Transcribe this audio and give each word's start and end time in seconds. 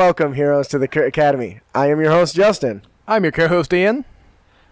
Hello 0.00 0.08
and 0.08 0.16
welcome, 0.16 0.34
heroes, 0.34 0.66
to 0.68 0.78
the 0.78 0.88
Crit 0.88 1.08
Academy. 1.08 1.60
I 1.74 1.90
am 1.90 2.00
your 2.00 2.10
host, 2.10 2.34
Justin. 2.34 2.80
I'm 3.06 3.22
your 3.22 3.32
co-host 3.32 3.70
Ian. 3.70 4.06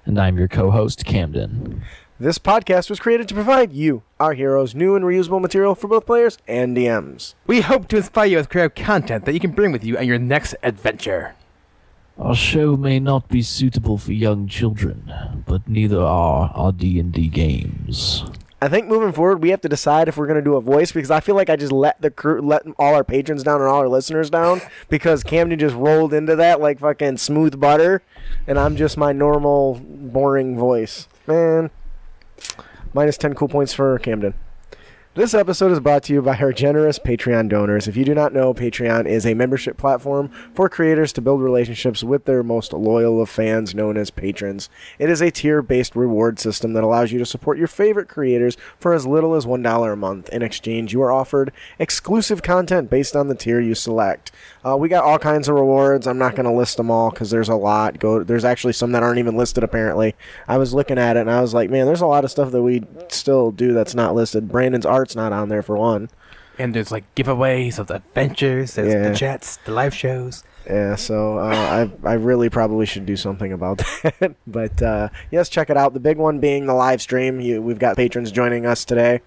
And 0.06 0.18
I'm 0.18 0.38
your 0.38 0.48
co 0.48 0.70
host, 0.70 1.04
Camden. 1.04 1.82
This 2.18 2.38
podcast 2.38 2.88
was 2.88 2.98
created 2.98 3.28
to 3.28 3.34
provide 3.34 3.70
you, 3.70 4.05
our 4.19 4.33
heroes, 4.33 4.74
new 4.74 4.96
and 4.96 5.05
reusable 5.05 5.38
material 5.38 5.74
for 5.74 5.86
both 5.86 6.06
players 6.06 6.38
and 6.48 6.74
DMs. 6.74 7.34
We 7.46 7.60
hope 7.60 7.88
to 7.88 7.98
inspire 7.98 8.24
you 8.24 8.36
with 8.38 8.48
creative 8.48 8.74
content 8.74 9.27
that 9.27 9.34
you 9.34 9.38
can 9.38 9.50
bring 9.50 9.70
with 9.70 9.84
you 9.84 9.98
on 9.98 10.06
your 10.06 10.19
next 10.19 10.55
adventure. 10.62 11.34
Our 12.16 12.34
show 12.34 12.78
may 12.78 12.98
not 12.98 13.28
be 13.28 13.42
suitable 13.42 13.98
for 13.98 14.12
young 14.12 14.48
children, 14.48 15.12
but 15.47 15.69
neither 15.69 16.00
are 16.00 16.52
our 16.55 16.72
D&D 16.72 17.28
games. 17.28 18.24
I 18.61 18.69
think 18.69 18.89
moving 18.89 19.12
forward, 19.12 19.41
we 19.41 19.51
have 19.51 19.61
to 19.61 19.69
decide 19.69 20.09
if 20.09 20.17
we're 20.17 20.27
going 20.27 20.39
to 20.39 20.43
do 20.43 20.57
a 20.57 20.61
voice 20.61 20.91
because 20.91 21.12
I 21.12 21.21
feel 21.21 21.37
like 21.37 21.48
I 21.48 21.55
just 21.55 21.71
let 21.71 22.01
the 22.03 22.11
crew, 22.11 22.41
let 22.41 22.62
all 22.77 22.95
our 22.95 23.05
patrons 23.05 23.45
down 23.45 23.61
and 23.61 23.71
all 23.71 23.79
our 23.79 23.89
listeners 23.89 24.31
down 24.31 24.61
because 24.89 25.23
Camden 25.23 25.59
just 25.59 25.77
rolled 25.77 26.12
into 26.12 26.34
that 26.37 26.61
like 26.61 26.81
fucking 26.81 27.19
smooth 27.19 27.61
butter, 27.61 28.03
and 28.48 28.59
I'm 28.59 28.77
just 28.77 28.97
my 28.97 29.12
normal, 29.12 29.81
boring 29.81 30.59
voice. 30.59 31.07
Man, 31.27 31.71
minus 32.93 33.17
10 33.17 33.34
cool 33.34 33.48
points 33.48 33.73
for 33.73 33.97
Camden. 34.01 34.34
This 35.15 35.35
episode 35.35 35.73
is 35.73 35.81
brought 35.81 36.05
to 36.05 36.12
you 36.12 36.23
by 36.23 36.37
our 36.37 36.53
generous 36.53 37.01
Patreon 37.01 37.48
donors. 37.48 37.89
If 37.89 37.97
you 37.97 38.05
do 38.05 38.14
not 38.14 38.33
know, 38.33 38.55
Patreon 38.55 39.06
is 39.06 39.27
a 39.27 39.34
membership 39.34 39.77
platform 39.77 40.31
for 40.55 40.69
creators 40.69 41.12
to 41.15 41.20
build 41.20 41.41
relationships 41.41 42.05
with 42.05 42.25
their 42.25 42.45
most 42.45 42.73
loyal 42.73 43.20
of 43.20 43.28
fans, 43.28 43.75
known 43.75 43.97
as 43.97 44.11
patrons. 44.11 44.69
It 44.97 45.11
is 45.11 45.20
a 45.20 45.33
tier 45.33 45.61
based 45.61 45.97
reward 45.97 46.39
system 46.39 46.73
that 46.75 46.84
allows 46.84 47.11
you 47.11 47.19
to 47.19 47.27
support 47.27 47.59
your 47.59 47.67
favorite 47.67 48.09
creators 48.09 48.56
for 48.78 48.92
as 48.92 49.06
little 49.06 49.34
as 49.34 49.45
$1 49.45 49.92
a 49.92 49.97
month. 49.97 50.28
In 50.28 50.42
exchange, 50.42 50.92
you 50.92 51.03
are 51.03 51.11
offered 51.11 51.53
exclusive 51.81 52.43
content 52.43 52.89
based 52.89 53.17
on 53.17 53.27
the 53.27 53.34
tier 53.34 53.59
you 53.59 53.75
select. 53.75 54.31
Uh, 54.65 54.77
we 54.77 54.89
got 54.89 55.05
all 55.05 55.19
kinds 55.19 55.48
of 55.48 55.56
rewards. 55.56 56.06
I'm 56.06 56.19
not 56.19 56.37
going 56.37 56.47
to 56.47 56.53
list 56.53 56.77
them 56.77 56.93
all 56.93 57.11
because 57.11 57.31
there's 57.31 57.48
a 57.48 57.56
lot. 57.56 57.98
Go. 57.98 58.22
There's 58.22 58.45
actually 58.45 58.75
some 58.75 58.93
that 58.93 59.03
aren't 59.03 59.19
even 59.19 59.37
listed. 59.37 59.65
Apparently, 59.65 60.15
I 60.47 60.59
was 60.59 60.75
looking 60.75 60.98
at 60.98 61.17
it 61.17 61.20
and 61.20 61.31
I 61.31 61.41
was 61.41 61.55
like, 61.55 61.70
man, 61.70 61.87
there's 61.87 62.03
a 62.03 62.06
lot 62.06 62.25
of 62.25 62.31
stuff 62.31 62.53
that 62.53 62.62
we 62.62 62.84
still 63.09 63.50
do 63.50 63.72
that's 63.72 63.95
not 63.97 64.15
listed. 64.15 64.48
Brandon's 64.48 64.87
art's 64.98 65.16
not 65.16 65.32
on 65.32 65.48
there 65.48 65.62
for 65.62 65.77
one. 65.77 66.10
And 66.58 66.74
there's 66.74 66.91
like 66.91 67.04
giveaways 67.14 67.78
of 67.78 67.86
the 67.86 67.94
adventures, 67.96 68.74
there's 68.74 68.92
Yeah. 68.92 69.08
the 69.10 69.14
chats, 69.16 69.58
the 69.64 69.70
live 69.72 69.94
shows. 69.94 70.42
Yeah, 70.68 70.96
so 70.96 71.38
uh, 71.38 71.88
I 72.04 72.08
I 72.10 72.14
really 72.14 72.50
probably 72.50 72.84
should 72.84 73.06
do 73.06 73.16
something 73.16 73.52
about 73.52 73.78
that. 74.02 74.34
but 74.46 74.82
uh, 74.82 75.08
yes, 75.30 75.48
check 75.48 75.70
it 75.70 75.76
out. 75.78 75.94
The 75.94 76.00
big 76.00 76.19
one 76.19 76.41
being 76.41 76.66
the 76.66 76.74
live 76.74 77.00
stream. 77.00 77.41
You, 77.41 77.62
we've 77.62 77.78
got 77.78 77.96
patrons 77.96 78.30
joining 78.32 78.66
us 78.66 78.84
today, 78.84 79.20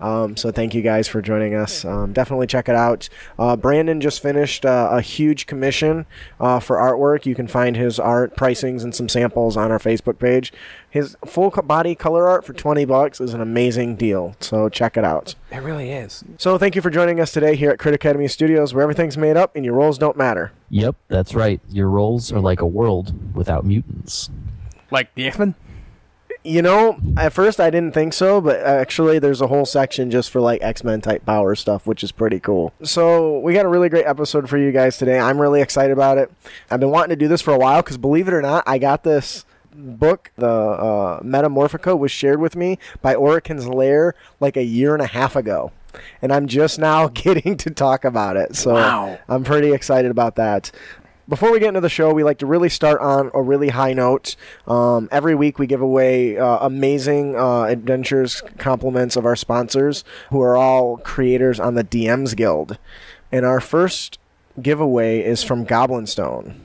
um, 0.00 0.36
so 0.36 0.50
thank 0.50 0.74
you 0.74 0.82
guys 0.82 1.08
for 1.08 1.22
joining 1.22 1.54
us. 1.54 1.84
Um, 1.84 2.12
definitely 2.12 2.46
check 2.46 2.68
it 2.68 2.74
out. 2.74 3.08
Uh, 3.38 3.56
Brandon 3.56 4.00
just 4.00 4.22
finished 4.22 4.64
uh, 4.64 4.88
a 4.92 5.00
huge 5.00 5.46
commission 5.46 6.06
uh, 6.40 6.60
for 6.60 6.76
artwork. 6.76 7.26
You 7.26 7.34
can 7.34 7.48
find 7.48 7.76
his 7.76 7.98
art 7.98 8.36
pricings 8.36 8.84
and 8.84 8.94
some 8.94 9.08
samples 9.08 9.56
on 9.56 9.70
our 9.70 9.78
Facebook 9.78 10.18
page. 10.18 10.52
His 10.88 11.16
full 11.26 11.50
body 11.50 11.94
color 11.94 12.26
art 12.26 12.44
for 12.44 12.52
twenty 12.52 12.84
bucks 12.84 13.20
is 13.20 13.34
an 13.34 13.40
amazing 13.40 13.96
deal. 13.96 14.34
So 14.40 14.68
check 14.68 14.96
it 14.96 15.04
out. 15.04 15.34
It 15.50 15.58
really 15.58 15.90
is. 15.90 16.24
So 16.38 16.58
thank 16.58 16.74
you 16.74 16.82
for 16.82 16.90
joining 16.90 17.20
us 17.20 17.32
today 17.32 17.54
here 17.56 17.70
at 17.70 17.78
Crit 17.78 17.94
Academy 17.94 18.28
Studios, 18.28 18.72
where 18.72 18.82
everything's 18.82 19.18
made 19.18 19.36
up 19.36 19.54
and 19.54 19.64
your 19.64 19.74
roles 19.74 19.98
don't 19.98 20.16
matter. 20.16 20.52
Yep, 20.70 20.96
that's 21.08 21.34
right. 21.34 21.60
Your 21.68 21.88
roles 21.88 22.32
are 22.32 22.40
like 22.40 22.60
a 22.60 22.66
world 22.66 23.34
without 23.34 23.64
mutants. 23.64 24.30
Like 24.90 25.14
the 25.14 25.26
X-Men? 25.26 25.54
You 26.46 26.62
know, 26.62 26.98
at 27.16 27.32
first 27.32 27.58
I 27.60 27.70
didn't 27.70 27.92
think 27.92 28.12
so, 28.12 28.40
but 28.40 28.60
actually 28.60 29.18
there's 29.18 29.40
a 29.40 29.48
whole 29.48 29.66
section 29.66 30.10
just 30.10 30.30
for 30.30 30.40
like 30.40 30.62
X-Men 30.62 31.00
type 31.00 31.26
power 31.26 31.54
stuff, 31.56 31.86
which 31.86 32.04
is 32.04 32.12
pretty 32.12 32.38
cool. 32.38 32.72
So, 32.82 33.40
we 33.40 33.52
got 33.52 33.64
a 33.66 33.68
really 33.68 33.88
great 33.88 34.06
episode 34.06 34.48
for 34.48 34.56
you 34.56 34.70
guys 34.72 34.96
today. 34.96 35.18
I'm 35.18 35.40
really 35.40 35.60
excited 35.60 35.92
about 35.92 36.18
it. 36.18 36.30
I've 36.70 36.80
been 36.80 36.90
wanting 36.90 37.10
to 37.10 37.16
do 37.16 37.26
this 37.28 37.42
for 37.42 37.52
a 37.52 37.58
while 37.58 37.82
cuz 37.82 37.96
believe 37.98 38.28
it 38.28 38.34
or 38.34 38.42
not, 38.42 38.62
I 38.66 38.78
got 38.78 39.02
this 39.02 39.44
book, 39.74 40.30
the 40.36 40.48
uh, 40.48 41.20
Metamorphica 41.22 41.98
was 41.98 42.10
shared 42.10 42.40
with 42.40 42.56
me 42.56 42.78
by 43.02 43.14
Oricon's 43.14 43.68
Lair 43.68 44.14
like 44.40 44.56
a 44.56 44.62
year 44.64 44.94
and 44.94 45.02
a 45.02 45.06
half 45.08 45.36
ago. 45.36 45.72
And 46.22 46.32
I'm 46.32 46.46
just 46.46 46.78
now 46.78 47.08
getting 47.12 47.56
to 47.58 47.70
talk 47.70 48.04
about 48.04 48.36
it. 48.36 48.54
So, 48.56 48.74
Wow. 48.74 49.18
I'm 49.28 49.44
pretty 49.44 49.72
excited 49.72 50.10
about 50.10 50.36
that. 50.36 50.70
Before 51.28 51.50
we 51.50 51.58
get 51.58 51.68
into 51.68 51.80
the 51.80 51.88
show, 51.88 52.12
we 52.14 52.22
like 52.22 52.38
to 52.38 52.46
really 52.46 52.68
start 52.68 53.00
on 53.00 53.32
a 53.34 53.42
really 53.42 53.70
high 53.70 53.92
note. 53.92 54.36
Um, 54.68 55.08
every 55.10 55.34
week, 55.34 55.58
we 55.58 55.66
give 55.66 55.80
away 55.80 56.38
uh, 56.38 56.58
amazing 56.64 57.34
uh, 57.34 57.64
adventures 57.64 58.42
compliments 58.58 59.16
of 59.16 59.26
our 59.26 59.34
sponsors, 59.34 60.04
who 60.30 60.40
are 60.40 60.56
all 60.56 60.98
creators 60.98 61.58
on 61.58 61.74
the 61.74 61.82
DMs 61.82 62.36
Guild. 62.36 62.78
And 63.32 63.44
our 63.44 63.60
first 63.60 64.20
giveaway 64.62 65.20
is 65.20 65.42
from 65.42 65.64
Goblin 65.64 66.06
Stone. 66.06 66.60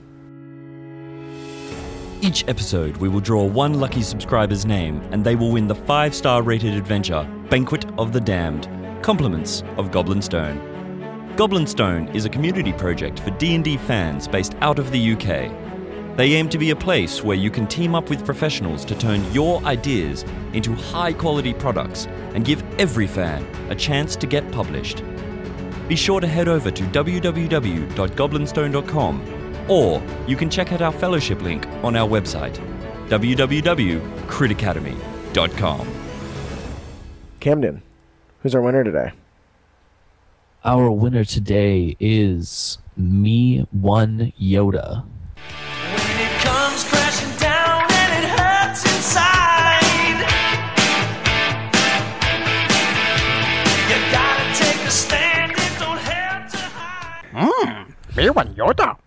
Each 2.21 2.47
episode, 2.47 2.97
we 2.97 3.09
will 3.09 3.19
draw 3.19 3.44
one 3.44 3.79
lucky 3.79 4.03
subscriber's 4.03 4.63
name, 4.63 5.01
and 5.11 5.25
they 5.25 5.35
will 5.35 5.51
win 5.51 5.67
the 5.67 5.73
five-star 5.73 6.44
rated 6.44 6.75
adventure 6.75 7.27
Banquet 7.50 7.85
of 7.97 8.13
the 8.13 8.21
Damned, 8.21 8.69
compliments 9.01 9.63
of 9.77 9.89
Goblin 9.89 10.21
Stone. 10.21 10.70
Goblin 11.38 11.66
Stone 11.66 12.09
is 12.09 12.25
a 12.25 12.30
community 12.30 12.74
project 12.74 13.22
for 13.22 13.30
D&D 13.31 13.78
fans 13.78 14.28
based 14.28 14.53
out 14.59 14.78
of 14.80 14.92
the 14.92 15.14
UK. 15.14 15.50
They 16.18 16.34
aim 16.34 16.50
to 16.50 16.58
be 16.58 16.72
a 16.72 16.75
place 16.75 17.24
where 17.24 17.38
you 17.38 17.50
can 17.50 17.68
team 17.68 17.96
up 17.96 18.09
with 18.09 18.25
professionals 18.25 18.84
to 18.86 18.94
turn 18.96 19.24
your 19.31 19.64
ideas 19.64 20.25
into 20.52 20.74
high-quality 20.74 21.53
products 21.53 22.08
and 22.36 22.44
give 22.44 22.62
every 22.78 23.08
fan 23.08 23.47
a 23.69 23.75
chance 23.75 24.18
to 24.18 24.28
get 24.28 24.52
published. 24.52 25.03
Be 25.88 25.96
sure 25.96 26.19
to 26.19 26.28
head 26.28 26.50
over 26.50 26.69
to 26.69 26.84
www.goblinstone.com 26.84 29.69
or 29.69 30.03
you 30.28 30.36
can 30.36 30.50
check 30.50 30.74
out 30.74 30.81
our 30.81 30.92
fellowship 30.92 31.42
link 31.42 31.66
on 31.81 31.96
our 31.96 32.09
website 32.09 32.59
www.critacademy.com. 33.08 35.88
Camden, 37.40 37.81
who's 38.42 38.53
our 38.53 38.62
winner 38.62 38.84
today? 38.84 39.13
Our 40.63 40.91
winner 40.91 41.25
today 41.25 41.97
is 41.99 42.77
Me 42.95 43.66
One 43.72 44.31
Yoda. 44.39 45.03
When 45.03 46.19
it 46.19 46.39
comes 46.41 46.83
crashing 46.83 47.35
down 47.39 47.81
and 47.91 48.23
it 48.23 48.29
hurts 48.29 48.85
inside, 48.85 50.21
you 53.89 53.95
gotta 54.11 54.53
take 54.55 54.85
a 54.85 54.91
stand. 54.91 55.51
It 55.53 55.79
don't 55.79 55.97
hurt 55.97 56.51
to 56.51 56.57
hide. 56.57 58.16
Me 58.16 58.29
one 58.29 58.53
Yoda. 58.53 58.97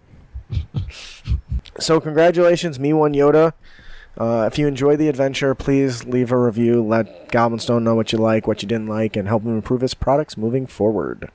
So, 1.78 2.00
congratulations, 2.00 2.80
me 2.80 2.92
one 2.92 3.14
Yoda. 3.14 3.52
Uh, 4.18 4.48
if 4.50 4.58
you 4.58 4.66
enjoy 4.66 4.96
the 4.96 5.08
adventure, 5.08 5.54
please 5.54 6.04
leave 6.04 6.32
a 6.32 6.36
review. 6.36 6.82
Let 6.82 7.28
Goblin 7.28 7.60
Stone 7.60 7.84
know 7.84 7.94
what 7.94 8.10
you 8.10 8.18
like, 8.18 8.48
what 8.48 8.60
you 8.60 8.66
didn't 8.66 8.88
like, 8.88 9.14
and 9.14 9.28
help 9.28 9.44
him 9.44 9.54
improve 9.54 9.82
his 9.82 9.94
products 9.94 10.36
moving 10.36 10.66
forward. 10.66 11.30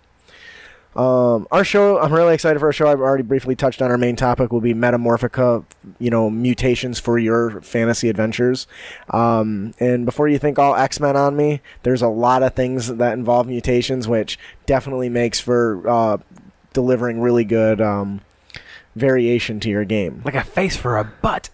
Um, 0.95 1.47
our 1.51 1.63
show, 1.63 1.99
I'm 1.99 2.11
really 2.11 2.33
excited 2.33 2.59
for 2.59 2.65
our 2.65 2.73
show. 2.73 2.87
I've 2.87 2.99
already 2.99 3.23
briefly 3.23 3.55
touched 3.55 3.81
on 3.81 3.91
our 3.91 3.97
main 3.97 4.15
topic 4.15 4.51
will 4.51 4.61
be 4.61 4.73
Metamorphica, 4.73 5.63
you 5.99 6.09
know, 6.09 6.29
mutations 6.29 6.99
for 6.99 7.19
your 7.19 7.61
fantasy 7.61 8.09
adventures. 8.09 8.67
Um, 9.11 9.73
and 9.79 10.05
before 10.05 10.27
you 10.27 10.39
think 10.39 10.57
all 10.57 10.75
X-Men 10.75 11.15
on 11.15 11.35
me, 11.35 11.61
there's 11.83 12.01
a 12.01 12.07
lot 12.07 12.41
of 12.41 12.55
things 12.55 12.87
that 12.87 13.13
involve 13.13 13.47
mutations, 13.47 14.07
which 14.07 14.39
definitely 14.65 15.09
makes 15.09 15.39
for 15.39 15.87
uh, 15.87 16.17
delivering 16.73 17.21
really 17.21 17.45
good 17.45 17.79
um, 17.79 18.21
variation 18.95 19.59
to 19.59 19.69
your 19.69 19.85
game. 19.85 20.23
Like 20.25 20.35
a 20.35 20.43
face 20.43 20.75
for 20.75 20.97
a 20.97 21.03
butt. 21.03 21.49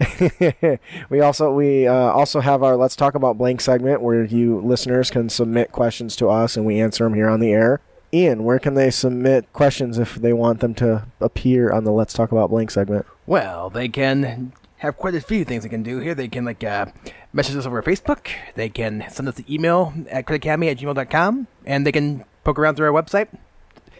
we 1.08 1.20
also 1.20 1.52
we 1.52 1.86
uh, 1.86 1.94
also 1.94 2.40
have 2.40 2.64
our 2.64 2.76
let's 2.76 2.96
talk 2.96 3.14
about 3.14 3.38
blank 3.38 3.60
segment 3.60 4.02
where 4.02 4.24
you 4.24 4.58
listeners 4.60 5.08
can 5.08 5.28
submit 5.28 5.70
questions 5.70 6.16
to 6.16 6.28
us 6.28 6.56
and 6.56 6.66
we 6.66 6.80
answer 6.80 7.04
them 7.04 7.14
here 7.14 7.28
on 7.28 7.38
the 7.38 7.52
air. 7.52 7.80
Ian, 8.14 8.44
where 8.44 8.58
can 8.60 8.74
they 8.74 8.90
submit 8.90 9.52
questions 9.52 9.98
if 9.98 10.14
they 10.14 10.32
want 10.32 10.60
them 10.60 10.72
to 10.76 11.06
appear 11.20 11.72
on 11.72 11.82
the 11.84 11.90
let's 11.90 12.12
talk 12.12 12.30
about 12.30 12.48
blank 12.50 12.70
segment? 12.70 13.06
Well, 13.26 13.70
they 13.70 13.88
can 13.88 14.52
have 14.78 14.96
quite 14.96 15.14
a 15.14 15.20
few 15.20 15.44
things 15.44 15.64
they 15.64 15.68
can 15.68 15.82
do 15.82 15.98
here. 15.98 16.14
They 16.14 16.28
can 16.28 16.44
like 16.44 16.62
uh, 16.62 16.86
message 17.32 17.56
us 17.56 17.66
over 17.66 17.82
Facebook. 17.82 18.28
They 18.54 18.68
can 18.68 19.04
send 19.10 19.28
us 19.28 19.38
an 19.38 19.44
email 19.50 19.92
at 20.10 20.26
criticacademy 20.26 20.70
at 20.70 20.78
gmail.com. 20.78 21.46
And 21.66 21.86
they 21.86 21.92
can 21.92 22.24
poke 22.44 22.58
around 22.58 22.76
through 22.76 22.86
our 22.94 23.02
website, 23.02 23.28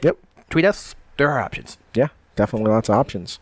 Yep. 0.03 0.19
tweet 0.51 0.65
us. 0.65 0.95
There 1.17 1.31
are 1.31 1.41
options. 1.41 1.79
Yeah, 1.95 2.09
definitely 2.37 2.71
lots 2.71 2.89
of 2.89 2.95
options. 2.97 3.39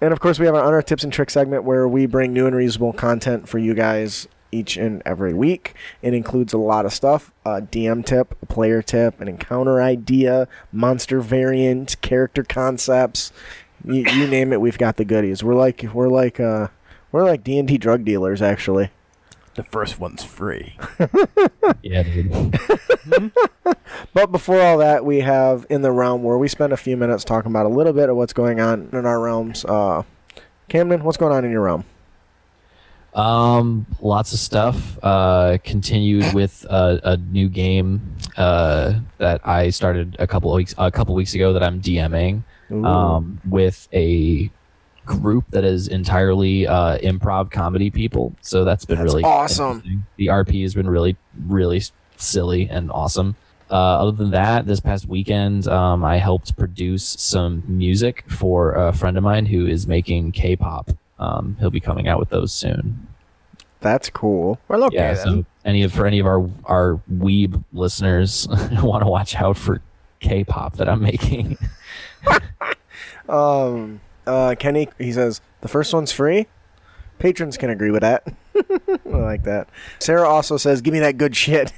And 0.00 0.12
of 0.12 0.20
course, 0.20 0.38
we 0.38 0.46
have 0.46 0.54
our 0.54 0.62
honor 0.64 0.82
tips 0.82 1.04
and 1.04 1.12
tricks 1.12 1.34
segment 1.34 1.64
where 1.64 1.86
we 1.86 2.06
bring 2.06 2.32
new 2.32 2.46
and 2.46 2.54
reusable 2.56 2.96
content 2.96 3.48
for 3.48 3.58
you 3.58 3.74
guys 3.74 4.26
each 4.52 4.76
and 4.76 5.02
every 5.04 5.34
week. 5.34 5.74
It 6.02 6.14
includes 6.14 6.52
a 6.52 6.58
lot 6.58 6.86
of 6.86 6.92
stuff: 6.92 7.32
a 7.44 7.62
DM 7.62 8.04
tip, 8.04 8.36
a 8.42 8.46
player 8.46 8.82
tip, 8.82 9.20
an 9.20 9.28
encounter 9.28 9.80
idea, 9.82 10.48
monster 10.72 11.20
variant, 11.20 12.00
character 12.00 12.42
concepts. 12.42 13.32
You, 13.84 14.04
you 14.04 14.26
name 14.26 14.52
it, 14.52 14.60
we've 14.60 14.78
got 14.78 14.96
the 14.96 15.04
goodies. 15.04 15.44
We're 15.44 15.54
like 15.54 15.84
we're 15.92 16.08
like 16.08 16.40
uh 16.40 16.68
we're 17.12 17.24
like 17.24 17.44
D 17.44 17.58
and 17.58 17.68
D 17.68 17.78
drug 17.78 18.04
dealers, 18.04 18.42
actually. 18.42 18.90
The 19.54 19.64
first 19.64 19.98
one's 19.98 20.22
free. 20.22 20.76
Yeah, 21.82 22.02
dude. 22.02 22.58
But 24.12 24.32
before 24.32 24.60
all 24.60 24.78
that, 24.78 25.04
we 25.04 25.20
have 25.20 25.66
in 25.68 25.82
the 25.82 25.92
realm 25.92 26.22
where 26.22 26.38
we 26.38 26.48
spend 26.48 26.72
a 26.72 26.76
few 26.76 26.96
minutes 26.96 27.24
talking 27.24 27.50
about 27.50 27.66
a 27.66 27.70
little 27.70 27.92
bit 27.92 28.08
of 28.08 28.16
what's 28.16 28.32
going 28.32 28.60
on 28.60 28.88
in 28.92 29.06
our 29.06 29.20
realms. 29.20 29.64
Uh, 29.64 30.02
Camden, 30.68 31.04
what's 31.04 31.16
going 31.16 31.32
on 31.32 31.44
in 31.44 31.50
your 31.50 31.62
realm? 31.62 31.84
Um, 33.16 33.86
lots 34.00 34.34
of 34.34 34.38
stuff. 34.38 34.98
Uh, 35.02 35.56
continued 35.64 36.34
with 36.34 36.64
a, 36.68 37.00
a 37.02 37.16
new 37.16 37.48
game 37.48 38.14
uh, 38.36 39.00
that 39.18 39.40
I 39.46 39.70
started 39.70 40.16
a 40.18 40.26
couple 40.26 40.52
of 40.52 40.56
weeks 40.56 40.74
a 40.76 40.90
couple 40.90 41.14
weeks 41.14 41.34
ago 41.34 41.54
that 41.54 41.62
I'm 41.62 41.80
DMing 41.80 42.42
um, 42.70 43.40
with 43.48 43.88
a 43.92 44.50
group 45.06 45.44
that 45.50 45.64
is 45.64 45.88
entirely 45.88 46.66
uh, 46.66 46.98
improv 46.98 47.50
comedy 47.50 47.90
people. 47.90 48.34
So 48.42 48.64
that's 48.64 48.84
been 48.84 48.98
That's 48.98 49.12
really 49.12 49.24
awesome. 49.24 50.04
The 50.16 50.26
RP 50.26 50.62
has 50.62 50.74
been 50.74 50.88
really 50.88 51.16
really 51.46 51.82
silly 52.16 52.68
and 52.68 52.90
awesome. 52.90 53.36
Uh, 53.68 53.74
other 53.74 54.12
than 54.12 54.30
that, 54.30 54.66
this 54.66 54.78
past 54.78 55.08
weekend, 55.08 55.66
um, 55.66 56.04
I 56.04 56.18
helped 56.18 56.56
produce 56.56 57.04
some 57.04 57.64
music 57.66 58.24
for 58.28 58.74
a 58.74 58.92
friend 58.92 59.16
of 59.16 59.24
mine 59.24 59.46
who 59.46 59.66
is 59.66 59.88
making 59.88 60.32
K-pop. 60.32 60.90
Um, 61.18 61.56
he'll 61.60 61.70
be 61.70 61.80
coming 61.80 62.08
out 62.08 62.18
with 62.18 62.28
those 62.28 62.52
soon. 62.52 63.06
That's 63.80 64.10
cool. 64.10 64.58
Well, 64.68 64.84
okay 64.84 64.96
yeah, 64.96 65.14
so 65.14 65.44
any 65.64 65.82
of 65.82 65.92
for 65.92 66.06
any 66.06 66.18
of 66.18 66.26
our 66.26 66.48
our 66.64 67.00
weeb 67.12 67.62
listeners 67.72 68.48
want 68.72 69.04
to 69.04 69.08
watch 69.08 69.36
out 69.36 69.56
for 69.56 69.80
K-pop 70.20 70.76
that 70.76 70.88
I'm 70.88 71.02
making. 71.02 71.58
Um, 73.28 74.00
uh, 74.26 74.54
Kenny, 74.58 74.88
he 74.98 75.12
says 75.12 75.40
the 75.60 75.68
first 75.68 75.92
one's 75.92 76.12
free. 76.12 76.46
Patrons 77.18 77.56
can 77.56 77.70
agree 77.70 77.90
with 77.90 78.02
that. 78.02 78.26
I 78.54 78.98
like 79.08 79.44
that. 79.44 79.68
Sarah 79.98 80.28
also 80.28 80.56
says, 80.56 80.80
"Give 80.80 80.92
me 80.92 81.00
that 81.00 81.16
good 81.16 81.34
shit." 81.34 81.72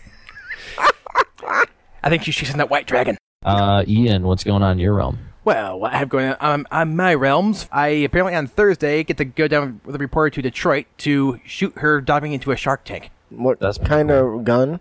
I 2.02 2.10
think 2.10 2.22
she's 2.22 2.36
chasing 2.36 2.58
that 2.58 2.70
white 2.70 2.86
dragon. 2.86 3.16
Uh, 3.44 3.84
Ian, 3.86 4.24
what's 4.24 4.44
going 4.44 4.62
on 4.62 4.72
in 4.72 4.78
your 4.78 4.94
realm? 4.94 5.18
Well, 5.48 5.80
what 5.80 5.94
I 5.94 5.96
have 5.96 6.10
going 6.10 6.28
on 6.28 6.36
um, 6.40 6.66
on 6.70 6.94
my 6.94 7.14
realms, 7.14 7.68
I 7.72 7.86
apparently 7.88 8.34
on 8.34 8.48
Thursday 8.48 9.02
get 9.02 9.16
to 9.16 9.24
go 9.24 9.48
down 9.48 9.80
with 9.82 9.94
a 9.94 9.98
reporter 9.98 10.28
to 10.28 10.42
Detroit 10.42 10.84
to 10.98 11.40
shoot 11.46 11.72
her 11.78 12.02
diving 12.02 12.34
into 12.34 12.50
a 12.50 12.56
shark 12.56 12.84
tank. 12.84 13.10
What 13.30 13.58
That's 13.58 13.78
pretty 13.78 13.88
kind 13.88 14.10
of 14.10 14.44
gun? 14.44 14.80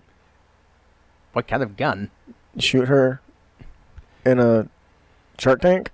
What 1.31 1.47
kind 1.47 1.63
of 1.63 1.77
gun? 1.77 2.11
Shoot 2.59 2.89
her 2.89 3.21
in 4.25 4.39
a 4.39 4.67
shark 5.37 5.61
tank? 5.61 5.89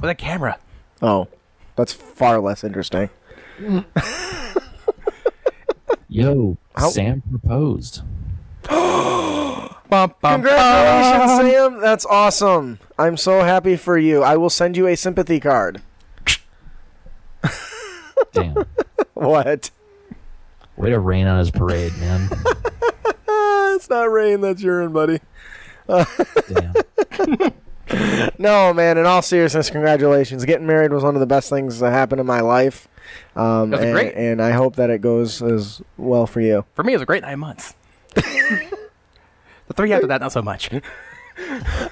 With 0.00 0.08
a 0.08 0.14
camera. 0.14 0.56
Oh, 1.02 1.28
that's 1.76 1.92
far 1.92 2.40
less 2.40 2.64
interesting. 2.64 3.10
Yo, 6.08 6.56
How- 6.74 6.88
Sam 6.88 7.20
proposed. 7.20 8.00
Bum, 9.94 10.12
bum, 10.20 10.32
Congratulations, 10.42 11.38
bum. 11.38 11.50
Sam! 11.72 11.80
That's 11.80 12.04
awesome. 12.06 12.80
I'm 12.98 13.16
so 13.16 13.42
happy 13.44 13.76
for 13.76 13.96
you. 13.96 14.24
I 14.24 14.36
will 14.36 14.50
send 14.50 14.76
you 14.76 14.88
a 14.88 14.96
sympathy 14.96 15.38
card. 15.38 15.80
Damn, 18.32 18.64
What? 19.14 19.70
way 20.76 20.90
to 20.90 20.98
rain 20.98 21.28
on 21.28 21.38
his 21.38 21.50
parade, 21.52 21.96
man. 21.98 22.28
It's 23.76 23.90
not 23.90 24.04
rain. 24.04 24.40
That's 24.40 24.62
urine, 24.62 24.92
buddy. 24.92 25.20
Damn. 25.88 26.74
No, 28.38 28.72
man. 28.72 28.98
In 28.98 29.04
all 29.06 29.20
seriousness, 29.22 29.68
congratulations. 29.70 30.44
Getting 30.44 30.66
married 30.66 30.92
was 30.92 31.04
one 31.04 31.14
of 31.14 31.20
the 31.20 31.26
best 31.26 31.50
things 31.50 31.78
that 31.80 31.90
happened 31.92 32.20
in 32.20 32.26
my 32.26 32.40
life. 32.40 32.88
Um, 33.36 33.70
That's 33.70 33.82
and, 33.84 33.92
great. 33.92 34.14
and 34.14 34.40
I 34.42 34.50
hope 34.52 34.76
that 34.76 34.90
it 34.90 35.00
goes 35.00 35.42
as 35.42 35.82
well 35.96 36.26
for 36.26 36.40
you. 36.40 36.64
For 36.74 36.82
me, 36.82 36.94
it 36.94 36.96
was 36.96 37.02
a 37.02 37.06
great 37.06 37.22
nine 37.22 37.38
months. 37.38 37.74
The 39.66 39.74
three 39.74 39.92
after 39.92 40.06
that, 40.06 40.20
not 40.20 40.32
so 40.32 40.42
much. 40.42 40.70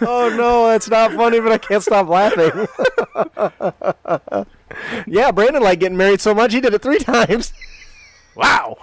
oh 0.01 0.35
no, 0.37 0.69
that's 0.69 0.89
not 0.89 1.13
funny, 1.13 1.41
but 1.41 1.53
I 1.53 1.59
can't 1.59 1.83
stop 1.83 2.09
laughing. 2.09 2.67
yeah, 5.07 5.31
Brandon 5.33 5.63
liked 5.63 5.81
getting 5.81 5.99
married 5.99 6.21
so 6.21 6.35
much 6.35 6.53
he 6.53 6.61
did 6.61 6.75
it 6.75 6.83
three 6.83 6.99
times. 6.99 7.53
Wow, 8.35 8.79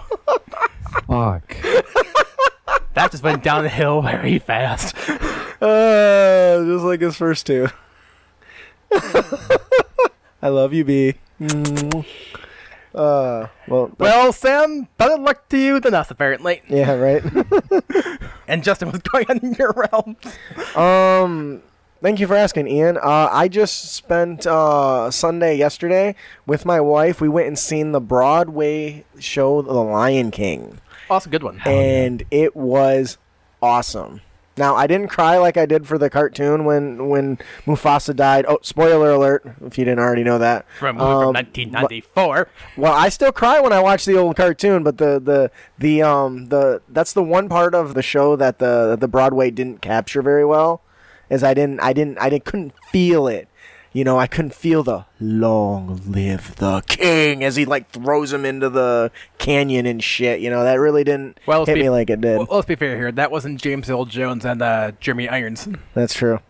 Fuck. 1.06 1.56
that 2.94 3.10
just 3.10 3.22
went 3.22 3.42
downhill 3.42 4.02
very 4.02 4.38
fast. 4.38 4.96
Uh, 5.60 6.64
just 6.64 6.84
like 6.84 7.00
his 7.00 7.16
first 7.16 7.46
two. 7.46 7.68
I 10.42 10.48
love 10.48 10.72
you, 10.72 10.84
B. 10.84 11.14
Mm. 11.40 12.04
Uh, 12.94 13.46
well, 13.68 13.90
Well, 13.98 14.32
Sam, 14.32 14.88
better 14.98 15.16
luck 15.16 15.48
to 15.50 15.58
you 15.58 15.78
than 15.80 15.94
us, 15.94 16.10
apparently. 16.10 16.62
yeah, 16.68 16.92
right. 16.94 17.22
And 18.48 18.64
Justin, 18.64 18.90
what's 18.90 19.08
going 19.08 19.26
on 19.30 19.38
in 19.38 19.52
your 19.54 19.72
realm? 19.76 20.16
Um, 20.74 21.62
thank 22.02 22.18
you 22.18 22.26
for 22.26 22.34
asking, 22.34 22.66
Ian. 22.66 22.96
Uh, 22.96 23.28
I 23.30 23.46
just 23.46 23.92
spent 23.92 24.44
uh, 24.44 25.08
Sunday 25.12 25.56
yesterday 25.56 26.16
with 26.46 26.66
my 26.66 26.80
wife. 26.80 27.20
We 27.20 27.28
went 27.28 27.46
and 27.46 27.56
seen 27.56 27.92
the 27.92 28.00
Broadway 28.00 29.04
show, 29.20 29.62
The 29.62 29.72
Lion 29.72 30.32
King, 30.32 30.78
Awesome, 31.08 31.30
good 31.30 31.44
one. 31.44 31.60
and 31.64 32.24
it 32.32 32.56
was 32.56 33.18
awesome. 33.62 34.20
Now, 34.60 34.76
I 34.76 34.86
didn't 34.86 35.08
cry 35.08 35.38
like 35.38 35.56
I 35.56 35.64
did 35.64 35.86
for 35.88 35.96
the 35.96 36.10
cartoon 36.10 36.66
when 36.66 37.08
when 37.08 37.38
Mufasa 37.64 38.14
died. 38.14 38.44
Oh, 38.46 38.58
spoiler 38.60 39.10
alert! 39.10 39.42
If 39.64 39.78
you 39.78 39.86
didn't 39.86 40.00
already 40.00 40.22
know 40.22 40.36
that. 40.36 40.66
From, 40.78 40.96
from 40.98 41.06
Um, 41.06 41.32
1994. 41.32 42.46
Well, 42.76 42.92
I 42.92 43.08
still 43.08 43.32
cry 43.32 43.58
when 43.58 43.72
I 43.72 43.80
watch 43.80 44.04
the 44.04 44.18
old 44.18 44.36
cartoon, 44.36 44.82
but 44.82 44.98
the 44.98 45.18
the 45.18 45.50
the 45.78 46.02
um 46.02 46.48
the 46.50 46.82
that's 46.90 47.14
the 47.14 47.22
one 47.22 47.48
part 47.48 47.74
of 47.74 47.94
the 47.94 48.02
show 48.02 48.36
that 48.36 48.58
the 48.58 48.96
the 49.00 49.08
Broadway 49.08 49.50
didn't 49.50 49.80
capture 49.80 50.20
very 50.20 50.44
well, 50.44 50.82
is 51.30 51.42
I 51.42 51.54
didn't 51.54 51.80
I 51.80 51.94
didn't 51.94 52.18
I 52.18 52.28
didn't 52.28 52.44
couldn't 52.44 52.74
feel 52.92 53.26
it. 53.26 53.48
You 53.94 54.04
know, 54.04 54.18
I 54.18 54.26
couldn't 54.26 54.54
feel 54.54 54.82
the 54.82 55.06
long 55.20 56.00
live 56.06 56.56
the 56.56 56.80
king 56.86 57.44
as 57.44 57.56
he 57.56 57.64
like 57.64 57.90
throws 57.90 58.32
him 58.32 58.44
into 58.44 58.68
the 58.70 59.10
canyon 59.38 59.86
and 59.86 60.02
shit. 60.02 60.40
You 60.40 60.50
know, 60.50 60.64
that 60.64 60.74
really 60.80 61.04
didn't 61.04 61.38
Well, 61.46 61.66
hit 61.66 61.74
be- 61.74 61.82
me 61.82 61.90
like 61.90 62.10
it 62.10 62.20
did. 62.20 62.38
Well, 62.38 62.46
let's 62.50 62.66
be 62.66 62.74
fair 62.74 62.96
here. 62.96 63.12
That 63.12 63.30
wasn't 63.30 63.60
James 63.60 63.88
Earl 63.90 64.06
Jones 64.06 64.44
and 64.44 64.62
uh, 64.62 64.92
Jeremy 65.00 65.28
Irons. 65.28 65.68
That's 65.94 66.14
true. 66.14 66.40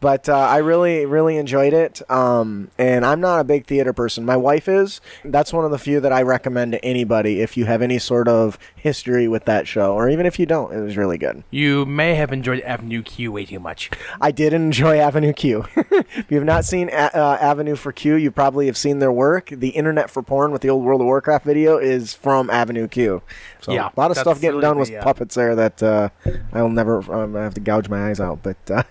But 0.00 0.28
uh, 0.28 0.36
I 0.36 0.58
really, 0.58 1.06
really 1.06 1.36
enjoyed 1.38 1.72
it. 1.72 2.08
Um, 2.10 2.70
and 2.78 3.04
I'm 3.06 3.20
not 3.20 3.40
a 3.40 3.44
big 3.44 3.66
theater 3.66 3.92
person. 3.92 4.24
My 4.24 4.36
wife 4.36 4.68
is. 4.68 5.00
That's 5.24 5.52
one 5.52 5.64
of 5.64 5.70
the 5.70 5.78
few 5.78 6.00
that 6.00 6.12
I 6.12 6.22
recommend 6.22 6.72
to 6.72 6.84
anybody 6.84 7.40
if 7.40 7.56
you 7.56 7.64
have 7.66 7.80
any 7.82 7.98
sort 7.98 8.28
of 8.28 8.58
history 8.76 9.28
with 9.28 9.44
that 9.46 9.66
show, 9.66 9.94
or 9.94 10.08
even 10.10 10.26
if 10.26 10.38
you 10.38 10.44
don't. 10.46 10.72
It 10.74 10.80
was 10.80 10.96
really 10.96 11.16
good. 11.18 11.42
You 11.50 11.86
may 11.86 12.14
have 12.16 12.32
enjoyed 12.32 12.60
Avenue 12.60 13.02
Q 13.02 13.32
way 13.32 13.44
too 13.46 13.58
much. 13.60 13.90
I 14.20 14.30
did 14.30 14.52
enjoy 14.52 14.98
Avenue 14.98 15.32
Q. 15.32 15.64
if 15.76 16.30
you 16.30 16.36
have 16.36 16.46
not 16.46 16.64
seen 16.66 16.88
A- 16.90 17.16
uh, 17.16 17.38
Avenue 17.40 17.74
for 17.76 17.92
Q, 17.92 18.13
you 18.16 18.30
probably 18.30 18.66
have 18.66 18.76
seen 18.76 18.98
their 18.98 19.12
work. 19.12 19.50
The 19.50 19.70
Internet 19.70 20.10
for 20.10 20.22
Porn 20.22 20.52
with 20.52 20.62
the 20.62 20.70
old 20.70 20.84
World 20.84 21.00
of 21.00 21.06
Warcraft 21.06 21.44
video 21.44 21.78
is 21.78 22.14
from 22.14 22.50
Avenue 22.50 22.88
Q. 22.88 23.22
So 23.60 23.72
Yeah, 23.72 23.90
a 23.94 24.00
lot 24.00 24.10
of 24.10 24.16
stuff 24.16 24.40
getting 24.40 24.56
really 24.56 24.62
done 24.62 24.76
the, 24.76 24.80
with 24.80 24.94
uh, 24.94 25.02
puppets 25.02 25.34
there 25.34 25.54
that 25.54 25.82
uh, 25.82 26.08
I'll 26.52 26.68
never. 26.68 27.00
Um, 27.12 27.36
I 27.36 27.42
have 27.42 27.54
to 27.54 27.60
gouge 27.60 27.88
my 27.88 28.08
eyes 28.08 28.20
out. 28.20 28.40
But 28.42 28.56
uh, 28.70 28.82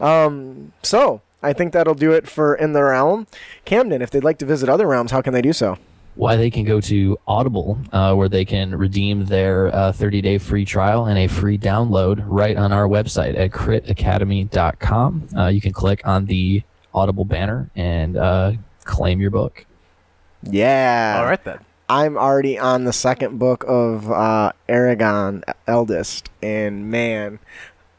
um, 0.04 0.72
so 0.82 1.22
I 1.42 1.52
think 1.52 1.72
that'll 1.72 1.94
do 1.94 2.12
it 2.12 2.26
for 2.26 2.54
in 2.54 2.72
the 2.72 2.82
realm. 2.82 3.26
Camden, 3.64 4.02
if 4.02 4.10
they'd 4.10 4.24
like 4.24 4.38
to 4.38 4.46
visit 4.46 4.68
other 4.68 4.86
realms, 4.86 5.10
how 5.10 5.20
can 5.20 5.34
they 5.34 5.42
do 5.42 5.52
so? 5.52 5.78
Why 6.16 6.36
they 6.36 6.48
can 6.48 6.64
go 6.64 6.80
to 6.80 7.18
Audible, 7.26 7.76
uh, 7.92 8.14
where 8.14 8.28
they 8.28 8.44
can 8.44 8.76
redeem 8.76 9.24
their 9.24 9.74
uh, 9.74 9.92
30-day 9.92 10.38
free 10.38 10.64
trial 10.64 11.06
and 11.06 11.18
a 11.18 11.26
free 11.26 11.58
download 11.58 12.22
right 12.26 12.56
on 12.56 12.72
our 12.72 12.86
website 12.86 13.36
at 13.36 13.50
critacademy.com. 13.50 15.28
Uh, 15.36 15.46
you 15.48 15.60
can 15.60 15.72
click 15.72 16.06
on 16.06 16.26
the 16.26 16.62
Audible 16.94 17.24
banner 17.24 17.70
and 17.74 18.16
uh, 18.16 18.52
claim 18.84 19.20
your 19.20 19.30
book. 19.30 19.66
Yeah. 20.42 21.16
All 21.18 21.26
right 21.26 21.42
then. 21.42 21.58
I'm 21.88 22.16
already 22.16 22.58
on 22.58 22.84
the 22.84 22.92
second 22.92 23.38
book 23.38 23.64
of 23.68 24.10
uh, 24.10 24.52
Eragon 24.68 25.42
Eldest, 25.66 26.30
and 26.42 26.90
man, 26.90 27.40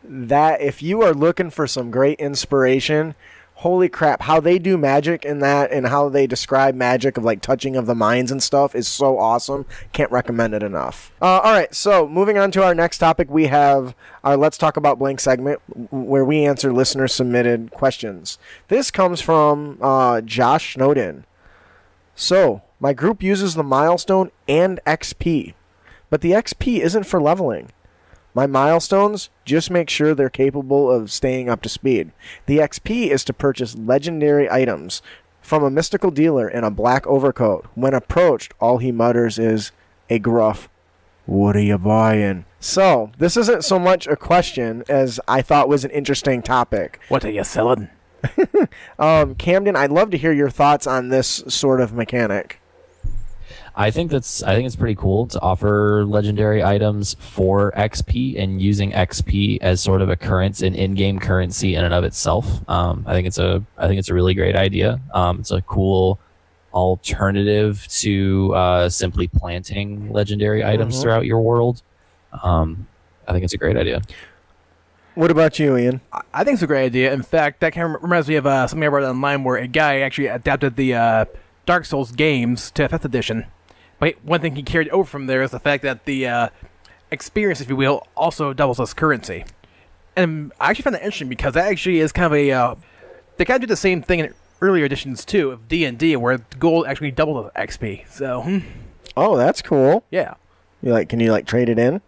that 0.03 0.61
if 0.61 0.81
you 0.81 1.03
are 1.03 1.13
looking 1.13 1.51
for 1.51 1.67
some 1.67 1.91
great 1.91 2.19
inspiration, 2.19 3.13
holy 3.59 3.87
crap, 3.87 4.21
how 4.23 4.39
they 4.39 4.59
do 4.59 4.77
magic 4.77 5.23
in 5.23 5.39
that 5.39 5.71
and 5.71 5.87
how 5.87 6.09
they 6.09 6.27
describe 6.27 6.75
magic 6.75 7.17
of 7.17 7.23
like 7.23 7.41
touching 7.41 7.75
of 7.75 7.85
the 7.85 7.95
minds 7.95 8.29
and 8.29 8.43
stuff 8.43 8.75
is 8.75 8.87
so 8.87 9.17
awesome. 9.17 9.65
Can't 9.93 10.11
recommend 10.11 10.53
it 10.53 10.61
enough. 10.61 11.13
Uh, 11.21 11.39
all 11.39 11.53
right, 11.53 11.73
so 11.73 12.07
moving 12.07 12.37
on 12.37 12.51
to 12.51 12.63
our 12.63 12.75
next 12.75 12.97
topic, 12.97 13.29
we 13.29 13.47
have 13.47 13.95
our 14.23 14.35
Let's 14.35 14.57
Talk 14.57 14.75
About 14.75 14.99
Blank 14.99 15.21
segment 15.21 15.61
where 15.89 16.25
we 16.25 16.45
answer 16.45 16.73
listener 16.73 17.07
submitted 17.07 17.71
questions. 17.71 18.37
This 18.67 18.91
comes 18.91 19.21
from 19.21 19.77
uh, 19.81 20.21
Josh 20.21 20.73
Snowden. 20.73 21.25
So, 22.13 22.61
my 22.79 22.93
group 22.93 23.23
uses 23.23 23.55
the 23.55 23.63
milestone 23.63 24.31
and 24.47 24.79
XP, 24.85 25.53
but 26.09 26.21
the 26.21 26.31
XP 26.31 26.79
isn't 26.79 27.05
for 27.05 27.21
leveling. 27.21 27.71
My 28.35 28.45
milestones 28.45 29.29
just 29.45 29.71
make 29.71 29.89
sure 29.89 30.13
they're 30.13 30.29
capable 30.29 30.91
of 30.91 31.09
staying 31.09 31.49
up 31.49 31.61
to 31.61 31.69
speed. 31.69 32.11
The 32.47 32.57
XP 32.57 33.07
is 33.07 33.23
to 33.23 33.33
purchase 33.33 33.75
legendary 33.77 34.51
items 34.51 35.01
from 35.41 35.63
a 35.63 35.71
mystical 35.71 36.11
dealer 36.11 36.49
in 36.49 36.65
a 36.65 36.69
black 36.69 37.07
overcoat. 37.07 37.65
When 37.75 37.93
approached, 37.93 38.53
all 38.59 38.79
he 38.79 38.91
mutters 38.91 39.39
is 39.39 39.71
a 40.09 40.19
gruff, 40.19 40.67
"What 41.25 41.55
are 41.55 41.61
you 41.61 41.77
buying?" 41.77 42.43
So 42.59 43.09
this 43.17 43.37
isn't 43.37 43.63
so 43.63 43.79
much 43.79 44.05
a 44.05 44.17
question 44.17 44.83
as 44.89 45.19
I 45.29 45.41
thought 45.41 45.69
was 45.69 45.85
an 45.85 45.91
interesting 45.91 46.41
topic. 46.41 46.99
What 47.07 47.23
are 47.23 47.31
you 47.31 47.43
selling? 47.43 47.89
Um, 48.97 49.35
Camden, 49.35 49.75
I'd 49.75 49.91
love 49.91 50.09
to 50.11 50.17
hear 50.17 50.31
your 50.31 50.49
thoughts 50.49 50.87
on 50.87 51.09
this 51.09 51.43
sort 51.47 51.79
of 51.79 51.93
mechanic. 51.93 52.59
I 53.77 53.91
think 53.91 54.09
that's 54.09 54.41
I 54.41 54.55
think 54.55 54.65
it's 54.67 54.75
pretty 54.77 54.95
cool 54.95 55.27
to 55.27 55.41
offer 55.41 56.05
legendary 56.05 56.63
items 56.63 57.15
for 57.19 57.73
XP 57.73 58.41
and 58.41 58.61
using 58.61 58.91
XP 58.93 59.57
as 59.61 59.81
sort 59.81 60.01
of 60.01 60.09
a 60.09 60.15
currency, 60.15 60.65
an 60.65 60.75
in-game 60.75 61.19
currency 61.19 61.75
in 61.75 61.83
and 61.83 61.93
of 61.93 62.03
itself. 62.05 62.67
Um, 62.69 63.03
I 63.05 63.13
think 63.13 63.27
it's 63.27 63.37
a 63.37 63.63
I 63.77 63.87
think 63.87 63.99
it's 63.99 64.09
a 64.09 64.13
really 64.13 64.33
great 64.33 64.55
idea. 64.55 65.01
Um, 65.13 65.39
it's 65.41 65.51
a 65.51 65.61
cool 65.61 66.19
alternative 66.73 67.85
to 67.89 68.53
uh, 68.55 68.89
simply 68.89 69.27
planting 69.27 70.11
legendary 70.11 70.63
items 70.63 70.97
Mhm. 70.97 71.01
throughout 71.01 71.25
your 71.25 71.41
world. 71.41 71.81
Um, 72.43 72.87
I 73.27 73.31
think 73.33 73.43
it's 73.43 73.53
a 73.53 73.57
great 73.57 73.75
idea. 73.77 74.01
What 75.15 75.31
about 75.31 75.57
you, 75.59 75.77
Ian? 75.77 76.01
I- 76.13 76.21
I 76.33 76.43
think 76.43 76.55
it's 76.55 76.63
a 76.63 76.67
great 76.67 76.85
idea. 76.85 77.13
In 77.13 77.23
fact, 77.23 77.61
that 77.61 77.73
kind 77.73 77.95
of 77.95 78.03
reminds 78.03 78.27
me 78.27 78.35
of 78.35 78.45
uh, 78.45 78.67
something 78.67 78.83
I 78.83 78.87
read 78.87 79.03
online 79.03 79.43
where 79.43 79.55
a 79.57 79.67
guy 79.67 79.99
actually 79.99 80.27
adapted 80.27 80.75
the 80.75 80.93
uh, 80.93 81.25
Dark 81.65 81.85
Souls 81.85 82.11
games 82.11 82.69
to 82.71 82.87
Fifth 82.89 83.05
Edition. 83.05 83.45
But 83.99 84.15
one 84.23 84.41
thing 84.41 84.55
he 84.55 84.63
carried 84.63 84.89
over 84.89 85.05
from 85.09 85.27
there 85.27 85.41
is 85.41 85.51
the 85.51 85.59
fact 85.59 85.83
that 85.83 86.05
the 86.05 86.27
uh, 86.27 86.49
experience, 87.11 87.61
if 87.61 87.69
you 87.69 87.75
will, 87.75 88.05
also 88.15 88.53
doubles 88.53 88.79
as 88.79 88.93
currency. 88.93 89.45
And 90.15 90.51
I 90.59 90.69
actually 90.69 90.83
found 90.83 90.95
that 90.95 91.01
interesting 91.03 91.29
because 91.29 91.53
that 91.53 91.67
actually 91.67 91.99
is 91.99 92.11
kind 92.11 92.25
of 92.27 92.33
a 92.33 92.51
uh, 92.51 92.75
they 93.37 93.45
kind 93.45 93.55
of 93.63 93.67
do 93.67 93.71
the 93.71 93.75
same 93.77 94.01
thing 94.01 94.19
in 94.19 94.33
earlier 94.61 94.85
editions 94.85 95.25
too 95.25 95.51
of 95.51 95.67
D 95.67 95.85
and 95.85 95.97
D, 95.97 96.15
where 96.15 96.37
gold 96.59 96.87
actually 96.87 97.11
doubled 97.11 97.51
as 97.55 97.67
XP. 97.69 98.07
So 98.09 98.41
hmm, 98.41 98.59
Oh, 99.17 99.35
that's 99.37 99.61
cool. 99.61 100.03
yeah, 100.11 100.35
You 100.81 100.91
like? 100.91 101.09
Can 101.09 101.19
you 101.19 101.31
like 101.31 101.45
trade 101.47 101.69
it 101.69 101.77
in? 101.79 102.01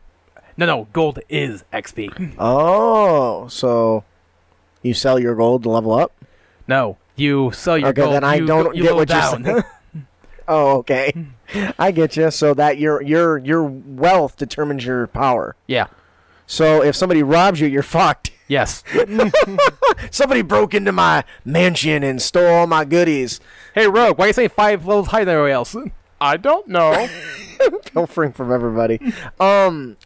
no, 0.57 0.65
no, 0.65 0.87
gold 0.93 1.19
is 1.29 1.63
XP. 1.73 2.33
Oh, 2.39 3.47
so 3.49 4.03
you 4.81 4.93
sell 4.93 5.19
your 5.19 5.35
gold 5.35 5.63
to 5.63 5.69
level 5.69 5.93
up? 5.93 6.11
No, 6.67 6.97
you 7.15 7.51
sell 7.51 7.77
your 7.77 7.89
Okay, 7.89 8.01
gold. 8.01 8.15
then 8.15 8.23
I 8.23 8.35
you, 8.35 8.45
don't 8.47 8.75
you 8.75 8.83
get 8.83 8.95
what 8.95 9.09
you're 9.09 9.19
down. 9.19 9.43
saying. 9.43 9.63
Oh, 10.47 10.77
okay. 10.77 11.13
I 11.79 11.91
get 11.91 12.15
you. 12.17 12.31
So 12.31 12.53
that 12.53 12.77
your 12.77 13.01
your 13.01 13.37
your 13.37 13.63
wealth 13.63 14.37
determines 14.37 14.85
your 14.85 15.07
power. 15.07 15.55
yeah. 15.67 15.87
So 16.49 16.81
if 16.81 16.95
somebody 16.95 17.23
robs 17.23 17.59
you, 17.59 17.67
you're 17.67 17.83
fucked. 17.83 18.31
Yes. 18.49 18.81
Somebody 20.09 20.41
broke 20.41 20.73
into 20.73 20.93
my 20.93 21.25
mansion 21.43 22.01
and 22.01 22.21
stole 22.21 22.47
all 22.47 22.65
my 22.65 22.85
goodies. 22.85 23.41
Hey, 23.75 23.87
Rogue, 23.87 24.17
why 24.17 24.23
are 24.23 24.27
you 24.27 24.33
saying 24.33 24.49
five 24.55 24.85
levels 24.85 25.07
higher 25.07 25.25
than 25.25 25.33
everybody 25.35 25.51
else? 25.51 25.75
I 26.21 26.37
don't 26.37 26.65
know. 26.69 27.09
pilfering 27.93 28.31
from 28.31 28.53
everybody. 28.53 29.01
Um, 29.37 29.97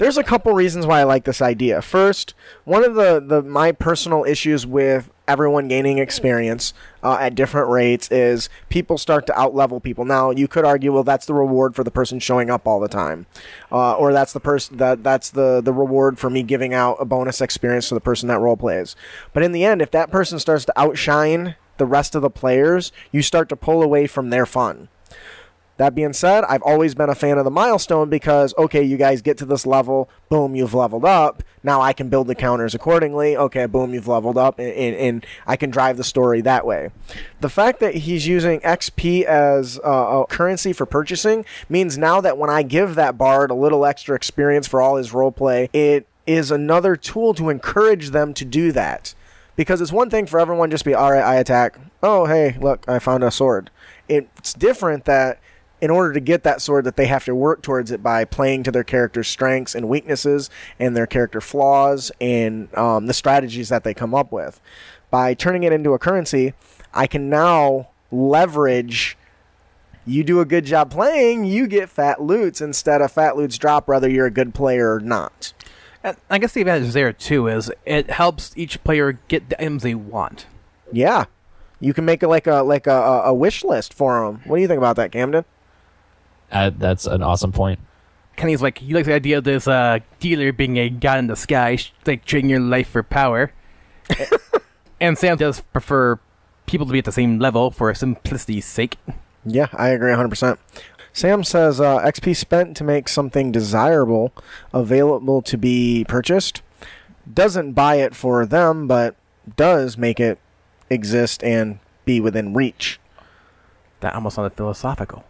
there's 0.00 0.16
a 0.16 0.24
couple 0.24 0.54
reasons 0.54 0.86
why 0.86 1.00
I 1.00 1.04
like 1.04 1.24
this 1.24 1.42
idea. 1.42 1.82
First, 1.82 2.32
one 2.64 2.84
of 2.84 2.94
the, 2.94 3.20
the 3.20 3.42
my 3.42 3.70
personal 3.70 4.24
issues 4.24 4.66
with 4.66 5.10
everyone 5.28 5.68
gaining 5.68 5.98
experience 5.98 6.72
uh, 7.02 7.18
at 7.20 7.34
different 7.34 7.68
rates 7.68 8.10
is 8.10 8.48
people 8.70 8.96
start 8.96 9.26
to 9.26 9.32
outlevel 9.34 9.82
people. 9.82 10.06
Now, 10.06 10.30
you 10.30 10.48
could 10.48 10.64
argue, 10.64 10.90
well, 10.90 11.04
that's 11.04 11.26
the 11.26 11.34
reward 11.34 11.76
for 11.76 11.84
the 11.84 11.90
person 11.90 12.18
showing 12.18 12.48
up 12.48 12.66
all 12.66 12.80
the 12.80 12.88
time, 12.88 13.26
uh, 13.70 13.92
or 13.92 14.14
that's 14.14 14.32
the 14.32 14.40
person 14.40 14.78
that 14.78 15.04
that's 15.04 15.28
the 15.28 15.60
the 15.60 15.72
reward 15.72 16.18
for 16.18 16.30
me 16.30 16.42
giving 16.42 16.72
out 16.72 16.96
a 16.98 17.04
bonus 17.04 17.42
experience 17.42 17.90
to 17.90 17.94
the 17.94 18.00
person 18.00 18.26
that 18.28 18.40
role 18.40 18.56
plays. 18.56 18.96
But 19.34 19.42
in 19.42 19.52
the 19.52 19.64
end, 19.64 19.82
if 19.82 19.90
that 19.90 20.10
person 20.10 20.38
starts 20.38 20.64
to 20.64 20.80
outshine 20.80 21.56
the 21.76 21.84
rest 21.84 22.14
of 22.14 22.22
the 22.22 22.30
players, 22.30 22.90
you 23.12 23.20
start 23.20 23.50
to 23.50 23.56
pull 23.56 23.82
away 23.82 24.06
from 24.06 24.30
their 24.30 24.46
fun. 24.46 24.88
That 25.80 25.94
being 25.94 26.12
said, 26.12 26.44
I've 26.44 26.60
always 26.60 26.94
been 26.94 27.08
a 27.08 27.14
fan 27.14 27.38
of 27.38 27.44
the 27.44 27.50
milestone 27.50 28.10
because, 28.10 28.52
okay, 28.58 28.82
you 28.82 28.98
guys 28.98 29.22
get 29.22 29.38
to 29.38 29.46
this 29.46 29.64
level, 29.64 30.10
boom, 30.28 30.54
you've 30.54 30.74
leveled 30.74 31.06
up. 31.06 31.42
Now 31.62 31.80
I 31.80 31.94
can 31.94 32.10
build 32.10 32.26
the 32.26 32.34
counters 32.34 32.74
accordingly. 32.74 33.34
Okay, 33.34 33.64
boom, 33.64 33.94
you've 33.94 34.06
leveled 34.06 34.36
up, 34.36 34.58
and, 34.58 34.70
and, 34.74 34.94
and 34.94 35.26
I 35.46 35.56
can 35.56 35.70
drive 35.70 35.96
the 35.96 36.04
story 36.04 36.42
that 36.42 36.66
way. 36.66 36.90
The 37.40 37.48
fact 37.48 37.80
that 37.80 37.94
he's 37.94 38.26
using 38.26 38.60
XP 38.60 39.22
as 39.22 39.80
uh, 39.82 39.88
a 40.20 40.26
currency 40.26 40.74
for 40.74 40.84
purchasing 40.84 41.46
means 41.70 41.96
now 41.96 42.20
that 42.20 42.36
when 42.36 42.50
I 42.50 42.62
give 42.62 42.94
that 42.96 43.16
bard 43.16 43.50
a 43.50 43.54
little 43.54 43.86
extra 43.86 44.14
experience 44.14 44.66
for 44.66 44.82
all 44.82 44.96
his 44.96 45.12
roleplay, 45.12 45.70
it 45.72 46.06
is 46.26 46.50
another 46.50 46.94
tool 46.94 47.32
to 47.32 47.48
encourage 47.48 48.10
them 48.10 48.34
to 48.34 48.44
do 48.44 48.70
that. 48.72 49.14
Because 49.56 49.80
it's 49.80 49.92
one 49.92 50.10
thing 50.10 50.26
for 50.26 50.40
everyone 50.40 50.70
just 50.70 50.84
be, 50.84 50.92
all 50.92 51.10
right, 51.10 51.24
I 51.24 51.36
attack. 51.36 51.78
Oh, 52.02 52.26
hey, 52.26 52.58
look, 52.60 52.86
I 52.86 52.98
found 52.98 53.24
a 53.24 53.30
sword. 53.30 53.70
It's 54.10 54.52
different 54.52 55.06
that 55.06 55.40
in 55.80 55.90
order 55.90 56.12
to 56.12 56.20
get 56.20 56.42
that 56.42 56.60
sword 56.60 56.84
that 56.84 56.96
they 56.96 57.06
have 57.06 57.24
to 57.24 57.34
work 57.34 57.62
towards 57.62 57.90
it 57.90 58.02
by 58.02 58.24
playing 58.24 58.62
to 58.64 58.70
their 58.70 58.84
character's 58.84 59.28
strengths 59.28 59.74
and 59.74 59.88
weaknesses 59.88 60.50
and 60.78 60.96
their 60.96 61.06
character 61.06 61.40
flaws 61.40 62.12
and 62.20 62.74
um, 62.76 63.06
the 63.06 63.14
strategies 63.14 63.68
that 63.68 63.84
they 63.84 63.94
come 63.94 64.14
up 64.14 64.30
with. 64.32 64.60
By 65.10 65.34
turning 65.34 65.62
it 65.64 65.72
into 65.72 65.92
a 65.92 65.98
currency 65.98 66.54
i 66.92 67.06
can 67.06 67.28
now 67.30 67.88
leverage 68.10 69.16
you 70.06 70.24
do 70.24 70.40
a 70.40 70.44
good 70.44 70.64
job 70.64 70.90
playing 70.90 71.44
you 71.44 71.66
get 71.66 71.88
fat 71.88 72.20
loots 72.20 72.60
instead 72.60 73.00
of 73.00 73.12
fat 73.12 73.36
loots 73.36 73.58
drop 73.58 73.86
whether 73.86 74.08
you're 74.08 74.26
a 74.26 74.30
good 74.30 74.54
player 74.54 74.94
or 74.94 75.00
not. 75.00 75.52
And 76.02 76.16
I 76.30 76.38
guess 76.38 76.52
the 76.52 76.62
advantage 76.62 76.92
there 76.92 77.12
too 77.12 77.46
is 77.46 77.70
it 77.84 78.10
helps 78.10 78.52
each 78.56 78.82
player 78.82 79.18
get 79.28 79.50
the 79.50 79.60
items 79.60 79.82
they 79.82 79.94
want. 79.94 80.46
yeah. 80.92 81.26
You 81.82 81.94
can 81.94 82.04
make 82.04 82.22
it 82.22 82.28
like 82.28 82.46
a 82.46 82.56
like 82.62 82.86
a, 82.86 82.92
a 82.92 83.22
a 83.26 83.34
wish 83.34 83.64
list 83.64 83.94
for 83.94 84.24
them 84.26 84.42
what 84.44 84.56
do 84.56 84.62
you 84.62 84.68
think 84.68 84.78
about 84.78 84.96
that 84.96 85.12
camden 85.12 85.44
Uh, 86.50 86.70
that's 86.76 87.06
an 87.06 87.22
awesome 87.22 87.52
point. 87.52 87.80
Kenny's 88.36 88.62
like 88.62 88.78
he 88.78 88.94
likes 88.94 89.06
the 89.06 89.14
idea 89.14 89.38
of 89.38 89.44
this 89.44 89.68
uh, 89.68 89.98
dealer 90.18 90.52
being 90.52 90.76
a 90.78 90.88
god 90.88 91.18
in 91.18 91.26
the 91.26 91.36
sky, 91.36 91.78
like 92.06 92.24
trading 92.24 92.50
your 92.50 92.60
life 92.60 92.88
for 92.88 93.02
power. 93.02 93.52
and 95.00 95.18
Sam 95.18 95.36
does 95.36 95.60
prefer 95.60 96.18
people 96.66 96.86
to 96.86 96.92
be 96.92 96.98
at 96.98 97.04
the 97.04 97.12
same 97.12 97.38
level 97.38 97.70
for 97.70 97.92
simplicity's 97.94 98.64
sake. 98.64 98.96
Yeah, 99.44 99.68
I 99.72 99.88
agree 99.88 100.12
100%. 100.12 100.58
Sam 101.12 101.42
says 101.42 101.80
uh, 101.80 101.98
XP 101.98 102.36
spent 102.36 102.76
to 102.76 102.84
make 102.84 103.08
something 103.08 103.50
desirable 103.50 104.32
available 104.72 105.42
to 105.42 105.56
be 105.56 106.04
purchased 106.06 106.62
doesn't 107.32 107.72
buy 107.72 107.96
it 107.96 108.14
for 108.14 108.46
them, 108.46 108.86
but 108.86 109.16
does 109.56 109.96
make 109.96 110.20
it 110.20 110.38
exist 110.88 111.42
and 111.42 111.78
be 112.04 112.20
within 112.20 112.54
reach. 112.54 113.00
That 114.00 114.14
almost 114.14 114.36
sounded 114.36 114.54
philosophical. 114.54 115.24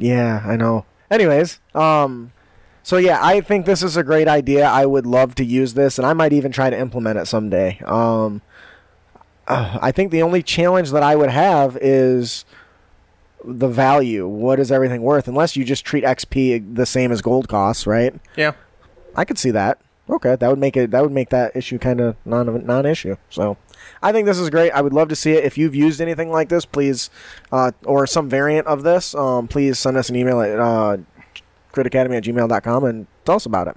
Yeah, 0.00 0.42
I 0.44 0.56
know. 0.56 0.86
Anyways, 1.10 1.60
um, 1.74 2.32
so 2.82 2.96
yeah, 2.96 3.18
I 3.20 3.40
think 3.40 3.66
this 3.66 3.82
is 3.82 3.96
a 3.96 4.02
great 4.02 4.28
idea. 4.28 4.66
I 4.66 4.86
would 4.86 5.06
love 5.06 5.34
to 5.36 5.44
use 5.44 5.74
this, 5.74 5.98
and 5.98 6.06
I 6.06 6.12
might 6.14 6.32
even 6.32 6.50
try 6.52 6.70
to 6.70 6.78
implement 6.78 7.18
it 7.18 7.26
someday. 7.26 7.78
Um, 7.84 8.40
uh, 9.46 9.78
I 9.82 9.92
think 9.92 10.10
the 10.10 10.22
only 10.22 10.42
challenge 10.42 10.90
that 10.92 11.02
I 11.02 11.16
would 11.16 11.30
have 11.30 11.76
is 11.80 12.44
the 13.44 13.68
value. 13.68 14.26
What 14.26 14.58
is 14.58 14.72
everything 14.72 15.02
worth? 15.02 15.28
Unless 15.28 15.56
you 15.56 15.64
just 15.64 15.84
treat 15.84 16.04
XP 16.04 16.74
the 16.74 16.86
same 16.86 17.12
as 17.12 17.20
gold 17.20 17.48
costs, 17.48 17.86
right? 17.86 18.14
Yeah. 18.36 18.52
I 19.14 19.24
could 19.24 19.38
see 19.38 19.50
that. 19.50 19.80
Okay, 20.08 20.34
that 20.36 20.48
would 20.48 20.58
make 20.58 20.76
it. 20.76 20.90
That 20.90 21.02
would 21.02 21.12
make 21.12 21.28
that 21.30 21.54
issue 21.54 21.78
kind 21.78 22.00
of 22.00 22.16
non 22.24 22.64
non-issue. 22.66 23.16
So, 23.28 23.56
I 24.02 24.12
think 24.12 24.26
this 24.26 24.38
is 24.38 24.48
great. 24.50 24.70
I 24.70 24.80
would 24.80 24.92
love 24.92 25.08
to 25.08 25.16
see 25.16 25.32
it. 25.32 25.44
If 25.44 25.58
you've 25.58 25.74
used 25.74 26.00
anything 26.00 26.30
like 26.30 26.48
this, 26.48 26.64
please, 26.64 27.10
uh, 27.52 27.72
or 27.84 28.06
some 28.06 28.28
variant 28.28 28.66
of 28.66 28.82
this, 28.82 29.14
um, 29.14 29.46
please 29.46 29.78
send 29.78 29.96
us 29.96 30.08
an 30.08 30.16
email 30.16 30.40
at 30.40 30.58
uh, 30.58 30.96
critacademy 31.72 32.16
at 32.16 32.24
gmail.com 32.24 32.84
and 32.84 33.06
tell 33.24 33.36
us 33.36 33.46
about 33.46 33.68
it. 33.68 33.76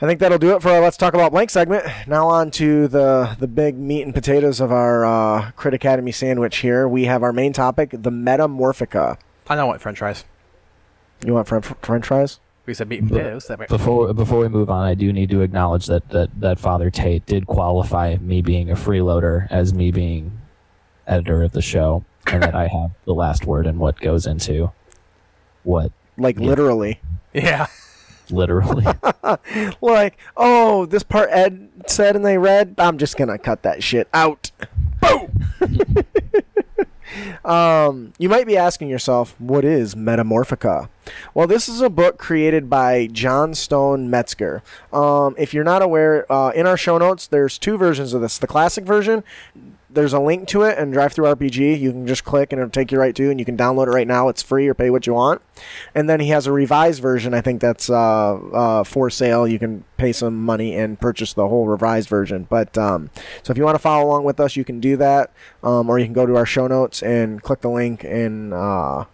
I 0.00 0.06
think 0.06 0.20
that'll 0.20 0.38
do 0.38 0.54
it 0.54 0.62
for 0.62 0.70
our 0.70 0.80
Let's 0.80 0.96
Talk 0.96 1.14
About 1.14 1.32
Blank 1.32 1.50
segment. 1.50 1.84
Now 2.06 2.28
on 2.28 2.52
to 2.52 2.86
the, 2.86 3.36
the 3.40 3.48
big 3.48 3.76
meat 3.76 4.02
and 4.02 4.14
potatoes 4.14 4.60
of 4.60 4.70
our 4.70 5.04
uh, 5.04 5.50
Crit 5.56 5.74
Academy 5.74 6.12
sandwich 6.12 6.58
here. 6.58 6.86
We 6.86 7.06
have 7.06 7.24
our 7.24 7.32
main 7.32 7.52
topic, 7.52 7.90
the 7.90 8.10
Metamorphica. 8.10 9.18
I 9.48 9.56
don't 9.56 9.66
want 9.66 9.80
French 9.80 9.98
fries. 9.98 10.24
You 11.26 11.34
want 11.34 11.48
french, 11.48 11.66
french 11.82 12.06
fries? 12.06 12.38
We 12.68 12.74
said 12.74 12.90
meat 12.90 13.00
and 13.00 13.08
potatoes. 13.08 13.46
That 13.46 13.66
Before 13.70 14.12
before 14.12 14.40
we 14.40 14.48
move 14.48 14.68
on, 14.68 14.84
I 14.86 14.92
do 14.92 15.10
need 15.10 15.30
to 15.30 15.40
acknowledge 15.40 15.86
that 15.86 16.06
that, 16.10 16.28
that 16.38 16.58
Father 16.58 16.90
Tate 16.90 17.24
did 17.24 17.46
qualify 17.46 18.16
me 18.20 18.42
being 18.42 18.70
a 18.70 18.74
freeloader 18.74 19.46
as 19.50 19.72
me 19.72 19.90
being 19.90 20.38
editor 21.06 21.42
of 21.42 21.52
the 21.52 21.62
show, 21.62 22.04
and 22.26 22.42
that 22.42 22.54
I 22.54 22.66
have 22.72 22.90
the 23.06 23.14
last 23.14 23.46
word 23.46 23.66
in 23.66 23.78
what 23.78 23.98
goes 24.00 24.26
into 24.26 24.70
what 25.62 25.92
Like, 26.18 26.38
Yeah. 26.38 26.46
literally. 26.46 27.00
Yeah. 27.32 27.68
literally. 28.30 28.84
like, 29.80 30.18
oh, 30.36 30.84
this 30.84 31.02
part 31.02 31.30
Ed 31.32 31.70
said 31.86 32.16
and 32.16 32.24
they 32.26 32.36
read. 32.36 32.74
I'm 32.76 32.98
just 32.98 33.16
gonna 33.16 33.38
cut 33.38 33.62
that 33.62 33.82
shit 33.82 34.08
out. 34.12 34.50
Boom. 35.00 35.32
um, 37.44 38.12
you 38.18 38.28
might 38.28 38.46
be 38.46 38.56
asking 38.56 38.88
yourself, 38.88 39.34
what 39.38 39.64
is 39.64 39.94
Metamorphica? 39.94 40.88
Well, 41.34 41.46
this 41.46 41.68
is 41.68 41.80
a 41.80 41.90
book 41.90 42.18
created 42.18 42.68
by 42.68 43.06
Johnstone 43.06 44.10
Metzger. 44.10 44.62
Um, 44.92 45.34
if 45.38 45.54
you're 45.54 45.64
not 45.64 45.82
aware, 45.82 46.30
uh, 46.30 46.50
in 46.50 46.66
our 46.66 46.76
show 46.76 46.98
notes, 46.98 47.26
there's 47.26 47.58
two 47.58 47.78
versions 47.78 48.12
of 48.12 48.20
this: 48.20 48.38
the 48.38 48.46
classic 48.46 48.84
version. 48.84 49.24
There's 49.90 50.12
a 50.12 50.20
link 50.20 50.48
to 50.48 50.62
it 50.62 50.76
and 50.76 50.92
DriveThruRPG. 50.92 51.80
You 51.80 51.92
can 51.92 52.06
just 52.06 52.24
click 52.24 52.52
and 52.52 52.60
it'll 52.60 52.70
take 52.70 52.92
you 52.92 52.98
right 52.98 53.14
to, 53.14 53.30
and 53.30 53.38
you 53.38 53.46
can 53.46 53.56
download 53.56 53.86
it 53.86 53.90
right 53.90 54.06
now. 54.06 54.28
It's 54.28 54.42
free 54.42 54.68
or 54.68 54.74
pay 54.74 54.90
what 54.90 55.06
you 55.06 55.14
want. 55.14 55.40
And 55.94 56.10
then 56.10 56.20
he 56.20 56.28
has 56.28 56.46
a 56.46 56.52
revised 56.52 57.00
version. 57.00 57.32
I 57.32 57.40
think 57.40 57.60
that's 57.60 57.88
uh, 57.88 58.34
uh, 58.34 58.84
for 58.84 59.08
sale. 59.08 59.48
You 59.48 59.58
can 59.58 59.84
pay 59.96 60.12
some 60.12 60.44
money 60.44 60.74
and 60.74 61.00
purchase 61.00 61.32
the 61.32 61.48
whole 61.48 61.66
revised 61.66 62.08
version. 62.08 62.46
But 62.50 62.76
um, 62.76 63.10
so 63.42 63.50
if 63.50 63.56
you 63.56 63.64
want 63.64 63.76
to 63.76 63.80
follow 63.80 64.06
along 64.06 64.24
with 64.24 64.40
us, 64.40 64.56
you 64.56 64.64
can 64.64 64.78
do 64.80 64.96
that, 64.98 65.32
um, 65.62 65.88
or 65.88 65.98
you 65.98 66.04
can 66.04 66.14
go 66.14 66.26
to 66.26 66.36
our 66.36 66.46
show 66.46 66.66
notes 66.66 67.02
and 67.02 67.42
click 67.42 67.62
the 67.62 67.70
link 67.70 68.04
and 68.04 68.52
uh, 68.52 69.06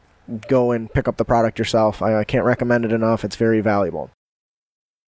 go 0.48 0.72
and 0.72 0.92
pick 0.92 1.06
up 1.06 1.16
the 1.16 1.24
product 1.24 1.58
yourself. 1.58 2.02
I, 2.02 2.20
I 2.20 2.24
can't 2.24 2.44
recommend 2.44 2.84
it 2.84 2.92
enough. 2.92 3.24
It's 3.24 3.36
very 3.36 3.60
valuable. 3.60 4.10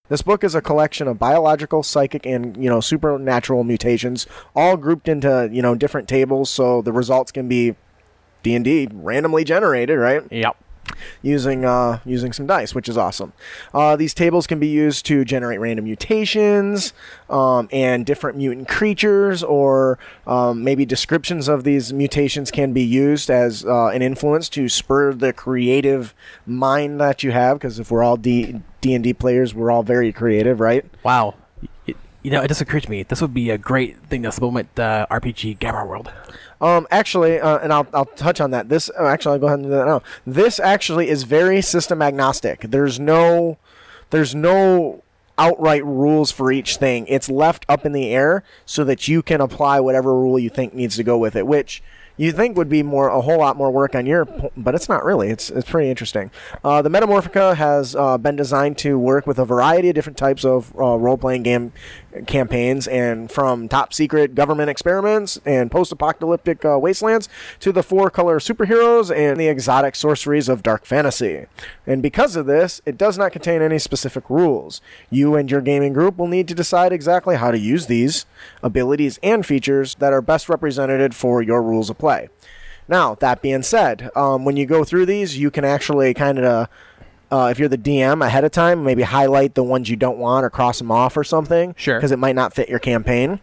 This 0.09 0.21
book 0.21 0.43
is 0.43 0.55
a 0.55 0.61
collection 0.61 1.07
of 1.07 1.19
biological, 1.19 1.83
psychic, 1.83 2.25
and 2.25 2.61
you 2.61 2.69
know 2.69 2.79
supernatural 2.79 3.63
mutations, 3.63 4.27
all 4.55 4.77
grouped 4.77 5.07
into 5.07 5.49
you 5.51 5.61
know 5.61 5.75
different 5.75 6.07
tables, 6.07 6.49
so 6.49 6.81
the 6.81 6.93
results 6.93 7.31
can 7.31 7.47
be 7.47 7.75
D 8.43 8.55
and 8.55 8.63
D 8.63 8.87
randomly 8.91 9.43
generated, 9.43 9.97
right? 9.99 10.23
Yep. 10.31 10.55
using 11.21 11.65
uh, 11.65 11.99
using 12.05 12.31
some 12.31 12.47
dice, 12.47 12.73
which 12.73 12.87
is 12.87 12.97
awesome. 12.97 13.33
Uh, 13.73 13.95
these 13.97 14.13
tables 14.13 14.47
can 14.47 14.59
be 14.59 14.67
used 14.67 15.05
to 15.07 15.25
generate 15.25 15.59
random 15.59 15.85
mutations 15.85 16.93
um, 17.29 17.67
and 17.71 18.05
different 18.05 18.37
mutant 18.37 18.69
creatures, 18.69 19.43
or 19.43 19.99
um, 20.25 20.63
maybe 20.63 20.85
descriptions 20.85 21.47
of 21.47 21.65
these 21.65 21.91
mutations 21.91 22.51
can 22.51 22.71
be 22.71 22.83
used 22.83 23.29
as 23.29 23.65
uh, 23.65 23.87
an 23.87 24.01
influence 24.01 24.47
to 24.49 24.69
spur 24.69 25.13
the 25.13 25.33
creative 25.33 26.13
mind 26.45 27.01
that 27.01 27.23
you 27.23 27.31
have. 27.31 27.57
Because 27.57 27.79
if 27.79 27.91
we're 27.91 28.03
all 28.03 28.17
D 28.17 28.61
D 28.81 28.93
and 28.93 29.03
D 29.03 29.13
players, 29.13 29.53
we're 29.53 29.71
all 29.71 29.83
very 29.83 30.11
creative, 30.11 30.59
right? 30.59 30.85
Wow. 31.03 31.35
You 31.85 32.31
know, 32.31 32.41
it 32.41 32.47
just 32.49 32.61
occurred 32.61 32.83
to 32.83 32.91
me 32.91 33.03
this 33.03 33.21
would 33.21 33.33
be 33.33 33.49
a 33.49 33.57
great 33.57 33.97
thing 34.03 34.23
to 34.23 34.31
supplement 34.31 34.77
uh, 34.77 35.07
RPG 35.09 35.59
Gamma 35.59 35.85
World. 35.85 36.11
Um, 36.59 36.87
actually, 36.89 37.39
uh, 37.39 37.59
and 37.59 37.71
I'll, 37.71 37.87
I'll 37.93 38.05
touch 38.05 38.41
on 38.41 38.51
that. 38.51 38.69
This 38.69 38.89
uh, 38.99 39.05
actually, 39.05 39.33
I'll 39.33 39.39
go 39.39 39.47
ahead 39.47 39.59
and 39.59 39.67
do 39.67 39.71
that 39.71 39.85
now. 39.85 40.01
This 40.25 40.59
actually 40.59 41.07
is 41.09 41.23
very 41.23 41.61
system 41.61 42.01
agnostic. 42.01 42.61
There's 42.61 42.99
no, 42.99 43.57
there's 44.09 44.33
no 44.33 45.03
outright 45.37 45.85
rules 45.85 46.31
for 46.31 46.51
each 46.51 46.77
thing. 46.77 47.05
It's 47.07 47.29
left 47.29 47.65
up 47.69 47.85
in 47.85 47.91
the 47.91 48.09
air 48.09 48.43
so 48.65 48.83
that 48.83 49.07
you 49.07 49.21
can 49.21 49.39
apply 49.39 49.79
whatever 49.79 50.13
rule 50.15 50.39
you 50.39 50.49
think 50.49 50.73
needs 50.73 50.95
to 50.97 51.03
go 51.03 51.17
with 51.17 51.35
it. 51.35 51.45
Which 51.45 51.83
you 52.17 52.31
think 52.31 52.57
would 52.57 52.69
be 52.69 52.83
more 52.83 53.07
a 53.09 53.21
whole 53.21 53.37
lot 53.39 53.55
more 53.55 53.71
work 53.71 53.95
on 53.95 54.05
your, 54.05 54.25
but 54.57 54.75
it's 54.75 54.89
not 54.89 55.05
really. 55.05 55.29
It's 55.29 55.49
it's 55.49 55.69
pretty 55.69 55.89
interesting. 55.89 56.31
Uh, 56.63 56.81
the 56.81 56.89
Metamorphica 56.89 57.55
has 57.55 57.95
uh, 57.95 58.17
been 58.17 58.35
designed 58.35 58.77
to 58.79 58.97
work 58.99 59.27
with 59.27 59.39
a 59.39 59.45
variety 59.45 59.89
of 59.89 59.95
different 59.95 60.17
types 60.17 60.43
of 60.43 60.73
uh, 60.77 60.97
role 60.97 61.17
playing 61.17 61.43
game 61.43 61.71
campaigns, 62.25 62.87
and 62.87 63.31
from 63.31 63.67
top 63.67 63.93
secret 63.93 64.33
government 64.33 64.69
experiments 64.69 65.39
and 65.45 65.69
post 65.69 65.91
apocalyptic 65.91 66.65
uh, 66.65 66.79
wastelands 66.79 67.29
to 67.59 67.71
the 67.71 67.83
four 67.83 68.09
color 68.09 68.39
superheroes 68.39 69.15
and 69.15 69.39
the 69.39 69.47
exotic 69.47 69.95
sorceries 69.95 70.49
of 70.49 70.63
dark 70.63 70.85
fantasy. 70.85 71.45
And 71.85 72.01
because 72.01 72.35
of 72.35 72.45
this, 72.45 72.81
it 72.85 72.97
does 72.97 73.17
not 73.17 73.31
contain 73.31 73.61
any 73.61 73.79
specific 73.79 74.29
rules. 74.29 74.81
You 75.09 75.35
and 75.35 75.51
your 75.51 75.61
gaming 75.61 75.93
group 75.93 76.17
will 76.17 76.27
need 76.27 76.47
to 76.47 76.55
decide 76.55 76.91
exactly 76.91 77.35
how 77.35 77.51
to 77.51 77.59
use 77.59 77.87
these 77.87 78.25
abilities 78.63 79.19
and 79.21 79.45
features 79.45 79.95
that 79.95 80.13
are 80.13 80.21
best 80.21 80.49
represented 80.49 81.13
for 81.13 81.41
your 81.41 81.61
rules 81.61 81.89
of 81.89 81.97
play. 81.97 82.29
Now, 82.89 83.15
that 83.15 83.41
being 83.41 83.63
said, 83.63 84.09
um, 84.15 84.45
when 84.45 84.55
you 84.55 84.65
go 84.65 84.85
through 84.85 85.07
these, 85.07 85.37
you 85.37 85.51
can 85.51 85.65
actually 85.65 86.13
kind 86.13 86.39
of, 86.39 86.69
uh, 87.31 87.49
if 87.51 87.59
you're 87.59 87.69
the 87.69 87.77
DM 87.77 88.25
ahead 88.25 88.43
of 88.43 88.51
time, 88.51 88.83
maybe 88.83 89.03
highlight 89.03 89.55
the 89.55 89.63
ones 89.63 89.89
you 89.89 89.95
don't 89.95 90.17
want 90.17 90.45
or 90.45 90.49
cross 90.49 90.77
them 90.79 90.91
off 90.91 91.17
or 91.17 91.23
something. 91.23 91.75
Sure. 91.77 91.97
Because 91.97 92.11
it 92.11 92.19
might 92.19 92.35
not 92.35 92.53
fit 92.53 92.69
your 92.69 92.79
campaign. 92.79 93.39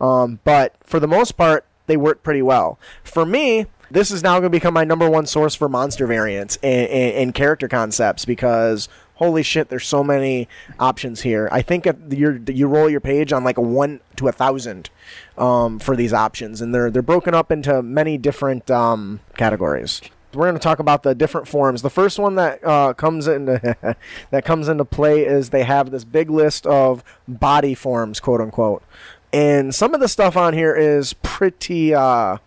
Um, 0.00 0.40
but 0.44 0.74
for 0.84 1.00
the 1.00 1.08
most 1.08 1.32
part, 1.32 1.64
they 1.86 1.96
work 1.96 2.22
pretty 2.22 2.42
well. 2.42 2.78
For 3.04 3.24
me, 3.26 3.66
this 3.90 4.10
is 4.10 4.22
now 4.22 4.32
going 4.32 4.44
to 4.44 4.50
become 4.50 4.74
my 4.74 4.84
number 4.84 5.08
one 5.08 5.26
source 5.26 5.54
for 5.54 5.68
monster 5.68 6.06
variants 6.06 6.58
and, 6.62 6.88
and, 6.88 7.14
and 7.14 7.34
character 7.34 7.68
concepts 7.68 8.24
because 8.24 8.88
holy 9.16 9.42
shit, 9.42 9.68
there's 9.68 9.86
so 9.86 10.02
many 10.02 10.48
options 10.78 11.22
here. 11.22 11.48
I 11.52 11.62
think 11.62 11.86
if 11.86 11.96
you 12.10 12.42
you 12.48 12.66
roll 12.68 12.88
your 12.88 13.00
page 13.00 13.32
on 13.32 13.44
like 13.44 13.58
a 13.58 13.62
one 13.62 14.00
to 14.16 14.28
a 14.28 14.32
thousand 14.32 14.90
um, 15.36 15.78
for 15.78 15.96
these 15.96 16.12
options, 16.12 16.60
and 16.60 16.74
they're 16.74 16.90
they're 16.90 17.02
broken 17.02 17.34
up 17.34 17.50
into 17.50 17.82
many 17.82 18.18
different 18.18 18.70
um, 18.70 19.20
categories. 19.36 20.00
We're 20.36 20.44
going 20.44 20.54
to 20.54 20.60
talk 20.60 20.78
about 20.78 21.02
the 21.02 21.14
different 21.14 21.48
forms. 21.48 21.82
The 21.82 21.90
first 21.90 22.18
one 22.18 22.34
that 22.36 22.62
uh, 22.64 22.92
comes 22.94 23.26
into 23.26 23.96
that 24.30 24.44
comes 24.44 24.68
into 24.68 24.84
play 24.84 25.24
is 25.24 25.50
they 25.50 25.64
have 25.64 25.90
this 25.90 26.04
big 26.04 26.30
list 26.30 26.66
of 26.66 27.02
body 27.26 27.74
forms, 27.74 28.20
quote 28.20 28.40
unquote, 28.40 28.82
and 29.32 29.74
some 29.74 29.94
of 29.94 30.00
the 30.00 30.08
stuff 30.08 30.36
on 30.36 30.54
here 30.54 30.74
is 30.74 31.14
pretty. 31.14 31.94
Uh, 31.94 32.38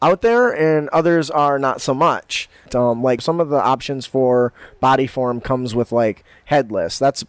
out 0.00 0.22
there, 0.22 0.50
and 0.50 0.88
others 0.90 1.30
are 1.30 1.58
not 1.58 1.80
so 1.80 1.92
much. 1.92 2.48
Um, 2.74 3.02
like 3.02 3.20
some 3.20 3.40
of 3.40 3.48
the 3.48 3.60
options 3.60 4.06
for 4.06 4.52
body 4.80 5.06
form 5.06 5.40
comes 5.40 5.74
with 5.74 5.92
like 5.92 6.24
headless. 6.46 6.98
That's 6.98 7.24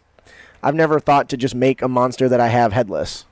I've 0.62 0.76
never 0.76 1.00
thought 1.00 1.30
to 1.30 1.38
just 1.38 1.56
make 1.56 1.82
a 1.82 1.88
monster 1.88 2.28
that 2.30 2.40
I 2.40 2.50
have 2.50 2.74
headless, 2.74 3.26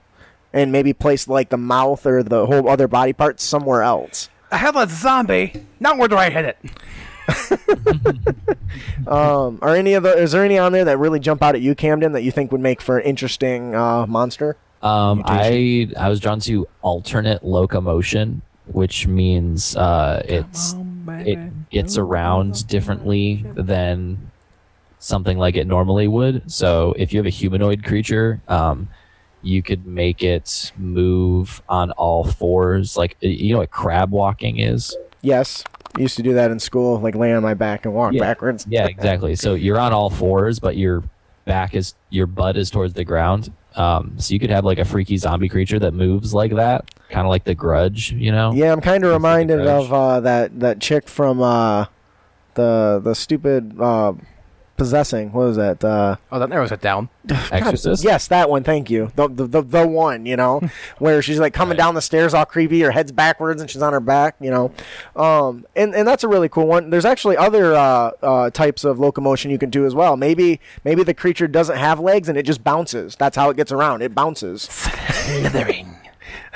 and 0.53 0.71
maybe 0.71 0.93
place 0.93 1.27
like 1.27 1.49
the 1.49 1.57
mouth 1.57 2.05
or 2.05 2.23
the 2.23 2.45
whole 2.45 2.67
other 2.69 2.87
body 2.87 3.13
parts 3.13 3.43
somewhere 3.43 3.83
else. 3.83 4.29
I 4.51 4.57
have 4.57 4.75
a 4.75 4.79
headless 4.79 5.01
zombie. 5.01 5.53
Now 5.79 5.97
where 5.97 6.07
do 6.07 6.17
I 6.17 6.29
hit 6.29 6.45
it? 6.45 6.57
Um, 9.07 9.59
are 9.61 9.73
any 9.73 9.93
of 9.93 10.03
the 10.03 10.17
is 10.17 10.33
there 10.33 10.43
any 10.43 10.57
on 10.57 10.73
there 10.73 10.83
that 10.85 10.97
really 10.97 11.19
jump 11.19 11.41
out 11.41 11.55
at 11.55 11.61
you, 11.61 11.75
Camden, 11.75 12.11
that 12.11 12.23
you 12.23 12.31
think 12.31 12.51
would 12.51 12.61
make 12.61 12.81
for 12.81 12.97
an 12.97 13.05
interesting 13.05 13.73
uh, 13.73 14.05
monster? 14.05 14.57
Um, 14.81 15.21
I 15.25 15.89
I 15.97 16.09
was 16.09 16.19
drawn 16.19 16.39
to 16.41 16.67
alternate 16.81 17.43
locomotion, 17.43 18.41
which 18.65 19.07
means 19.07 19.77
uh, 19.77 20.23
it's 20.27 20.75
it 21.07 21.69
gets 21.69 21.97
around 21.97 22.67
differently 22.67 23.45
than 23.55 24.29
something 24.99 25.37
like 25.37 25.55
it 25.55 25.67
normally 25.67 26.07
would. 26.07 26.51
So 26.51 26.93
if 26.97 27.13
you 27.13 27.19
have 27.19 27.25
a 27.27 27.31
humanoid 27.31 27.85
creature, 27.85 28.41
um, 28.49 28.89
you 29.41 29.61
could 29.63 29.85
make 29.85 30.23
it 30.23 30.71
move 30.77 31.61
on 31.69 31.91
all 31.91 32.23
fours, 32.23 32.97
like 32.97 33.15
you 33.21 33.53
know 33.53 33.59
what 33.59 33.71
crab 33.71 34.11
walking 34.11 34.59
is. 34.59 34.95
Yes, 35.21 35.63
I 35.95 36.01
used 36.01 36.15
to 36.17 36.23
do 36.23 36.33
that 36.33 36.51
in 36.51 36.59
school, 36.59 36.99
like 36.99 37.15
lay 37.15 37.33
on 37.33 37.43
my 37.43 37.53
back 37.53 37.85
and 37.85 37.93
walk 37.93 38.13
Yeah. 38.13 38.21
backwards. 38.21 38.65
Yeah, 38.69 38.85
exactly. 38.85 39.35
So 39.35 39.53
you're 39.55 39.79
on 39.79 39.93
all 39.93 40.09
fours, 40.09 40.59
but 40.59 40.77
your 40.77 41.03
back 41.45 41.73
is 41.75 41.93
your 42.09 42.27
butt 42.27 42.57
is 42.57 42.69
towards 42.69 42.93
the 42.93 43.03
ground. 43.05 43.53
Um, 43.75 44.19
so 44.19 44.33
you 44.33 44.39
could 44.39 44.49
have 44.49 44.65
like 44.65 44.79
a 44.79 44.85
freaky 44.85 45.17
zombie 45.17 45.49
creature 45.49 45.79
that 45.79 45.93
moves 45.93 46.33
like 46.33 46.55
that, 46.55 46.85
kind 47.09 47.25
of 47.25 47.29
like 47.29 47.43
the 47.43 47.53
Grudge, 47.55 48.11
you 48.11 48.31
know? 48.31 48.51
Yeah, 48.53 48.71
I'm 48.71 48.81
kind 48.81 49.03
of 49.03 49.11
like 49.11 49.17
reminded 49.17 49.65
of 49.67 49.93
uh, 49.93 50.19
that 50.21 50.59
that 50.59 50.81
chick 50.81 51.07
from 51.07 51.41
uh, 51.41 51.85
the 52.55 52.99
the 53.03 53.13
stupid 53.13 53.79
uh, 53.79 54.13
possessing. 54.77 55.31
What 55.33 55.47
was 55.47 55.57
that? 55.57 55.83
Uh, 55.83 56.15
Oh, 56.31 56.39
that 56.39 56.49
narrows 56.49 56.71
it 56.71 56.79
down. 56.81 57.09
Exorcist. 57.51 58.03
yes, 58.03 58.27
that 58.29 58.49
one. 58.49 58.63
Thank 58.63 58.89
you. 58.89 59.11
The 59.15 59.27
the 59.27 59.45
the, 59.47 59.61
the 59.61 59.87
one. 59.87 60.25
You 60.25 60.35
know, 60.37 60.61
where 60.99 61.21
she's 61.21 61.39
like 61.39 61.53
coming 61.53 61.71
Right. 61.71 61.77
down 61.83 61.95
the 61.95 62.01
stairs 62.01 62.33
all 62.33 62.45
creepy, 62.45 62.79
her 62.81 62.91
head's 62.91 63.11
backwards, 63.11 63.59
and 63.61 63.69
she's 63.69 63.81
on 63.81 63.91
her 63.93 63.99
back. 63.99 64.35
You 64.39 64.51
know, 64.51 64.71
um, 65.15 65.65
and 65.75 65.93
and 65.95 66.07
that's 66.07 66.23
a 66.23 66.27
really 66.27 66.47
cool 66.49 66.67
one. 66.67 66.89
There's 66.89 67.05
actually 67.05 67.35
other 67.37 67.73
uh, 67.75 68.11
uh, 68.21 68.49
types 68.51 68.83
of 68.83 68.99
locomotion 68.99 69.51
you 69.51 69.57
can 69.57 69.69
do 69.69 69.85
as 69.85 69.93
well. 69.95 70.15
Maybe 70.15 70.59
maybe 70.85 71.03
the 71.03 71.13
creature 71.13 71.47
doesn't 71.47 71.77
have 71.77 71.99
legs 71.99 72.29
and 72.29 72.37
it 72.37 72.43
just 72.43 72.63
bounces. 72.63 73.15
That's 73.17 73.35
how 73.35 73.49
it 73.49 73.57
gets 73.57 73.71
around. 73.71 74.01
It 74.03 74.13
bounces. 74.15 74.61
Slithering. 74.71 75.95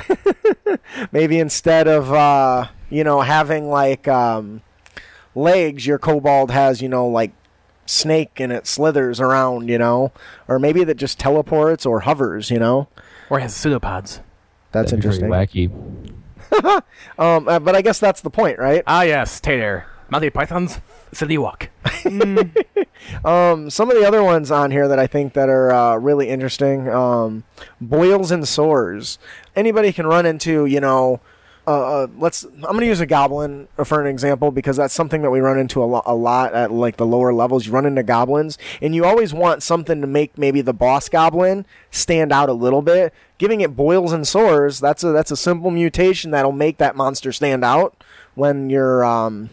maybe 1.11 1.39
instead 1.39 1.87
of 1.87 2.11
uh, 2.11 2.67
you 2.89 3.03
know 3.03 3.21
having 3.21 3.69
like 3.69 4.07
um, 4.07 4.61
legs, 5.35 5.85
your 5.85 5.97
kobold 5.99 6.51
has 6.51 6.81
you 6.81 6.89
know 6.89 7.07
like 7.07 7.31
snake 7.91 8.39
and 8.39 8.51
it 8.51 8.65
slithers 8.67 9.19
around, 9.19 9.69
you 9.69 9.77
know, 9.77 10.11
or 10.47 10.59
maybe 10.59 10.83
that 10.83 10.95
just 10.95 11.19
teleports 11.19 11.85
or 11.85 12.01
hovers, 12.01 12.49
you 12.49 12.59
know. 12.59 12.87
Or 13.29 13.39
has 13.39 13.55
pseudopods. 13.55 14.21
That's 14.71 14.91
That'd 14.91 15.03
be 15.03 15.07
interesting. 15.07 15.29
Wacky. 15.29 16.11
Um, 17.17 17.47
uh, 17.47 17.59
but 17.59 17.75
I 17.75 17.81
guess 17.81 17.97
that's 17.99 18.19
the 18.19 18.29
point, 18.29 18.59
right? 18.59 18.83
Ah, 18.85 19.03
yes, 19.03 19.39
Tater. 19.39 19.59
there. 19.59 19.87
Monty 20.09 20.29
Python's 20.29 20.79
Silly 21.13 21.37
Walk. 21.37 21.69
Um, 23.25 23.69
some 23.69 23.89
of 23.89 23.97
the 23.97 24.07
other 24.07 24.23
ones 24.23 24.51
on 24.51 24.71
here 24.71 24.87
that 24.87 24.99
I 24.99 25.07
think 25.07 25.33
that 25.33 25.49
are 25.49 25.71
uh, 25.71 25.95
really 25.97 26.29
interesting, 26.29 26.87
um, 26.89 27.43
boils 27.79 28.31
and 28.31 28.47
sores. 28.47 29.17
Anybody 29.55 29.91
can 29.91 30.05
run 30.05 30.25
into, 30.25 30.65
you 30.65 30.79
know. 30.79 31.19
Uh, 31.67 32.03
uh, 32.03 32.07
let's. 32.17 32.43
I'm 32.43 32.61
going 32.61 32.79
to 32.79 32.85
use 32.87 33.01
a 33.01 33.05
goblin 33.05 33.67
for 33.83 34.01
an 34.01 34.07
example 34.07 34.51
because 34.51 34.77
that's 34.77 34.93
something 34.93 35.21
that 35.21 35.29
we 35.29 35.39
run 35.39 35.59
into 35.59 35.83
a, 35.83 35.85
lo- 35.85 36.01
a 36.05 36.15
lot 36.15 36.53
at 36.53 36.71
like 36.71 36.97
the 36.97 37.05
lower 37.05 37.31
levels. 37.31 37.67
You 37.67 37.71
run 37.71 37.85
into 37.85 38.01
goblins, 38.03 38.57
and 38.81 38.95
you 38.95 39.05
always 39.05 39.33
want 39.33 39.61
something 39.61 40.01
to 40.01 40.07
make 40.07 40.37
maybe 40.37 40.61
the 40.61 40.73
boss 40.73 41.07
goblin 41.07 41.65
stand 41.91 42.31
out 42.31 42.49
a 42.49 42.53
little 42.53 42.81
bit. 42.81 43.13
Giving 43.37 43.61
it 43.61 43.75
boils 43.75 44.11
and 44.11 44.27
sores. 44.27 44.79
That's 44.79 45.03
a 45.03 45.11
that's 45.11 45.29
a 45.29 45.37
simple 45.37 45.69
mutation 45.69 46.31
that'll 46.31 46.51
make 46.51 46.77
that 46.79 46.95
monster 46.95 47.31
stand 47.31 47.63
out 47.63 48.03
when 48.33 48.69
you're 48.69 49.05
um, 49.05 49.51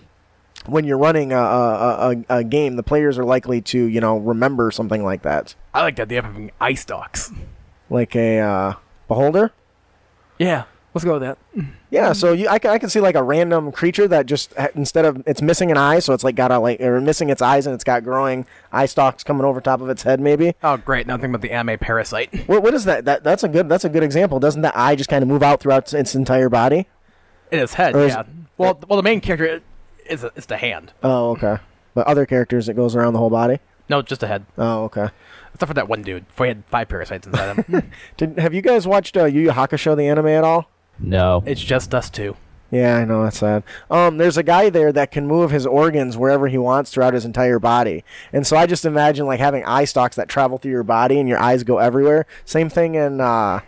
when 0.66 0.84
you're 0.84 0.98
running 0.98 1.32
a, 1.32 1.38
a, 1.38 2.10
a, 2.10 2.24
a 2.38 2.44
game, 2.44 2.76
the 2.76 2.82
players 2.82 3.18
are 3.18 3.24
likely 3.24 3.60
to, 3.62 3.84
you 3.84 4.00
know, 4.00 4.18
remember 4.18 4.70
something 4.70 5.02
like 5.02 5.22
that. 5.22 5.54
I 5.74 5.82
like 5.82 5.96
that 5.96 6.08
they 6.08 6.16
have 6.16 6.50
eye 6.60 6.74
stalks. 6.74 7.32
Like 7.90 8.14
a 8.14 8.38
uh, 8.38 8.74
beholder? 9.08 9.52
Yeah. 10.38 10.64
Let's 10.98 11.04
go 11.04 11.18
with 11.18 11.22
that. 11.22 11.38
Yeah, 11.90 12.12
so 12.12 12.32
you, 12.32 12.48
I, 12.48 12.58
can, 12.58 12.70
I 12.72 12.78
can 12.78 12.90
see 12.90 13.00
like 13.00 13.14
a 13.14 13.22
random 13.22 13.70
creature 13.72 14.08
that 14.08 14.26
just 14.26 14.52
instead 14.74 15.04
of 15.04 15.22
it's 15.26 15.40
missing 15.40 15.70
an 15.70 15.76
eye, 15.76 16.00
so 16.00 16.12
it's 16.12 16.24
like 16.24 16.34
got 16.34 16.50
a 16.50 16.58
like 16.58 16.80
or 16.80 17.00
missing 17.00 17.30
its 17.30 17.40
eyes 17.40 17.66
and 17.66 17.74
it's 17.74 17.84
got 17.84 18.02
growing 18.04 18.46
eye 18.72 18.86
stalks 18.86 19.22
coming 19.24 19.44
over 19.44 19.60
top 19.60 19.80
of 19.80 19.88
its 19.88 20.02
head. 20.02 20.20
Maybe 20.20 20.54
Oh, 20.62 20.76
great. 20.76 21.06
Now 21.06 21.14
I'm 21.14 21.20
thinking 21.20 21.34
about 21.36 21.42
the 21.42 21.52
anime 21.52 21.78
Parasyte. 21.78 22.46
what 22.48 22.62
what 22.62 22.74
is 22.74 22.84
that? 22.84 23.04
That 23.04 23.22
that's 23.24 23.44
a 23.44 23.48
good 23.48 23.68
that's 23.68 23.84
a 23.84 23.88
good 23.88 24.02
example. 24.02 24.40
Doesn't 24.40 24.62
that 24.62 24.76
eye 24.76 24.96
just 24.96 25.08
kind 25.08 25.22
of 25.22 25.28
move 25.28 25.42
out 25.42 25.60
throughout 25.60 25.92
its 25.94 26.14
entire 26.14 26.48
body? 26.48 26.86
In 27.50 27.60
his 27.60 27.74
head, 27.74 27.94
Or 27.94 28.00
is- 28.04 28.12
yeah. 28.12 28.24
Well, 28.58 28.78
well, 28.88 28.96
the 28.96 29.02
main 29.04 29.20
character 29.20 29.62
is 30.06 30.24
is 30.34 30.46
the 30.46 30.56
hand. 30.58 30.92
Oh, 31.02 31.30
okay. 31.30 31.58
But 31.94 32.06
other 32.06 32.26
characters, 32.26 32.68
it 32.68 32.74
goes 32.74 32.96
around 32.96 33.12
the 33.12 33.18
whole 33.20 33.30
body. 33.30 33.60
No, 33.88 34.02
just 34.02 34.22
a 34.22 34.26
head. 34.26 34.44
Oh, 34.58 34.84
okay. 34.84 35.08
Except 35.54 35.68
for 35.70 35.74
that 35.74 35.88
one 35.88 36.02
dude. 36.02 36.26
Before 36.28 36.46
he 36.46 36.48
had 36.50 36.64
five 36.66 36.88
parasites 36.88 37.26
inside 37.26 37.64
him. 37.64 37.90
Did 38.16 38.38
have 38.38 38.52
you 38.52 38.60
guys 38.62 38.86
watched 38.86 39.16
uh, 39.16 39.24
Yu 39.24 39.40
Yu 39.42 39.50
Hakusho 39.50 39.96
the 39.96 40.06
anime 40.06 40.26
at 40.26 40.44
all? 40.44 40.68
No. 40.98 41.42
it's 41.46 41.62
just 41.62 41.94
us 41.94 42.10
two. 42.10 42.36
Yeah, 42.70 42.98
I 42.98 43.04
know 43.06 43.24
that's 43.24 43.38
sad. 43.38 43.62
Um, 43.90 44.18
there's 44.18 44.36
a 44.36 44.42
guy 44.42 44.68
there 44.68 44.92
that 44.92 45.10
can 45.10 45.26
move 45.26 45.50
his 45.50 45.64
organs 45.66 46.18
wherever 46.18 46.48
he 46.48 46.58
wants 46.58 46.90
throughout 46.90 47.14
his 47.14 47.24
entire 47.24 47.58
body, 47.58 48.04
and 48.30 48.46
so 48.46 48.58
I 48.58 48.66
just 48.66 48.84
imagine 48.84 49.24
like 49.24 49.40
having 49.40 49.64
eye 49.64 49.86
stalks 49.86 50.16
that 50.16 50.28
travel 50.28 50.58
through 50.58 50.72
your 50.72 50.82
body 50.82 51.18
and 51.18 51.26
your 51.28 51.38
eyes 51.38 51.64
go 51.64 51.78
everywhere. 51.78 52.26
Same 52.44 52.68
thing 52.68 52.94
in 52.94 53.22
uh, 53.22 53.60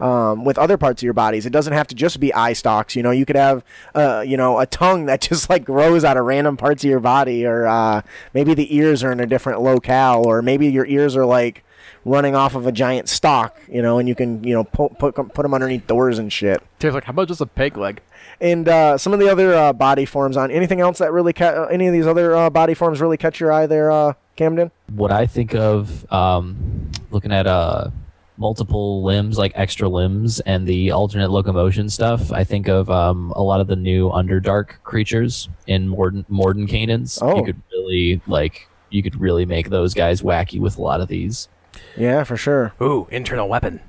um, 0.00 0.44
with 0.44 0.58
other 0.58 0.76
parts 0.76 1.00
of 1.00 1.04
your 1.04 1.14
bodies. 1.14 1.46
It 1.46 1.50
doesn't 1.50 1.72
have 1.72 1.86
to 1.88 1.94
just 1.94 2.18
be 2.18 2.34
eye 2.34 2.54
stalks. 2.54 2.96
You 2.96 3.04
know, 3.04 3.12
you 3.12 3.24
could 3.24 3.36
have 3.36 3.64
uh, 3.94 4.24
you 4.26 4.36
know 4.36 4.58
a 4.58 4.66
tongue 4.66 5.06
that 5.06 5.20
just 5.28 5.48
like 5.48 5.64
grows 5.64 6.04
out 6.04 6.16
of 6.16 6.24
random 6.24 6.56
parts 6.56 6.82
of 6.82 6.90
your 6.90 7.00
body, 7.00 7.46
or 7.46 7.66
uh, 7.66 8.02
maybe 8.32 8.54
the 8.54 8.74
ears 8.74 9.04
are 9.04 9.12
in 9.12 9.20
a 9.20 9.26
different 9.26 9.60
locale, 9.60 10.24
or 10.26 10.42
maybe 10.42 10.66
your 10.66 10.86
ears 10.86 11.16
are 11.16 11.26
like 11.26 11.64
running 12.04 12.34
off 12.34 12.54
of 12.54 12.66
a 12.66 12.72
giant 12.72 13.08
stalk. 13.08 13.58
You 13.68 13.82
know, 13.82 13.98
and 13.98 14.08
you 14.08 14.14
can 14.14 14.44
you 14.44 14.54
know 14.54 14.64
put 14.64 14.98
put, 14.98 15.14
put 15.14 15.42
them 15.42 15.54
underneath 15.54 15.86
doors 15.86 16.18
and 16.18 16.32
shit 16.32 16.62
Taylor's 16.78 16.94
like, 16.94 17.04
how 17.04 17.10
about 17.10 17.28
just 17.28 17.40
a 17.40 17.46
peg 17.46 17.76
leg? 17.76 18.00
and 18.40 18.68
uh, 18.68 18.98
some 18.98 19.12
of 19.12 19.20
the 19.20 19.30
other 19.30 19.54
uh, 19.54 19.72
body 19.72 20.04
forms 20.04 20.36
on 20.36 20.50
anything 20.50 20.80
else 20.80 20.98
that 20.98 21.12
really 21.12 21.32
ca- 21.32 21.64
uh, 21.64 21.66
any 21.66 21.86
of 21.86 21.92
these 21.92 22.06
other 22.06 22.34
uh, 22.34 22.50
body 22.50 22.74
forms 22.74 23.00
really 23.00 23.16
catch 23.16 23.38
your 23.38 23.52
eye 23.52 23.66
there 23.66 23.90
uh, 23.90 24.12
camden 24.36 24.70
what 24.92 25.12
I 25.12 25.26
think 25.26 25.54
of 25.54 26.10
um, 26.12 26.90
looking 27.10 27.32
at 27.32 27.46
uh, 27.46 27.90
multiple 28.36 29.02
limbs, 29.02 29.38
like 29.38 29.52
extra 29.54 29.88
limbs, 29.88 30.40
and 30.40 30.66
the 30.66 30.90
alternate 30.90 31.30
locomotion 31.30 31.88
stuff, 31.88 32.32
I 32.32 32.44
think 32.44 32.68
of 32.68 32.90
um, 32.90 33.32
a 33.36 33.42
lot 33.42 33.60
of 33.60 33.66
the 33.66 33.76
new 33.76 34.10
Underdark 34.10 34.82
creatures 34.82 35.48
in 35.66 35.88
Morden 35.88 36.24
Mordenkainen's. 36.30 37.18
Oh. 37.22 37.36
You 37.36 37.44
could 37.44 37.62
really 37.72 38.20
like 38.26 38.68
you 38.90 39.02
could 39.02 39.20
really 39.20 39.46
make 39.46 39.70
those 39.70 39.94
guys 39.94 40.22
wacky 40.22 40.60
with 40.60 40.78
a 40.78 40.82
lot 40.82 41.00
of 41.00 41.08
these. 41.08 41.48
Yeah 41.96 42.24
for 42.24 42.36
sure 42.36 42.72
Ooh, 42.80 43.06
internal 43.10 43.48
weapon. 43.48 43.80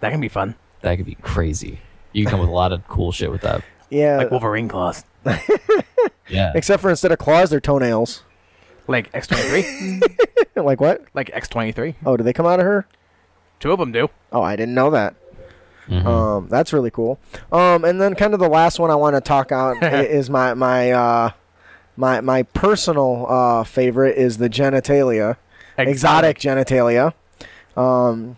That 0.00 0.10
can 0.10 0.20
be 0.20 0.28
fun. 0.28 0.54
That 0.82 0.96
could 0.96 1.06
be 1.06 1.16
crazy. 1.16 1.80
You 2.12 2.24
can 2.24 2.30
come 2.32 2.40
with 2.40 2.48
a 2.48 2.52
lot 2.52 2.72
of 2.72 2.86
cool 2.88 3.12
shit 3.12 3.30
with 3.30 3.40
that. 3.42 3.62
yeah 3.90 4.16
Like 4.18 4.30
Wolverine 4.30 4.68
claws. 4.68 5.04
Yeah. 6.28 6.52
except 6.56 6.82
for 6.82 6.90
instead 6.90 7.12
of 7.12 7.18
claws 7.18 7.50
they're 7.50 7.60
toenails 7.60 8.24
Like 8.88 9.12
X23. 9.12 10.02
like 10.56 10.80
what 10.80 11.04
like 11.14 11.28
X23. 11.30 11.94
oh 12.04 12.16
do 12.16 12.24
they 12.24 12.32
come 12.32 12.46
out 12.46 12.58
of 12.58 12.66
her 12.66 12.86
Two 13.60 13.72
of 13.72 13.78
them 13.78 13.92
do. 13.92 14.08
oh 14.32 14.42
i 14.42 14.56
didn't 14.56 14.74
know 14.74 14.90
that 14.90 15.14
Mhm. 15.88 16.04
um, 16.04 16.48
that's 16.48 16.72
really 16.72 16.90
cool 16.90 17.20
um, 17.52 17.84
and 17.84 18.00
then 18.00 18.14
kind 18.16 18.34
of 18.34 18.40
the 18.40 18.48
last 18.48 18.80
one 18.80 18.90
i 18.90 18.96
want 18.96 19.14
to 19.14 19.20
talk 19.20 19.52
on 19.52 19.80
is 19.84 20.28
my 20.28 20.52
my 20.54 20.90
uh, 20.90 21.30
my 21.96 22.20
my 22.20 22.42
personal 22.42 23.24
uh, 23.28 23.62
favorite 23.62 24.16
is 24.18 24.38
the 24.38 24.50
genitalia 24.50 25.36
exotic 25.78 26.40
genitalia. 26.40 27.12
Um, 27.76 28.36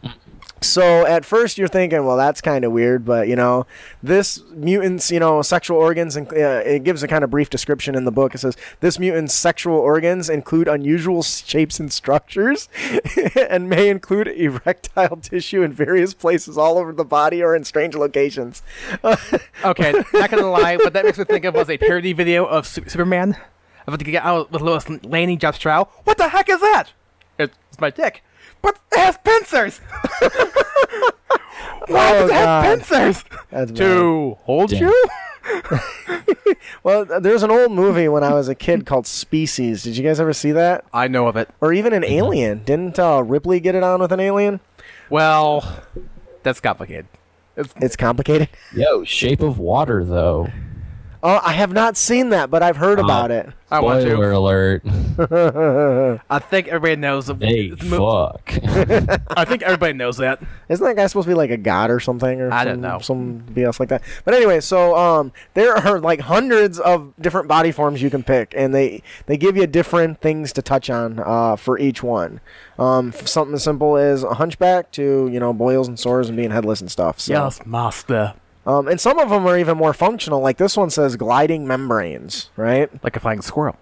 so 0.61 1.07
at 1.07 1.25
first 1.25 1.57
you're 1.57 1.69
thinking, 1.69 2.05
well, 2.05 2.17
that's 2.17 2.41
kind 2.41 2.65
of 2.65 2.73
weird, 2.73 3.05
but 3.05 3.29
you 3.29 3.37
know, 3.37 3.67
this 4.03 4.43
mutant's 4.51 5.11
you 5.11 5.21
know 5.21 5.41
sexual 5.43 5.79
organs, 5.79 6.17
and 6.17 6.27
uh, 6.33 6.63
it 6.65 6.83
gives 6.83 7.03
a 7.03 7.09
kind 7.09 7.23
of 7.23 7.31
brief 7.31 7.49
description 7.49 7.95
in 7.95 8.05
the 8.05 8.11
book. 8.11 8.35
It 8.35 8.39
says 8.39 8.57
this 8.81 8.99
mutant's 8.99 9.35
sexual 9.35 9.77
organs 9.77 10.29
include 10.29 10.67
unusual 10.67 11.23
shapes 11.23 11.79
and 11.79 11.93
structures, 11.93 12.69
and 13.49 13.69
may 13.69 13.89
include 13.89 14.29
erectile 14.29 15.19
tissue 15.19 15.63
in 15.63 15.73
various 15.73 16.13
places 16.13 16.59
all 16.59 16.77
over 16.77 16.93
the 16.93 17.05
body 17.05 17.43
or 17.43 17.55
in 17.55 17.65
strange 17.65 17.95
locations. 17.95 18.63
Okay, 19.65 19.93
not 20.13 20.31
gonna 20.31 20.49
lie, 20.49 20.77
what 20.77 20.93
that 20.93 21.05
makes 21.05 21.19
me 21.19 21.25
think 21.25 21.45
of 21.45 21.55
was 21.55 21.69
a 21.69 21.77
parody 21.79 22.13
video 22.13 22.45
of 22.45 22.67
Su- 22.67 22.85
Superman. 22.87 23.37
About 23.87 23.99
to 23.99 24.05
get 24.05 24.23
out 24.25 24.53
with 24.53 24.63
Lois 24.63 24.89
Lane, 25.03 25.37
drops 25.37 25.59
trowel. 25.59 25.91
What 26.05 26.17
the 26.17 26.29
heck 26.29 26.49
is 26.49 26.61
that? 26.61 26.93
It's 27.39 27.81
my 27.81 27.91
dick. 27.91 28.23
But 28.63 28.79
it 28.93 28.99
has 28.99 29.19
pincers! 29.19 29.79
Why 31.89 32.11
Oh, 32.11 32.21
does 32.21 32.31
it 32.31 32.35
have 32.35 32.65
pincers? 32.65 33.25
That's 33.51 33.71
bad. 33.73 33.77
To 33.77 34.37
hold 34.43 34.71
Damn. 34.71 34.83
you? 34.83 35.05
Well, 36.83 37.05
there's 37.05 37.43
an 37.43 37.51
old 37.51 37.73
movie 37.73 38.09
when 38.09 38.23
I 38.25 38.33
was 38.35 38.49
a 38.49 38.55
kid 38.55 38.87
called 38.87 39.07
Species. 39.07 39.83
Did 39.83 39.97
you 39.97 40.05
guys 40.05 40.21
ever 40.21 40.33
see 40.33 40.53
that? 40.53 40.85
I 40.93 41.09
know 41.09 41.27
of 41.27 41.37
it. 41.37 41.49
Or 41.61 41.73
even 41.73 41.93
an 41.93 42.05
Alien? 42.05 42.63
Didn't 42.65 42.99
uh, 42.99 43.23
Ripley 43.23 43.61
get 43.61 43.75
it 43.75 43.83
on 43.83 44.01
with 44.01 44.13
an 44.13 44.21
alien? 44.21 44.61
Well, 45.11 45.83
that's 46.43 46.61
complicated. 46.61 47.07
It's, 47.57 47.73
It's 47.77 47.97
complicated. 47.97 48.49
Yo, 48.75 49.05
Shape 49.05 49.41
of 49.41 49.59
Water 49.59 50.05
though. 50.05 50.49
Oh, 51.23 51.41
I 51.43 51.53
have 51.55 51.73
not 51.73 51.97
seen 51.97 52.29
that, 52.31 52.49
but 52.51 52.63
I've 52.63 52.77
heard 52.77 53.01
Uh, 53.01 53.05
about 53.05 53.31
it. 53.33 53.49
I 53.71 53.81
want 53.81 54.01
to. 54.03 54.07
Spoiler 54.11 54.31
alert. 54.31 54.83
I 56.31 56.39
think 56.39 56.69
everybody 56.69 56.97
knows. 56.97 57.27
The, 57.27 57.35
Hey, 57.35 57.71
the 57.71 57.85
mo- 57.87 58.31
fuck. 58.47 58.53
I 59.37 59.45
think 59.45 59.63
everybody 59.63 59.93
knows 59.95 60.17
that. 60.19 60.41
Isn't 60.69 60.85
that 60.87 60.97
guy 60.97 61.07
supposed 61.07 61.27
to 61.27 61.31
be 61.31 61.35
like 61.35 61.51
a 61.51 61.57
god 61.57 61.91
or 61.91 62.01
something, 62.01 62.41
or 62.41 62.53
I 62.53 62.65
some, 62.65 62.67
don't 62.69 62.81
know. 62.81 62.99
some 63.01 63.41
BS 63.53 63.81
like 63.81 63.89
that? 63.91 64.03
But 64.25 64.35
anyway, 64.35 64.61
so 64.61 64.97
um, 64.97 65.33
there 65.55 65.75
are 65.75 65.99
like 66.01 66.21
hundreds 66.21 66.79
of 66.79 67.13
different 67.21 67.49
body 67.49 67.73
forms 67.73 68.01
you 68.01 68.11
can 68.11 68.23
pick, 68.23 68.55
and 68.57 68.75
they 68.75 69.03
they 69.27 69.37
give 69.37 69.57
you 69.57 69.67
different 69.67 70.21
things 70.21 70.53
to 70.55 70.63
touch 70.63 70.89
on 70.89 71.19
uh, 71.19 71.57
for 71.57 71.79
each 71.79 72.03
one. 72.03 72.41
Um, 72.79 73.09
f- 73.09 73.27
something 73.27 73.55
as 73.57 73.65
simple 73.65 73.97
as 73.97 74.23
a 74.23 74.35
hunchback 74.35 74.93
to 74.93 75.29
you 75.31 75.41
know 75.41 75.53
boils 75.53 75.89
and 75.89 75.99
sores 75.99 76.29
and 76.29 76.37
being 76.37 76.51
headless 76.53 76.81
and 76.81 76.91
stuff. 76.91 77.21
So. 77.21 77.33
Yes, 77.33 77.61
master. 77.67 78.35
Um, 78.69 78.87
and 78.87 79.01
some 79.01 79.19
of 79.19 79.31
them 79.31 79.47
are 79.47 79.59
even 79.59 79.79
more 79.79 79.95
functional. 79.95 80.41
Like 80.41 80.59
this 80.59 80.77
one 80.77 80.91
says 80.91 81.17
gliding 81.17 81.67
membranes, 81.67 82.51
right? 82.55 82.91
Like 83.03 83.17
a 83.17 83.21
flying 83.21 83.41
squirrel. 83.41 83.77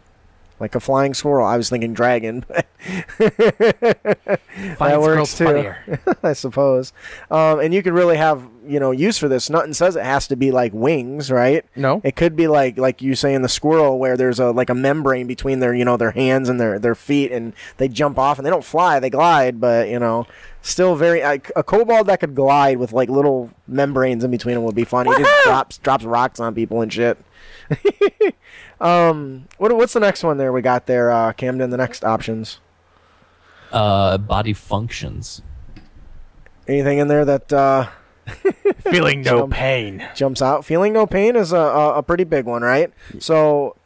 Like 0.61 0.75
a 0.75 0.81
flying 0.81 1.13
squirrel. 1.13 1.45
I 1.45 1.59
was 1.59 1.69
thinking 1.69 1.93
dragon, 1.93 2.45
but 2.49 2.67
Flying 4.77 5.01
works 5.01 5.31
squirrel's 5.31 5.35
too. 5.37 5.45
funnier. 5.45 6.01
I 6.23 6.33
suppose. 6.33 6.93
Um, 7.31 7.61
and 7.61 7.75
you 7.75 7.83
could 7.83 7.93
really 7.93 8.17
have 8.17 8.49
you 8.67 8.81
know 8.81 8.91
use 8.91 9.19
for 9.19 9.29
this. 9.29 9.51
Nothing 9.51 9.75
says 9.75 9.97
it 9.97 10.05
has 10.05 10.27
to 10.29 10.37
be 10.37 10.51
like 10.53 10.73
wings, 10.73 11.31
right? 11.31 11.65
No. 11.77 12.01
It 12.05 12.17
could 12.17 12.37
be 12.37 12.47
like 12.49 12.79
like 12.79 13.03
you 13.03 13.15
say 13.15 13.35
in 13.35 13.43
the 13.43 13.49
squirrel, 13.51 13.99
where 13.99 14.17
there's 14.17 14.39
a 14.41 14.51
like 14.51 14.71
a 14.71 14.75
membrane 14.75 15.27
between 15.27 15.61
their 15.61 15.75
you 15.75 15.85
know 15.85 15.97
their 15.99 16.13
hands 16.13 16.49
and 16.49 16.59
their 16.59 16.79
their 16.79 16.95
feet, 16.95 17.33
and 17.33 17.53
they 17.77 17.89
jump 17.89 18.19
off 18.19 18.39
and 18.39 18.47
they 18.47 18.51
don't 18.51 18.65
fly, 18.65 18.99
they 18.99 19.11
glide, 19.11 19.61
but 19.61 19.89
you 19.89 19.99
know. 19.99 20.27
Still 20.67 20.97
very 20.97 21.23
like 21.23 21.53
a 21.55 21.63
kobold 21.63 22.09
that 22.09 22.19
could 22.19 22.35
glide 22.35 22.79
with 22.79 22.93
like 22.93 23.09
little 23.09 23.51
membranes 23.69 24.25
in 24.25 24.33
between 24.33 24.57
them 24.57 24.65
would 24.65 24.75
be 24.75 24.83
fun. 24.85 25.07
He 25.07 25.13
just 25.17 25.45
drops 25.45 25.79
drops 25.79 26.05
rocks 26.05 26.41
on 26.41 26.57
people 26.57 26.81
and 26.83 26.93
shit. 26.93 27.19
um, 28.81 29.47
what 29.59 29.73
what's 29.77 29.93
the 29.93 30.01
next 30.01 30.25
one 30.25 30.39
there 30.39 30.53
we 30.53 30.63
got 30.63 30.87
there, 30.87 31.11
uh, 31.11 31.33
Camden? 31.35 31.71
The 31.71 31.77
next 31.77 32.05
options. 32.05 32.59
uh, 33.73 34.19
body 34.19 34.53
functions. 34.53 35.41
Anything 36.67 36.99
in 36.99 37.07
there 37.09 37.25
that 37.25 37.53
uh, 37.53 37.89
Feeling 38.91 39.23
no 39.23 39.41
Jump. 39.43 39.53
pain. 39.53 40.09
jumps 40.17 40.43
out. 40.43 40.65
Feeling 40.65 40.93
no 40.93 41.07
pain 41.07 41.37
is 41.37 41.53
a, 41.53 41.57
a, 41.59 41.99
a 41.99 42.03
pretty 42.03 42.25
big 42.25 42.45
one, 42.45 42.63
right? 42.63 42.93
So 43.21 43.77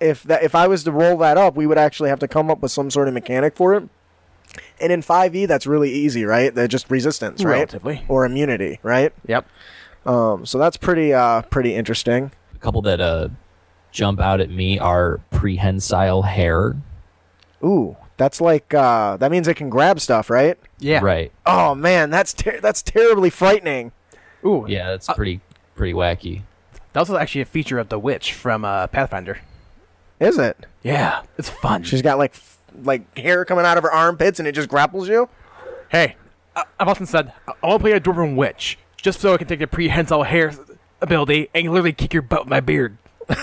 if 0.00 0.22
that 0.24 0.42
if 0.42 0.54
I 0.54 0.66
was 0.66 0.82
to 0.84 0.92
roll 0.92 1.18
that 1.18 1.36
up, 1.36 1.54
we 1.56 1.66
would 1.66 1.76
actually 1.78 2.08
have 2.08 2.20
to 2.20 2.28
come 2.28 2.50
up 2.50 2.60
with 2.62 2.72
some 2.72 2.90
sort 2.90 3.06
of 3.08 3.12
mechanic 3.14 3.54
for 3.54 3.74
it. 3.74 3.88
And 4.80 4.92
in 4.92 5.00
5e, 5.02 5.46
that's 5.48 5.66
really 5.66 5.90
easy, 5.90 6.24
right? 6.24 6.54
They're 6.54 6.68
just 6.68 6.90
resistance, 6.90 7.42
right? 7.44 7.52
Relatively. 7.58 8.04
Or 8.08 8.24
immunity, 8.24 8.78
right? 8.82 9.12
Yep. 9.26 9.46
Um, 10.04 10.44
so 10.46 10.58
that's 10.58 10.76
pretty 10.76 11.12
uh, 11.14 11.42
pretty 11.42 11.74
interesting. 11.74 12.32
A 12.54 12.58
couple 12.58 12.82
that 12.82 13.00
uh, 13.00 13.28
jump 13.92 14.20
out 14.20 14.40
at 14.40 14.50
me 14.50 14.78
are 14.78 15.20
prehensile 15.30 16.22
hair. 16.22 16.74
Ooh, 17.64 17.96
that's 18.16 18.40
like 18.40 18.74
uh, 18.74 19.16
that 19.18 19.30
means 19.30 19.46
it 19.48 19.54
can 19.54 19.70
grab 19.70 20.00
stuff, 20.00 20.28
right? 20.28 20.58
Yeah. 20.80 21.00
Right. 21.02 21.30
Oh 21.46 21.74
man, 21.74 22.10
that's 22.10 22.32
ter- 22.32 22.60
that's 22.60 22.82
terribly 22.82 23.30
frightening. 23.30 23.92
Ooh. 24.44 24.66
Yeah, 24.68 24.90
that's 24.90 25.08
Uh, 25.08 25.14
pretty 25.14 25.40
pretty 25.76 25.92
wacky. 25.94 26.42
That 26.92 27.00
was 27.00 27.10
actually 27.10 27.42
a 27.42 27.46
feature 27.46 27.78
of 27.78 27.88
the 27.88 27.98
witch 27.98 28.32
from 28.32 28.64
uh, 28.64 28.88
Pathfinder. 28.88 29.38
Is 30.20 30.36
it? 30.38 30.66
Yeah. 30.82 31.22
It's 31.38 31.48
fun. 31.48 31.84
She's 31.84 32.02
got 32.02 32.18
like 32.18 32.32
f- 32.32 32.58
like 32.82 33.16
hair 33.18 33.44
coming 33.44 33.64
out 33.64 33.76
of 33.78 33.82
her 33.84 33.92
armpits 33.92 34.38
and 34.38 34.46
it 34.48 34.52
just 34.52 34.68
grapples 34.68 35.08
you. 35.08 35.28
hey, 35.90 36.16
I- 36.56 36.64
I've 36.80 36.88
often 36.88 37.06
said 37.06 37.32
I 37.48 37.66
want 37.66 37.80
to 37.80 37.84
play 37.84 37.92
a 37.92 38.00
dwarven 38.00 38.36
witch 38.36 38.78
just 38.96 39.20
so 39.20 39.34
I 39.34 39.36
can 39.36 39.48
take 39.48 39.58
the 39.58 39.66
prehensile 39.66 40.22
hair 40.24 40.52
ability 41.00 41.48
and 41.54 41.68
literally 41.70 41.92
kick 41.92 42.12
your 42.12 42.22
butt 42.22 42.40
with 42.44 42.48
my 42.50 42.60
beard. 42.60 42.98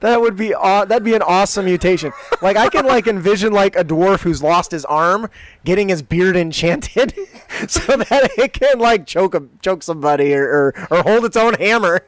That 0.00 0.20
would 0.20 0.34
be 0.34 0.52
aw- 0.52 0.84
that'd 0.84 1.04
be 1.04 1.14
an 1.14 1.22
awesome 1.22 1.64
mutation. 1.64 2.12
Like 2.42 2.56
I 2.56 2.68
can 2.68 2.86
like 2.86 3.06
envision 3.06 3.52
like 3.52 3.76
a 3.76 3.84
dwarf 3.84 4.20
who's 4.20 4.42
lost 4.42 4.72
his 4.72 4.84
arm 4.84 5.30
getting 5.64 5.88
his 5.90 6.02
beard 6.02 6.34
enchanted 6.36 7.14
so 7.68 7.96
that 7.96 8.30
it 8.36 8.52
can 8.52 8.80
like 8.80 9.06
choke 9.06 9.34
a, 9.36 9.44
choke 9.62 9.84
somebody 9.84 10.34
or, 10.34 10.42
or, 10.44 10.74
or 10.90 11.02
hold 11.04 11.24
its 11.24 11.36
own 11.36 11.54
hammer. 11.54 12.00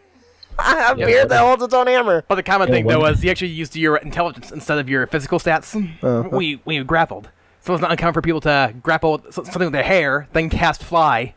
a 0.59 0.95
Yeah, 0.97 1.07
beard 1.07 1.29
that 1.31 1.41
holds 1.41 1.63
its 1.63 1.75
own 1.75 1.87
hammer. 1.87 2.25
But 2.29 2.35
the 2.37 2.43
common 2.43 2.69
Yeah, 2.69 2.75
thing 2.75 2.87
though 2.87 3.01
was 3.01 3.23
you 3.25 3.31
actually 3.31 3.49
used 3.51 3.75
your 3.77 3.97
intelligence 3.97 4.51
instead 4.53 4.79
of 4.79 4.89
your 4.89 5.07
physical 5.07 5.39
stats 5.39 5.75
Uh-huh. 6.03 6.29
when, 6.29 6.43
you, 6.45 6.61
when 6.65 6.77
you 6.77 6.85
grappled. 6.85 7.29
So 7.61 7.73
it's 7.75 7.81
not 7.83 7.91
uncommon 7.93 8.15
for 8.15 8.23
people 8.23 8.41
to 8.43 8.75
grapple 8.83 9.13
with 9.19 9.35
something 9.35 9.63
with 9.63 9.73
their 9.73 9.83
hair, 9.85 10.29
then 10.33 10.51
cast 10.51 10.83
fly, 10.83 11.35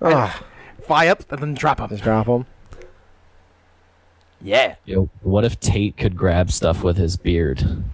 Ugh, 0.00 0.42
fly 0.86 1.06
up, 1.08 1.30
and 1.30 1.40
then 1.40 1.54
drop 1.54 1.78
them. 1.78 1.88
just 1.90 2.02
drop 2.02 2.26
him. 2.26 2.46
Yeah. 4.40 4.76
Yo, 4.84 5.08
what 5.22 5.44
if 5.44 5.58
Tate 5.60 5.96
could 5.96 6.16
grab 6.16 6.50
stuff 6.50 6.82
with 6.82 6.96
his 6.96 7.16
beard? 7.16 7.84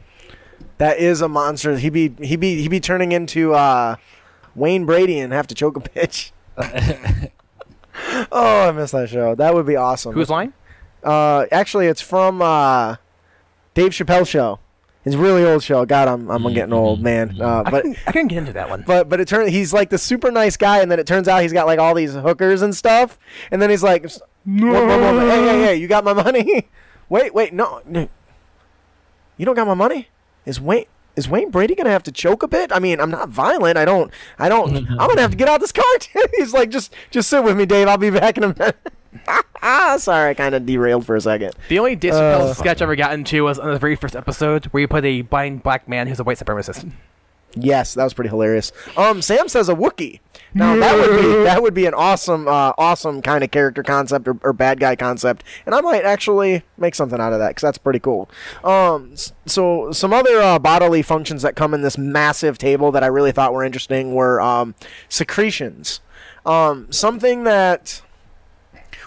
That 0.78 0.98
is 0.98 1.20
a 1.20 1.28
monster. 1.28 1.76
He'd 1.78 1.90
be 1.92 2.14
he'd 2.22 2.40
be 2.40 2.60
he'd 2.62 2.68
be 2.68 2.80
turning 2.80 3.12
into 3.12 3.54
uh, 3.54 3.96
Wayne 4.54 4.84
Brady 4.84 5.18
and 5.20 5.32
have 5.32 5.46
to 5.48 5.54
choke 5.54 5.76
a 5.76 5.80
bitch. 5.80 6.32
oh, 8.32 8.68
I 8.68 8.72
miss 8.72 8.90
that 8.90 9.08
show. 9.08 9.34
That 9.34 9.54
would 9.54 9.66
be 9.66 9.76
awesome. 9.76 10.12
Whose 10.14 10.28
line? 10.30 10.52
Uh, 11.02 11.46
actually, 11.50 11.86
it's 11.86 12.00
from 12.00 12.42
uh, 12.42 12.96
Dave 13.74 13.92
Chappelle 13.92 14.26
show. 14.26 14.60
It's 15.04 15.16
a 15.16 15.18
really 15.18 15.44
old 15.44 15.64
show. 15.64 15.84
God, 15.84 16.06
I'm 16.06 16.30
I'm 16.30 16.52
getting 16.54 16.72
old, 16.72 17.00
man. 17.02 17.36
Uh, 17.40 17.64
I, 17.66 17.70
but 17.70 17.82
couldn't, 17.82 17.98
I 18.06 18.12
couldn't 18.12 18.28
get 18.28 18.38
into 18.38 18.52
that 18.52 18.70
one. 18.70 18.84
but 18.86 19.08
but 19.08 19.20
it 19.20 19.26
turns 19.26 19.50
he's 19.50 19.72
like 19.72 19.90
the 19.90 19.98
super 19.98 20.30
nice 20.30 20.56
guy, 20.56 20.80
and 20.80 20.90
then 20.92 21.00
it 21.00 21.08
turns 21.08 21.26
out 21.26 21.42
he's 21.42 21.52
got 21.52 21.66
like 21.66 21.80
all 21.80 21.94
these 21.94 22.14
hookers 22.14 22.62
and 22.62 22.74
stuff, 22.74 23.18
and 23.50 23.60
then 23.60 23.68
he's 23.68 23.82
like, 23.82 24.06
no, 24.44 25.28
hey 25.28 25.42
hey 25.42 25.62
hey, 25.64 25.76
you 25.76 25.88
got 25.88 26.04
my 26.04 26.12
money? 26.12 26.68
wait 27.08 27.34
wait 27.34 27.52
no, 27.52 27.82
no, 27.84 28.08
you 29.36 29.44
don't 29.44 29.56
got 29.56 29.66
my 29.66 29.74
money? 29.74 30.08
Is 30.46 30.60
Wayne 30.60 30.86
is 31.16 31.28
Wayne 31.28 31.50
Brady 31.50 31.74
gonna 31.74 31.90
have 31.90 32.04
to 32.04 32.12
choke 32.12 32.44
a 32.44 32.48
bit? 32.48 32.70
I 32.72 32.78
mean, 32.78 33.00
I'm 33.00 33.10
not 33.10 33.28
violent. 33.28 33.76
I 33.76 33.84
don't 33.84 34.12
I 34.38 34.48
don't. 34.48 34.76
I'm 34.90 35.08
gonna 35.08 35.20
have 35.20 35.32
to 35.32 35.36
get 35.36 35.48
out 35.48 35.60
this 35.60 35.72
car. 35.72 35.84
he's 36.36 36.54
like, 36.54 36.70
just 36.70 36.94
just 37.10 37.28
sit 37.28 37.42
with 37.42 37.56
me, 37.56 37.66
Dave. 37.66 37.88
I'll 37.88 37.98
be 37.98 38.10
back 38.10 38.36
in 38.38 38.44
a 38.44 38.54
minute. 38.56 38.76
Ah, 39.62 39.96
sorry, 39.98 40.30
I 40.30 40.34
kind 40.34 40.54
of 40.54 40.66
derailed 40.66 41.06
for 41.06 41.16
a 41.16 41.20
second. 41.20 41.52
the 41.68 41.78
only 41.78 41.96
Dave 41.96 42.12
Chappelle 42.14 42.40
Uh, 42.50 42.54
sketch 42.54 42.80
I 42.80 42.84
ever 42.84 42.96
got 42.96 43.12
into 43.14 43.44
was 43.44 43.58
on 43.58 43.72
the 43.72 43.78
very 43.78 43.96
first 43.96 44.16
episode 44.16 44.66
where 44.66 44.80
you 44.80 44.88
put 44.88 45.04
a 45.04 45.22
blind 45.22 45.62
black 45.62 45.88
man 45.88 46.06
who's 46.08 46.20
a 46.20 46.24
white 46.24 46.38
supremacist. 46.38 46.90
Yes, 47.54 47.92
that 47.92 48.04
was 48.04 48.14
pretty 48.14 48.30
hilarious. 48.30 48.72
Um, 48.96 49.20
Sam 49.20 49.46
says 49.46 49.68
a 49.68 49.74
Wookiee. 49.74 50.20
Now 50.54 50.74
that 50.76 50.96
would 50.98 51.20
be 51.20 51.44
that 51.44 51.62
would 51.62 51.74
be 51.74 51.84
an 51.84 51.92
awesome, 51.92 52.48
uh, 52.48 52.72
awesome 52.78 53.20
kind 53.20 53.44
of 53.44 53.50
character 53.50 53.82
concept 53.82 54.26
or, 54.26 54.38
or 54.42 54.54
bad 54.54 54.80
guy 54.80 54.96
concept, 54.96 55.44
and 55.66 55.74
I 55.74 55.80
might 55.82 56.04
actually 56.04 56.62
make 56.78 56.94
something 56.94 57.20
out 57.20 57.32
of 57.34 57.38
that 57.40 57.48
because 57.50 57.62
that's 57.62 57.76
pretty 57.78 57.98
cool. 58.00 58.28
Um, 58.64 59.10
s- 59.12 59.32
so 59.44 59.92
some 59.92 60.14
other 60.14 60.40
uh, 60.40 60.58
bodily 60.58 61.02
functions 61.02 61.42
that 61.42 61.54
come 61.54 61.74
in 61.74 61.82
this 61.82 61.96
massive 61.98 62.56
table 62.56 62.90
that 62.92 63.02
I 63.04 63.06
really 63.08 63.32
thought 63.32 63.52
were 63.52 63.64
interesting 63.64 64.14
were 64.14 64.40
um, 64.40 64.74
secretions. 65.10 66.00
Um, 66.46 66.90
something 66.90 67.44
that 67.44 68.00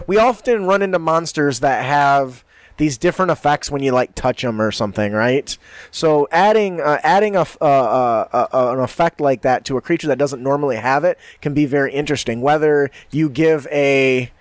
we 0.07 0.17
often 0.17 0.65
run 0.65 0.81
into 0.81 0.99
monsters 0.99 1.59
that 1.61 1.83
have 1.85 2.43
these 2.77 2.97
different 2.97 3.31
effects 3.31 3.71
when 3.71 3.81
you 3.81 3.91
like 3.91 4.15
touch 4.15 4.41
them 4.41 4.61
or 4.61 4.71
something, 4.71 5.13
right? 5.13 5.57
So 5.91 6.27
adding 6.31 6.81
uh, 6.81 6.99
adding 7.03 7.35
a, 7.35 7.41
f- 7.41 7.57
uh, 7.61 7.65
uh, 7.65 8.47
uh, 8.53 8.73
an 8.73 8.79
effect 8.79 9.21
like 9.21 9.41
that 9.43 9.65
to 9.65 9.77
a 9.77 9.81
creature 9.81 10.07
that 10.07 10.17
doesn't 10.17 10.43
normally 10.43 10.75
have 10.75 11.03
it 11.03 11.17
can 11.41 11.53
be 11.53 11.65
very 11.65 11.93
interesting. 11.93 12.41
Whether 12.41 12.91
you 13.11 13.29
give 13.29 13.67
a 13.71 14.31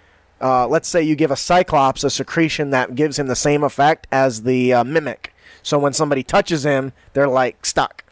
uh, 0.40 0.66
let's 0.66 0.88
say 0.88 1.02
you 1.02 1.14
give 1.14 1.30
a 1.30 1.36
cyclops 1.36 2.04
a 2.04 2.10
secretion 2.10 2.70
that 2.70 2.94
gives 2.94 3.18
him 3.18 3.28
the 3.28 3.36
same 3.36 3.62
effect 3.62 4.06
as 4.10 4.42
the 4.42 4.72
uh, 4.72 4.84
mimic. 4.84 5.32
So 5.62 5.78
when 5.78 5.92
somebody 5.92 6.22
touches 6.22 6.64
him, 6.64 6.92
they're 7.12 7.28
like 7.28 7.64
stuck. 7.64 8.04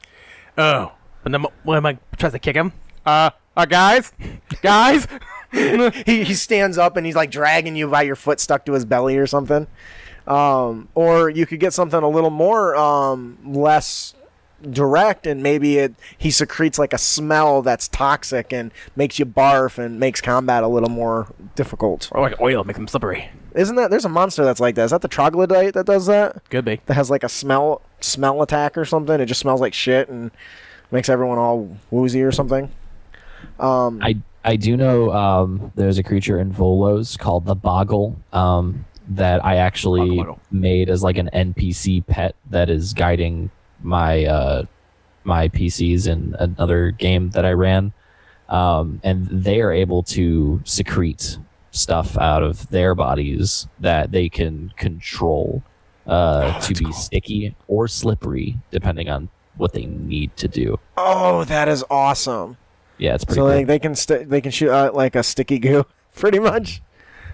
Oh. 0.57 0.93
And 1.25 1.35
then 1.35 1.45
when 1.65 1.83
Mike 1.83 1.99
tries 2.17 2.33
to 2.33 2.39
kick 2.39 2.57
him, 2.57 2.73
uh, 3.05 3.31
uh, 3.57 3.67
guys, 3.67 4.13
guys. 4.63 5.07
he, 6.07 6.25
he 6.25 6.35
stands 6.35 6.79
up 6.79 6.97
and 6.97 7.07
he's 7.07 7.17
like 7.17 7.31
dragging 7.31 7.77
you 7.77 7.89
by 7.89 8.03
your 8.03 8.17
foot 8.17 8.41
stuck 8.41 8.65
to 8.67 8.73
his 8.73 8.85
belly 8.85 9.17
or 9.17 9.27
something. 9.27 9.67
Um, 10.27 10.89
or 10.95 11.29
you 11.29 11.47
could 11.47 11.61
get 11.61 11.73
something 11.73 12.03
a 12.03 12.09
little 12.09 12.31
more 12.31 12.77
um, 12.77 13.39
less 13.45 14.15
direct 14.71 15.27
and 15.27 15.43
maybe 15.43 15.79
it 15.79 15.93
he 16.17 16.31
secretes 16.31 16.79
like 16.79 16.93
a 16.93 16.99
smell 16.99 17.63
that's 17.63 17.89
toxic 17.89 18.53
and 18.53 18.71
makes 18.95 19.19
you 19.19 19.27
barf 19.27 19.77
and 19.77 19.99
makes 19.99 20.21
combat 20.21 20.63
a 20.63 20.69
little 20.69 20.89
more 20.89 21.27
difficult. 21.55 22.09
Or 22.13 22.21
like 22.21 22.41
oil, 22.41 22.65
make 22.65 22.77
them 22.77 22.89
slippery. 22.89 23.31
Isn't 23.55 23.77
that 23.77 23.91
there's 23.91 24.05
a 24.05 24.09
monster 24.09 24.45
that's 24.45 24.61
like 24.61 24.77
that? 24.77 24.85
Is 24.85 24.91
that 24.93 25.03
the 25.03 25.09
troglodyte 25.09 25.75
that 25.75 25.87
does 25.87 26.07
that? 26.07 26.49
Could 26.49 26.65
be. 26.65 26.81
That 26.87 26.95
has 26.95 27.11
like 27.11 27.25
a 27.25 27.29
smell 27.29 27.83
smell 28.01 28.43
attack 28.43 28.79
or 28.79 28.85
something. 28.85 29.21
It 29.21 29.27
just 29.27 29.41
smells 29.41 29.61
like 29.61 29.75
shit 29.75 30.09
and 30.09 30.31
makes 30.91 31.09
everyone 31.09 31.39
all 31.39 31.77
woozy 31.91 32.23
or 32.23 32.33
something. 32.33 32.71
Um, 33.59 34.01
I 34.03 34.17
I 34.45 34.57
do 34.57 34.77
know 34.77 35.13
um, 35.13 35.73
there's 35.75 35.99
a 35.99 36.03
creature 36.03 36.39
in 36.39 36.51
Volo's 36.51 37.17
called 37.17 37.47
the 37.47 37.55
Boggle 37.55 38.17
um, 38.33 38.85
that 39.09 39.45
I 39.45 39.57
actually 39.57 40.17
Boggle. 40.17 40.41
made 40.51 40.91
as 40.91 41.03
like 41.03 41.17
an 41.17 41.31
NPC 41.33 42.05
pet 42.07 42.35
that 42.51 42.69
is 42.69 42.93
guiding 42.93 43.51
my 43.83 44.25
uh, 44.25 44.65
my 45.25 45.49
PCs 45.49 46.09
in 46.09 46.35
another 46.39 46.91
game 46.91 47.31
that 47.31 47.45
I 47.45 47.53
ran, 47.53 47.93
um, 48.49 49.01
and 49.05 49.27
they 49.29 49.61
are 49.61 49.73
able 49.73 50.03
to 50.05 50.61
secrete 50.65 51.39
stuff 51.71 52.19
out 52.19 52.43
of 52.43 52.69
their 52.71 52.95
bodies 52.95 53.69
that 53.81 54.11
they 54.11 54.29
can 54.29 54.73
control 54.77 55.63
uh, 56.07 56.61
to 56.61 56.75
be 56.75 56.91
sticky 56.93 57.55
or 57.69 57.87
slippery 57.89 58.59
depending 58.71 59.09
on 59.09 59.29
what 59.57 59.73
they 59.73 59.87
need 59.87 60.37
to 60.37 60.49
do. 60.49 60.79
oh, 60.97 61.45
that 61.45 61.69
is 61.69 61.85
awesome. 61.91 62.57
Yeah, 63.03 63.15
it's 63.15 63.25
pretty 63.25 63.41
So 63.41 63.47
cool. 63.47 63.57
like 63.57 63.67
they 63.67 63.79
can 63.81 63.95
st- 63.97 64.31
they 64.31 64.41
can 64.41 64.53
shoot 64.53 64.71
out 64.71 64.95
like 64.95 65.17
a 65.17 65.23
sticky 65.25 65.59
goo, 65.59 65.85
pretty 66.15 66.39
much. 66.39 66.81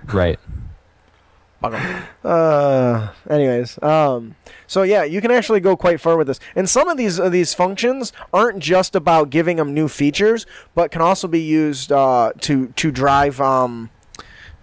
right. 0.07 0.39
Uh, 2.25 3.09
anyways, 3.29 3.83
um, 3.83 4.37
so 4.67 4.83
yeah, 4.83 5.03
you 5.05 5.21
can 5.21 5.31
actually 5.31 5.61
go 5.61 5.77
quite 5.77 6.01
far 6.01 6.17
with 6.17 6.27
this. 6.29 6.39
And 6.55 6.69
some 6.71 6.89
of 6.89 6.97
these 6.97 7.19
uh, 7.19 7.29
these 7.29 7.53
functions 7.53 8.13
aren't 8.33 8.61
just 8.61 8.95
about 8.95 9.31
giving 9.31 9.57
them 9.57 9.75
new 9.75 9.89
features, 9.89 10.47
but 10.75 10.91
can 10.91 11.03
also 11.03 11.27
be 11.29 11.41
used 11.41 11.91
uh, 11.93 12.33
to 12.43 12.69
to 12.69 12.91
drive 12.91 13.41
um, 13.41 13.91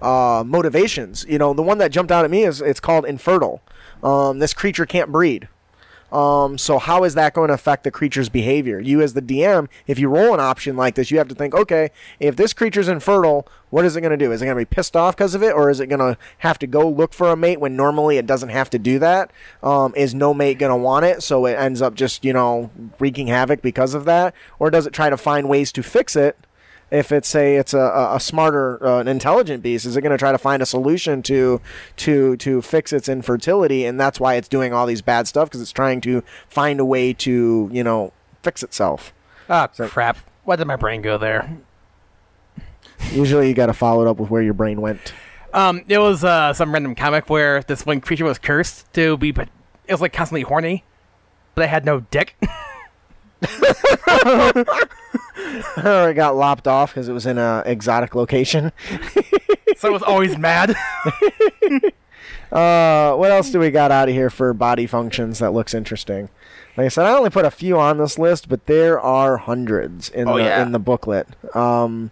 uh, 0.02 0.44
motivations. 0.46 1.26
You 1.28 1.38
know, 1.38 1.54
the 1.54 1.62
one 1.64 1.78
that 1.80 1.92
jumped 1.92 2.12
out 2.12 2.24
at 2.26 2.32
me 2.32 2.44
is 2.46 2.62
it's 2.62 2.80
called 2.80 3.06
infertile. 3.06 3.62
Um, 4.02 4.40
this 4.40 4.54
creature 4.54 4.86
can't 4.86 5.12
breed. 5.12 5.50
Um, 6.16 6.58
so 6.58 6.80
how 6.80 7.04
is 7.04 7.14
that 7.16 7.34
going 7.34 7.50
to 7.50 7.54
affect 7.54 7.84
the 7.84 7.92
creature's 7.92 8.30
behavior? 8.30 8.80
You 8.80 9.02
as 9.02 9.16
the 9.16 9.22
DM, 9.22 9.68
if 9.86 10.00
you 10.00 10.08
roll 10.08 10.34
an 10.34 10.40
option 10.40 10.78
like 10.78 10.96
this, 10.96 11.12
you 11.12 11.18
have 11.18 11.28
to 11.28 11.36
think, 11.36 11.54
okay, 11.54 11.90
if 12.22 12.38
this 12.38 12.54
creature's 12.54 12.88
infertile, 12.88 13.46
what 13.70 13.84
is 13.84 13.98
it 13.98 14.02
going 14.02 14.18
to 14.18 14.26
do? 14.26 14.32
Is 14.32 14.42
it 14.42 14.46
going 14.46 14.56
to 14.56 14.62
be 14.62 14.64
pissed 14.64 14.96
off 14.96 15.18
because 15.18 15.36
of 15.36 15.44
it, 15.44 15.54
or 15.54 15.70
is 15.70 15.82
it 15.82 15.88
going 15.88 16.00
to 16.00 16.18
have 16.38 16.58
to 16.60 16.68
go 16.68 16.88
look 16.88 17.12
for 17.12 17.30
a 17.32 17.36
mate 17.36 17.60
when 17.60 17.76
normally 17.76 18.18
it 18.18 18.26
doesn't 18.26 18.48
have 18.48 18.70
to 18.70 18.80
do 18.80 18.98
that? 19.00 19.30
Um, 19.62 19.92
is 19.98 20.16
no 20.16 20.34
mate 20.34 20.58
going 20.58 20.70
to 20.70 20.78
want 20.78 21.04
it, 21.04 21.22
so 21.22 21.46
it 21.46 21.56
ends 21.56 21.82
up 21.82 21.96
just 21.96 22.24
you 22.24 22.32
know 22.32 22.72
wreaking 22.98 23.28
havoc 23.28 23.62
because 23.62 23.94
of 23.94 24.06
that, 24.06 24.34
or 24.58 24.70
does 24.70 24.88
it 24.88 24.94
try 24.94 25.10
to 25.10 25.18
find 25.18 25.50
ways 25.50 25.74
to 25.74 25.84
fix 25.84 26.16
it? 26.16 26.38
If 26.98 27.12
it's 27.12 27.28
say 27.28 27.56
it's 27.58 27.74
a, 27.74 28.12
a- 28.14 28.20
smarter 28.20 28.84
uh, 28.86 29.00
an 29.00 29.08
intelligent 29.08 29.62
beast 29.62 29.86
is 29.86 29.98
it 29.98 30.02
going 30.02 30.12
to 30.12 30.18
try 30.18 30.32
to 30.32 30.38
find 30.38 30.62
a 30.62 30.66
solution 30.66 31.22
to 31.24 31.60
to 31.98 32.38
to 32.38 32.62
fix 32.62 32.94
its 32.94 33.10
infertility 33.10 33.86
and 33.86 34.00
that's 34.00 34.20
why 34.20 34.36
it's 34.36 34.48
doing 34.48 34.74
all 34.74 34.86
these 34.86 35.02
bad 35.02 35.28
stuff 35.28 35.50
because 35.50 35.62
it's 35.62 35.72
trying 35.72 36.00
to 36.02 36.24
find 36.48 36.80
a 36.80 36.86
way 36.86 37.12
to 37.14 37.70
you 37.72 37.84
know 37.84 38.12
fix 38.44 38.64
itself 38.64 39.14
Ah, 39.50 39.68
crap. 39.68 40.18
Why 40.44 40.56
did 40.56 40.66
my 40.68 40.76
brain 40.76 41.02
go 41.02 41.18
there? 41.18 41.58
usually 43.12 43.48
you 43.48 43.54
got 43.54 43.68
to 43.68 43.74
follow 43.74 44.02
it 44.02 44.08
up 44.08 44.18
with 44.18 44.30
where 44.30 44.42
your 44.42 44.54
brain 44.54 44.82
went 44.82 45.14
Um, 45.54 45.84
it 45.88 46.00
was 46.00 46.24
uh, 46.24 46.54
some 46.54 46.74
random 46.74 46.96
comic 46.96 47.30
where 47.30 47.62
this 47.64 47.86
one 47.86 48.02
creature 48.02 48.26
was 48.26 48.38
cursed 48.40 48.92
to 48.94 49.18
be, 49.18 49.32
but 49.32 49.48
it 49.88 49.94
was 49.94 50.02
like 50.02 50.12
constantly 50.14 50.42
horny, 50.42 50.84
but 51.54 51.64
it 51.64 51.70
had 51.70 51.86
no 51.86 52.02
dick. 52.02 52.36
or 55.86 56.10
it 56.10 56.14
got 56.16 56.36
lopped 56.36 56.68
off 56.68 56.92
because 56.92 57.08
it 57.08 57.14
was 57.14 57.26
in 57.26 57.38
an 57.38 57.64
exotic 57.66 58.16
location 58.16 58.72
so 59.78 59.90
it 59.90 59.92
was 59.94 60.04
always 60.04 60.38
mad. 60.38 60.76
Uh, 62.52 63.16
what 63.16 63.32
else 63.32 63.50
do 63.50 63.60
we 63.60 63.70
got 63.72 63.92
out 63.92 64.08
of 64.08 64.14
here 64.16 64.30
for 64.30 64.54
body 64.54 64.86
functions 64.88 65.40
that 65.40 65.52
looks 65.52 65.74
interesting? 65.74 66.30
Like 66.78 66.86
I 66.86 66.88
said, 66.90 67.06
I 67.06 67.12
only 67.18 67.30
put 67.32 67.44
a 67.44 67.52
few 67.52 67.78
on 67.78 67.98
this 67.98 68.18
list, 68.20 68.48
but 68.48 68.66
there 68.68 69.00
are 69.00 69.38
hundreds 69.38 70.10
in 70.10 70.30
Oh, 70.30 70.38
the 70.38 70.44
yeah. 70.44 70.62
in 70.62 70.72
the 70.72 70.80
booklet. 70.80 71.28
Um, 71.56 72.12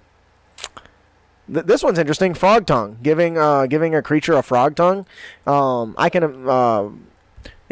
th- 1.52 1.66
this 1.66 1.82
one's 1.84 1.98
interesting. 2.00 2.34
Frog 2.34 2.66
tongue, 2.66 2.98
giving 3.04 3.38
uh, 3.38 3.68
giving 3.68 3.96
a 3.96 4.02
creature 4.02 4.34
a 4.34 4.42
frog 4.44 4.76
tongue. 4.76 5.06
Um, 5.48 5.96
I 5.98 6.10
can. 6.10 6.24
Uh, 6.50 6.90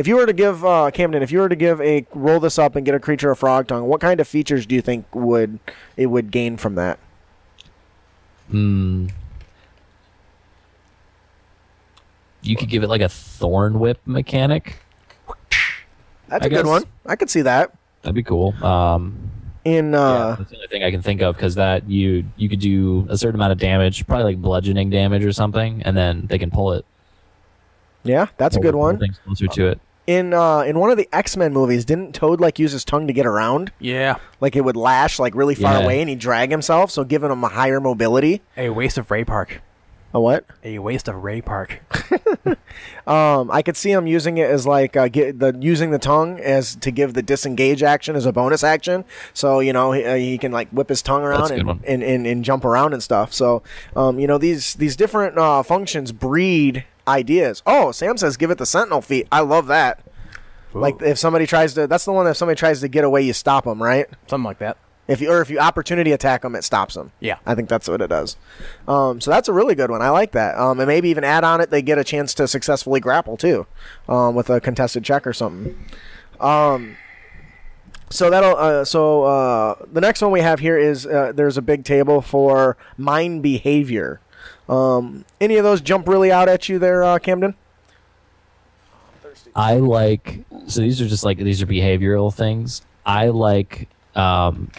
if 0.02 0.08
you 0.08 0.16
were 0.16 0.26
to 0.26 0.34
give 0.34 0.66
uh, 0.66 0.90
Camden, 0.92 1.22
if 1.22 1.32
you 1.32 1.38
were 1.38 1.48
to 1.48 1.56
give 1.56 1.80
a 1.80 2.08
roll 2.16 2.40
this 2.40 2.58
up 2.58 2.76
and 2.76 2.84
get 2.84 2.96
a 2.96 3.00
creature 3.00 3.30
a 3.30 3.36
frog 3.36 3.68
tongue, 3.68 3.86
what 3.86 4.02
kind 4.02 4.20
of 4.20 4.28
features 4.28 4.66
do 4.66 4.74
you 4.74 4.82
think 4.82 5.06
would 5.14 5.60
it 5.96 6.08
would 6.08 6.32
gain 6.32 6.58
from 6.58 6.74
that? 6.74 6.98
Hmm. 8.50 9.10
you 12.42 12.56
could 12.56 12.68
give 12.68 12.82
it 12.82 12.88
like 12.88 13.02
a 13.02 13.10
thorn 13.10 13.80
whip 13.80 14.00
mechanic. 14.08 14.80
That's 16.28 16.46
I 16.46 16.48
a 16.48 16.50
good 16.50 16.66
one. 16.66 16.86
I 17.06 17.16
could 17.16 17.30
see 17.30 17.44
that. 17.44 17.72
That'd 18.02 18.16
be 18.16 18.24
cool. 18.24 18.56
Um, 18.66 19.30
In 19.66 19.92
yeah, 19.92 20.00
uh, 20.00 20.36
that's 20.36 20.50
the 20.50 20.56
only 20.56 20.68
thing 20.68 20.84
I 20.84 20.90
can 20.90 21.04
think 21.04 21.22
of 21.22 21.36
because 21.36 21.54
that 21.56 21.88
you 21.88 22.26
you 22.38 22.50
could 22.50 22.60
do 22.60 23.06
a 23.08 23.18
certain 23.20 23.36
amount 23.36 23.52
of 23.52 23.60
damage, 23.60 24.08
probably 24.08 24.24
like 24.24 24.42
bludgeoning 24.42 24.90
damage 24.90 25.24
or 25.24 25.32
something, 25.32 25.84
and 25.84 25.96
then 25.96 26.26
they 26.26 26.40
can 26.40 26.50
pull 26.50 26.74
it. 26.74 26.86
yeah, 28.04 28.26
that's 28.38 28.56
a 28.56 28.60
good 28.60 28.74
one. 28.74 28.98
Things 28.98 29.20
closer 29.24 29.46
to 29.46 29.68
it. 29.68 29.80
In 30.08 30.34
uh, 30.34 30.62
in 30.62 30.80
one 30.80 30.90
of 30.90 30.98
the 30.98 31.08
X 31.14 31.38
Men 31.38 31.54
movies, 31.54 31.86
didn't 31.86 32.14
Toad 32.16 32.42
like 32.42 32.58
use 32.60 32.72
his 32.72 32.84
tongue 32.84 33.08
to 33.08 33.14
get 33.14 33.26
around? 33.26 33.72
Yeah. 33.80 34.18
Like 34.40 34.56
it 34.56 34.62
would 34.62 34.76
lash 34.76 35.20
like 35.20 35.36
really 35.36 35.56
far 35.56 35.74
Yeah. 35.74 35.84
away, 35.84 36.02
and 36.02 36.10
he'd 36.10 36.20
drag 36.20 36.50
himself, 36.52 36.90
so 36.92 37.04
giving 37.04 37.32
him 37.32 37.44
a 37.44 37.50
higher 37.50 37.80
mobility. 37.80 38.42
A 38.58 38.70
waste 38.72 38.98
of 38.98 39.12
Ray 39.12 39.24
Park. 39.24 39.62
A 40.14 40.20
what? 40.20 40.44
A 40.64 40.80
waste 40.80 41.08
of 41.08 41.24
Ray 41.24 41.42
Park. 41.42 41.82
Um, 43.08 43.50
I 43.52 43.62
could 43.64 43.76
see 43.76 43.92
him 43.92 44.06
using 44.08 44.38
it 44.38 44.50
as 44.50 44.66
like 44.68 44.96
uh, 44.96 45.08
get 45.08 45.40
the 45.40 45.56
using 45.60 45.90
the 45.92 45.98
tongue 46.00 46.40
as 46.40 46.76
to 46.78 46.92
give 46.92 47.14
the 47.14 47.22
disengage 47.24 47.82
action 47.84 48.16
as 48.16 48.26
a 48.26 48.32
bonus 48.32 48.64
action. 48.64 49.04
So 49.34 49.60
you 49.60 49.74
know 49.74 49.92
he, 49.92 50.06
uh, 50.06 50.16
he 50.16 50.38
can 50.38 50.52
like 50.52 50.70
whip 50.70 50.88
his 50.90 51.02
tongue 51.02 51.24
around 51.24 51.46
a 51.46 51.50
good 51.50 51.58
and, 51.60 51.68
one. 51.68 51.82
and, 51.86 52.04
and, 52.04 52.28
and 52.28 52.46
jump 52.46 52.64
around 52.64 52.94
and 52.94 53.02
stuff. 53.02 53.34
So 53.34 53.64
um, 53.96 54.20
you 54.20 54.28
know 54.28 54.38
these 54.38 54.76
these 54.76 54.96
different 54.96 55.38
uh, 55.38 55.64
functions 55.64 56.12
breed 56.12 56.86
ideas. 57.08 57.62
Oh, 57.66 57.92
Sam 57.92 58.18
says 58.18 58.38
give 58.38 58.52
it 58.52 58.58
the 58.58 58.66
sentinel 58.66 59.02
feat. 59.02 59.28
I 59.32 59.42
love 59.42 59.68
that. 59.68 60.06
Like 60.74 61.02
if 61.02 61.18
somebody 61.18 61.46
tries 61.46 61.74
to, 61.74 61.88
that's 61.88 62.06
the 62.06 62.14
one 62.14 62.26
that 62.26 62.32
if 62.32 62.38
somebody 62.38 62.58
tries 62.58 62.80
to 62.82 62.88
get 62.88 63.04
away, 63.04 63.24
you 63.24 63.34
stop 63.34 63.66
them, 63.66 63.82
right? 63.82 64.08
Something 64.28 64.46
like 64.46 64.60
that. 64.60 64.78
If 65.08 65.20
you 65.20 65.30
or 65.30 65.42
if 65.42 65.50
you 65.50 65.60
opportunity 65.60 66.14
attack 66.14 66.44
them, 66.44 66.56
it 66.56 66.64
stops 66.64 66.94
them. 66.94 67.12
Yeah. 67.20 67.40
I 67.46 67.56
think 67.56 67.68
that's 67.68 67.90
what 67.90 68.02
it 68.02 68.08
does. 68.08 68.38
Um, 68.88 69.20
so 69.20 69.30
that's 69.32 69.50
a 69.50 69.54
really 69.54 69.76
good 69.76 69.92
one. 69.92 70.02
I 70.02 70.10
like 70.10 70.32
that. 70.32 70.58
Um, 70.58 70.80
and 70.80 70.88
maybe 70.88 71.10
even 71.10 71.26
add 71.26 71.44
on 71.44 71.60
it, 71.60 71.70
they 71.70 71.82
get 71.82 71.98
a 71.98 72.04
chance 72.04 72.34
to 72.36 72.48
successfully 72.48 73.02
grapple 73.02 73.36
too, 73.36 73.68
um, 74.08 74.36
with 74.36 74.50
a 74.50 74.62
contested 74.62 75.04
check 75.04 75.28
or 75.28 75.34
something. 75.34 75.78
Um, 76.40 76.96
so 78.10 78.30
that'll. 78.30 78.56
Uh, 78.56 78.86
so 78.86 79.24
uh, 79.24 79.76
the 79.92 80.02
next 80.02 80.22
one 80.22 80.32
we 80.32 80.42
have 80.42 80.60
here 80.60 80.78
is 80.78 81.06
uh, 81.06 81.34
there's 81.36 81.58
a 81.58 81.62
big 81.62 81.84
table 81.84 82.22
for 82.22 82.78
mind 82.98 83.44
behavior. 83.44 84.22
Um, 84.72 85.26
any 85.40 85.58
of 85.58 85.64
those 85.64 85.82
jump 85.82 86.08
really 86.08 86.32
out 86.32 86.48
at 86.50 86.70
you 86.70 86.80
there, 86.80 87.04
uh, 87.04 87.20
Camden? 87.20 87.56
I 89.54 89.76
like 89.76 90.46
so 90.68 90.80
these 90.82 91.02
are 91.02 91.08
just 91.08 91.26
like 91.26 91.38
these 91.38 91.62
are 91.62 91.66
behavioral 91.66 92.34
things. 92.34 92.82
I 93.06 93.28
like 93.28 93.90
um 94.16 94.72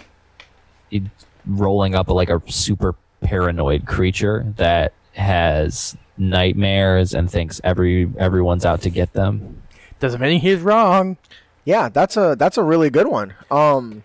it, 0.91 1.03
rolling 1.47 1.95
up 1.95 2.09
like 2.09 2.31
a 2.31 2.41
super 2.51 2.95
paranoid 3.21 3.87
creature 3.87 4.47
that 4.57 4.95
has 5.13 5.97
nightmares 6.17 7.13
and 7.13 7.31
thinks 7.31 7.61
every 7.63 8.11
everyone's 8.19 8.65
out 8.65 8.81
to 8.83 8.91
get 8.91 9.13
them. 9.13 9.61
Doesn't 10.01 10.21
mean 10.21 10.41
he's 10.41 10.61
wrong. 10.61 11.19
Yeah, 11.67 11.91
that's 11.91 12.17
a 12.17 12.35
that's 12.39 12.57
a 12.57 12.63
really 12.63 12.89
good 12.89 13.09
one. 13.09 13.35
Um, 13.51 14.03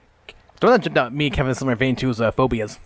The 0.59 0.67
one 0.67 0.73
that 0.73 0.81
jumped 0.83 0.97
out 0.97 1.13
me, 1.13 1.29
Kevin, 1.29 1.55
similar 1.55 1.75
vein 1.75 1.95
to 1.97 2.09
is 2.09 2.19
uh, 2.19 2.31
phobias. 2.31 2.77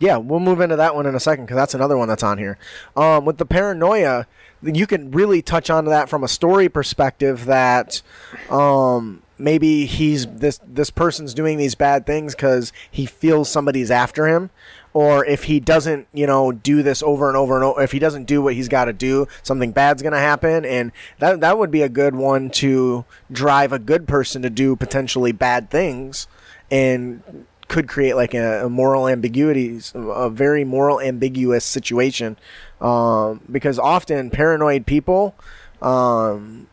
Yeah, 0.00 0.16
we'll 0.16 0.40
move 0.40 0.60
into 0.60 0.76
that 0.76 0.94
one 0.94 1.06
in 1.06 1.14
a 1.14 1.20
second 1.20 1.46
because 1.46 1.56
that's 1.56 1.74
another 1.74 1.96
one 1.96 2.08
that's 2.08 2.22
on 2.22 2.38
here. 2.38 2.56
Um, 2.96 3.24
with 3.24 3.38
the 3.38 3.46
paranoia, 3.46 4.26
you 4.62 4.86
can 4.86 5.10
really 5.10 5.42
touch 5.42 5.70
on 5.70 5.84
that 5.86 6.08
from 6.08 6.22
a 6.22 6.28
story 6.28 6.68
perspective. 6.68 7.46
That 7.46 8.02
um, 8.48 9.22
maybe 9.38 9.86
he's 9.86 10.26
this 10.26 10.60
this 10.66 10.90
person's 10.90 11.34
doing 11.34 11.58
these 11.58 11.74
bad 11.74 12.06
things 12.06 12.34
because 12.34 12.72
he 12.90 13.06
feels 13.06 13.48
somebody's 13.48 13.90
after 13.90 14.28
him, 14.28 14.50
or 14.92 15.24
if 15.24 15.44
he 15.44 15.58
doesn't, 15.58 16.06
you 16.12 16.26
know, 16.26 16.52
do 16.52 16.82
this 16.82 17.02
over 17.02 17.26
and 17.28 17.36
over 17.36 17.56
and 17.56 17.64
over, 17.64 17.82
if 17.82 17.90
he 17.90 17.98
doesn't 17.98 18.24
do 18.24 18.40
what 18.40 18.54
he's 18.54 18.68
got 18.68 18.84
to 18.84 18.92
do, 18.92 19.26
something 19.42 19.72
bad's 19.72 20.02
gonna 20.02 20.18
happen, 20.18 20.64
and 20.64 20.92
that 21.18 21.40
that 21.40 21.58
would 21.58 21.72
be 21.72 21.82
a 21.82 21.88
good 21.88 22.14
one 22.14 22.50
to 22.50 23.04
drive 23.32 23.72
a 23.72 23.78
good 23.80 24.06
person 24.06 24.42
to 24.42 24.50
do 24.50 24.76
potentially 24.76 25.32
bad 25.32 25.70
things, 25.70 26.28
and 26.70 27.46
could 27.68 27.86
create 27.86 28.16
like 28.16 28.34
a, 28.34 28.66
a 28.66 28.68
moral 28.68 29.06
ambiguity, 29.06 29.80
a 29.94 30.30
very 30.30 30.64
moral 30.64 31.00
ambiguous 31.00 31.64
situation, 31.64 32.36
um, 32.80 33.40
because 33.50 33.78
often 33.78 34.30
paranoid 34.30 34.86
people, 34.86 35.34
um, 35.82 36.66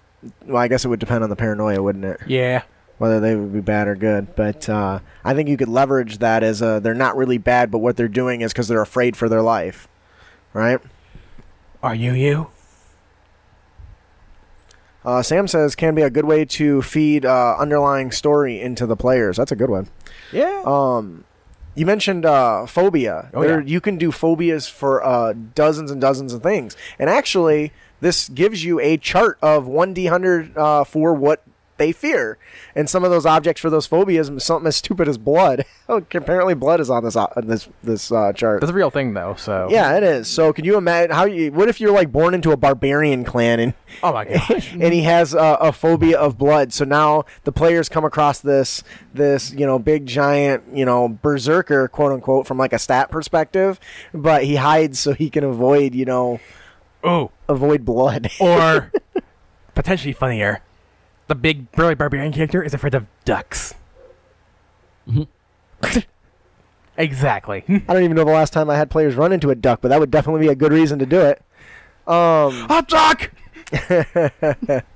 well, 0.46 0.58
I 0.58 0.68
guess 0.68 0.86
it 0.86 0.88
would 0.88 1.00
depend 1.00 1.24
on 1.24 1.30
the 1.30 1.36
paranoia, 1.36 1.82
wouldn't 1.84 2.06
it? 2.06 2.20
Yeah. 2.26 2.64
Whether 2.98 3.20
they 3.20 3.36
would 3.36 3.54
be 3.54 3.60
bad 3.60 3.88
or 3.88 3.96
good. 3.96 4.36
But 4.36 4.70
uh, 4.70 5.00
I 5.24 5.34
think 5.34 5.50
you 5.50 5.58
could 5.58 5.68
leverage 5.68 6.20
that 6.20 6.44
as 6.44 6.62
a, 6.62 6.80
they're 6.82 6.94
not 6.94 7.18
really 7.18 7.38
bad, 7.38 7.70
but 7.70 7.80
what 7.80 7.98
they're 7.98 8.08
doing 8.08 8.42
is 8.42 8.54
because 8.54 8.70
they're 8.70 8.82
afraid 8.82 9.18
for 9.18 9.28
their 9.28 9.42
life, 9.42 9.88
right? 10.54 10.80
Are 11.84 11.94
you 11.94 12.14
you? 12.14 12.48
Uh, 15.06 15.22
Sam 15.22 15.48
says 15.48 15.76
can 15.76 15.94
be 15.96 16.02
a 16.02 16.10
good 16.10 16.26
way 16.26 16.46
to 16.46 16.82
feed 16.82 17.26
uh, 17.26 17.56
underlying 17.60 18.12
story 18.12 18.60
into 18.60 18.86
the 18.86 18.96
players. 18.96 19.38
That's 19.38 19.52
a 19.52 19.56
good 19.56 19.70
one. 19.70 19.88
Yeah. 20.32 20.64
Um, 20.66 21.26
you 21.76 21.86
mentioned 21.86 22.26
uh, 22.26 22.66
phobia. 22.66 23.30
Oh, 23.34 23.42
There- 23.42 23.60
yeah. 23.62 23.68
You 23.68 23.82
can 23.82 23.98
do 23.98 24.12
phobias 24.12 24.68
for 24.68 25.06
uh, 25.06 25.34
dozens 25.34 25.92
and 25.92 26.02
dozens 26.02 26.34
of 26.34 26.42
things. 26.42 26.76
And 26.98 27.10
actually, 27.10 27.72
this 28.02 28.30
gives 28.30 28.64
you 28.64 28.80
a 28.80 28.98
chart 28.98 29.38
of 29.42 29.66
1d100 29.66 30.58
uh, 30.58 30.84
for 30.86 31.14
what 31.14 31.44
they 31.78 31.92
fear. 31.92 32.38
And 32.76 32.90
some 32.90 33.04
of 33.04 33.12
those 33.12 33.26
objects 33.26 33.62
for 33.62 33.70
those 33.70 33.86
phobias, 33.86 34.32
something 34.44 34.68
as 34.68 34.76
stupid 34.76 35.08
as 35.08 35.18
blood. 35.18 35.66
Oh, 35.88 35.98
Apparently, 36.16 36.56
blood 36.56 36.80
is 36.80 36.90
on 36.90 37.04
this 37.04 37.16
uh, 37.16 37.28
this 37.44 37.70
this 37.84 38.12
uh, 38.12 38.34
chart. 38.34 38.60
That's 38.60 38.72
a 38.72 38.74
real 38.74 38.90
thing, 38.90 39.14
though. 39.14 39.36
So. 39.36 39.68
Yeah, 39.70 39.96
it 39.96 40.02
is. 40.02 40.28
So, 40.28 40.52
can 40.52 40.66
you 40.66 40.78
imagine 40.78 41.16
how 41.16 41.26
you? 41.26 41.52
What 41.52 41.70
if 41.70 41.80
you're 41.80 41.92
like 41.92 42.12
born 42.12 42.34
into 42.34 42.52
a 42.52 42.58
barbarian 42.58 43.24
clan 43.24 43.60
and 43.60 43.74
Oh 44.04 44.14
my 44.14 44.26
gosh. 44.48 44.74
and 44.74 44.94
he 44.94 45.02
has 45.04 45.34
a, 45.34 45.58
a 45.62 45.72
phobia 45.72 46.18
of 46.18 46.38
blood. 46.38 46.74
So 46.74 46.86
now 46.86 47.26
the 47.44 47.52
players 47.52 47.90
come 47.90 48.06
across 48.06 48.40
this 48.40 48.84
this 49.14 49.54
you 49.54 49.66
know 49.66 49.80
big 49.80 50.06
giant 50.06 50.64
you 50.74 50.86
know 50.86 51.08
berserker 51.08 51.88
quote 51.88 52.12
unquote 52.12 52.48
from 52.48 52.58
like 52.58 52.74
a 52.74 52.80
stat 52.80 53.12
perspective, 53.12 53.80
but 54.14 54.44
he 54.44 54.56
hides 54.56 55.00
so 55.00 55.14
he 55.14 55.30
can 55.30 55.44
avoid 55.44 55.96
you 55.96 56.06
know 56.06 56.40
oh. 57.04 57.32
avoid 57.48 57.86
blood. 57.86 58.30
Or 58.40 58.92
potentially 59.74 60.14
funnier, 60.14 60.62
the 61.28 61.36
big 61.36 61.72
burly 61.72 61.96
barbarian 61.96 62.32
character 62.32 62.62
is 62.64 62.74
afraid 62.74 62.96
of 62.96 63.08
ducks. 63.24 63.74
exactly. 66.98 67.64
I 67.70 67.94
don't 67.94 68.04
even 68.04 68.16
know 68.16 68.24
the 68.24 68.32
last 68.32 68.54
time 68.54 68.70
I 68.70 68.78
had 68.78 68.90
players 68.90 69.16
run 69.16 69.32
into 69.32 69.50
a 69.50 69.56
duck, 69.56 69.82
but 69.82 69.90
that 69.90 70.00
would 70.00 70.12
definitely 70.12 70.42
be 70.42 70.52
a 70.52 70.56
good 70.56 70.72
reason 70.72 71.00
to 71.00 71.06
do 71.06 71.22
it. 71.22 71.42
Um, 72.08 72.68
a 72.70 72.86
duck. 72.88 73.32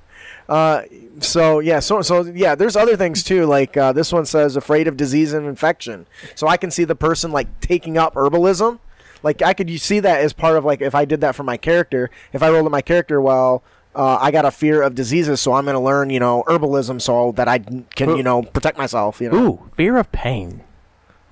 Uh, 0.50 0.82
so 1.20 1.60
yeah, 1.60 1.80
so 1.80 2.02
so 2.02 2.24
yeah, 2.24 2.56
there's 2.56 2.76
other 2.76 2.98
things 2.98 3.22
too. 3.22 3.46
Like 3.46 3.78
uh, 3.78 3.94
this 3.94 4.12
one 4.12 4.26
says, 4.26 4.56
afraid 4.56 4.88
of 4.88 4.98
disease 4.98 5.32
and 5.32 5.46
infection. 5.46 6.08
So 6.34 6.48
I 6.48 6.58
can 6.58 6.72
see 6.72 6.86
the 6.86 6.96
person 6.96 7.32
like 7.32 7.60
taking 7.60 8.00
up 8.00 8.16
herbalism. 8.16 8.80
Like 9.22 9.44
I 9.44 9.54
could 9.54 9.70
you 9.70 9.78
see 9.78 10.00
that 10.00 10.22
as 10.22 10.34
part 10.34 10.58
of 10.58 10.66
like 10.66 10.82
if 10.82 10.96
I 10.96 11.06
did 11.06 11.22
that 11.22 11.36
for 11.36 11.44
my 11.44 11.56
character, 11.56 12.10
if 12.34 12.42
I 12.42 12.50
rolled 12.50 12.66
in 12.66 12.72
my 12.72 12.82
character, 12.82 13.22
well, 13.22 13.64
uh, 13.96 14.18
I 14.22 14.32
got 14.32 14.46
a 14.46 14.52
fear 14.52 14.82
of 14.82 14.96
diseases, 14.96 15.42
so 15.42 15.54
I'm 15.54 15.66
going 15.66 15.74
to 15.76 15.80
learn 15.80 16.10
you 16.10 16.20
know 16.20 16.44
herbalism 16.48 17.02
so 17.02 17.32
that 17.34 17.48
I 17.48 17.60
can 17.60 18.16
you 18.18 18.24
know 18.24 18.44
protect 18.44 18.78
myself. 18.78 19.20
You 19.22 19.30
know, 19.32 19.38
Ooh, 19.38 19.72
fear 19.76 19.98
of 19.98 20.12
pain. 20.12 20.64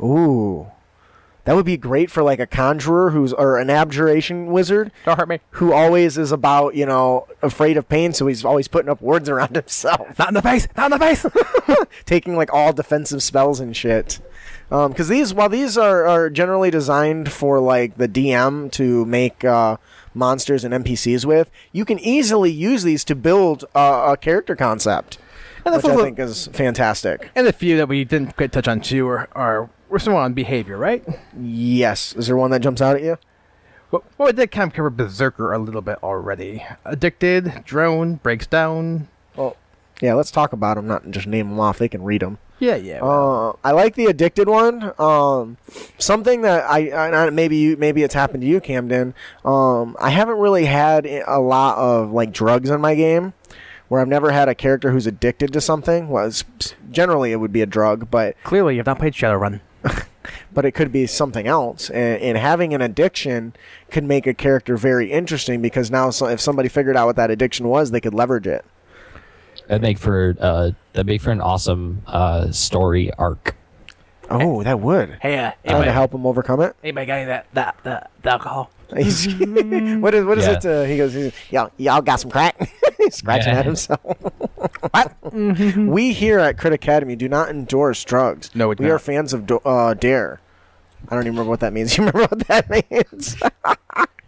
ooh, 0.01 0.67
that 1.45 1.55
would 1.55 1.65
be 1.65 1.77
great 1.77 2.11
for 2.11 2.23
like 2.23 2.39
a 2.39 2.45
conjurer 2.47 3.11
who's 3.11 3.31
or 3.31 3.57
an 3.57 3.69
abjuration 3.69 4.47
wizard 4.47 4.91
Don't 5.05 5.17
hurt 5.17 5.29
me. 5.29 5.39
who 5.51 5.71
always 5.71 6.17
is 6.17 6.31
about 6.33 6.75
you 6.75 6.85
know 6.85 7.27
afraid 7.41 7.77
of 7.77 7.87
pain, 7.87 8.13
so 8.13 8.27
he's 8.27 8.43
always 8.43 8.67
putting 8.67 8.89
up 8.89 9.01
words 9.01 9.29
around 9.29 9.55
himself. 9.55 10.17
Not 10.19 10.27
in 10.29 10.33
the 10.33 10.41
face. 10.41 10.67
Not 10.75 10.91
in 10.91 10.99
the 10.99 11.05
face. 11.05 11.25
taking 12.05 12.35
like 12.35 12.53
all 12.53 12.73
defensive 12.73 13.23
spells 13.23 13.59
and 13.59 13.75
shit. 13.75 14.19
Because 14.69 15.07
these, 15.07 15.33
while 15.33 15.47
these 15.47 15.77
are, 15.77 16.05
are 16.05 16.29
generally 16.29 16.69
designed 16.69 17.31
for 17.31 17.61
like 17.61 17.95
the 17.95 18.07
DM 18.09 18.69
to 18.73 19.05
make 19.05 19.45
uh, 19.45 19.77
monsters 20.17 20.63
and 20.63 20.73
NPCs 20.73 21.23
with, 21.25 21.49
you 21.71 21.85
can 21.85 21.99
easily 21.99 22.51
use 22.51 22.83
these 22.83 23.03
to 23.05 23.15
build 23.15 23.63
uh, 23.75 24.09
a 24.13 24.17
character 24.17 24.55
concept, 24.55 25.17
And 25.65 25.75
which 25.75 25.85
I 25.85 25.95
think 25.95 26.19
is 26.19 26.47
fantastic. 26.47 27.29
and 27.35 27.45
the 27.47 27.53
few 27.53 27.77
that 27.77 27.87
we 27.87 28.03
didn't 28.03 28.35
quite 28.35 28.51
touch 28.51 28.67
on 28.67 28.81
too 28.81 29.07
are, 29.07 29.29
are 29.33 29.69
we're 29.89 29.99
still 29.99 30.17
on 30.17 30.33
behavior, 30.33 30.77
right? 30.77 31.03
Yes, 31.39 32.13
is 32.15 32.27
there 32.27 32.35
one 32.35 32.51
that 32.51 32.61
jumps 32.61 32.81
out 32.81 32.95
at 32.97 33.03
you? 33.03 33.17
Well, 33.91 34.03
well, 34.17 34.25
we 34.25 34.33
did 34.33 34.51
kind 34.51 34.69
of 34.69 34.75
cover 34.75 34.89
Berserker 34.89 35.53
a 35.53 35.57
little 35.59 35.81
bit 35.81 35.97
already. 36.03 36.65
Addicted, 36.83 37.63
drone, 37.63 38.15
breaks 38.15 38.45
down. 38.45 39.07
Well, 39.37 39.55
yeah, 40.01 40.13
let's 40.13 40.29
talk 40.31 40.51
about 40.51 40.75
them, 40.75 40.87
not 40.87 41.09
just 41.09 41.25
name 41.25 41.47
them 41.49 41.59
off. 41.59 41.77
They 41.77 41.87
can 41.87 42.03
read 42.03 42.21
them. 42.21 42.37
Yeah, 42.59 42.75
yeah. 42.75 43.03
Uh, 43.03 43.53
I 43.63 43.71
like 43.71 43.95
the 43.95 44.05
addicted 44.05 44.49
one. 44.49 44.93
Um, 44.99 45.57
something 45.99 46.41
that 46.41 46.65
I, 46.69 46.91
I 46.91 47.29
maybe 47.29 47.57
you 47.57 47.77
maybe 47.77 48.03
it's 48.03 48.15
happened 48.15 48.41
to 48.41 48.47
you, 48.47 48.59
Camden. 48.59 49.13
Um, 49.45 49.95
I 49.99 50.09
haven't 50.09 50.37
really 50.37 50.65
had 50.65 51.05
a 51.05 51.39
lot 51.39 51.77
of 51.77 52.11
like 52.11 52.31
drugs 52.31 52.69
in 52.69 52.81
my 52.81 52.95
game, 52.95 53.33
where 53.87 54.01
I've 54.01 54.07
never 54.07 54.31
had 54.31 54.49
a 54.49 54.55
character 54.55 54.91
who's 54.91 55.05
addicted 55.05 55.53
to 55.53 55.61
something. 55.61 56.09
Well, 56.09 56.31
generally 56.89 57.31
it 57.31 57.37
would 57.37 57.53
be 57.53 57.61
a 57.61 57.67
drug, 57.67 58.09
but 58.09 58.35
clearly, 58.43 58.75
you 58.75 58.79
have 58.79 58.87
not 58.87 58.99
played 58.99 59.13
Shadowrun. 59.13 59.61
but 60.53 60.65
it 60.65 60.71
could 60.71 60.91
be 60.91 61.05
something 61.05 61.47
else. 61.47 61.89
And, 61.89 62.21
and 62.21 62.37
having 62.37 62.73
an 62.73 62.81
addiction 62.81 63.53
could 63.91 64.03
make 64.03 64.27
a 64.27 64.33
character 64.33 64.75
very 64.75 65.11
interesting 65.11 65.61
because 65.61 65.89
now, 65.91 66.09
so 66.09 66.27
if 66.27 66.41
somebody 66.41 66.69
figured 66.69 66.97
out 66.97 67.07
what 67.07 67.15
that 67.15 67.31
addiction 67.31 67.67
was, 67.67 67.91
they 67.91 68.01
could 68.01 68.13
leverage 68.13 68.47
it. 68.47 68.65
That'd 69.67 69.81
make 69.81 69.97
for 69.97 70.35
uh, 70.39 70.71
that'd 70.93 71.05
make 71.07 71.21
for 71.21 71.31
an 71.31 71.41
awesome 71.41 72.01
uh, 72.07 72.51
story 72.51 73.11
arc. 73.13 73.55
Oh, 74.29 74.61
that 74.63 74.79
would. 74.81 75.17
Hey, 75.21 75.37
uh, 75.37 75.51
Trying 75.51 75.53
anybody, 75.65 75.85
to 75.85 75.91
help 75.93 76.13
him 76.13 76.25
overcome 76.25 76.59
it. 76.61 76.75
anybody 76.83 77.05
got 77.05 77.13
any 77.13 77.21
of 77.23 77.27
that, 77.27 77.45
that, 77.53 77.77
that, 77.83 78.11
the 78.23 78.31
alcohol? 78.31 78.71
He's, 78.95 79.25
what 79.39 80.13
is 80.13 80.25
what 80.25 80.37
is 80.37 80.45
Yeah. 80.45 80.57
it? 80.57 80.65
Uh, 80.65 80.83
he 80.83 80.97
goes, 80.97 81.13
he's, 81.13 81.31
y'all, 81.49 81.71
y'all 81.77 82.01
got 82.01 82.19
some 82.19 82.31
crack. 82.31 82.57
He's 82.97 83.15
scratching 83.15 83.53
Yeah. 83.53 83.59
at 83.59 83.65
himself. 83.65 84.01
What? 84.91 85.15
We 85.33 86.13
here 86.13 86.39
at 86.39 86.57
Crit 86.57 86.73
Academy 86.73 87.15
do 87.15 87.29
not 87.29 87.49
endorse 87.49 88.03
drugs. 88.03 88.49
No, 88.55 88.67
we 88.69 88.75
do 88.75 88.83
we 88.83 88.89
not. 88.89 88.95
are 88.95 88.99
fans 88.99 89.31
of 89.33 89.45
do- 89.45 89.61
uh, 89.63 89.93
Dare. 89.93 90.41
I 91.07 91.11
don't 91.15 91.23
even 91.23 91.33
remember 91.33 91.49
what 91.51 91.59
that 91.61 91.73
means. 91.73 91.95
You 91.97 92.05
remember 92.05 92.27
what 92.35 92.47
that 92.47 92.69
means? 92.69 93.35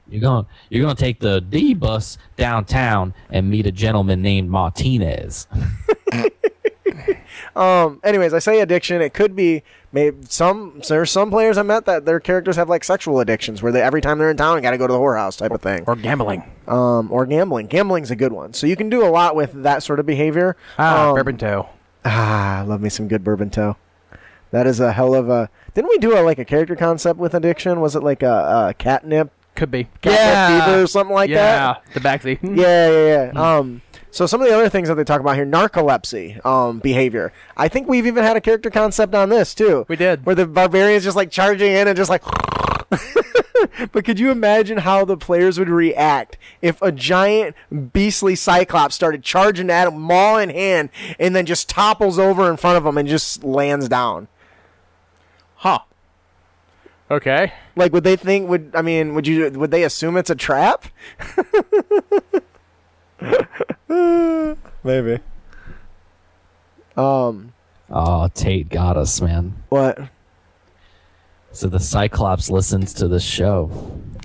You're 0.10 0.22
going 0.22 0.46
you're 0.70 0.82
gonna 0.84 0.96
take 0.96 1.20
the 1.20 1.40
D 1.42 1.74
bus 1.74 2.18
downtown 2.38 3.14
and 3.30 3.50
meet 3.50 3.66
a 3.68 3.72
gentleman 3.72 4.22
named 4.22 4.50
Martinez. 4.50 5.48
um. 7.56 8.00
Anyways, 8.04 8.34
I 8.34 8.40
say 8.40 8.60
addiction. 8.62 9.02
It 9.02 9.14
could 9.14 9.36
be 9.36 9.64
maybe 9.92 10.18
some. 10.30 10.82
There's 10.88 11.12
some 11.12 11.30
players 11.30 11.58
I 11.58 11.64
met 11.64 11.86
that 11.86 12.06
their 12.06 12.20
characters 12.20 12.56
have 12.56 12.70
like 12.70 12.84
sexual 12.84 13.20
addictions, 13.20 13.62
where 13.62 13.72
they 13.72 13.82
every 13.82 14.02
time 14.02 14.18
they're 14.18 14.32
in 14.32 14.38
town, 14.38 14.56
they 14.56 14.62
got 14.62 14.72
to 14.72 14.78
go 14.78 14.88
to 14.88 14.94
the 14.94 15.00
whorehouse 15.00 15.38
type 15.38 15.52
of 15.52 15.62
thing. 15.62 15.84
Or 15.88 15.96
gambling? 15.96 16.44
Um. 16.68 17.12
Or 17.12 17.26
gambling. 17.26 17.68
Gambling's 17.68 18.12
a 18.12 18.16
good 18.16 18.32
one. 18.34 18.54
So 18.54 18.68
you 18.68 18.76
can 18.76 18.90
do 18.90 19.06
a 19.06 19.10
lot 19.10 19.36
with 19.36 19.64
that 19.64 19.84
sort 19.84 20.00
of 20.00 20.06
behavior. 20.06 20.56
Ah, 20.78 21.10
Um, 21.10 21.16
bourbon 21.16 21.38
toe. 21.38 21.70
Ah, 22.06 22.64
love 22.68 22.82
me 22.82 22.90
some 22.90 23.08
good 23.08 23.24
bourbon 23.24 23.50
toe. 23.50 23.76
That 24.52 24.66
is 24.66 24.80
a 24.80 24.94
hell 24.94 25.14
of 25.14 25.30
a. 25.30 25.50
Didn't 25.76 25.90
we 25.90 25.98
do 26.00 26.18
a 26.18 26.22
like 26.22 26.40
a 26.40 26.46
character 26.46 26.76
concept 26.76 27.20
with 27.20 27.34
addiction? 27.34 27.82
Was 27.82 27.96
it 27.96 28.02
like 28.04 28.24
a, 28.24 28.70
a 28.70 28.74
catnip, 28.78 29.32
Could 29.60 29.72
be. 29.72 29.90
catnip 30.02 30.66
fever 30.66 30.84
or 30.84 30.88
something 30.88 31.14
like 31.14 31.30
yeah, 31.30 31.36
that? 31.36 31.84
Yeah, 31.86 31.94
the 31.94 32.00
backseat. 32.00 32.40
Yeah, 32.58 32.90
yeah, 32.90 33.32
yeah. 33.34 33.58
Um, 33.58 33.82
so 34.10 34.26
some 34.26 34.42
of 34.42 34.48
the 34.48 34.56
other 34.56 34.70
things 34.70 34.88
that 34.88 34.96
they 34.96 35.04
talk 35.04 35.20
about 35.20 35.36
here, 35.36 35.46
narcolepsy, 35.46 36.44
um, 36.46 36.80
behavior. 36.80 37.34
I 37.58 37.68
think 37.68 37.90
we've 37.90 38.08
even 38.08 38.24
had 38.24 38.38
a 38.38 38.42
character 38.42 38.70
concept 38.70 39.14
on 39.14 39.28
this 39.28 39.54
too. 39.54 39.86
We 39.90 39.98
did. 39.98 40.26
where 40.26 40.34
the 40.34 40.48
barbarians 40.48 41.04
just 41.04 41.18
like 41.18 41.30
charging 41.30 41.74
in 41.74 41.90
and 41.90 41.98
just 41.98 42.10
like. 42.10 42.24
but 43.92 44.06
could 44.06 44.18
you 44.18 44.32
imagine 44.32 44.78
how 44.78 45.04
the 45.04 45.18
players 45.18 45.60
would 45.60 45.68
react 45.68 46.38
if 46.62 46.82
a 46.82 46.94
giant 46.94 47.54
beastly 47.92 48.36
cyclops 48.36 48.96
started 48.96 49.24
charging 49.24 49.70
at 49.70 49.86
them, 49.86 50.00
maul 50.00 50.38
in 50.38 50.50
hand, 50.52 50.90
and 51.20 51.36
then 51.36 51.46
just 51.46 51.68
topples 51.68 52.18
over 52.18 52.50
in 52.50 52.56
front 52.56 52.78
of 52.78 52.86
them 52.86 52.98
and 52.98 53.10
just 53.10 53.44
lands 53.44 53.90
down? 53.90 54.30
Huh. 55.56 55.80
Okay. 57.12 57.52
Like, 57.76 57.92
would 57.92 58.04
they 58.04 58.16
think? 58.16 58.48
Would 58.50 58.72
I 58.76 58.82
mean? 58.82 59.16
Would 59.16 59.26
you? 59.28 59.50
Would 59.52 59.72
they 59.72 59.84
assume 59.84 60.16
it's 60.18 60.30
a 60.30 60.36
trap? 60.36 60.86
Maybe. 64.84 65.20
Um. 66.96 67.54
Oh, 67.90 68.28
Tate 68.34 68.70
got 68.70 68.98
us, 68.98 69.20
man. 69.22 69.56
What? 69.70 69.98
So 71.52 71.68
the 71.68 71.80
Cyclops 71.80 72.52
listens 72.52 72.94
to 72.96 73.08
the 73.08 73.20
show. 73.20 73.72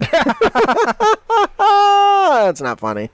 That's 1.59 2.61
not 2.61 2.79
funny. 2.79 3.09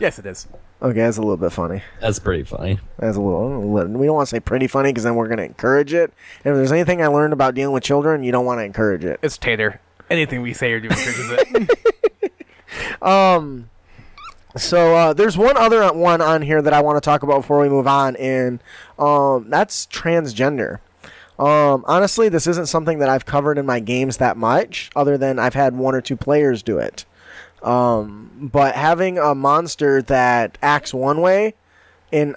Yes, 0.00 0.18
it 0.18 0.24
is. 0.24 0.48
Okay, 0.82 1.00
that's 1.00 1.16
a 1.16 1.20
little 1.20 1.36
bit 1.36 1.52
funny. 1.52 1.82
That's 2.00 2.18
pretty 2.18 2.44
funny. 2.44 2.78
That's 2.98 3.16
a 3.16 3.20
little. 3.20 3.60
We 3.60 4.06
don't 4.06 4.14
want 4.16 4.28
to 4.28 4.34
say 4.34 4.40
pretty 4.40 4.66
funny 4.66 4.90
because 4.90 5.04
then 5.04 5.14
we're 5.14 5.28
going 5.28 5.38
to 5.38 5.44
encourage 5.44 5.94
it. 5.94 6.12
And 6.44 6.52
if 6.52 6.56
there's 6.56 6.72
anything 6.72 7.00
I 7.00 7.06
learned 7.06 7.32
about 7.32 7.54
dealing 7.54 7.72
with 7.72 7.82
children, 7.84 8.22
you 8.22 8.32
don't 8.32 8.44
want 8.44 8.58
to 8.60 8.64
encourage 8.64 9.04
it. 9.04 9.18
It's 9.22 9.38
Tater. 9.38 9.80
Anything 10.10 10.42
we 10.42 10.52
say 10.52 10.72
or 10.72 10.80
do 10.80 10.88
encourages 10.88 11.30
it. 11.30 11.70
Um. 13.00 13.70
So 14.56 14.94
uh, 14.94 15.12
there's 15.12 15.36
one 15.36 15.56
other 15.56 15.92
one 15.92 16.20
on 16.20 16.42
here 16.42 16.62
that 16.62 16.72
I 16.72 16.80
want 16.80 16.96
to 16.96 17.00
talk 17.00 17.22
about 17.22 17.40
before 17.40 17.60
we 17.60 17.68
move 17.68 17.86
on, 17.88 18.14
and 18.16 18.62
um, 18.98 19.50
that's 19.50 19.86
transgender. 19.86 20.78
Um, 21.38 21.84
honestly, 21.88 22.28
this 22.28 22.46
isn't 22.46 22.66
something 22.66 23.00
that 23.00 23.08
I've 23.08 23.26
covered 23.26 23.58
in 23.58 23.66
my 23.66 23.80
games 23.80 24.18
that 24.18 24.36
much, 24.36 24.90
other 24.94 25.18
than 25.18 25.40
I've 25.40 25.54
had 25.54 25.76
one 25.76 25.94
or 25.94 26.00
two 26.00 26.16
players 26.16 26.62
do 26.62 26.78
it. 26.78 27.04
Um, 27.64 28.50
but 28.52 28.74
having 28.74 29.18
a 29.18 29.34
monster 29.34 30.02
that 30.02 30.58
acts 30.62 30.92
one 30.92 31.20
way, 31.20 31.54
in 32.12 32.36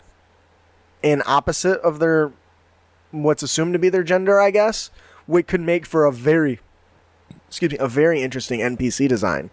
in 1.04 1.22
opposite 1.26 1.80
of 1.82 2.00
their 2.00 2.32
what's 3.12 3.44
assumed 3.44 3.74
to 3.74 3.80
be 3.80 3.90
their 3.90 4.04
gender, 4.04 4.40
I 4.40 4.52
guess, 4.52 4.90
which 5.26 5.48
could 5.48 5.62
make 5.62 5.86
for 5.86 6.06
a 6.06 6.12
very 6.12 6.60
excuse 7.48 7.72
me 7.72 7.78
a 7.78 7.88
very 7.88 8.22
interesting 8.22 8.60
NPC 8.62 9.08
design 9.08 9.50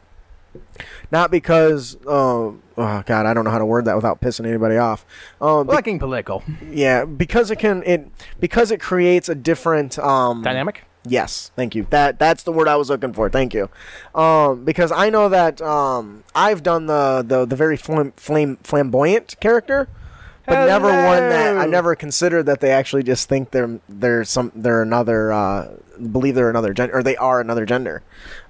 not 1.10 1.32
because 1.32 1.96
um 2.06 2.62
oh 2.78 3.02
god 3.06 3.26
i 3.26 3.34
don't 3.34 3.44
know 3.44 3.50
how 3.50 3.58
to 3.58 3.66
word 3.66 3.84
that 3.86 3.96
without 3.96 4.20
pissing 4.20 4.46
anybody 4.46 4.76
off 4.76 5.04
um 5.40 5.66
be- 5.66 5.70
Well, 5.72 5.78
getting 5.78 5.98
political. 5.98 6.44
yeah 6.70 7.04
because 7.04 7.50
it 7.50 7.58
can 7.58 7.82
it 7.84 8.08
because 8.38 8.70
it 8.70 8.80
creates 8.80 9.28
a 9.28 9.34
different 9.34 9.98
um 9.98 10.42
Dynamic? 10.42 10.84
Yes 11.06 11.50
thank 11.54 11.74
you 11.74 11.86
that 11.90 12.18
that's 12.18 12.42
the 12.44 12.52
word 12.52 12.66
i 12.66 12.76
was 12.76 12.88
looking 12.88 13.12
for 13.12 13.28
thank 13.28 13.52
you 13.52 13.68
um 14.14 14.64
because 14.64 14.90
i 14.92 15.10
know 15.10 15.28
that 15.28 15.60
um 15.60 16.24
i've 16.34 16.62
done 16.62 16.86
the 16.86 17.22
the, 17.26 17.44
the 17.44 17.56
very 17.56 17.76
flam, 17.76 18.12
flame 18.16 18.56
flamboyant 18.62 19.36
character 19.40 19.88
but 20.46 20.66
never 20.66 20.88
one 20.88 21.30
that 21.30 21.56
I 21.56 21.64
never 21.64 21.94
considered 21.96 22.42
that 22.44 22.60
they 22.60 22.70
actually 22.70 23.02
just 23.02 23.30
think 23.30 23.50
they're 23.50 23.80
they're 23.88 24.24
some 24.24 24.52
they're 24.54 24.82
another 24.82 25.32
uh, 25.32 25.72
believe 26.12 26.34
they're 26.34 26.50
another 26.50 26.74
gender 26.74 26.94
or 26.94 27.02
they 27.02 27.16
are 27.16 27.40
another 27.40 27.64
gender. 27.64 28.02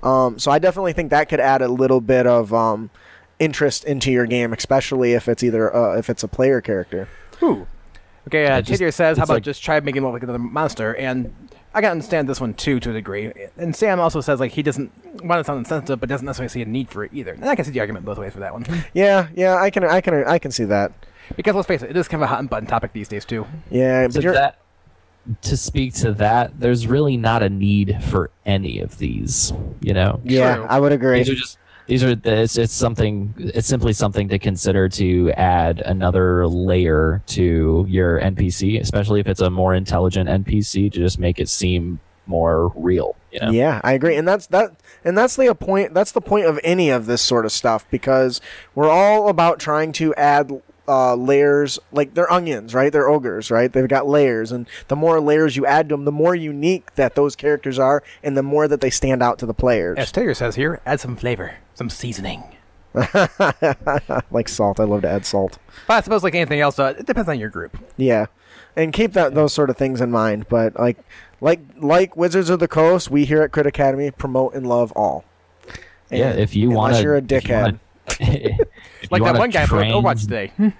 Um, 0.02 0.36
so 0.40 0.50
I 0.50 0.58
definitely 0.58 0.92
think 0.92 1.10
that 1.10 1.28
could 1.28 1.38
add 1.38 1.62
a 1.62 1.68
little 1.68 2.00
bit 2.00 2.26
of 2.26 2.52
um, 2.52 2.90
interest 3.38 3.84
into 3.84 4.10
your 4.10 4.26
game, 4.26 4.52
especially 4.52 5.12
if 5.12 5.28
it's 5.28 5.44
either 5.44 5.72
uh, 5.72 5.96
if 5.96 6.10
it's 6.10 6.24
a 6.24 6.28
player 6.28 6.60
character. 6.60 7.06
Ooh. 7.44 7.68
Okay, 8.26 8.46
uh, 8.48 8.60
just- 8.60 8.80
Tater 8.80 8.90
says, 8.90 9.16
how 9.18 9.22
about 9.22 9.34
like- 9.34 9.42
just 9.44 9.62
try 9.62 9.78
making 9.78 9.98
him 9.98 10.04
look 10.06 10.14
like 10.14 10.22
another 10.24 10.40
monster? 10.40 10.96
And 10.96 11.32
I 11.74 11.80
can 11.80 11.90
understand 11.90 12.28
this 12.28 12.40
one 12.40 12.54
too, 12.54 12.78
to 12.80 12.90
a 12.90 12.92
degree. 12.92 13.32
And 13.56 13.74
Sam 13.74 13.98
also 14.00 14.20
says, 14.20 14.38
like, 14.40 14.52
he 14.52 14.62
doesn't 14.62 14.92
want 15.24 15.40
to 15.40 15.44
sound 15.44 15.58
insensitive, 15.58 15.98
but 16.00 16.08
doesn't 16.08 16.24
necessarily 16.24 16.48
see 16.48 16.62
a 16.62 16.66
need 16.66 16.88
for 16.88 17.04
it 17.04 17.10
either. 17.12 17.32
And 17.32 17.44
I 17.44 17.56
can 17.56 17.64
see 17.64 17.72
the 17.72 17.80
argument 17.80 18.04
both 18.04 18.18
ways 18.18 18.32
for 18.32 18.40
that 18.40 18.52
one. 18.52 18.64
Yeah, 18.94 19.28
yeah, 19.34 19.56
I 19.56 19.70
can 19.70 19.84
I 19.84 20.00
can 20.00 20.14
I 20.24 20.38
can 20.38 20.50
see 20.52 20.64
that. 20.64 20.92
because 21.36 21.54
let's 21.54 21.66
face 21.68 21.82
it, 21.82 21.90
it 21.90 21.96
is 21.96 22.06
kind 22.08 22.22
of 22.22 22.30
a 22.30 22.34
hot 22.34 22.48
button 22.48 22.66
topic 22.68 22.92
these 22.92 23.08
days 23.08 23.24
too. 23.24 23.46
Yeah, 23.70 24.06
So 24.08 24.14
but 24.14 24.22
you're, 24.22 24.32
that 24.34 24.58
to 25.42 25.56
speak 25.56 25.94
to 25.94 26.12
that, 26.12 26.60
there's 26.60 26.86
really 26.86 27.16
not 27.16 27.42
a 27.42 27.48
need 27.48 27.98
for 28.04 28.30
any 28.44 28.78
of 28.78 28.98
these. 28.98 29.52
You 29.80 29.94
know, 29.94 30.20
yeah, 30.22 30.56
True. 30.56 30.66
I 30.66 30.78
would 30.78 30.92
agree. 30.92 31.18
these 31.18 31.30
are 31.30 31.34
just 31.34 31.58
these 31.86 32.02
are 32.02 32.16
it's, 32.24 32.56
it's 32.56 32.72
something 32.72 33.34
it's 33.38 33.66
simply 33.68 33.92
something 33.92 34.28
to 34.28 34.38
consider 34.38 34.88
to 34.88 35.30
add 35.32 35.80
another 35.80 36.46
layer 36.46 37.22
to 37.26 37.84
your 37.88 38.20
npc 38.20 38.80
especially 38.80 39.20
if 39.20 39.26
it's 39.26 39.40
a 39.40 39.50
more 39.50 39.74
intelligent 39.74 40.28
npc 40.46 40.90
to 40.92 40.98
just 40.98 41.18
make 41.18 41.38
it 41.38 41.48
seem 41.48 42.00
more 42.26 42.72
real 42.74 43.16
you 43.34 43.40
know 43.40 43.50
Yeah, 43.50 43.80
I 43.82 43.92
agree, 43.92 44.16
and 44.16 44.26
that's 44.26 44.46
that, 44.48 44.76
and 45.04 45.18
that's 45.18 45.36
the 45.36 45.52
point. 45.54 45.92
That's 45.92 46.12
the 46.12 46.20
point 46.20 46.46
of 46.46 46.60
any 46.62 46.88
of 46.88 47.06
this 47.06 47.20
sort 47.20 47.44
of 47.44 47.52
stuff 47.52 47.84
because 47.90 48.40
we're 48.74 48.88
all 48.88 49.28
about 49.28 49.58
trying 49.58 49.92
to 49.94 50.14
add 50.14 50.62
uh, 50.86 51.14
layers. 51.16 51.78
Like 51.92 52.14
they're 52.14 52.30
onions, 52.32 52.74
right? 52.74 52.92
They're 52.92 53.08
ogres, 53.08 53.50
right? 53.50 53.72
They've 53.72 53.88
got 53.88 54.06
layers, 54.06 54.52
and 54.52 54.66
the 54.88 54.96
more 54.96 55.20
layers 55.20 55.56
you 55.56 55.66
add 55.66 55.88
to 55.88 55.94
them, 55.94 56.04
the 56.04 56.12
more 56.12 56.34
unique 56.34 56.94
that 56.94 57.16
those 57.16 57.34
characters 57.34 57.78
are, 57.78 58.02
and 58.22 58.36
the 58.36 58.42
more 58.42 58.68
that 58.68 58.80
they 58.80 58.90
stand 58.90 59.22
out 59.22 59.38
to 59.40 59.46
the 59.46 59.54
players. 59.54 59.98
As 59.98 60.12
Tater 60.12 60.34
says 60.34 60.54
here, 60.54 60.80
add 60.86 61.00
some 61.00 61.16
flavor, 61.16 61.56
some 61.74 61.90
seasoning. 61.90 62.42
like 64.30 64.48
salt, 64.48 64.78
I 64.78 64.84
love 64.84 65.02
to 65.02 65.08
add 65.08 65.26
salt. 65.26 65.58
But 65.88 65.94
I 65.94 66.00
suppose, 66.00 66.22
like 66.22 66.34
anything 66.34 66.60
else, 66.60 66.78
uh, 66.78 66.94
it 66.98 67.06
depends 67.06 67.28
on 67.28 67.38
your 67.40 67.50
group. 67.50 67.76
Yeah, 67.96 68.26
and 68.76 68.92
keep 68.92 69.12
that 69.14 69.34
those 69.34 69.52
sort 69.52 69.68
of 69.68 69.76
things 69.76 70.00
in 70.00 70.10
mind. 70.12 70.46
But 70.48 70.78
like, 70.78 70.98
like, 71.40 71.60
like 71.76 72.16
Wizards 72.16 72.50
of 72.50 72.60
the 72.60 72.68
Coast, 72.68 73.10
we 73.10 73.24
here 73.24 73.42
at 73.42 73.50
Crit 73.50 73.66
Academy 73.66 74.10
promote 74.12 74.54
and 74.54 74.66
love 74.68 74.92
all. 74.92 75.24
yeah 76.10 76.30
if 76.30 76.54
you 76.54 76.70
unless 76.70 76.78
want 76.78 76.96
to 76.96 77.02
you're 77.02 77.16
a 77.16 77.22
dickhead. 77.22 77.78
Like 79.10 79.22
that 79.22 79.36
one 79.36 79.50
guy 79.50 79.66
playing 79.66 79.92
Overwatch 79.92 80.22
today. 80.22 80.52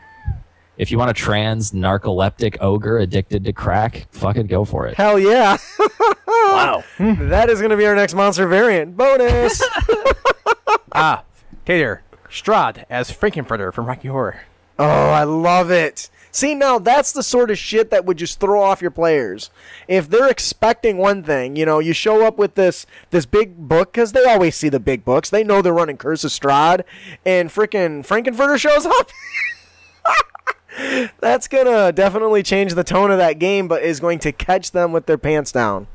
if 0.78 0.90
you 0.90 0.98
want 0.98 1.10
a 1.10 1.14
trans 1.14 1.72
narcoleptic 1.72 2.56
ogre 2.60 2.98
addicted 2.98 3.44
to 3.44 3.52
crack 3.52 4.06
fucking 4.12 4.46
go 4.46 4.64
for 4.64 4.86
it 4.86 4.96
Hell 4.96 5.18
yeah. 5.18 5.58
wow. 6.28 6.82
that 6.98 7.50
is 7.50 7.60
going 7.60 7.70
to 7.70 7.76
be 7.76 7.86
our 7.86 7.94
next 7.94 8.14
monster 8.14 8.46
variant. 8.46 8.96
Bonus. 8.96 9.62
Ah, 10.94 11.24
Tater. 11.64 12.02
Strahd 12.30 12.84
as 12.90 13.10
Frank-N-Furter 13.10 13.72
from 13.72 13.86
Rocky 13.86 14.08
Horror. 14.08 14.40
oh, 14.78 14.84
I 14.84 15.24
love 15.24 15.70
it. 15.70 16.10
See, 16.32 16.54
now 16.54 16.80
that's 16.80 17.12
the 17.12 17.22
sort 17.22 17.50
of 17.52 17.58
shit 17.58 17.90
that 17.90 18.04
would 18.04 18.16
just 18.16 18.40
throw 18.40 18.60
off 18.60 18.82
your 18.82 18.90
players. 18.90 19.50
If 19.86 20.08
they're 20.08 20.28
expecting 20.28 20.98
one 20.98 21.22
thing, 21.22 21.54
you 21.54 21.64
know, 21.64 21.78
you 21.78 21.92
show 21.92 22.26
up 22.26 22.38
with 22.38 22.56
this 22.56 22.86
this 23.10 23.24
big 23.24 23.56
book 23.56 23.92
because 23.92 24.10
they 24.10 24.24
always 24.24 24.56
see 24.56 24.68
the 24.68 24.80
big 24.80 25.04
books. 25.04 25.30
They 25.30 25.44
know 25.44 25.62
they're 25.62 25.72
running 25.72 25.96
Curse 25.96 26.24
of 26.24 26.32
Strahd, 26.32 26.82
and 27.24 27.50
freaking 27.50 28.04
Frank-N-Furter 28.04 28.58
shows 28.58 28.84
up. 28.84 29.10
That's 31.20 31.46
gonna 31.46 31.92
definitely 31.92 32.42
change 32.42 32.74
the 32.74 32.82
tone 32.82 33.12
of 33.12 33.18
that 33.18 33.38
game, 33.38 33.68
but 33.68 33.84
is 33.84 34.00
going 34.00 34.18
to 34.20 34.32
catch 34.32 34.72
them 34.72 34.90
with 34.90 35.06
their 35.06 35.18
pants 35.18 35.52
down. 35.52 35.86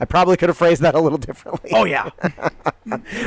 I 0.00 0.04
probably 0.04 0.36
could 0.36 0.48
have 0.48 0.56
phrased 0.56 0.82
that 0.82 0.94
a 0.94 1.00
little 1.00 1.18
differently. 1.28 1.70
Oh 1.72 1.84
yeah. 1.84 2.10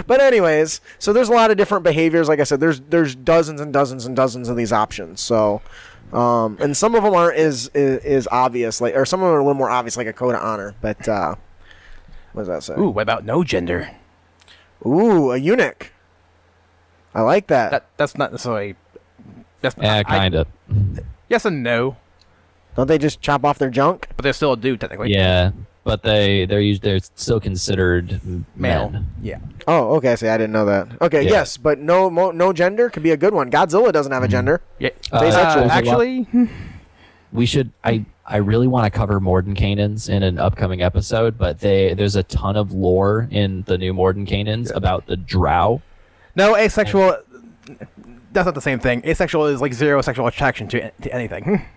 But 0.08 0.22
anyways, 0.22 0.82
so 0.98 1.14
there's 1.14 1.30
a 1.30 1.34
lot 1.34 1.52
of 1.52 1.58
different 1.58 1.84
behaviors. 1.84 2.28
Like 2.28 2.40
I 2.40 2.44
said, 2.46 2.60
there's 2.60 2.80
there's 2.82 3.14
dozens 3.16 3.62
and 3.62 3.72
dozens 3.72 4.06
and 4.08 4.16
dozens 4.16 4.50
of 4.50 4.58
these 4.58 4.74
options. 4.74 5.22
So, 5.22 5.62
um, 6.12 6.58
and 6.60 6.76
some 6.76 6.96
of 6.96 7.04
them 7.04 7.14
aren't 7.14 7.38
as 7.38 7.70
is, 7.76 8.04
is 8.04 8.28
obvious, 8.32 8.82
like 8.82 8.96
or 8.96 9.06
some 9.06 9.22
of 9.22 9.28
them 9.28 9.36
are 9.36 9.40
a 9.40 9.44
little 9.44 9.54
more 9.54 9.70
obvious, 9.70 9.98
like 9.98 10.08
a 10.08 10.14
code 10.14 10.34
of 10.34 10.42
honor. 10.42 10.74
But 10.82 11.08
uh, 11.08 11.36
what 12.34 12.42
does 12.42 12.48
that 12.48 12.64
say? 12.64 12.74
Ooh, 12.82 12.90
what 12.90 13.04
about 13.04 13.24
no 13.24 13.44
gender? 13.44 13.92
Ooh, 14.84 15.32
a 15.32 15.38
eunuch. 15.38 15.92
I 17.14 17.22
like 17.22 17.46
that. 17.48 17.70
That 17.72 17.86
that's 17.98 18.18
not 18.18 18.32
necessarily. 18.32 18.76
That's 19.62 19.76
Yeah, 19.78 19.98
I- 19.98 20.04
kind 20.04 20.34
of. 20.34 20.48
Yes 21.30 21.46
and 21.46 21.62
no, 21.62 21.98
Don't 22.76 22.88
they 22.88 22.98
just 22.98 23.22
chop 23.22 23.46
off 23.46 23.60
their 23.60 23.70
junk? 23.70 24.08
but 24.18 24.24
they're 24.24 24.34
still 24.34 24.54
a 24.54 24.58
dude 24.58 24.82
technically. 24.82 25.14
Yeah, 25.14 25.52
but 25.84 26.04
they 26.04 26.46
they're 26.46 26.62
us- 26.62 26.80
they're 26.80 27.00
still 27.16 27.40
considered 27.40 28.22
Male. 28.56 28.90
men. 28.90 29.08
Yeah. 29.22 29.38
Oh, 29.68 29.96
okay. 29.96 30.16
See, 30.16 30.28
I 30.28 30.38
didn't 30.38 30.54
know 30.54 30.66
that. 30.66 30.88
Okay, 31.02 31.24
Yeah. 31.24 31.32
yes, 31.32 31.58
but 31.58 31.80
no, 31.80 32.10
mo- 32.10 32.32
no 32.32 32.54
gender 32.54 32.90
could 32.90 33.04
be 33.04 33.12
a 33.12 33.18
good 33.18 33.34
one. 33.34 33.50
Godzilla 33.52 33.92
doesn't 33.92 34.12
have 34.12 34.24
a 34.24 34.28
gender. 34.28 34.62
Yeah. 34.80 34.90
Uh, 35.12 35.24
asexual. 35.26 35.64
Uh, 35.66 35.68
actually, 35.68 36.28
We 37.34 37.46
should. 37.46 37.72
I 37.84 38.04
I 38.26 38.38
really 38.38 38.68
want 38.68 38.92
to 38.92 38.98
cover 38.98 39.20
Mordenkainen's 39.22 40.10
in 40.10 40.22
an 40.22 40.38
upcoming 40.38 40.82
episode, 40.82 41.38
but 41.38 41.60
they 41.60 41.94
there's 41.94 42.16
a 42.18 42.24
ton 42.24 42.58
of 42.58 42.74
lore 42.74 43.28
in 43.32 43.64
the 43.68 43.78
new 43.78 43.94
Mordenkainen's 43.94 44.70
about 44.72 45.08
the 45.08 45.16
Drow. 45.16 45.82
no 46.36 46.56
asexual. 46.58 47.18
That's 48.34 48.46
not 48.46 48.56
the 48.56 48.62
same 48.62 48.80
thing. 48.80 49.02
Asexual 49.06 49.46
is 49.48 49.62
like 49.62 49.74
zero 49.74 50.02
sexual 50.02 50.28
attraction 50.28 50.68
to, 50.70 50.92
to 50.92 51.14
anything. 51.14 51.66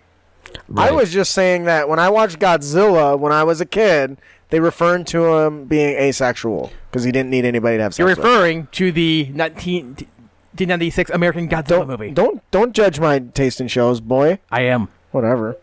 I 0.76 0.90
was 0.90 1.12
just 1.12 1.32
saying 1.32 1.64
that 1.64 1.88
when 1.88 1.98
I 1.98 2.08
watched 2.08 2.38
Godzilla 2.38 3.18
when 3.18 3.32
I 3.32 3.44
was 3.44 3.60
a 3.60 3.66
kid, 3.66 4.18
they 4.50 4.60
referred 4.60 5.06
to 5.08 5.24
him 5.38 5.64
being 5.66 5.96
asexual 5.96 6.72
because 6.90 7.04
he 7.04 7.12
didn't 7.12 7.30
need 7.30 7.44
anybody 7.44 7.76
to 7.76 7.82
have 7.82 7.92
sex. 7.94 7.98
You're 7.98 8.08
with. 8.08 8.18
referring 8.18 8.68
to 8.72 8.92
the 8.92 9.24
19, 9.34 9.86
1996 9.86 11.10
American 11.10 11.48
Godzilla 11.48 11.66
don't 11.68 11.86
movie. 11.88 12.10
don't 12.12 12.50
don't 12.50 12.72
judge 12.74 13.00
my 13.00 13.18
taste 13.18 13.60
in 13.60 13.68
shows, 13.68 14.00
boy. 14.00 14.38
I 14.50 14.62
am. 14.62 14.88
Whatever. 15.10 15.56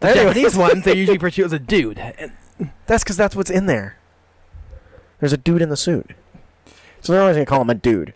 The 0.00 0.08
Anyway. 0.10 0.24
Japanese 0.26 0.56
ones 0.56 0.84
they 0.84 0.94
usually 0.94 1.18
portray 1.18 1.44
as 1.44 1.52
a 1.52 1.58
dude. 1.74 1.96
That's 2.86 3.02
because 3.02 3.16
that's 3.16 3.34
what's 3.34 3.50
in 3.50 3.66
there. 3.66 3.96
There's 5.20 5.32
a 5.32 5.38
dude 5.38 5.62
in 5.62 5.70
the 5.70 5.76
suit, 5.76 6.10
so 7.00 7.12
they're 7.12 7.22
always 7.22 7.36
gonna 7.36 7.46
call 7.46 7.62
him 7.62 7.70
a 7.70 7.74
dude. 7.74 8.12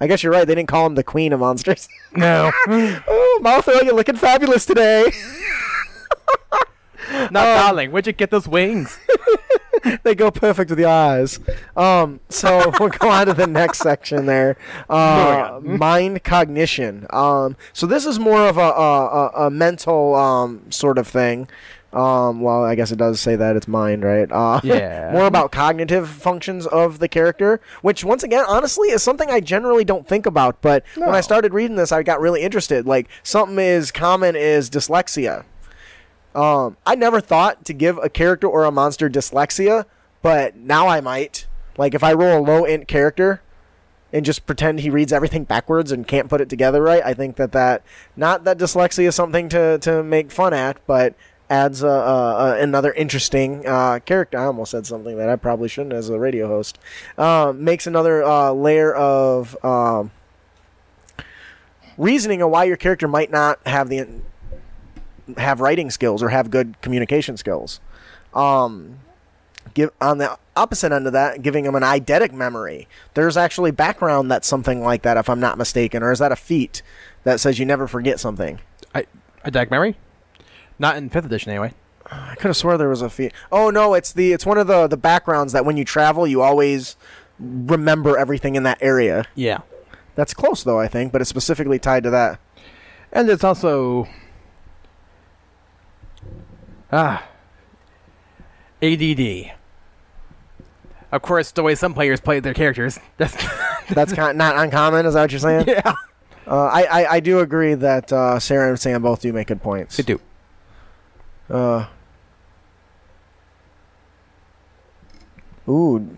I 0.00 0.06
guess 0.06 0.22
you're 0.22 0.32
right. 0.32 0.46
They 0.46 0.54
didn't 0.54 0.68
call 0.68 0.86
him 0.86 0.94
the 0.94 1.04
queen 1.04 1.32
of 1.32 1.40
monsters. 1.40 1.88
no, 2.16 2.50
oh, 2.68 3.40
Malfoy, 3.42 3.84
you're 3.84 3.94
looking 3.94 4.16
fabulous 4.16 4.64
today. 4.64 5.12
not 7.12 7.32
darling. 7.32 7.92
Where'd 7.92 8.06
you 8.06 8.12
get 8.12 8.30
those 8.30 8.48
wings? 8.48 8.98
they 10.02 10.14
go 10.14 10.30
perfect 10.30 10.70
with 10.70 10.78
the 10.78 10.84
eyes. 10.84 11.40
Um, 11.76 12.20
so 12.28 12.72
we'll 12.78 12.90
go 12.90 13.08
on 13.08 13.26
to 13.26 13.34
the 13.34 13.46
next 13.46 13.78
section 13.78 14.26
there. 14.26 14.56
Uh, 14.88 15.60
Moving 15.62 15.78
mind 15.78 16.24
cognition. 16.24 17.06
Um, 17.10 17.56
so 17.72 17.86
this 17.86 18.06
is 18.06 18.18
more 18.18 18.46
of 18.46 18.56
a, 18.56 18.60
a, 18.60 19.06
a, 19.06 19.46
a 19.46 19.50
mental 19.50 20.14
um, 20.14 20.70
sort 20.70 20.98
of 20.98 21.06
thing. 21.06 21.48
Um, 21.92 22.40
well, 22.40 22.62
I 22.64 22.76
guess 22.76 22.92
it 22.92 22.98
does 22.98 23.20
say 23.20 23.34
that 23.34 23.56
it's 23.56 23.66
mind, 23.66 24.04
right? 24.04 24.30
Uh, 24.30 24.60
Yeah. 24.64 25.10
more 25.12 25.26
about 25.26 25.50
cognitive 25.50 26.08
functions 26.08 26.66
of 26.68 27.00
the 27.00 27.08
character, 27.08 27.60
which 27.82 28.04
once 28.04 28.22
again, 28.22 28.44
honestly, 28.46 28.90
is 28.90 29.02
something 29.02 29.28
I 29.28 29.40
generally 29.40 29.84
don't 29.84 30.06
think 30.06 30.24
about. 30.24 30.60
But 30.62 30.84
when 30.96 31.08
I 31.10 31.20
started 31.20 31.52
reading 31.52 31.76
this, 31.76 31.90
I 31.90 32.02
got 32.04 32.20
really 32.20 32.42
interested. 32.42 32.86
Like 32.86 33.08
something 33.24 33.58
as 33.58 33.90
common 33.90 34.36
as 34.36 34.70
dyslexia. 34.70 35.44
Um, 36.34 36.76
I 36.86 36.94
never 36.94 37.20
thought 37.20 37.64
to 37.64 37.72
give 37.72 37.98
a 37.98 38.08
character 38.08 38.46
or 38.46 38.64
a 38.64 38.70
monster 38.70 39.10
dyslexia, 39.10 39.84
but 40.22 40.54
now 40.56 40.86
I 40.86 41.00
might. 41.00 41.48
Like 41.76 41.92
if 41.94 42.04
I 42.04 42.12
roll 42.12 42.38
a 42.38 42.44
low 42.46 42.64
int 42.64 42.86
character 42.86 43.42
and 44.12 44.24
just 44.24 44.46
pretend 44.46 44.80
he 44.80 44.90
reads 44.90 45.12
everything 45.12 45.42
backwards 45.44 45.90
and 45.90 46.06
can't 46.06 46.28
put 46.28 46.40
it 46.40 46.48
together 46.48 46.82
right, 46.82 47.02
I 47.04 47.14
think 47.14 47.34
that 47.36 47.50
that 47.52 47.82
not 48.16 48.44
that 48.44 48.58
dyslexia 48.58 49.08
is 49.08 49.16
something 49.16 49.48
to 49.48 49.78
to 49.78 50.04
make 50.04 50.30
fun 50.30 50.54
at, 50.54 50.78
but 50.86 51.14
adds 51.50 51.82
a, 51.82 51.88
a, 51.88 51.90
a 51.90 52.62
another 52.62 52.92
interesting 52.92 53.66
uh, 53.66 53.98
character. 53.98 54.38
I 54.38 54.44
almost 54.44 54.70
said 54.70 54.86
something 54.86 55.16
that 55.18 55.28
I 55.28 55.36
probably 55.36 55.68
shouldn't 55.68 55.92
as 55.92 56.08
a 56.08 56.18
radio 56.18 56.46
host. 56.46 56.78
Um, 57.18 57.62
makes 57.62 57.86
another 57.86 58.22
uh, 58.22 58.52
layer 58.52 58.94
of 58.94 59.62
um, 59.64 60.12
reasoning 61.98 62.40
of 62.40 62.50
why 62.50 62.64
your 62.64 62.76
character 62.76 63.08
might 63.08 63.30
not 63.30 63.58
have 63.66 63.88
the 63.88 64.06
have 65.36 65.60
writing 65.60 65.90
skills 65.90 66.22
or 66.22 66.28
have 66.28 66.50
good 66.50 66.80
communication 66.80 67.36
skills. 67.36 67.80
Um, 68.32 68.98
give 69.74 69.90
on 70.00 70.18
the 70.18 70.38
opposite 70.56 70.92
end 70.92 71.06
of 71.06 71.12
that, 71.12 71.42
giving 71.42 71.64
them 71.64 71.74
an 71.74 71.82
eidetic 71.82 72.32
memory. 72.32 72.86
There's 73.14 73.36
actually 73.36 73.72
background 73.72 74.30
that's 74.30 74.46
something 74.46 74.82
like 74.82 75.02
that, 75.02 75.16
if 75.16 75.28
I'm 75.28 75.40
not 75.40 75.58
mistaken, 75.58 76.02
or 76.02 76.12
is 76.12 76.20
that 76.20 76.32
a 76.32 76.36
feat 76.36 76.82
that 77.24 77.40
says 77.40 77.58
you 77.58 77.66
never 77.66 77.88
forget 77.88 78.20
something? 78.20 78.60
I, 78.94 79.06
Dag 79.50 79.70
memory? 79.70 79.96
Not 80.80 80.96
in 80.96 81.10
fifth 81.10 81.26
edition 81.26 81.50
anyway. 81.50 81.74
I 82.10 82.34
could 82.36 82.48
have 82.48 82.56
swore 82.56 82.78
there 82.78 82.88
was 82.88 83.02
a 83.02 83.10
feat. 83.10 83.32
Oh 83.52 83.68
no, 83.68 83.92
it's 83.92 84.12
the 84.12 84.32
it's 84.32 84.46
one 84.46 84.56
of 84.56 84.66
the 84.66 84.88
the 84.88 84.96
backgrounds 84.96 85.52
that 85.52 85.64
when 85.64 85.76
you 85.76 85.84
travel, 85.84 86.26
you 86.26 86.40
always 86.40 86.96
remember 87.38 88.16
everything 88.16 88.56
in 88.56 88.62
that 88.64 88.78
area. 88.80 89.26
Yeah. 89.34 89.60
That's 90.14 90.32
close 90.34 90.64
though, 90.64 90.80
I 90.80 90.88
think, 90.88 91.12
but 91.12 91.20
it's 91.20 91.28
specifically 91.30 91.78
tied 91.78 92.02
to 92.04 92.10
that. 92.10 92.40
And 93.12 93.28
it's 93.28 93.44
also 93.44 94.08
ah 96.90 97.28
ADD. 98.82 99.52
Of 101.12 101.22
course, 101.22 101.50
the 101.50 101.62
way 101.62 101.74
some 101.74 101.92
players 101.92 102.20
play 102.20 102.40
their 102.40 102.54
characters. 102.54 102.98
That's 103.18 103.36
That's 103.90 104.14
kind 104.14 104.38
not 104.38 104.56
uncommon. 104.56 105.04
Is 105.04 105.12
that 105.12 105.20
what 105.20 105.30
you're 105.30 105.40
saying? 105.40 105.64
yeah. 105.68 105.92
Uh, 106.46 106.64
I, 106.64 106.84
I 106.84 107.12
I 107.16 107.20
do 107.20 107.40
agree 107.40 107.74
that 107.74 108.10
uh, 108.10 108.38
Sarah 108.40 108.70
and 108.70 108.80
Sam 108.80 109.02
both 109.02 109.20
do 109.20 109.30
make 109.32 109.48
good 109.48 109.62
points. 109.62 109.98
They 109.98 110.02
do. 110.04 110.20
Uh, 111.50 111.86
ooh, 115.68 116.16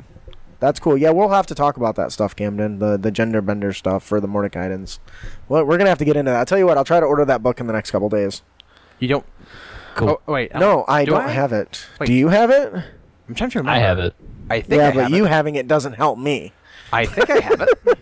that's 0.60 0.78
cool. 0.78 0.96
Yeah, 0.96 1.10
we'll 1.10 1.30
have 1.30 1.46
to 1.48 1.54
talk 1.54 1.76
about 1.76 1.96
that 1.96 2.12
stuff, 2.12 2.36
Camden. 2.36 2.78
The 2.78 2.96
the 2.96 3.10
gender 3.10 3.40
bender 3.40 3.72
stuff 3.72 4.04
for 4.04 4.20
the 4.20 4.28
Mordenkainen's. 4.28 5.00
Well, 5.48 5.64
we're 5.64 5.78
gonna 5.78 5.88
have 5.90 5.98
to 5.98 6.04
get 6.04 6.16
into 6.16 6.30
that. 6.30 6.38
I'll 6.38 6.46
tell 6.46 6.58
you 6.58 6.66
what. 6.66 6.76
I'll 6.78 6.84
try 6.84 7.00
to 7.00 7.06
order 7.06 7.24
that 7.24 7.42
book 7.42 7.60
in 7.60 7.66
the 7.66 7.72
next 7.72 7.90
couple 7.90 8.08
days. 8.08 8.42
You 8.98 9.08
don't. 9.08 9.26
Cool. 9.94 10.20
Oh 10.26 10.32
wait. 10.32 10.54
No, 10.54 10.84
I 10.88 11.04
do 11.04 11.12
don't 11.12 11.22
I? 11.22 11.28
have 11.28 11.52
it. 11.52 11.86
Wait. 11.98 12.06
Do 12.06 12.12
you 12.12 12.28
have 12.28 12.50
it? 12.50 12.72
I'm 13.28 13.34
trying 13.34 13.50
to 13.50 13.58
remember. 13.58 13.76
I 13.76 13.80
have 13.86 13.98
it. 13.98 14.14
I 14.50 14.60
think 14.60 14.80
Yeah, 14.80 14.88
I 14.88 14.92
but 14.94 15.02
have 15.04 15.12
you 15.12 15.24
it. 15.26 15.28
having 15.28 15.54
it 15.56 15.66
doesn't 15.68 15.94
help 15.94 16.18
me. 16.18 16.52
I 16.92 17.06
think 17.06 17.30
I 17.30 17.40
have 17.40 17.60
it. 17.62 17.98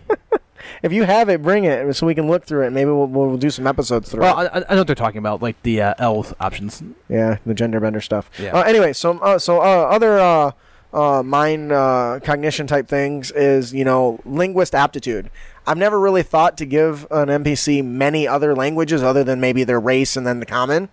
If 0.83 0.93
you 0.93 1.03
have 1.03 1.29
it, 1.29 1.41
bring 1.41 1.63
it 1.63 1.95
so 1.95 2.05
we 2.07 2.15
can 2.15 2.27
look 2.27 2.45
through 2.45 2.65
it. 2.65 2.71
Maybe 2.71 2.89
we'll, 2.89 3.07
we'll 3.07 3.37
do 3.37 3.49
some 3.49 3.67
episodes 3.67 4.09
through 4.11 4.21
well, 4.21 4.39
it. 4.39 4.51
I, 4.53 4.63
I 4.69 4.73
know 4.73 4.81
what 4.81 4.87
they're 4.87 4.95
talking 4.95 5.19
about, 5.19 5.41
like 5.41 5.61
the 5.63 5.81
uh, 5.81 5.93
elf 5.97 6.33
options. 6.39 6.83
Yeah, 7.09 7.37
the 7.45 7.53
gender 7.53 7.79
bender 7.79 8.01
stuff. 8.01 8.29
Yeah. 8.39 8.53
Uh, 8.53 8.63
anyway, 8.63 8.93
so 8.93 9.17
uh, 9.19 9.39
so 9.39 9.59
uh, 9.59 9.87
other 9.89 10.19
uh, 10.19 10.51
uh, 10.93 11.23
mind 11.23 11.71
uh, 11.71 12.19
cognition 12.23 12.67
type 12.67 12.87
things 12.87 13.31
is 13.31 13.73
you 13.73 13.85
know 13.85 14.19
linguist 14.25 14.75
aptitude. 14.75 15.29
I've 15.65 15.77
never 15.77 15.99
really 15.99 16.23
thought 16.23 16.57
to 16.57 16.65
give 16.65 17.05
an 17.11 17.27
NPC 17.27 17.83
many 17.83 18.27
other 18.27 18.55
languages 18.55 19.03
other 19.03 19.23
than 19.23 19.39
maybe 19.39 19.63
their 19.63 19.79
race 19.79 20.17
and 20.17 20.25
then 20.25 20.39
the 20.39 20.45
common, 20.45 20.89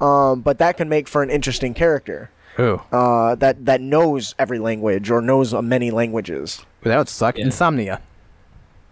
um, 0.00 0.40
but 0.40 0.58
that 0.58 0.76
can 0.76 0.88
make 0.88 1.08
for 1.08 1.22
an 1.22 1.30
interesting 1.30 1.72
character 1.72 2.30
Ooh, 2.58 2.82
uh, 2.90 3.36
that 3.36 3.64
that 3.64 3.80
knows 3.80 4.34
every 4.38 4.58
language 4.58 5.10
or 5.10 5.20
knows 5.20 5.54
many 5.54 5.90
languages. 5.90 6.64
that 6.82 6.98
would 6.98 7.08
suck. 7.08 7.38
Yeah. 7.38 7.44
Insomnia. 7.44 8.00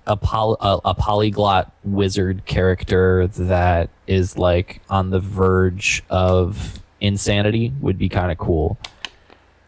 A, 0.06 0.16
poly, 0.16 0.56
a, 0.60 0.78
a 0.86 0.94
polyglot 0.94 1.72
wizard 1.84 2.44
character 2.46 3.26
that 3.26 3.90
is 4.06 4.38
like 4.38 4.80
on 4.88 5.10
the 5.10 5.20
verge 5.20 6.02
of 6.10 6.80
insanity 7.00 7.72
would 7.80 7.98
be 7.98 8.08
kind 8.08 8.30
of 8.30 8.38
cool. 8.38 8.78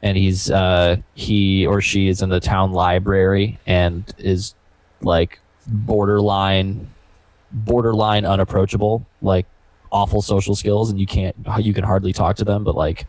And 0.02 0.16
he's 0.16 0.48
uh 0.50 0.98
he 1.14 1.66
or 1.66 1.80
she 1.80 2.08
is 2.08 2.22
in 2.22 2.28
the 2.28 2.38
town 2.38 2.72
library 2.72 3.58
and 3.66 4.04
is 4.18 4.54
like 5.02 5.40
borderline 5.66 6.88
borderline 7.50 8.24
unapproachable, 8.24 9.04
like 9.20 9.46
awful 9.90 10.22
social 10.22 10.54
skills 10.54 10.90
and 10.90 11.00
you 11.00 11.06
can't 11.06 11.34
you 11.58 11.72
can 11.72 11.84
hardly 11.84 12.12
talk 12.12 12.36
to 12.36 12.44
them 12.44 12.62
but 12.62 12.74
like 12.74 13.06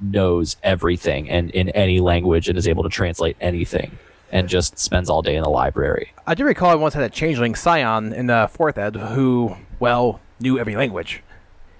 knows 0.00 0.56
everything 0.62 1.28
and 1.28 1.50
in 1.50 1.68
any 1.70 2.00
language 2.00 2.48
and 2.48 2.56
is 2.58 2.68
able 2.68 2.82
to 2.82 2.88
translate 2.88 3.36
anything 3.40 3.98
and 4.34 4.48
just 4.48 4.78
spends 4.78 5.08
all 5.08 5.22
day 5.22 5.36
in 5.36 5.42
the 5.42 5.48
library. 5.48 6.12
I 6.26 6.34
do 6.34 6.44
recall 6.44 6.68
I 6.68 6.74
once 6.74 6.92
had 6.92 7.04
a 7.04 7.08
changeling 7.08 7.54
scion 7.54 8.12
in 8.12 8.26
the 8.26 8.50
fourth 8.52 8.76
ed 8.76 8.96
who, 8.96 9.56
well, 9.78 10.20
knew 10.40 10.58
every 10.58 10.76
language, 10.76 11.22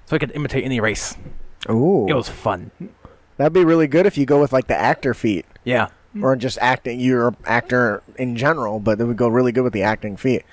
so 0.07 0.14
he 0.16 0.18
could 0.20 0.30
imitate 0.32 0.64
any 0.64 0.80
race. 0.80 1.16
Ooh, 1.68 2.07
It 2.09 2.14
was 2.14 2.28
fun. 2.28 2.70
that'd 3.36 3.52
be 3.52 3.64
really 3.64 3.86
good 3.88 4.07
if 4.07 4.16
you 4.16 4.24
go 4.24 4.40
with 4.40 4.52
like 4.52 4.68
the 4.68 4.76
actor 4.76 5.12
feat. 5.12 5.44
Yeah. 5.64 5.88
or 6.22 6.36
just 6.36 6.59
acting. 6.61 7.00
You're 7.00 7.28
an 7.28 7.36
actor 7.44 8.02
in 8.16 8.36
general, 8.36 8.78
but 8.78 9.00
it 9.00 9.05
would 9.05 9.16
go 9.16 9.26
really 9.28 9.50
good 9.50 9.64
with 9.64 9.72
the 9.72 9.82
acting 9.82 10.16
feat. 10.16 10.44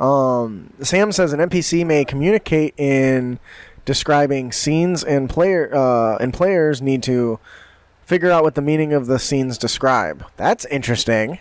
Um, 0.00 0.72
Sam 0.80 1.12
says 1.12 1.32
an 1.32 1.38
NPC 1.38 1.86
may 1.86 2.04
communicate 2.04 2.74
in 2.76 3.38
describing 3.84 4.50
scenes, 4.50 5.04
and 5.04 5.30
player 5.30 5.70
uh, 5.72 6.16
and 6.16 6.34
players 6.34 6.82
need 6.82 7.02
to 7.04 7.38
figure 8.04 8.30
out 8.30 8.42
what 8.44 8.54
the 8.54 8.62
meaning 8.62 8.92
of 8.92 9.06
the 9.06 9.18
scenes 9.18 9.58
describe. 9.58 10.24
That's 10.36 10.64
interesting. 10.66 11.38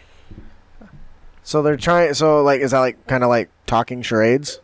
So 1.43 1.61
they're 1.61 1.77
trying. 1.77 2.13
So 2.13 2.41
like, 2.41 2.61
is 2.61 2.71
that 2.71 2.79
like 2.79 3.05
kind 3.07 3.23
of 3.23 3.29
like 3.29 3.49
talking 3.65 4.01
charades 4.01 4.59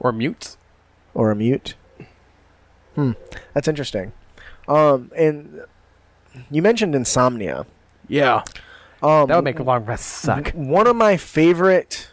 Or 0.00 0.12
mutes. 0.12 0.58
or 1.14 1.30
a 1.30 1.36
mute? 1.36 1.74
Hmm, 2.94 3.12
that's 3.54 3.66
interesting. 3.68 4.12
Um, 4.68 5.10
and 5.16 5.62
you 6.50 6.60
mentioned 6.60 6.94
insomnia. 6.94 7.64
Yeah. 8.06 8.42
Um, 9.02 9.28
That 9.28 9.36
would 9.36 9.44
make 9.44 9.58
a 9.58 9.62
long 9.62 9.84
rest 9.86 10.04
suck. 10.06 10.50
One 10.50 10.86
of 10.86 10.94
my 10.96 11.16
favorite 11.16 12.10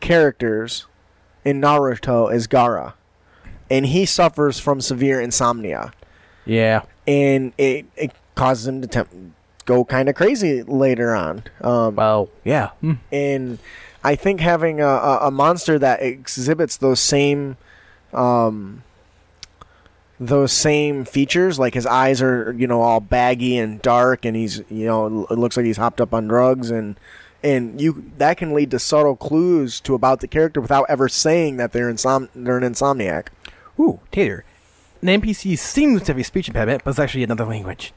characters 0.00 0.86
in 1.44 1.60
Naruto 1.60 2.32
is 2.32 2.46
Gaara, 2.46 2.92
and 3.74 3.86
he 3.86 4.04
suffers 4.06 4.58
from 4.60 4.80
severe 4.80 5.20
insomnia, 5.20 5.92
Yeah. 6.46 6.82
and 7.06 7.52
it, 7.58 7.86
it 7.96 8.12
causes 8.34 8.66
him 8.68 8.80
to 8.82 8.86
temp- 8.88 9.10
go 9.64 9.84
kind 9.84 10.08
of 10.08 10.14
crazy 10.14 10.62
later 10.62 11.14
on. 11.14 11.42
Um, 11.60 11.96
Well, 11.96 12.28
yeah. 12.44 12.68
Hmm. 12.80 12.92
and 13.10 13.58
I 14.02 14.14
think 14.16 14.40
having 14.40 14.80
a, 14.80 14.86
a, 14.86 15.18
a 15.28 15.30
monster 15.30 15.78
that 15.78 16.02
exhibits 16.02 16.76
those 16.76 17.00
same 17.00 17.56
um, 18.12 18.82
those 20.20 20.52
same 20.52 21.04
features, 21.04 21.58
like 21.58 21.74
his 21.74 21.86
eyes 21.86 22.22
are 22.22 22.52
you 22.56 22.66
know 22.66 22.80
all 22.82 23.00
baggy 23.00 23.58
and 23.58 23.80
dark, 23.82 24.24
and 24.24 24.36
he's 24.36 24.58
you 24.70 24.86
know 24.86 25.26
it 25.30 25.38
looks 25.38 25.56
like 25.56 25.66
he's 25.66 25.76
hopped 25.78 26.00
up 26.00 26.14
on 26.14 26.28
drugs, 26.28 26.70
and 26.70 26.96
and 27.42 27.80
you 27.80 28.12
that 28.18 28.36
can 28.36 28.52
lead 28.54 28.70
to 28.70 28.78
subtle 28.78 29.16
clues 29.16 29.80
to 29.80 29.94
about 29.94 30.20
the 30.20 30.28
character 30.28 30.60
without 30.60 30.86
ever 30.88 31.08
saying 31.08 31.56
that 31.56 31.72
they're 31.72 31.92
insom- 31.92 32.28
they're 32.34 32.58
an 32.58 32.62
insomniac. 32.74 33.28
Ooh, 33.78 34.00
Tater. 34.12 34.44
An 35.02 35.08
NPC 35.08 35.58
seems 35.58 36.02
to 36.02 36.12
have 36.12 36.18
a 36.18 36.24
speech 36.24 36.48
impediment, 36.48 36.82
but 36.84 36.90
it's 36.90 36.98
actually 36.98 37.24
another 37.24 37.44
language. 37.44 37.92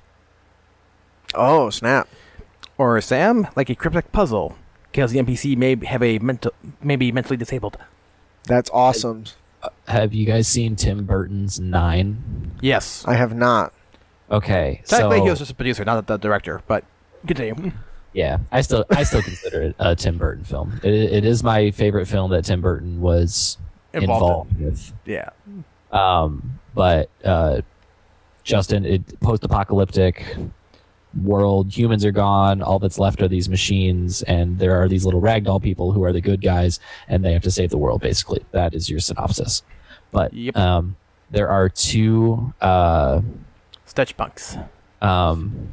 Oh 1.33 1.69
snap! 1.69 2.07
Or 2.77 2.99
Sam, 3.01 3.47
like 3.55 3.69
a 3.69 3.75
cryptic 3.75 4.11
puzzle, 4.11 4.55
because 4.91 5.11
the 5.11 5.19
NPC 5.19 5.55
may 5.57 5.75
have 5.85 6.03
a 6.03 6.19
mental, 6.19 6.51
may 6.81 6.95
be 6.95 7.11
mentally 7.11 7.37
disabled. 7.37 7.77
That's 8.45 8.69
awesome. 8.73 9.25
Uh, 9.61 9.69
have 9.87 10.13
you 10.13 10.25
guys 10.25 10.47
seen 10.47 10.75
Tim 10.75 11.05
Burton's 11.05 11.59
Nine? 11.59 12.51
Yes. 12.61 13.03
I 13.07 13.15
have 13.15 13.35
not. 13.35 13.73
Okay, 14.29 14.81
Technically, 14.85 15.17
so 15.19 15.23
he 15.23 15.29
was 15.29 15.39
just 15.39 15.51
a 15.51 15.55
producer, 15.55 15.85
not 15.85 16.05
the 16.07 16.17
director. 16.17 16.61
But 16.67 16.83
continue. 17.25 17.71
yeah, 18.13 18.39
I 18.51 18.61
still 18.61 18.85
I 18.89 19.03
still 19.03 19.21
consider 19.23 19.61
it 19.63 19.75
a 19.79 19.95
Tim 19.95 20.17
Burton 20.17 20.43
film. 20.43 20.79
It, 20.83 20.93
it 20.93 21.25
is 21.25 21.43
my 21.43 21.71
favorite 21.71 22.07
film 22.07 22.31
that 22.31 22.43
Tim 22.45 22.59
Burton 22.61 22.99
was 23.01 23.57
Involved 23.97 24.51
involved 24.51 24.59
with. 24.61 24.93
Yeah. 25.05 25.29
Um, 25.91 26.59
but 26.75 27.09
uh, 27.23 27.61
Justin, 28.43 28.85
it 28.85 29.19
post-apocalyptic 29.19 30.35
world, 31.23 31.75
humans 31.75 32.05
are 32.05 32.11
gone. 32.11 32.61
All 32.61 32.79
that's 32.79 32.99
left 32.99 33.21
are 33.21 33.27
these 33.27 33.49
machines, 33.49 34.21
and 34.23 34.59
there 34.59 34.75
are 34.81 34.87
these 34.87 35.05
little 35.05 35.21
ragdoll 35.21 35.61
people 35.61 35.91
who 35.91 36.03
are 36.03 36.13
the 36.13 36.21
good 36.21 36.41
guys, 36.41 36.79
and 37.07 37.23
they 37.25 37.33
have 37.33 37.41
to 37.43 37.51
save 37.51 37.69
the 37.71 37.77
world. 37.77 38.01
Basically, 38.01 38.43
that 38.51 38.73
is 38.73 38.89
your 38.89 38.99
synopsis. 38.99 39.63
But 40.11 40.33
Yep. 40.33 40.55
um, 40.57 40.95
there 41.31 41.49
are 41.49 41.69
two. 41.69 42.53
Uh, 42.61 43.21
Stitch 43.85 44.15
punks. 44.17 44.57
um, 45.01 45.69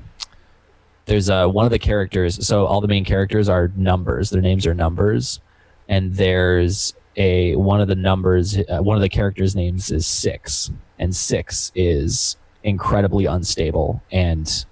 there's 1.07 1.29
uh, 1.29 1.47
one 1.47 1.67
of 1.67 1.71
the 1.71 1.79
characters. 1.79 2.47
So 2.47 2.65
all 2.65 2.81
the 2.81 2.89
main 2.89 3.05
characters 3.05 3.49
are 3.49 3.71
numbers. 3.77 4.31
Their 4.31 4.41
names 4.41 4.67
are 4.67 4.73
numbers, 4.75 5.41
and 5.89 6.15
there's 6.15 6.95
a 7.17 7.55
one 7.57 7.81
of 7.81 7.89
the 7.89 7.95
numbers. 7.95 8.57
Uh, 8.59 8.79
one 8.83 8.97
of 8.97 9.03
the 9.03 9.09
characters' 9.09 9.55
names 9.57 9.91
is 9.91 10.07
six, 10.07 10.71
and 10.99 11.15
six 11.15 11.71
is 11.75 12.37
incredibly 12.63 13.27
unstable 13.27 14.03
and 14.11 14.65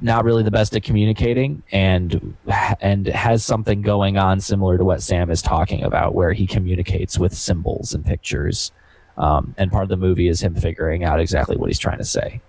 not 0.00 0.24
really 0.24 0.42
the 0.42 0.50
best 0.50 0.74
at 0.74 0.82
communicating 0.82 1.62
and 1.70 2.36
and 2.80 3.06
has 3.06 3.44
something 3.44 3.82
going 3.82 4.18
on 4.18 4.40
similar 4.40 4.76
to 4.76 4.84
what 4.84 5.00
Sam 5.00 5.30
is 5.30 5.40
talking 5.40 5.84
about 5.84 6.12
where 6.12 6.32
he 6.32 6.44
communicates 6.44 7.20
with 7.20 7.32
symbols 7.34 7.94
and 7.94 8.04
pictures 8.04 8.72
um, 9.16 9.54
and 9.56 9.70
part 9.70 9.84
of 9.84 9.90
the 9.90 9.96
movie 9.96 10.26
is 10.26 10.40
him 10.42 10.56
figuring 10.56 11.04
out 11.04 11.20
exactly 11.20 11.56
what 11.56 11.68
he's 11.68 11.78
trying 11.78 11.98
to 11.98 12.04
say 12.04 12.40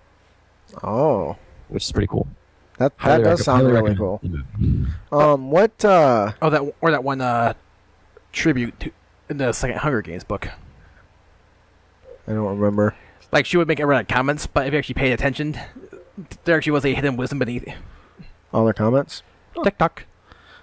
Oh, 0.82 1.36
which 1.68 1.84
is 1.84 1.92
pretty 1.92 2.08
cool. 2.08 2.28
that 2.80 2.98
that 2.98 3.04
Highly 3.04 3.24
does 3.26 3.42
recom- 3.42 3.44
sound 3.44 3.68
really 3.72 3.96
cool. 3.96 4.20
Um, 5.12 5.52
what 5.52 5.86
uh? 5.86 6.32
Oh, 6.42 6.50
that 6.50 6.74
or 6.82 6.90
that 6.90 7.04
one 7.04 7.22
uh, 7.22 7.54
tribute 8.34 8.78
to 8.82 8.92
in 9.30 9.38
the 9.38 9.54
second 9.54 9.78
Hunger 9.78 10.02
Games 10.02 10.26
book. 10.26 10.50
I 12.28 12.34
don't 12.34 12.60
remember. 12.60 12.96
Like 13.32 13.46
she 13.46 13.58
would 13.58 13.68
make 13.68 13.80
everyone 13.80 14.06
comments, 14.06 14.46
but 14.48 14.68
if 14.68 14.74
you 14.74 14.80
actually 14.80 14.96
paid 14.96 15.14
attention, 15.14 15.58
there 16.44 16.58
actually 16.58 16.74
was 16.74 16.86
a 16.86 16.94
hidden 16.94 17.16
wisdom 17.16 17.40
beneath. 17.40 17.66
all 18.54 18.66
their 18.66 18.74
comments? 18.74 19.24
Tick 19.64 19.78
tock, 19.78 20.06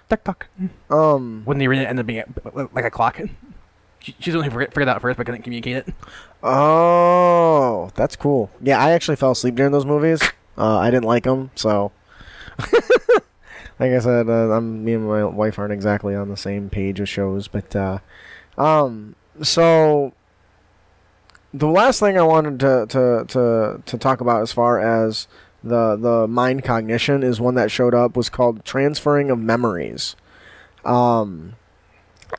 tick 0.09 0.23
tock. 0.23 0.47
Um. 0.89 1.41
When 1.45 1.57
the 1.57 1.67
arena 1.67 1.83
ended 1.83 2.03
up 2.03 2.07
being 2.07 2.69
like 2.73 2.85
a 2.85 2.91
clock. 2.91 3.19
She's 3.99 4.33
only 4.33 4.49
figured 4.49 4.69
figured 4.69 4.87
it 4.87 4.89
out 4.89 5.01
first, 5.01 5.17
but 5.17 5.25
couldn't 5.25 5.43
communicate 5.43 5.77
it. 5.77 5.93
Oh, 6.41 7.91
that's 7.95 8.15
cool. 8.15 8.49
Yeah, 8.59 8.79
I 8.83 8.91
actually 8.91 9.15
fell 9.15 9.31
asleep 9.31 9.53
during 9.55 9.71
those 9.71 9.85
movies. 9.85 10.21
Uh, 10.57 10.77
I 10.77 10.89
didn't 10.89 11.05
like 11.05 11.23
them, 11.23 11.51
so. 11.55 11.91
like 13.81 13.93
I 13.93 13.99
said, 13.99 14.29
uh, 14.29 14.51
I'm 14.51 14.85
me 14.85 14.93
and 14.93 15.07
my 15.07 15.25
wife 15.25 15.57
aren't 15.57 15.73
exactly 15.73 16.13
on 16.13 16.29
the 16.29 16.37
same 16.37 16.69
page 16.69 16.99
of 16.99 17.09
shows, 17.09 17.47
but 17.47 17.75
uh, 17.75 17.97
um, 18.55 19.15
so 19.41 20.13
the 21.51 21.67
last 21.67 21.99
thing 21.99 22.15
I 22.15 22.21
wanted 22.21 22.59
to 22.59 22.85
to 22.89 23.25
to 23.29 23.81
to 23.83 23.97
talk 23.97 24.21
about 24.21 24.43
as 24.43 24.51
far 24.51 24.79
as 24.79 25.27
the 25.63 25.95
the 25.95 26.27
mind 26.27 26.63
cognition 26.63 27.23
is 27.23 27.41
one 27.41 27.55
that 27.55 27.71
showed 27.71 27.95
up 27.95 28.15
was 28.15 28.29
called 28.29 28.63
transferring 28.63 29.31
of 29.31 29.39
memories. 29.39 30.15
Um, 30.85 31.55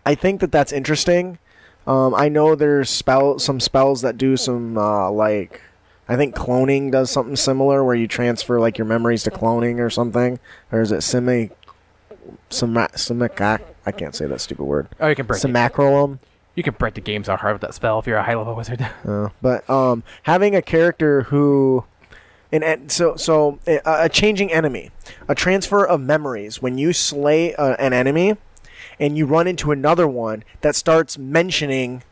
I 0.07 0.15
think 0.15 0.41
that 0.43 0.53
that's 0.53 0.73
interesting. 0.73 1.41
Um, 1.89 2.15
I 2.15 2.29
know 2.29 2.55
there's 2.55 2.89
spell 2.89 3.41
some 3.41 3.59
spells 3.59 4.01
that 4.03 4.17
do 4.17 4.37
some 4.37 4.79
uh, 4.79 5.11
like 5.11 5.61
I 6.13 6.17
think 6.17 6.35
cloning 6.35 6.93
does 6.93 7.11
something 7.11 7.37
similar 7.37 7.83
where 7.83 7.95
you 7.95 8.07
transfer 8.07 8.61
like 8.61 8.77
your 8.77 8.87
memories 8.87 9.23
to 9.23 9.31
cloning 9.31 9.79
or 9.79 9.89
something, 9.89 10.39
or 10.71 10.83
is 10.83 10.93
it 10.93 11.01
semi 11.01 11.49
semi 12.51 12.87
simic? 12.89 13.63
I 13.87 13.93
can't 13.93 14.15
say 14.15 14.27
that 14.27 14.41
stupid 14.43 14.65
word. 14.65 14.89
Oh, 15.01 15.09
you 15.09 15.15
can 15.15 15.25
break. 15.25 15.39
it. 15.39 15.41
Simulacrum. 15.41 16.21
You 16.55 16.63
can 16.63 16.75
break 16.75 16.93
the 16.95 17.01
games 17.01 17.31
out 17.31 17.41
hard 17.41 17.55
with 17.55 17.63
that 17.63 17.73
spell 17.73 17.99
if 17.99 18.07
you're 18.07 18.19
a 18.19 18.23
high 18.23 18.35
level 18.35 18.55
wizard. 18.55 18.87
Uh, 19.07 19.31
but 19.43 19.69
um, 19.71 20.03
having 20.25 20.55
a 20.55 20.61
character 20.61 21.23
who, 21.23 21.87
and, 22.53 22.63
and 22.63 22.93
so 22.93 23.17
so 23.17 23.59
a, 23.67 23.81
a 23.87 24.09
changing 24.11 24.53
enemy, 24.53 24.91
a 25.29 25.35
transfer 25.35 25.83
of 25.83 26.03
memories. 26.03 26.61
When 26.61 26.77
you 26.77 26.93
slay 26.93 27.55
uh, 27.55 27.75
an 27.79 27.95
enemy, 27.95 28.37
and 29.01 29.17
you 29.17 29.25
run 29.25 29.47
into 29.47 29.73
another 29.73 30.07
one 30.07 30.45
that 30.61 30.77
starts 30.77 31.17
mentioning 31.17 32.03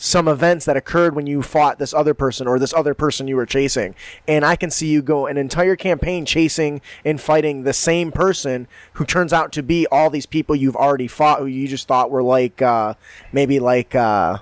some 0.00 0.28
events 0.28 0.64
that 0.64 0.76
occurred 0.76 1.14
when 1.16 1.26
you 1.26 1.42
fought 1.42 1.78
this 1.78 1.92
other 1.92 2.14
person 2.14 2.46
or 2.46 2.58
this 2.58 2.72
other 2.72 2.94
person 2.94 3.26
you 3.26 3.34
were 3.34 3.44
chasing. 3.44 3.96
And 4.28 4.44
I 4.44 4.54
can 4.54 4.70
see 4.70 4.86
you 4.86 5.02
go 5.02 5.26
an 5.26 5.36
entire 5.36 5.74
campaign 5.74 6.24
chasing 6.24 6.80
and 7.04 7.20
fighting 7.20 7.64
the 7.64 7.72
same 7.72 8.12
person 8.12 8.68
who 8.94 9.04
turns 9.04 9.32
out 9.32 9.50
to 9.52 9.62
be 9.62 9.88
all 9.88 10.08
these 10.08 10.24
people 10.24 10.54
you've 10.54 10.76
already 10.76 11.08
fought 11.08 11.40
who 11.40 11.46
you 11.46 11.66
just 11.66 11.88
thought 11.88 12.12
were 12.12 12.22
like 12.22 12.62
uh, 12.62 12.94
maybe 13.32 13.58
like 13.58 13.96
uh, 13.96 14.38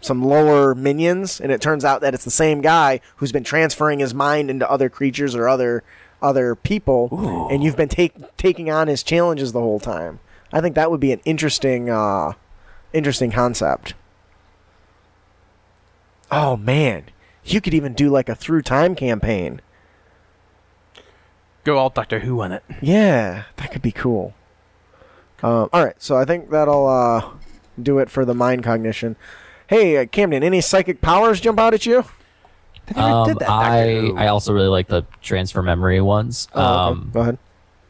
some 0.00 0.24
lower 0.24 0.74
minions 0.74 1.40
and 1.40 1.52
it 1.52 1.60
turns 1.60 1.84
out 1.84 2.00
that 2.00 2.12
it's 2.12 2.24
the 2.24 2.30
same 2.30 2.60
guy 2.60 3.00
who's 3.16 3.30
been 3.30 3.44
transferring 3.44 4.00
his 4.00 4.12
mind 4.12 4.50
into 4.50 4.68
other 4.68 4.90
creatures 4.90 5.36
or 5.36 5.48
other 5.48 5.84
other 6.20 6.56
people 6.56 7.48
and 7.48 7.62
you've 7.62 7.76
been 7.76 7.88
take, 7.88 8.14
taking 8.36 8.68
on 8.68 8.88
his 8.88 9.04
challenges 9.04 9.52
the 9.52 9.60
whole 9.60 9.78
time. 9.78 10.18
I 10.52 10.60
think 10.60 10.74
that 10.74 10.90
would 10.90 10.98
be 10.98 11.12
an 11.12 11.20
interesting 11.24 11.88
uh, 11.88 12.32
interesting 12.92 13.30
concept. 13.30 13.94
Oh 16.30 16.56
man, 16.56 17.04
you 17.44 17.60
could 17.60 17.74
even 17.74 17.94
do 17.94 18.10
like 18.10 18.28
a 18.28 18.34
through 18.34 18.62
time 18.62 18.94
campaign. 18.94 19.60
Go 21.64 21.78
all 21.78 21.90
Doctor 21.90 22.20
Who 22.20 22.40
on 22.40 22.52
it. 22.52 22.62
Yeah, 22.80 23.44
that 23.56 23.70
could 23.72 23.82
be 23.82 23.92
cool. 23.92 24.34
Um, 25.42 25.68
all 25.72 25.84
right, 25.84 25.94
so 25.98 26.16
I 26.16 26.24
think 26.24 26.50
that'll 26.50 26.86
uh, 26.88 27.30
do 27.80 27.98
it 27.98 28.10
for 28.10 28.24
the 28.24 28.34
mind 28.34 28.64
cognition. 28.64 29.16
Hey, 29.68 29.98
uh, 29.98 30.06
Camden, 30.06 30.42
any 30.42 30.60
psychic 30.60 31.00
powers 31.00 31.40
jump 31.40 31.58
out 31.60 31.74
at 31.74 31.86
you? 31.86 32.04
Um, 32.96 33.28
did 33.28 33.38
that. 33.40 33.50
I 33.50 34.08
I 34.16 34.28
also 34.28 34.52
really 34.52 34.68
like 34.68 34.88
the 34.88 35.04
transfer 35.22 35.62
memory 35.62 36.00
ones. 36.00 36.48
Oh, 36.54 36.60
okay. 36.62 36.90
Um, 37.00 37.10
Go 37.12 37.20
ahead. 37.20 37.38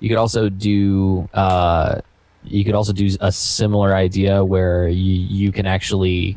you 0.01 0.09
could 0.09 0.19
also 0.19 0.49
do 0.49 1.29
uh, 1.33 2.01
you 2.43 2.65
could 2.65 2.75
also 2.75 2.93
do 2.93 3.09
a 3.21 3.31
similar 3.31 3.95
idea 3.95 4.45
where 4.45 4.89
you 4.89 5.13
you 5.15 5.53
can 5.53 5.67
actually 5.67 6.37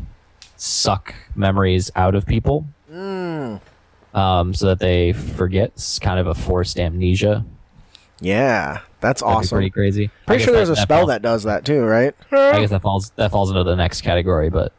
suck 0.61 1.15
memories 1.35 1.89
out 1.95 2.13
of 2.15 2.25
people 2.25 2.67
Mm, 2.91 3.59
um, 4.13 4.53
so 4.53 4.67
that 4.67 4.79
they 4.79 5.13
forget. 5.13 5.69
It's 5.75 5.97
kind 5.97 6.19
of 6.19 6.27
a 6.27 6.35
forced 6.35 6.77
amnesia. 6.79 7.45
yeah, 8.19 8.79
that's 8.99 9.21
That'd 9.21 9.37
awesome. 9.37 9.55
pretty 9.55 9.69
crazy. 9.69 10.11
Pretty 10.27 10.39
guess 10.39 10.45
sure 10.45 10.53
there's 10.55 10.69
a 10.69 10.73
that 10.73 10.81
spell 10.81 10.99
falls- 10.99 11.07
that 11.09 11.21
does 11.21 11.43
that 11.43 11.63
too, 11.65 11.81
right? 11.83 12.13
I 12.31 12.59
guess 12.59 12.69
that 12.71 12.81
falls 12.81 13.11
that 13.15 13.31
falls 13.31 13.49
into 13.49 13.63
the 13.63 13.75
next 13.75 14.01
category, 14.01 14.49
but 14.49 14.73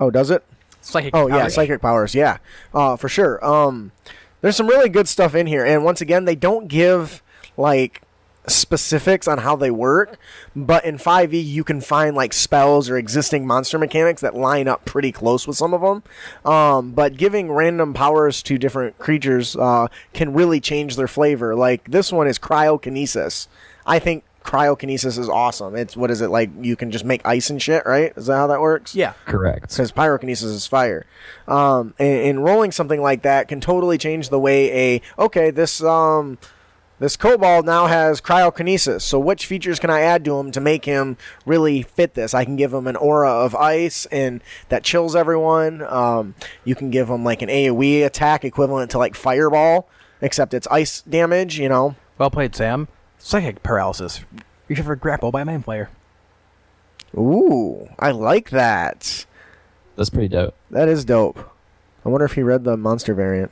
Oh, 0.00 0.10
does 0.10 0.30
it? 0.30 0.42
Psychic. 0.80 1.14
Oh 1.14 1.28
yeah, 1.28 1.46
psychic 1.48 1.80
powers. 1.80 2.14
Yeah, 2.14 2.38
uh, 2.74 2.96
for 2.96 3.08
sure. 3.08 3.42
Um, 3.44 3.92
there's 4.40 4.56
some 4.56 4.66
really 4.66 4.88
good 4.88 5.08
stuff 5.08 5.34
in 5.36 5.46
here, 5.46 5.64
and 5.64 5.84
once 5.84 6.00
again, 6.00 6.24
they 6.24 6.34
don't 6.34 6.66
give 6.66 7.22
like 7.56 8.02
specifics 8.46 9.28
on 9.28 9.38
how 9.38 9.56
they 9.56 9.70
work, 9.70 10.18
but 10.56 10.84
in 10.84 10.96
5e 10.96 11.44
you 11.44 11.62
can 11.64 11.80
find 11.80 12.16
like 12.16 12.32
spells 12.32 12.90
or 12.90 12.96
existing 12.96 13.46
monster 13.46 13.78
mechanics 13.78 14.20
that 14.22 14.34
line 14.34 14.68
up 14.68 14.84
pretty 14.84 15.12
close 15.12 15.46
with 15.46 15.56
some 15.56 15.72
of 15.72 15.80
them. 15.80 16.02
Um, 16.50 16.92
but 16.92 17.16
giving 17.16 17.52
random 17.52 17.94
powers 17.94 18.42
to 18.44 18.58
different 18.58 18.98
creatures 18.98 19.56
uh, 19.56 19.88
can 20.12 20.32
really 20.32 20.60
change 20.60 20.96
their 20.96 21.08
flavor. 21.08 21.54
Like 21.54 21.90
this 21.90 22.12
one 22.12 22.26
is 22.26 22.38
cryokinesis. 22.38 23.46
I 23.86 23.98
think 23.98 24.24
cryokinesis 24.44 25.18
is 25.18 25.28
awesome. 25.28 25.76
It's 25.76 25.96
what 25.96 26.10
is 26.10 26.20
it 26.20 26.28
like? 26.28 26.50
You 26.60 26.74
can 26.76 26.90
just 26.90 27.04
make 27.04 27.24
ice 27.24 27.48
and 27.48 27.62
shit, 27.62 27.84
right? 27.86 28.12
Is 28.16 28.26
that 28.26 28.34
how 28.34 28.46
that 28.48 28.60
works? 28.60 28.94
Yeah. 28.94 29.12
Correct. 29.24 29.70
because 29.70 29.92
pyrokinesis 29.92 30.44
is 30.44 30.66
fire. 30.66 31.06
Um, 31.46 31.94
and, 31.98 32.18
and 32.26 32.44
rolling 32.44 32.72
something 32.72 33.00
like 33.00 33.22
that 33.22 33.48
can 33.48 33.60
totally 33.60 33.98
change 33.98 34.28
the 34.30 34.40
way 34.40 34.96
a 34.96 35.02
okay 35.18 35.50
this 35.50 35.82
um 35.82 36.38
this 37.02 37.16
kobold 37.16 37.66
now 37.66 37.86
has 37.86 38.20
cryokinesis. 38.20 39.02
So 39.02 39.18
which 39.18 39.46
features 39.46 39.80
can 39.80 39.90
I 39.90 40.02
add 40.02 40.24
to 40.24 40.38
him 40.38 40.52
to 40.52 40.60
make 40.60 40.84
him 40.84 41.16
really 41.44 41.82
fit 41.82 42.14
this? 42.14 42.32
I 42.32 42.44
can 42.44 42.54
give 42.54 42.72
him 42.72 42.86
an 42.86 42.94
aura 42.94 43.28
of 43.28 43.56
ice 43.56 44.06
and 44.06 44.40
that 44.68 44.84
chills 44.84 45.16
everyone. 45.16 45.82
Um, 45.82 46.36
you 46.64 46.76
can 46.76 46.90
give 46.90 47.08
him 47.10 47.24
like 47.24 47.42
an 47.42 47.48
AOE 47.48 48.06
attack 48.06 48.44
equivalent 48.44 48.92
to 48.92 48.98
like 48.98 49.16
fireball, 49.16 49.88
except 50.20 50.54
it's 50.54 50.68
ice 50.68 51.02
damage. 51.02 51.58
You 51.58 51.68
know. 51.68 51.96
Well 52.18 52.30
played, 52.30 52.54
Sam. 52.54 52.86
Psychic 53.18 53.64
paralysis. 53.64 54.20
You 54.68 54.76
should 54.76 55.00
grapple 55.00 55.32
by 55.32 55.40
a 55.40 55.44
main 55.44 55.64
player. 55.64 55.90
Ooh, 57.16 57.88
I 57.98 58.12
like 58.12 58.50
that. 58.50 59.26
That's 59.96 60.08
pretty 60.08 60.28
dope. 60.28 60.54
That 60.70 60.88
is 60.88 61.04
dope. 61.04 61.50
I 62.04 62.08
wonder 62.08 62.24
if 62.24 62.34
he 62.34 62.42
read 62.42 62.62
the 62.62 62.76
monster 62.76 63.12
variant. 63.12 63.50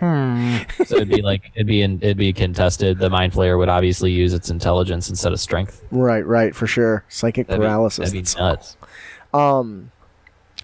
So 0.00 0.96
it'd 0.96 1.08
be 1.08 1.22
like 1.22 1.50
it'd 1.54 1.66
be 1.66 1.82
in, 1.82 1.96
it'd 2.02 2.16
be 2.16 2.32
contested. 2.32 2.98
The 2.98 3.10
mind 3.10 3.32
flayer 3.32 3.56
would 3.58 3.68
obviously 3.68 4.12
use 4.12 4.32
its 4.34 4.50
intelligence 4.50 5.08
instead 5.08 5.32
of 5.32 5.40
strength. 5.40 5.82
Right, 5.90 6.24
right, 6.26 6.54
for 6.54 6.66
sure. 6.66 7.04
Psychic 7.08 7.46
That'd 7.46 7.60
be- 7.60 7.66
paralysis. 7.66 8.10
That'd 8.10 8.12
be 8.12 8.20
That's- 8.20 8.36
nuts. 8.36 8.76
Um, 9.32 9.90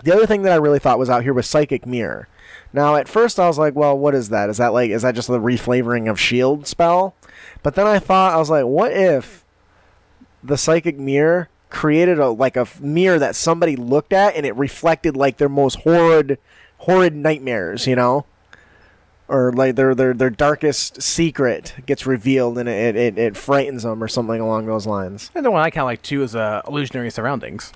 the 0.05 0.13
other 0.15 0.27
thing 0.27 0.43
that 0.43 0.53
I 0.53 0.57
really 0.57 0.79
thought 0.79 0.99
was 0.99 1.11
out 1.11 1.23
here 1.23 1.33
was 1.33 1.47
psychic 1.47 1.87
mirror. 1.87 2.29
Now, 2.75 2.97
at 2.97 3.07
first, 3.09 3.39
I 3.39 3.47
was 3.47 3.59
like, 3.59 3.75
"Well, 3.75 3.97
what 3.99 4.15
is 4.15 4.31
that? 4.31 4.49
Is 4.49 4.57
that 4.59 4.73
like 4.73 4.91
is 4.91 5.03
that 5.03 5.15
just 5.15 5.29
the 5.29 5.39
reflavoring 5.39 6.11
of 6.11 6.19
Shield 6.19 6.67
spell?" 6.67 7.15
But 7.63 7.75
then 7.75 7.87
I 7.87 7.99
thought 7.99 8.35
I 8.35 8.39
was 8.39 8.51
like, 8.51 8.65
"What 8.65 8.93
if 8.93 9.45
the 10.43 10.57
psychic 10.57 10.99
mirror 10.99 11.49
created 11.71 12.19
a 12.19 12.29
like 12.31 12.57
a 12.57 12.67
mirror 12.81 13.19
that 13.19 13.35
somebody 13.37 13.77
looked 13.77 14.13
at 14.13 14.35
and 14.37 14.45
it 14.45 14.55
reflected 14.57 15.17
like 15.17 15.37
their 15.39 15.49
most 15.49 15.81
horrid, 15.81 16.39
horrid 16.79 17.15
nightmares, 17.15 17.87
you 17.87 17.95
know?" 17.97 18.25
Or 19.33 19.51
like 19.51 19.77
their 19.77 19.95
their 19.95 20.13
their 20.13 20.29
darkest 20.29 21.01
secret 21.01 21.73
gets 21.87 22.07
revealed 22.07 22.59
and 22.59 22.69
it, 22.69 22.95
it, 22.97 23.19
it 23.19 23.35
frightens 23.37 23.83
them 23.83 24.05
or 24.05 24.09
something 24.09 24.41
along 24.41 24.67
those 24.67 24.87
lines. 24.87 25.31
And 25.35 25.43
the 25.47 25.51
one 25.51 25.63
I 25.63 25.71
kind 25.71 25.83
of 25.85 25.87
like 25.87 26.03
too 26.03 26.23
is 26.23 26.37
uh, 26.37 26.61
illusionary 26.69 27.11
surroundings, 27.11 27.73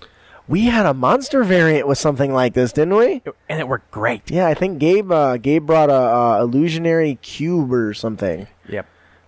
We 0.48 0.66
had 0.66 0.84
a 0.84 0.92
monster 0.92 1.42
variant 1.44 1.88
with 1.88 1.96
something 1.96 2.30
like 2.34 2.52
this, 2.52 2.72
didn't 2.72 2.94
we? 2.96 3.22
and 3.48 3.58
it 3.58 3.66
worked 3.68 3.90
great. 3.90 4.30
Yeah, 4.30 4.46
I 4.46 4.52
think 4.54 4.78
Gabe 4.78 5.10
uh, 5.10 5.38
Gabe 5.38 5.64
brought 5.64 5.88
a, 5.88 5.94
uh 5.94 6.38
illusionary 6.42 7.14
cube 7.22 7.72
or 7.72 7.94
something 7.94 8.46
Yep. 8.68 8.84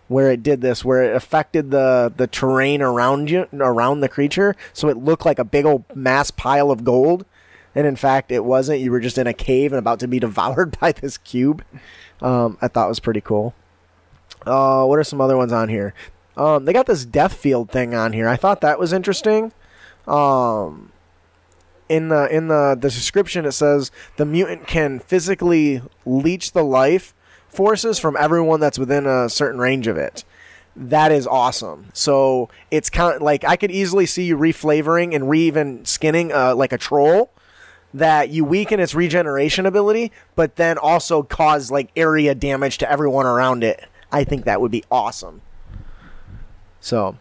where 0.08 0.30
it 0.30 0.42
did 0.42 0.60
this, 0.60 0.84
where 0.84 1.02
it 1.02 1.16
affected 1.16 1.70
the 1.70 2.12
the 2.14 2.26
terrain 2.26 2.82
around 2.82 3.30
you, 3.30 3.46
around 3.54 4.00
the 4.00 4.08
creature, 4.10 4.54
so 4.74 4.90
it 4.90 4.98
looked 4.98 5.24
like 5.24 5.38
a 5.38 5.44
big 5.44 5.64
old 5.64 5.84
mass 5.96 6.30
pile 6.30 6.70
of 6.70 6.84
gold, 6.84 7.24
and 7.78 7.86
in 7.86 7.94
fact, 7.94 8.32
it 8.32 8.44
wasn't. 8.44 8.80
You 8.80 8.90
were 8.90 8.98
just 8.98 9.18
in 9.18 9.28
a 9.28 9.32
cave 9.32 9.72
and 9.72 9.78
about 9.78 10.00
to 10.00 10.08
be 10.08 10.18
devoured 10.26 10.76
by 10.80 10.90
this 10.90 11.16
cube. 11.16 11.64
Um, 12.20 12.58
I 12.60 12.66
thought 12.66 12.88
was 12.88 12.98
pretty 12.98 13.20
cool. 13.20 13.54
Uh, 14.44 14.84
what 14.84 14.98
are 14.98 15.04
some 15.04 15.20
other 15.20 15.36
ones 15.36 15.52
on 15.52 15.68
here? 15.68 15.94
Um, 16.36 16.64
they 16.64 16.72
got 16.72 16.86
this 16.86 17.04
death 17.04 17.34
field 17.34 17.70
thing 17.70 17.94
on 17.94 18.12
here. 18.12 18.28
I 18.28 18.34
thought 18.34 18.62
that 18.62 18.80
was 18.80 18.92
interesting. 18.92 19.52
Um, 20.08 20.90
in 21.88 22.08
the 22.08 22.26
in 22.34 22.48
the, 22.48 22.76
the 22.78 22.90
description 22.90 23.46
it 23.46 23.52
says 23.52 23.92
the 24.16 24.26
mutant 24.26 24.66
can 24.66 24.98
physically 24.98 25.80
leech 26.04 26.52
the 26.52 26.64
life 26.64 27.14
forces 27.48 27.98
from 28.00 28.16
everyone 28.18 28.58
that's 28.58 28.78
within 28.78 29.06
a 29.06 29.28
certain 29.28 29.60
range 29.60 29.86
of 29.86 29.96
it. 29.96 30.24
That 30.74 31.12
is 31.12 31.28
awesome. 31.28 31.90
So 31.92 32.50
it's 32.72 32.90
kind 32.90 33.14
of 33.14 33.22
like 33.22 33.44
I 33.44 33.54
could 33.54 33.70
easily 33.70 34.04
see 34.04 34.24
you 34.24 34.36
reflavoring 34.36 35.14
and 35.14 35.30
re 35.30 35.40
even 35.42 35.84
skinning 35.84 36.32
uh, 36.32 36.56
like 36.56 36.72
a 36.72 36.78
troll 36.78 37.30
that 37.94 38.30
you 38.30 38.44
weaken 38.44 38.80
its 38.80 38.94
regeneration 38.94 39.66
ability, 39.66 40.12
but 40.34 40.56
then 40.56 40.78
also 40.78 41.22
cause 41.22 41.70
like 41.70 41.90
area 41.96 42.34
damage 42.34 42.78
to 42.78 42.90
everyone 42.90 43.26
around 43.26 43.64
it. 43.64 43.84
I 44.12 44.24
think 44.24 44.44
that 44.44 44.60
would 44.60 44.70
be 44.70 44.84
awesome. 44.90 45.42
So, 46.80 47.16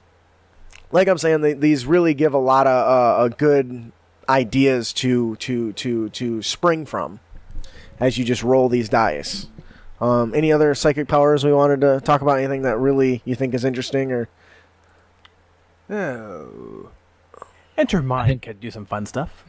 like 0.92 1.08
I'm 1.08 1.18
saying, 1.18 1.42
they, 1.42 1.54
these 1.54 1.86
really 1.86 2.14
give 2.14 2.34
a 2.34 2.40
lot 2.40 2.68
of 2.68 2.74
uh, 2.74 3.24
uh, 3.24 3.28
good 3.30 3.92
ideas 4.30 4.94
to 4.94 5.36
to 5.38 5.72
to 5.74 6.10
to 6.10 6.42
spring 6.42 6.86
from 6.86 7.20
as 8.00 8.18
you 8.18 8.26
just 8.26 8.44
roll 8.44 8.70
these 8.70 8.90
dice. 8.90 9.48
Um, 10.00 10.36
any 10.36 10.52
other 10.52 10.76
psychic 10.76 11.08
powers 11.08 11.44
we 11.44 11.54
wanted 11.54 11.82
to 11.82 12.00
talk 12.02 12.22
about? 12.22 12.38
Anything 12.38 12.62
that 12.62 12.78
really 12.78 13.22
you 13.26 13.36
think 13.36 13.54
is 13.54 13.66
interesting 13.66 14.12
or? 14.12 14.30
Oh. 15.90 16.92
Enter 17.78 18.02
mind 18.02 18.42
could 18.42 18.60
do 18.60 18.70
some 18.70 18.86
fun 18.86 19.06
stuff. 19.06 19.46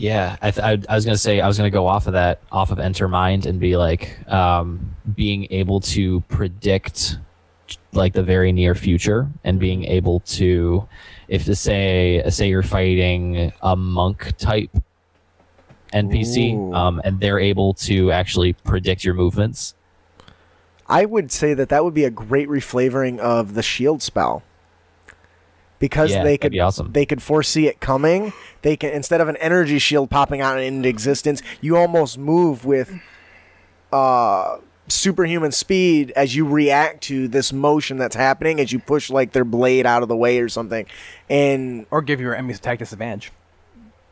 Yeah, 0.00 0.38
I, 0.40 0.50
th- 0.50 0.64
I, 0.64 0.78
I 0.88 0.94
was 0.94 1.04
gonna 1.04 1.18
say 1.18 1.42
I 1.42 1.46
was 1.46 1.58
gonna 1.58 1.68
go 1.68 1.86
off 1.86 2.06
of 2.06 2.14
that, 2.14 2.40
off 2.50 2.70
of 2.70 2.78
Enter 2.78 3.06
Mind, 3.06 3.44
and 3.44 3.60
be 3.60 3.76
like, 3.76 4.16
um, 4.32 4.96
being 5.14 5.46
able 5.50 5.80
to 5.80 6.20
predict 6.22 7.18
like 7.92 8.14
the 8.14 8.22
very 8.22 8.50
near 8.50 8.74
future, 8.74 9.28
and 9.44 9.60
being 9.60 9.84
able 9.84 10.20
to, 10.20 10.88
if 11.28 11.44
to 11.44 11.54
say 11.54 12.22
say 12.30 12.48
you're 12.48 12.62
fighting 12.62 13.52
a 13.60 13.76
monk 13.76 14.32
type 14.38 14.70
NPC, 15.92 16.74
um, 16.74 17.02
and 17.04 17.20
they're 17.20 17.38
able 17.38 17.74
to 17.74 18.10
actually 18.10 18.54
predict 18.54 19.04
your 19.04 19.12
movements. 19.12 19.74
I 20.86 21.04
would 21.04 21.30
say 21.30 21.52
that 21.52 21.68
that 21.68 21.84
would 21.84 21.94
be 21.94 22.04
a 22.04 22.10
great 22.10 22.48
reflavoring 22.48 23.18
of 23.18 23.52
the 23.52 23.62
shield 23.62 24.02
spell. 24.02 24.44
Because 25.80 26.12
Yeah, 26.12 26.22
they 26.22 26.38
could 26.38 26.52
be 26.52 26.60
awesome. 26.60 26.92
they 26.92 27.04
could 27.06 27.20
foresee 27.22 27.66
it 27.66 27.80
coming. 27.80 28.32
They 28.62 28.76
can 28.76 28.92
instead 28.92 29.20
of 29.20 29.28
an 29.28 29.36
energy 29.38 29.80
shield 29.80 30.10
popping 30.10 30.40
out 30.40 30.60
into 30.60 30.88
existence, 30.88 31.42
you 31.60 31.76
almost 31.76 32.16
move 32.18 32.64
with 32.64 32.94
uh 33.92 34.58
superhuman 34.88 35.52
speed 35.52 36.12
as 36.16 36.34
you 36.34 36.44
react 36.46 37.02
to 37.04 37.28
this 37.28 37.52
motion 37.52 37.96
that's 37.96 38.16
happening 38.16 38.60
as 38.60 38.72
you 38.72 38.78
push 38.78 39.08
like 39.08 39.32
their 39.32 39.44
blade 39.44 39.86
out 39.86 40.02
of 40.02 40.08
the 40.08 40.16
way 40.16 40.38
or 40.40 40.48
something. 40.48 40.86
And 41.28 41.86
Or 41.90 42.02
give 42.02 42.20
your 42.20 42.34
enemies 42.34 42.58
attack 42.58 42.78
disadvantage. 42.80 43.32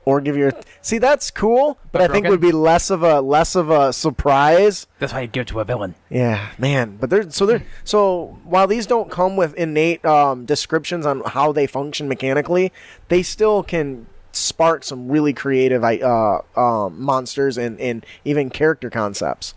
Or 0.08 0.22
give 0.22 0.38
your 0.38 0.52
see 0.80 0.96
that's 0.96 1.30
cool, 1.30 1.78
but 1.92 2.00
I 2.00 2.06
think 2.06 2.24
broken? 2.24 2.30
would 2.30 2.40
be 2.40 2.50
less 2.50 2.88
of 2.88 3.02
a 3.02 3.20
less 3.20 3.54
of 3.54 3.68
a 3.68 3.92
surprise 3.92 4.86
That's 4.98 5.12
why 5.12 5.20
you 5.20 5.26
give 5.26 5.42
it 5.42 5.48
to 5.48 5.60
a 5.60 5.66
villain. 5.66 5.96
Yeah, 6.08 6.48
man. 6.56 6.96
But 6.96 7.10
they're 7.10 7.30
so 7.30 7.44
they're 7.44 7.62
so 7.84 8.38
while 8.44 8.66
these 8.66 8.86
don't 8.86 9.10
come 9.10 9.36
with 9.36 9.52
innate 9.54 10.02
um, 10.06 10.46
descriptions 10.46 11.04
on 11.04 11.20
how 11.26 11.52
they 11.52 11.66
function 11.66 12.08
mechanically, 12.08 12.72
they 13.08 13.22
still 13.22 13.62
can 13.62 14.06
spark 14.32 14.82
some 14.82 15.10
really 15.10 15.34
creative 15.34 15.84
uh, 15.84 16.40
um, 16.56 17.02
monsters 17.02 17.58
and, 17.58 17.78
and 17.78 18.06
even 18.24 18.48
character 18.48 18.88
concepts. 18.88 19.54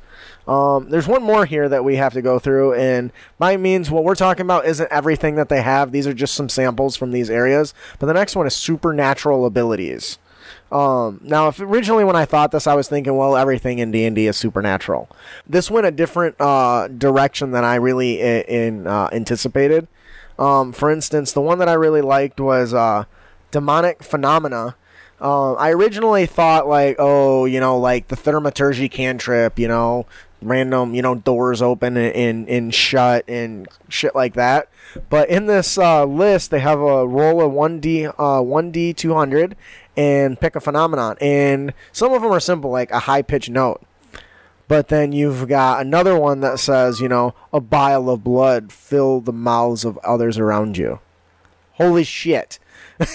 Um, 0.48 0.90
there's 0.90 1.08
one 1.08 1.24
more 1.24 1.46
here 1.46 1.70
that 1.70 1.84
we 1.84 1.96
have 1.96 2.14
to 2.14 2.22
go 2.22 2.40
through, 2.40 2.74
and 2.74 3.12
by 3.38 3.58
means, 3.58 3.90
what 3.90 4.04
we're 4.04 4.16
talking 4.16 4.46
about 4.46 4.66
isn't 4.66 4.92
everything 4.92 5.36
that 5.36 5.50
they 5.50 5.62
have. 5.62 5.92
These 5.92 6.08
are 6.08 6.14
just 6.14 6.34
some 6.34 6.50
samples 6.50 6.96
from 6.96 7.12
these 7.12 7.30
areas. 7.30 7.74
But 8.00 8.08
the 8.08 8.14
next 8.14 8.36
one 8.36 8.48
is 8.48 8.56
supernatural 8.56 9.46
abilities. 9.46 10.18
Um, 10.72 11.20
now, 11.22 11.50
if 11.50 11.60
originally 11.60 12.06
when 12.06 12.16
I 12.16 12.24
thought 12.24 12.52
this, 12.52 12.66
I 12.66 12.76
was 12.76 12.88
thinking, 12.88 13.18
well, 13.18 13.36
everything 13.36 13.80
in 13.80 13.92
D 13.92 14.06
and 14.06 14.16
D 14.16 14.28
is 14.28 14.38
supernatural. 14.38 15.10
This 15.46 15.70
went 15.70 15.86
a 15.86 15.92
different 15.92 16.40
uh, 16.40 16.88
direction 16.88 17.52
than 17.52 17.66
I 17.66 17.76
really 17.76 18.22
in 18.22 18.88
uh, 18.88 19.10
anticipated. 19.12 19.88
Um, 20.40 20.72
for 20.72 20.90
instance, 20.90 21.34
the 21.34 21.42
one 21.42 21.60
that 21.60 21.68
I 21.68 21.74
really 21.74 22.02
liked 22.02 22.40
was 22.40 22.74
uh, 22.74 23.04
demonic 23.52 24.02
phenomena. 24.02 24.76
Um, 25.20 25.56
I 25.60 25.72
originally 25.72 26.26
thought 26.26 26.68
like, 26.68 26.96
oh, 26.98 27.46
you 27.46 27.60
know, 27.60 27.78
like 27.78 28.08
the 28.08 28.16
thaumaturgy 28.16 28.90
cantrip, 28.90 29.60
you 29.60 29.68
know, 29.68 30.08
random, 30.42 30.96
you 30.96 31.04
know, 31.04 31.14
doors 31.14 31.62
open 31.62 31.96
and, 31.96 32.16
and, 32.16 32.50
and 32.50 32.74
shut 32.74 33.24
and 33.28 33.68
shit 33.88 34.16
like 34.16 34.34
that. 34.34 34.68
But 35.10 35.30
in 35.30 35.46
this 35.46 35.78
uh, 35.78 36.06
list, 36.06 36.50
they 36.50 36.60
have 36.60 36.80
a 36.80 37.08
roll 37.08 37.40
of 37.40 37.52
one 37.52 37.80
d 37.80 38.08
uh, 38.08 38.42
one 38.42 38.72
d 38.72 38.94
two 38.94 39.14
hundred 39.14 39.56
and 39.98 40.40
pick 40.40 40.56
a 40.56 40.60
phenomenon, 40.60 41.18
and 41.20 41.74
some 41.92 42.14
of 42.14 42.22
them 42.22 42.32
are 42.32 42.40
simple, 42.40 42.72
like 42.72 42.92
a 42.92 43.00
high 43.00 43.22
pitched 43.22 43.50
note. 43.50 43.82
But 44.68 44.88
then 44.88 45.12
you've 45.12 45.50
got 45.50 45.82
another 45.82 46.18
one 46.18 46.40
that 46.40 46.58
says, 46.58 47.02
you 47.02 47.10
know, 47.10 47.36
a 47.52 47.60
bile 47.60 48.10
of 48.10 48.24
blood 48.24 48.72
fill 48.72 49.20
the 49.20 49.34
mouths 49.34 49.84
of 49.84 49.98
others 49.98 50.38
around 50.38 50.78
you. 50.78 51.00
Holy 51.74 52.06
shit. 52.06 52.58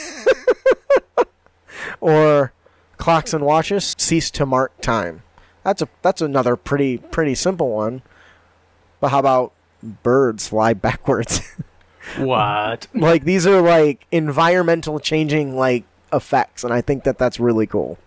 or 2.00 2.52
clocks 2.98 3.32
and 3.32 3.44
watches 3.44 3.94
cease 3.96 4.30
to 4.32 4.44
mark 4.44 4.78
time. 4.80 5.22
That's 5.64 5.80
a 5.82 5.88
that's 6.02 6.20
another 6.20 6.56
pretty 6.56 6.98
pretty 6.98 7.34
simple 7.34 7.70
one. 7.70 8.02
But 9.00 9.08
how 9.08 9.20
about 9.20 9.52
birds 9.82 10.48
fly 10.48 10.74
backwards? 10.74 11.40
What? 12.18 12.86
like 12.94 13.24
these 13.24 13.48
are 13.48 13.60
like 13.60 14.06
environmental 14.12 15.00
changing 15.00 15.56
like 15.56 15.82
effects 16.16 16.64
and 16.64 16.72
i 16.72 16.80
think 16.80 17.04
that 17.04 17.18
that's 17.18 17.38
really 17.38 17.66
cool 17.66 17.98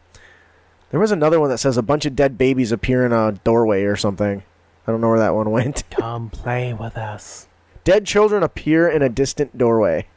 there 0.91 0.99
was 0.99 1.11
another 1.11 1.39
one 1.39 1.49
that 1.49 1.59
says 1.59 1.77
a 1.77 1.81
bunch 1.83 2.05
of 2.05 2.15
dead 2.15 2.37
babies 2.37 2.71
appear 2.71 3.05
in 3.05 3.13
a 3.13 3.31
doorway 3.43 3.83
or 3.83 3.95
something 3.95 4.43
i 4.87 4.91
don't 4.91 4.99
know 5.01 5.09
where 5.09 5.19
that 5.19 5.35
one 5.35 5.49
went 5.57 5.83
Come 5.91 6.29
play 6.29 6.73
with 6.73 6.97
us. 6.97 7.47
dead 7.83 8.05
children 8.05 8.43
appear 8.43 8.89
in 8.89 9.01
a 9.01 9.09
distant 9.09 9.57
doorway 9.57 10.07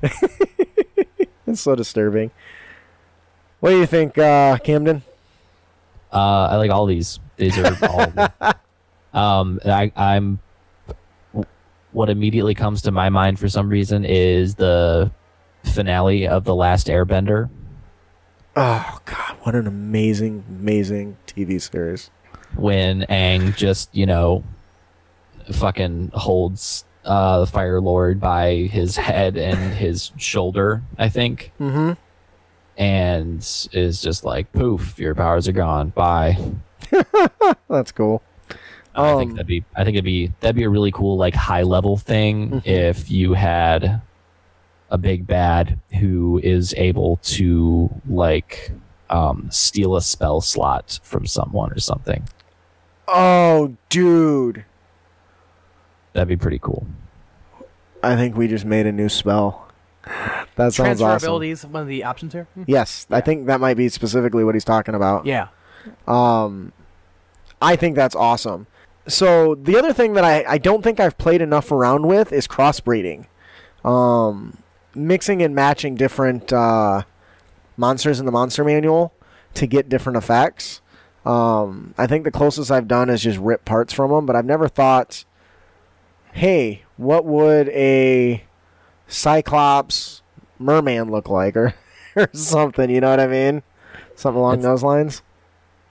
it's 1.46 1.60
so 1.60 1.74
disturbing 1.74 2.30
what 3.60 3.70
do 3.70 3.78
you 3.78 3.86
think 3.86 4.16
uh 4.18 4.56
camden 4.58 5.02
Uh, 6.12 6.48
I 6.52 6.56
like 6.56 6.70
all 6.70 6.86
these. 6.86 7.20
These 7.36 7.58
are 7.58 7.76
all. 7.84 8.54
um, 9.12 9.60
I, 9.66 9.92
I'm. 9.94 10.38
What 11.92 12.08
immediately 12.08 12.54
comes 12.54 12.80
to 12.82 12.90
my 12.92 13.10
mind 13.10 13.38
for 13.38 13.46
some 13.50 13.68
reason 13.68 14.06
is 14.06 14.54
the 14.54 15.12
finale 15.68 16.26
of 16.26 16.44
the 16.44 16.54
Last 16.54 16.86
Airbender 16.88 17.48
oh 18.56 18.98
god 19.04 19.36
what 19.42 19.54
an 19.54 19.66
amazing 19.66 20.44
amazing 20.48 21.16
tv 21.26 21.60
series 21.60 22.10
when 22.56 23.02
Aang 23.08 23.54
just 23.56 23.94
you 23.94 24.06
know 24.06 24.42
fucking 25.52 26.10
holds 26.14 26.84
uh, 27.04 27.40
the 27.40 27.46
Fire 27.46 27.80
Lord 27.80 28.20
by 28.20 28.52
his 28.70 28.96
head 28.96 29.36
and 29.38 29.72
his 29.74 30.12
shoulder. 30.18 30.82
I 30.98 31.08
think. 31.08 31.52
mm-hmm 31.58 31.92
And 32.76 33.38
is 33.72 34.02
just 34.02 34.24
like 34.24 34.52
poof, 34.52 34.98
your 34.98 35.14
powers 35.14 35.48
are 35.48 35.52
gone. 35.52 35.88
Bye. 35.90 36.36
that's 37.70 37.92
cool 37.92 38.22
I 38.94 39.16
think 39.16 39.30
Um, 39.30 39.36
that'd 39.36 39.46
be 39.46 39.64
I 39.76 39.84
think 39.84 39.94
it'd 39.96 40.04
be 40.04 40.32
that'd 40.40 40.56
be 40.56 40.64
a 40.64 40.68
really 40.70 40.92
cool 40.92 41.16
like 41.16 41.34
high 41.34 41.62
level 41.62 41.96
thing 41.96 42.50
Mhm. 42.50 42.66
if 42.66 43.10
you 43.10 43.32
had 43.34 44.00
a 44.90 44.98
big 44.98 45.26
bad 45.26 45.78
who 45.98 46.40
is 46.42 46.74
able 46.76 47.16
to 47.22 47.90
like 48.08 48.72
um, 49.10 49.48
steal 49.50 49.96
a 49.96 50.02
spell 50.02 50.40
slot 50.40 50.98
from 51.02 51.26
someone 51.26 51.72
or 51.72 51.78
something. 51.80 52.28
oh 53.06 53.76
dude 53.88 54.64
That'd 56.12 56.28
be 56.28 56.36
pretty 56.36 56.58
cool. 56.58 56.86
i 58.02 58.16
think 58.16 58.36
we 58.36 58.48
just 58.48 58.64
made 58.64 58.86
a 58.86 58.92
new 58.92 59.08
spell 59.08 59.68
that 60.56 60.72
sounds 60.72 60.76
Transfer 60.76 61.04
awesome 61.06 61.26
abilities, 61.28 61.66
one 61.66 61.82
of 61.82 61.88
the 61.88 62.02
options 62.04 62.32
here. 62.32 62.46
Hmm. 62.54 62.62
Yes, 62.66 63.06
I 63.10 63.20
think 63.20 63.46
that 63.46 63.60
might 63.60 63.76
be 63.76 63.88
specifically 63.90 64.42
what 64.42 64.54
he's 64.54 64.64
talking 64.64 64.94
about. 64.94 65.26
Yeah. 65.26 65.48
Um, 66.06 66.72
I 67.60 67.76
think 67.76 67.94
that's 67.94 68.14
awesome. 68.16 68.66
So 69.06 69.54
the 69.54 69.76
other 69.76 69.92
thing 69.92 70.14
that 70.14 70.24
I, 70.24 70.44
I 70.48 70.58
don't 70.58 70.82
think 70.82 70.98
I've 70.98 71.18
played 71.18 71.42
enough 71.42 71.70
around 71.70 72.06
with 72.06 72.32
is 72.32 72.48
crossbreeding, 72.48 73.26
um, 73.84 74.56
mixing 74.98 75.42
and 75.42 75.54
matching 75.54 75.94
different 75.94 76.52
uh, 76.52 77.02
monsters 77.76 78.18
in 78.20 78.26
the 78.26 78.32
monster 78.32 78.64
manual 78.64 79.14
to 79.54 79.66
get 79.66 79.88
different 79.88 80.16
effects. 80.18 80.80
Um, 81.24 81.94
I 81.98 82.06
think 82.06 82.24
the 82.24 82.30
closest 82.30 82.70
I've 82.70 82.88
done 82.88 83.10
is 83.10 83.22
just 83.22 83.38
rip 83.38 83.64
parts 83.64 83.92
from 83.92 84.10
them, 84.10 84.24
but 84.26 84.34
I've 84.36 84.44
never 84.46 84.68
thought, 84.68 85.24
hey, 86.32 86.82
what 86.96 87.24
would 87.24 87.68
a 87.70 88.44
Cyclops 89.06 90.22
merman 90.58 91.10
look 91.10 91.28
like, 91.28 91.56
or 91.56 91.74
or 92.16 92.28
something? 92.32 92.88
You 92.90 93.00
know 93.00 93.10
what 93.10 93.20
I 93.20 93.26
mean? 93.26 93.62
Something 94.14 94.38
along 94.40 94.54
It's- 94.58 94.64
those 94.64 94.82
lines. 94.82 95.22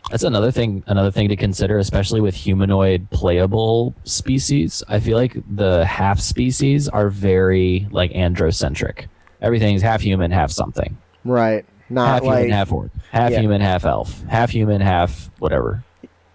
That's 0.10 0.24
another 0.24 0.52
thing 0.52 0.84
another 0.88 1.12
thing 1.12 1.28
to 1.30 1.36
consider, 1.36 1.78
especially 1.80 2.22
with 2.22 2.34
humanoid 2.36 3.10
playable 3.12 3.94
species. 4.06 4.82
I 4.88 5.00
feel 5.02 5.18
like 5.18 5.36
the 5.54 5.86
half 5.86 6.20
species 6.20 6.88
are 6.88 7.10
very 7.10 7.88
like 7.92 8.12
androcentric. 8.14 9.08
Everything's 9.42 9.82
half 9.82 10.02
human, 10.02 10.32
half 10.32 10.50
something. 10.52 10.98
Right. 11.26 11.66
Not 11.90 12.08
half 12.08 12.24
like 12.24 12.38
human, 12.40 12.52
half 12.58 12.72
orc. 12.72 12.92
Half 13.12 13.32
Yeah. 13.32 13.40
human, 13.42 13.62
half 13.62 13.84
elf. 13.86 14.24
Half 14.30 14.50
human, 14.52 14.80
half 14.82 15.30
whatever. 15.40 15.84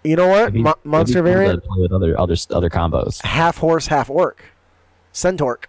you 0.03 0.15
know 0.17 0.27
what? 0.27 0.41
It'd 0.43 0.53
be- 0.53 0.61
Mo- 0.61 0.75
monster 0.83 1.21
cool 1.21 1.23
to 1.25 1.33
variant, 1.33 1.63
play 1.63 1.81
with 1.81 1.91
other 1.93 2.19
other 2.19 2.35
other 2.51 2.69
combos. 2.69 3.23
half 3.23 3.57
horse, 3.57 3.87
half 3.87 4.09
orc, 4.09 4.43
centaur. 5.11 5.59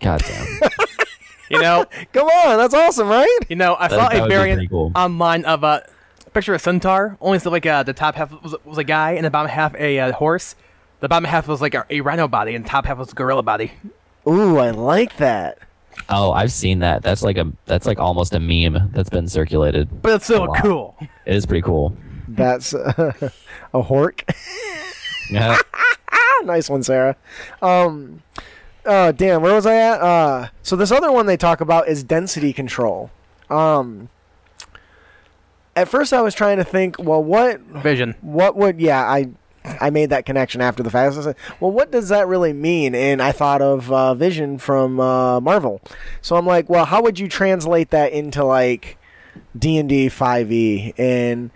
God 0.00 0.20
damn. 0.26 0.46
You 1.50 1.60
know, 1.60 1.84
Come 2.14 2.28
on, 2.28 2.56
that's 2.56 2.72
awesome, 2.72 3.08
right? 3.08 3.38
you 3.50 3.56
know, 3.56 3.76
I 3.78 3.88
That- 3.88 3.98
saw 3.98 4.08
that 4.08 4.24
a 4.24 4.28
variant 4.28 4.70
cool. 4.70 4.90
online 4.94 5.44
of 5.44 5.62
a 5.64 5.84
picture 6.32 6.54
of 6.54 6.60
centaur. 6.60 7.16
Only 7.20 7.38
so 7.38 7.50
like 7.50 7.66
uh, 7.66 7.82
the 7.82 7.92
top 7.92 8.14
half 8.14 8.30
was, 8.42 8.54
was 8.64 8.78
a 8.78 8.84
guy 8.84 9.12
and 9.12 9.24
the 9.24 9.30
bottom 9.30 9.50
half 9.50 9.74
a 9.76 9.98
uh, 9.98 10.12
horse. 10.12 10.54
The 11.00 11.08
bottom 11.08 11.24
half 11.24 11.48
was 11.48 11.60
like 11.60 11.74
a, 11.74 11.84
a 11.90 12.00
rhino 12.00 12.28
body 12.28 12.54
and 12.54 12.64
the 12.64 12.68
top 12.68 12.86
half 12.86 12.98
was 12.98 13.12
a 13.12 13.14
gorilla 13.14 13.42
body. 13.42 13.72
Ooh, 14.26 14.58
I 14.58 14.70
like 14.70 15.16
that. 15.16 15.58
Oh, 16.08 16.32
I've 16.32 16.52
seen 16.52 16.78
that. 16.78 17.02
That's 17.02 17.22
like 17.22 17.36
a 17.36 17.52
that's 17.66 17.86
like 17.86 17.98
almost 17.98 18.34
a 18.34 18.40
meme 18.40 18.90
that's 18.92 19.10
been 19.10 19.28
circulated. 19.28 20.02
But 20.02 20.12
it's 20.14 20.24
still 20.24 20.44
A 20.44 20.46
lot. 20.46 20.62
cool. 20.62 20.96
It 21.26 21.34
is 21.34 21.44
pretty 21.46 21.62
cool. 21.62 21.96
That's 22.28 22.72
uh, 22.74 23.12
a 23.74 23.82
hork. 23.82 24.22
Yeah. 25.30 25.56
nice 26.44 26.68
one, 26.68 26.82
Sarah. 26.82 27.16
Um, 27.62 28.22
uh, 28.84 29.12
damn, 29.12 29.40
where 29.40 29.54
was 29.54 29.64
I 29.64 29.76
at? 29.76 30.00
Uh, 30.00 30.48
so 30.62 30.76
this 30.76 30.90
other 30.90 31.10
one 31.10 31.24
they 31.24 31.38
talk 31.38 31.62
about 31.62 31.88
is 31.88 32.02
density 32.02 32.52
control. 32.52 33.10
Um, 33.48 34.10
at 35.76 35.88
first 35.88 36.12
I 36.12 36.20
was 36.20 36.34
trying 36.34 36.58
to 36.58 36.64
think, 36.64 36.96
well, 36.98 37.22
what 37.22 37.60
Vision. 37.60 38.14
what 38.20 38.56
would 38.56 38.80
yeah 38.80 39.02
i 39.02 39.28
i 39.80 39.90
made 39.90 40.10
that 40.10 40.26
connection 40.26 40.60
after 40.60 40.82
the 40.82 40.90
fact. 40.90 41.16
I 41.16 41.22
said, 41.22 41.36
well 41.60 41.70
what 41.70 41.90
does 41.92 42.08
that 42.08 42.26
really 42.26 42.52
mean? 42.52 42.94
And 42.94 43.22
i 43.22 43.32
thought 43.32 43.62
of 43.62 43.90
uh, 43.92 44.14
vision 44.14 44.58
from 44.58 44.98
uh, 45.00 45.40
marvel. 45.40 45.80
So 46.20 46.36
i'm 46.36 46.46
like 46.46 46.68
well 46.68 46.84
how 46.84 47.02
would 47.02 47.18
you 47.18 47.28
translate 47.28 47.90
that 47.90 48.12
into 48.12 48.44
like 48.44 48.98
d&d 49.58 50.08
5e 50.08 50.92
and 50.98 51.50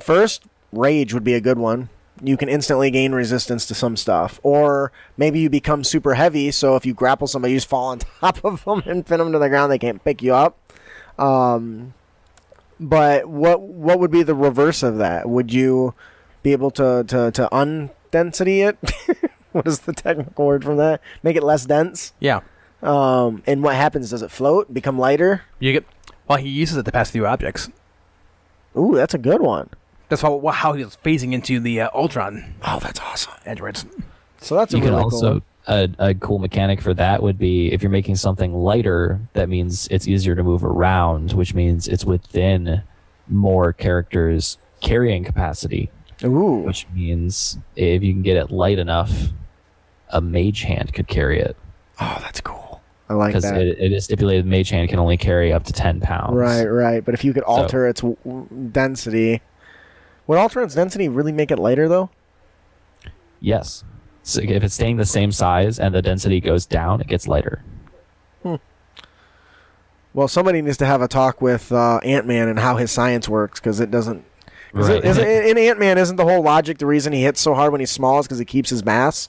first 0.00 0.44
rage 0.72 1.12
would 1.12 1.24
be 1.24 1.34
a 1.34 1.40
good 1.40 1.58
one. 1.58 1.88
You 2.22 2.36
can 2.38 2.48
instantly 2.48 2.90
gain 2.90 3.12
resistance 3.12 3.66
to 3.66 3.74
some 3.74 3.94
stuff. 3.96 4.40
Or 4.42 4.90
maybe 5.18 5.38
you 5.40 5.50
become 5.50 5.84
super 5.84 6.14
heavy 6.14 6.50
so 6.50 6.76
if 6.76 6.86
you 6.86 6.94
grapple 6.94 7.26
somebody 7.26 7.52
you 7.52 7.58
just 7.58 7.68
fall 7.68 7.88
on 7.88 7.98
top 8.20 8.42
of 8.44 8.64
them 8.64 8.82
and 8.86 9.04
pin 9.04 9.18
them 9.18 9.32
to 9.32 9.38
the 9.38 9.48
ground. 9.50 9.70
They 9.70 9.78
can't 9.78 10.02
pick 10.02 10.22
you 10.22 10.32
up. 10.34 10.56
Um, 11.18 11.92
but 12.80 13.28
what 13.28 13.60
what 13.60 13.98
would 13.98 14.10
be 14.10 14.22
the 14.22 14.34
reverse 14.34 14.82
of 14.82 14.98
that? 14.98 15.28
Would 15.28 15.52
you 15.52 15.94
be 16.42 16.52
able 16.52 16.70
to 16.72 17.04
to 17.04 17.30
to 17.30 17.54
undensity 17.54 18.62
it? 18.62 18.78
what 19.52 19.66
is 19.66 19.80
the 19.80 19.92
technical 19.92 20.46
word 20.46 20.64
from 20.64 20.76
that? 20.76 21.00
Make 21.22 21.36
it 21.36 21.42
less 21.42 21.66
dense. 21.66 22.12
Yeah. 22.20 22.40
Um, 22.82 23.42
and 23.46 23.62
what 23.62 23.74
happens? 23.74 24.10
Does 24.10 24.22
it 24.22 24.30
float? 24.30 24.72
Become 24.72 24.98
lighter? 24.98 25.42
You 25.58 25.72
get. 25.72 25.86
Well, 26.28 26.38
he 26.38 26.48
uses 26.48 26.76
it 26.76 26.84
to 26.84 26.92
pass 26.92 27.10
through 27.10 27.26
objects. 27.26 27.70
Ooh, 28.76 28.94
that's 28.94 29.14
a 29.14 29.18
good 29.18 29.40
one. 29.40 29.70
That's 30.08 30.22
how, 30.22 30.38
how 30.48 30.74
he 30.74 30.84
was 30.84 30.96
phasing 31.04 31.32
into 31.32 31.58
the 31.58 31.80
uh, 31.80 31.90
Ultron 31.94 32.54
Oh, 32.64 32.78
that's 32.80 33.00
awesome. 33.00 33.32
androids. 33.44 33.86
So 34.40 34.54
that's 34.54 34.72
a 34.72 34.76
you 34.76 34.82
could 34.82 34.90
really 34.90 35.02
also 35.02 35.32
cool. 35.34 35.42
A, 35.66 35.88
a 35.98 36.14
cool 36.14 36.38
mechanic 36.38 36.80
for 36.80 36.94
that 36.94 37.22
would 37.22 37.38
be 37.38 37.72
if 37.72 37.82
you're 37.82 37.90
making 37.90 38.16
something 38.16 38.54
lighter 38.54 39.20
that 39.32 39.48
means 39.48 39.88
it's 39.88 40.06
easier 40.06 40.34
to 40.34 40.42
move 40.42 40.64
around 40.64 41.32
which 41.32 41.54
means 41.54 41.88
it's 41.88 42.04
within 42.04 42.82
more 43.28 43.72
characters 43.72 44.58
carrying 44.80 45.24
capacity 45.24 45.90
Ooh, 46.24 46.58
which 46.62 46.86
means 46.94 47.58
if 47.74 48.02
you 48.02 48.12
can 48.12 48.22
get 48.22 48.36
it 48.36 48.50
light 48.50 48.78
enough 48.78 49.10
a 50.10 50.20
mage 50.20 50.62
hand 50.62 50.94
could 50.94 51.08
carry 51.08 51.40
it 51.40 51.56
oh, 52.00 52.18
that's 52.20 52.40
cool. 52.40 52.80
I 53.08 53.14
like 53.14 53.32
that. 53.32 53.38
because 53.40 53.50
that. 53.50 53.60
it, 53.60 53.78
it 53.78 53.92
is 53.92 54.04
stipulated 54.04 54.46
mage 54.46 54.70
hand 54.70 54.88
can 54.88 54.98
only 54.98 55.16
carry 55.16 55.52
up 55.52 55.64
to 55.64 55.72
10 55.72 56.00
pounds 56.00 56.34
Right, 56.34 56.64
right. 56.64 57.04
But 57.04 57.14
if 57.14 57.24
you 57.24 57.32
could 57.32 57.42
alter 57.44 57.86
its 57.86 58.00
w- 58.00 58.16
w- 58.24 58.48
density, 58.70 59.40
would 60.26 60.38
alter 60.38 60.62
its 60.62 60.74
density 60.74 61.08
really 61.08 61.32
make 61.32 61.50
it 61.50 61.58
lighter 61.58 61.88
though? 61.88 62.10
yes 63.40 63.84
so 64.28 64.40
if 64.42 64.62
it's 64.64 64.74
staying 64.74 64.96
the 64.96 65.04
same 65.06 65.30
size 65.30 65.78
and 65.78 65.94
the 65.94 66.02
density 66.02 66.40
goes 66.40 66.66
down 66.66 67.00
it 67.00 67.06
gets 67.06 67.26
lighter 67.28 67.62
Hmm. 68.42 68.56
Well, 70.14 70.28
somebody 70.28 70.62
needs 70.62 70.78
to 70.78 70.86
have 70.86 71.02
a 71.02 71.08
talk 71.08 71.42
with 71.42 71.70
uh, 71.72 71.98
Ant 72.02 72.26
Man 72.26 72.48
and 72.48 72.58
how 72.58 72.76
his 72.76 72.90
science 72.90 73.28
works 73.28 73.60
because 73.60 73.80
it 73.80 73.90
doesn't. 73.90 74.24
Is 74.74 74.88
Right. 74.88 74.96
it, 74.96 75.04
is 75.04 75.18
it, 75.18 75.46
in 75.46 75.58
Ant 75.58 75.78
Man, 75.78 75.98
isn't 75.98 76.16
the 76.16 76.24
whole 76.24 76.42
logic 76.42 76.78
the 76.78 76.86
reason 76.86 77.12
he 77.12 77.22
hits 77.22 77.40
so 77.40 77.54
hard 77.54 77.70
when 77.72 77.80
he's 77.80 77.90
small 77.90 78.18
is 78.20 78.26
because 78.26 78.38
he 78.38 78.44
keeps 78.46 78.70
his 78.70 78.82
mass? 78.84 79.28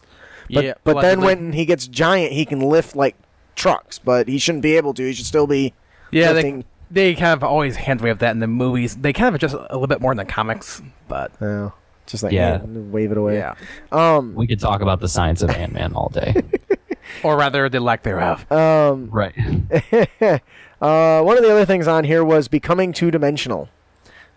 But 0.49 0.63
yeah, 0.63 0.73
but 0.85 1.01
then 1.01 1.19
allegedly. 1.19 1.25
when 1.45 1.53
he 1.53 1.65
gets 1.65 1.87
giant, 1.87 2.31
he 2.31 2.45
can 2.45 2.61
lift 2.61 2.95
like 2.95 3.15
trucks, 3.55 3.99
but 3.99 4.29
he 4.29 4.37
shouldn't 4.39 4.61
be 4.61 4.77
able 4.77 4.93
to. 4.93 5.03
He 5.05 5.11
should 5.13 5.25
still 5.25 5.47
be. 5.47 5.73
yeah, 6.11 6.27
they, 6.27 6.33
lifting- 6.35 6.65
they 6.89 7.15
kind 7.15 7.33
of 7.33 7.43
always 7.43 7.75
hand 7.75 7.99
wave 7.99 8.19
that 8.19 8.31
in 8.31 8.39
the 8.39 8.47
movies. 8.47 8.95
They 8.95 9.11
kind 9.11 9.27
of 9.27 9.35
adjust 9.35 9.55
a 9.55 9.61
little 9.73 9.87
bit 9.87 9.99
more 9.99 10.11
in 10.11 10.17
the 10.17 10.23
comics, 10.25 10.81
but 11.09 11.33
Oh, 11.41 11.73
just 12.07 12.23
like 12.23 12.31
Yeah. 12.33 12.61
yeah, 12.61 12.65
wave 12.65 13.11
it 13.11 13.17
away. 13.17 13.37
yeah, 13.37 13.53
Um. 13.91 14.33
we 14.35 14.47
could 14.47 14.59
talk 14.59 14.81
about 14.81 14.99
the 14.99 15.07
science 15.07 15.41
of 15.41 15.49
ant-man 15.51 15.93
all 15.93 16.09
day 16.09 16.33
or 17.23 17.37
rather 17.37 17.69
the 17.69 17.79
lack 17.79 18.03
thereof. 18.03 18.49
Um. 18.51 19.09
right 19.11 19.35
Uh, 20.79 21.21
one 21.23 21.35
of 21.37 21.43
the 21.43 21.49
other 21.51 21.65
things 21.65 21.87
on 21.87 22.03
here 22.03 22.23
was 22.23 22.47
becoming 22.47 22.93
two 22.93 23.09
dimensional. 23.09 23.67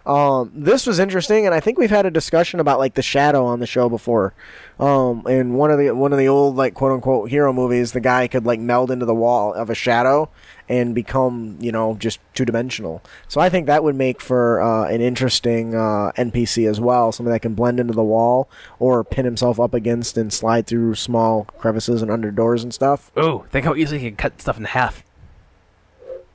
Um, 0.06 0.50
this 0.54 0.86
was 0.86 0.98
interesting, 0.98 1.44
and 1.44 1.54
I 1.54 1.60
think 1.60 1.78
we've 1.78 1.90
had 1.90 2.06
a 2.06 2.10
discussion 2.10 2.58
about 2.58 2.78
like 2.78 2.94
the 2.94 3.02
shadow 3.02 3.44
on 3.44 3.60
the 3.60 3.66
show 3.66 3.88
before. 3.88 4.32
Um, 4.78 5.26
in 5.28 5.54
one 5.54 5.70
of 5.70 5.78
the 5.78 5.90
one 5.94 6.12
of 6.12 6.18
the 6.18 6.26
old 6.28 6.56
like 6.56 6.72
quote 6.74 6.92
unquote 6.92 7.28
hero 7.30 7.52
movies, 7.52 7.92
the 7.92 8.00
guy 8.00 8.26
could 8.26 8.46
like 8.46 8.60
meld 8.60 8.90
into 8.90 9.04
the 9.04 9.14
wall 9.14 9.52
of 9.52 9.68
a 9.68 9.74
shadow 9.74 10.30
and 10.70 10.94
become 10.94 11.58
you 11.60 11.70
know 11.70 11.96
just 11.96 12.18
two 12.32 12.46
dimensional. 12.46 13.02
So 13.28 13.42
I 13.42 13.50
think 13.50 13.66
that 13.66 13.84
would 13.84 13.94
make 13.94 14.22
for 14.22 14.62
uh, 14.62 14.88
an 14.88 15.02
interesting 15.02 15.74
uh, 15.74 16.12
NPC 16.16 16.66
as 16.68 16.80
well, 16.80 17.12
something 17.12 17.32
that 17.32 17.42
can 17.42 17.54
blend 17.54 17.78
into 17.78 17.92
the 17.92 18.02
wall 18.02 18.48
or 18.78 19.04
pin 19.04 19.26
himself 19.26 19.60
up 19.60 19.74
against 19.74 20.16
and 20.16 20.32
slide 20.32 20.66
through 20.66 20.94
small 20.94 21.44
crevices 21.58 22.00
and 22.00 22.10
under 22.10 22.30
doors 22.30 22.62
and 22.62 22.72
stuff, 22.72 23.10
Ooh, 23.18 23.44
think 23.50 23.66
how 23.66 23.74
easily 23.74 23.98
he 24.00 24.08
can 24.08 24.16
cut 24.16 24.40
stuff 24.40 24.56
in 24.56 24.64
half. 24.64 25.04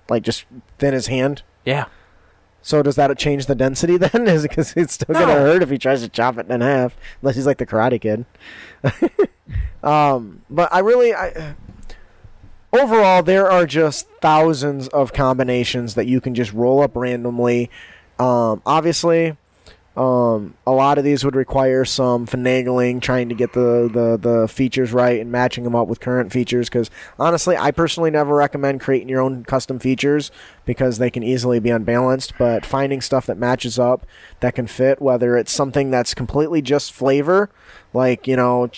like 0.07 0.21
just 0.21 0.45
thin 0.77 0.93
his 0.93 1.07
hand. 1.07 1.41
Yeah. 1.65 1.85
So 2.65 2.81
does 2.81 2.95
that 2.95 3.15
change 3.19 3.45
the 3.45 3.53
density 3.53 3.95
then? 3.95 4.27
Is 4.27 4.43
it 4.43 4.49
because 4.49 4.73
it's 4.75 4.95
still 4.95 5.13
gonna 5.13 5.33
hurt 5.33 5.61
if 5.61 5.69
he 5.69 5.77
tries 5.77 6.01
to 6.01 6.09
chop 6.09 6.39
it 6.39 6.49
in 6.49 6.61
half? 6.61 6.97
Unless 7.21 7.35
he's 7.35 7.45
like 7.45 7.59
the 7.59 7.65
Karate 7.67 8.01
Kid. 8.01 8.25
um, 9.83 10.41
but 10.49 10.73
I 10.73 10.79
really, 10.79 11.13
I 11.13 11.53
overall 12.73 13.21
there 13.21 13.51
are 13.51 13.67
just 13.67 14.07
thousands 14.19 14.87
of 14.87 15.13
combinations 15.13 15.93
that 15.93 16.07
you 16.07 16.19
can 16.19 16.33
just 16.33 16.53
roll 16.53 16.81
up 16.81 16.95
randomly. 16.95 17.69
Um, 18.17 18.63
obviously, 18.65 19.37
um, 19.97 20.55
a 20.67 20.71
lot 20.71 20.97
of 20.97 21.03
these 21.03 21.23
would 21.23 21.35
require 21.35 21.85
some 21.85 22.27
finagling, 22.27 23.01
trying 23.01 23.29
to 23.29 23.35
get 23.35 23.53
the, 23.53 23.89
the, 23.91 24.17
the 24.17 24.47
features 24.47 24.91
right 24.91 25.19
and 25.19 25.31
matching 25.31 25.63
them 25.63 25.75
up 25.75 25.87
with 25.87 25.99
current 26.01 26.33
features. 26.33 26.67
Because 26.69 26.89
honestly, 27.17 27.55
I 27.55 27.71
personally 27.71 28.11
never 28.11 28.35
recommend 28.35 28.81
creating 28.81 29.07
your 29.07 29.21
own 29.21 29.45
custom 29.45 29.79
features 29.79 30.31
because 30.65 30.97
they 30.97 31.09
can 31.09 31.23
easily 31.23 31.59
be 31.59 31.69
unbalanced. 31.69 32.33
But 32.37 32.65
finding 32.65 32.99
stuff 33.01 33.25
that 33.27 33.37
matches 33.37 33.79
up 33.79 34.05
that 34.41 34.55
can 34.55 34.67
fit, 34.67 35.01
whether 35.01 35.37
it's 35.37 35.51
something 35.51 35.91
that's 35.91 36.13
completely 36.13 36.61
just 36.61 36.91
flavor, 36.91 37.49
like 37.93 38.27
you 38.27 38.35
know. 38.35 38.69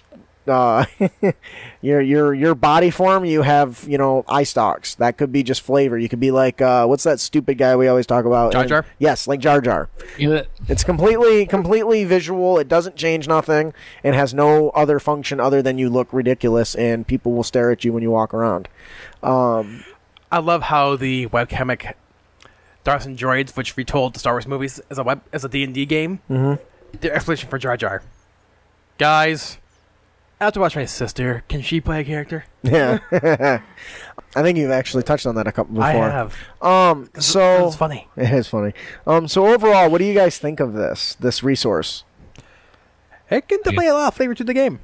Uh, 0.50 0.86
your 1.82 2.02
your 2.02 2.34
your 2.34 2.56
body 2.56 2.90
form, 2.90 3.26
you 3.26 3.42
have 3.42 3.86
you 3.88 3.98
know 3.98 4.24
eye 4.28 4.44
stalks. 4.44 4.96
That 4.96 5.18
could 5.18 5.32
be 5.32 5.44
just 5.44 5.62
flavor. 5.62 5.98
You 5.98 6.10
could 6.10 6.20
be 6.20 6.32
like 6.32 6.62
uh, 6.62 6.86
what's 6.86 7.04
that 7.04 7.20
stupid 7.20 7.58
guy 7.58 7.76
we 7.76 7.88
always 7.88 8.06
talk 8.06 8.26
about? 8.26 8.52
Jar 8.52 8.66
Jar? 8.66 8.86
Yes, 9.00 9.28
like 9.28 9.40
Jar 9.40 9.62
Jar. 9.62 9.90
Yeah. 10.18 10.44
It's 10.68 10.84
completely 10.84 11.46
completely 11.46 12.04
visual. 12.06 12.58
It 12.58 12.68
doesn't 12.68 12.96
change 12.96 13.28
nothing 13.28 13.74
and 14.04 14.16
has 14.16 14.34
no 14.34 14.70
other 14.72 15.00
function 15.00 15.40
other 15.40 15.62
than 15.62 15.78
you 15.78 15.90
look 15.90 16.12
ridiculous 16.12 16.76
and 16.76 17.08
people 17.08 17.34
will 17.34 17.44
stare 17.44 17.72
at 17.72 17.84
you 17.84 17.94
when 17.94 18.04
you 18.04 18.12
walk 18.12 18.34
around. 18.34 18.68
Um, 19.24 19.84
I 20.32 20.40
love 20.40 20.64
how 20.64 20.96
the 20.96 21.28
webcomic 21.28 21.94
Darths 22.88 23.06
and 23.06 23.18
Droids, 23.18 23.58
which 23.58 23.76
retold 23.76 24.16
the 24.16 24.20
Star 24.20 24.34
Wars 24.34 24.48
movies 24.48 24.80
as 24.90 24.98
a 24.98 25.04
web 25.04 25.22
as 25.34 25.44
a 25.44 25.50
D 25.50 25.62
and 25.62 25.74
D 25.74 25.86
game, 25.86 26.22
mm-hmm. 26.30 26.64
their 27.02 27.14
explanation 27.14 27.50
for 27.50 27.58
Jar 27.58 27.76
Jar. 27.76 28.02
Guys, 28.98 29.58
I 30.40 30.44
have 30.46 30.54
to 30.54 30.60
watch 30.60 30.76
my 30.76 30.86
sister. 30.86 31.44
Can 31.50 31.62
she 31.62 31.82
play 31.82 32.02
a 32.02 32.04
character? 32.04 32.46
yeah. 32.64 33.00
I 34.36 34.42
think 34.44 34.58
you've 34.58 34.70
actually 34.72 35.04
touched 35.04 35.26
on 35.26 35.36
that 35.36 35.48
a 35.48 35.52
couple 35.52 35.74
before. 35.74 35.88
I 35.88 36.10
have. 36.10 36.36
Um 36.62 37.10
so 37.20 37.68
it's 37.68 37.76
funny. 37.76 38.08
It 38.18 38.32
is 38.32 38.48
funny. 38.48 38.74
Um 39.08 39.28
so 39.28 39.48
overall, 39.48 39.90
what 39.90 39.98
do 40.00 40.06
you 40.06 40.14
guys 40.14 40.38
think 40.38 40.60
of 40.60 40.74
this 40.74 41.16
this 41.20 41.44
resource? 41.44 42.04
It 43.30 43.48
can 43.48 43.58
definitely 43.60 43.88
a 43.88 43.94
lot 43.94 44.10
of 44.10 44.14
flavor 44.14 44.36
to 44.36 44.44
the 44.44 44.54
game. 44.54 44.80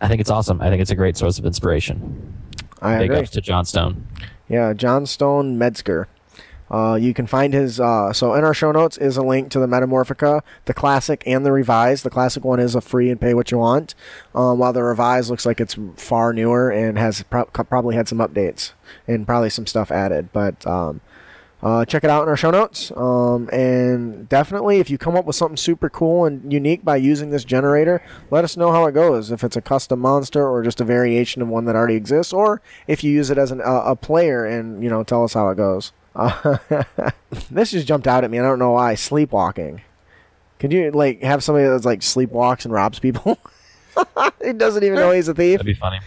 I 0.00 0.08
think 0.08 0.20
it's 0.20 0.30
awesome. 0.30 0.60
I 0.60 0.68
think 0.68 0.80
it's 0.82 0.90
a 0.90 0.96
great 0.96 1.16
source 1.16 1.38
of 1.38 1.44
inspiration. 1.46 2.34
I 2.80 2.98
Big 2.98 3.10
agree. 3.10 3.22
ups 3.22 3.30
to 3.30 3.40
Johnstone. 3.40 4.06
Yeah, 4.48 4.72
Johnstone 4.72 5.58
Metzger. 5.58 6.08
Uh, 6.72 6.94
you 6.94 7.12
can 7.12 7.26
find 7.26 7.52
his. 7.52 7.78
Uh, 7.78 8.12
so 8.12 8.34
in 8.34 8.44
our 8.44 8.54
show 8.54 8.72
notes 8.72 8.96
is 8.96 9.16
a 9.18 9.22
link 9.22 9.50
to 9.50 9.58
the 9.58 9.66
Metamorphica, 9.66 10.42
the 10.64 10.74
classic 10.74 11.22
and 11.26 11.44
the 11.44 11.52
revised. 11.52 12.02
The 12.02 12.10
classic 12.10 12.44
one 12.44 12.58
is 12.58 12.74
a 12.74 12.80
free 12.80 13.10
and 13.10 13.20
pay 13.20 13.34
what 13.34 13.50
you 13.50 13.58
want, 13.58 13.94
um, 14.34 14.58
while 14.58 14.72
the 14.72 14.82
revised 14.82 15.28
looks 15.28 15.44
like 15.44 15.60
it's 15.60 15.76
far 15.96 16.32
newer 16.32 16.70
and 16.70 16.98
has 16.98 17.22
pro- 17.24 17.44
probably 17.44 17.94
had 17.94 18.08
some 18.08 18.18
updates 18.18 18.72
and 19.06 19.26
probably 19.26 19.50
some 19.50 19.66
stuff 19.66 19.90
added. 19.90 20.32
But 20.32 20.66
um, 20.66 21.02
uh, 21.62 21.84
check 21.84 22.02
it 22.02 22.10
out 22.10 22.22
in 22.22 22.28
our 22.28 22.36
show 22.36 22.50
notes. 22.50 22.90
Um, 22.96 23.48
and 23.52 24.28
definitely, 24.28 24.80
if 24.80 24.90
you 24.90 24.98
come 24.98 25.14
up 25.14 25.26
with 25.26 25.36
something 25.36 25.56
super 25.56 25.88
cool 25.88 26.24
and 26.24 26.50
unique 26.52 26.84
by 26.84 26.96
using 26.96 27.30
this 27.30 27.44
generator, 27.44 28.02
let 28.30 28.44
us 28.44 28.56
know 28.56 28.72
how 28.72 28.86
it 28.86 28.92
goes. 28.92 29.30
If 29.30 29.44
it's 29.44 29.56
a 29.56 29.62
custom 29.62 30.00
monster 30.00 30.48
or 30.48 30.62
just 30.62 30.80
a 30.80 30.84
variation 30.84 31.42
of 31.42 31.48
one 31.48 31.66
that 31.66 31.76
already 31.76 31.94
exists, 31.94 32.32
or 32.32 32.60
if 32.86 33.04
you 33.04 33.12
use 33.12 33.30
it 33.30 33.38
as 33.38 33.50
an, 33.50 33.60
uh, 33.60 33.82
a 33.84 33.94
player 33.94 34.44
and 34.44 34.82
you 34.82 34.90
know 34.90 35.04
tell 35.04 35.22
us 35.22 35.34
how 35.34 35.50
it 35.50 35.56
goes. 35.56 35.92
Uh, 36.14 36.58
this 37.50 37.70
just 37.70 37.86
jumped 37.86 38.06
out 38.06 38.24
at 38.24 38.30
me. 38.30 38.38
I 38.38 38.42
don't 38.42 38.58
know 38.58 38.72
why. 38.72 38.94
Sleepwalking. 38.94 39.82
Could 40.58 40.72
you 40.72 40.90
like 40.92 41.22
have 41.22 41.42
somebody 41.42 41.66
that's 41.66 41.84
like 41.84 42.00
sleepwalks 42.00 42.64
and 42.64 42.72
robs 42.72 42.98
people? 42.98 43.38
he 44.44 44.52
doesn't 44.52 44.82
even 44.82 44.96
know 44.96 45.10
he's 45.10 45.28
a 45.28 45.34
thief. 45.34 45.58
That'd 45.58 45.66
be 45.66 45.74
funny. 45.74 46.00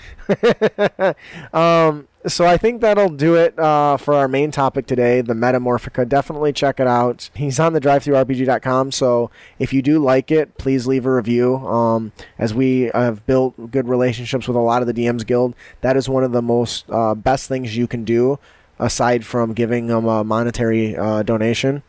Um, 1.53 2.08
so 2.28 2.45
I 2.45 2.58
think 2.58 2.82
that'll 2.82 3.10
do 3.10 3.36
it 3.36 3.58
uh, 3.60 3.97
for 3.97 4.16
our 4.16 4.28
main 4.28 4.49
topic 4.49 4.88
today, 4.88 5.22
the 5.22 5.34
Metamorphica. 5.36 6.10
Definitely 6.10 6.53
check 6.53 6.80
it 6.80 6.88
out. 6.88 7.30
He's 7.36 7.60
on 7.60 7.74
the 7.74 7.80
drivethrurpg.com, 7.80 8.91
so 8.91 9.30
if 9.60 9.72
you 9.72 9.82
do 9.82 9.99
like 9.99 10.32
it, 10.32 10.58
please 10.58 10.88
leave 10.88 11.06
a 11.06 11.14
review. 11.14 11.58
Um, 11.58 12.12
as 12.39 12.53
we 12.53 12.89
have 12.93 13.26
built 13.28 13.72
good 13.72 13.88
relationships 13.88 14.47
with 14.47 14.58
a 14.58 14.62
lot 14.62 14.82
of 14.82 14.88
the 14.88 14.93
DMs 14.93 15.26
Guild, 15.26 15.53
that 15.82 15.95
is 15.95 16.10
one 16.10 16.24
of 16.24 16.32
the 16.32 16.41
most 16.41 16.86
uh, 16.89 17.14
best 17.14 17.47
things 17.47 17.78
you 17.78 17.88
can 17.88 18.03
do, 18.03 18.39
aside 18.80 19.26
from 19.26 19.53
giving 19.53 19.88
them 19.88 20.05
a 20.05 20.23
monetary 20.23 20.95
uh, 20.95 21.23
donation, 21.23 21.84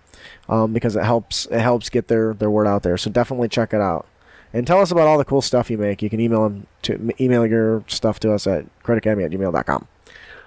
um, 0.49 0.73
because 0.73 0.97
it 0.97 1.05
helps 1.05 1.47
it 1.47 1.61
helps 1.61 1.89
get 1.89 2.09
their, 2.09 2.35
their 2.35 2.51
word 2.51 2.67
out 2.67 2.83
there. 2.83 2.97
So 2.97 3.11
definitely 3.11 3.49
check 3.49 3.73
it 3.73 3.81
out. 3.81 4.07
And 4.53 4.67
tell 4.67 4.81
us 4.81 4.91
about 4.91 5.07
all 5.07 5.19
the 5.19 5.25
cool 5.25 5.43
stuff 5.43 5.71
you 5.71 5.77
make. 5.77 6.03
You 6.03 6.09
can 6.09 6.21
email 6.21 6.45
them 6.45 6.67
to 6.83 7.13
email 7.21 7.47
your 7.47 7.85
stuff 7.89 8.21
to 8.21 8.33
us 8.33 8.47
at 8.47 8.65
critacademy 8.83 9.25
at 9.25 9.31
gmail.com. 9.31 9.87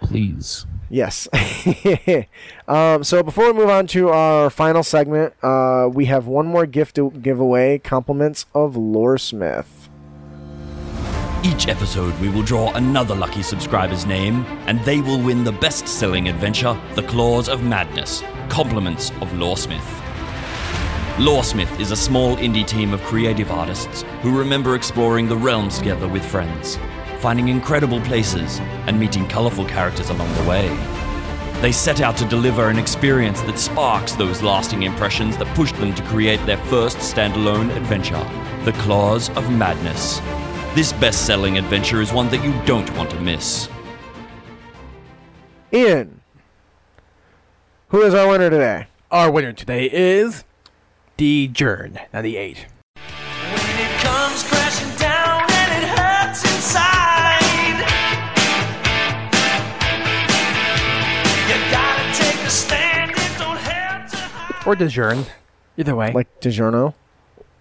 Please. 0.01 0.65
Yes. 0.89 1.27
um, 2.67 3.03
so 3.03 3.21
before 3.21 3.51
we 3.51 3.59
move 3.59 3.69
on 3.69 3.85
to 3.87 4.09
our 4.09 4.49
final 4.49 4.81
segment, 4.81 5.33
uh, 5.43 5.89
we 5.91 6.05
have 6.05 6.25
one 6.25 6.47
more 6.47 6.65
gift 6.65 6.95
to 6.95 7.11
give 7.11 7.39
away 7.39 7.79
compliments 7.79 8.45
of 8.55 8.73
Loresmith. 8.75 9.78
Each 11.41 11.69
episode, 11.69 12.19
we 12.19 12.27
will 12.27 12.41
draw 12.43 12.73
another 12.73 13.15
lucky 13.15 13.41
subscriber's 13.41 14.05
name, 14.05 14.43
and 14.67 14.77
they 14.81 14.99
will 14.99 15.21
win 15.21 15.45
the 15.45 15.53
best 15.53 15.87
selling 15.87 16.27
adventure, 16.27 16.77
The 16.95 17.03
Claws 17.03 17.47
of 17.47 17.63
Madness 17.63 18.23
Compliments 18.49 19.11
of 19.21 19.29
Loresmith. 19.31 19.79
Loresmith 21.15 21.79
is 21.79 21.91
a 21.91 21.95
small 21.95 22.35
indie 22.35 22.67
team 22.67 22.93
of 22.93 23.01
creative 23.03 23.51
artists 23.51 24.03
who 24.21 24.37
remember 24.37 24.75
exploring 24.75 25.29
the 25.29 25.37
realms 25.37 25.77
together 25.77 26.09
with 26.09 26.25
friends, 26.25 26.77
finding 27.19 27.47
incredible 27.47 28.01
places, 28.01 28.59
and 28.87 28.99
meeting 28.99 29.25
colorful 29.25 29.65
characters 29.65 30.09
along 30.09 30.33
the 30.35 30.49
way. 30.49 30.67
They 31.61 31.71
set 31.71 32.01
out 32.01 32.17
to 32.17 32.25
deliver 32.25 32.67
an 32.67 32.77
experience 32.77 33.39
that 33.43 33.59
sparks 33.59 34.11
those 34.11 34.41
lasting 34.41 34.83
impressions 34.83 35.37
that 35.37 35.55
pushed 35.55 35.75
them 35.77 35.95
to 35.95 36.03
create 36.03 36.45
their 36.45 36.57
first 36.65 36.97
standalone 36.97 37.73
adventure, 37.77 38.25
The 38.65 38.73
Claws 38.83 39.29
of 39.37 39.49
Madness. 39.49 40.19
This 40.79 40.93
best 40.93 41.25
selling 41.25 41.57
adventure 41.57 41.99
is 41.99 42.13
one 42.13 42.29
that 42.29 42.41
you 42.41 42.53
don't 42.65 42.89
want 42.95 43.09
to 43.09 43.19
miss. 43.19 43.67
Ian, 45.73 46.21
who 47.89 48.01
is 48.03 48.13
our 48.13 48.29
winner 48.29 48.49
today? 48.49 48.87
Our 49.11 49.29
winner 49.29 49.51
today 49.51 49.89
is 49.91 50.45
D 51.17 51.49
Jern 51.51 51.99
98. 52.13 52.65
When 52.95 53.03
it 53.03 53.99
comes 53.99 54.41
crashing 54.43 54.95
down 54.95 55.41
and 55.51 55.83
it 55.83 55.89
hurts 55.99 56.45
inside, 56.45 57.79
you 61.49 61.55
gotta 61.73 62.17
take 62.17 62.39
a 62.47 62.49
stand. 62.49 63.11
It 63.11 63.37
don't 63.37 63.57
hurt 63.57 64.09
to 64.11 64.15
hide. 64.15 64.65
Or 64.65 64.75
DeJean. 64.77 65.27
Either 65.75 65.93
way. 65.97 66.13
Like 66.13 66.39
DiGiorno? 66.39 66.93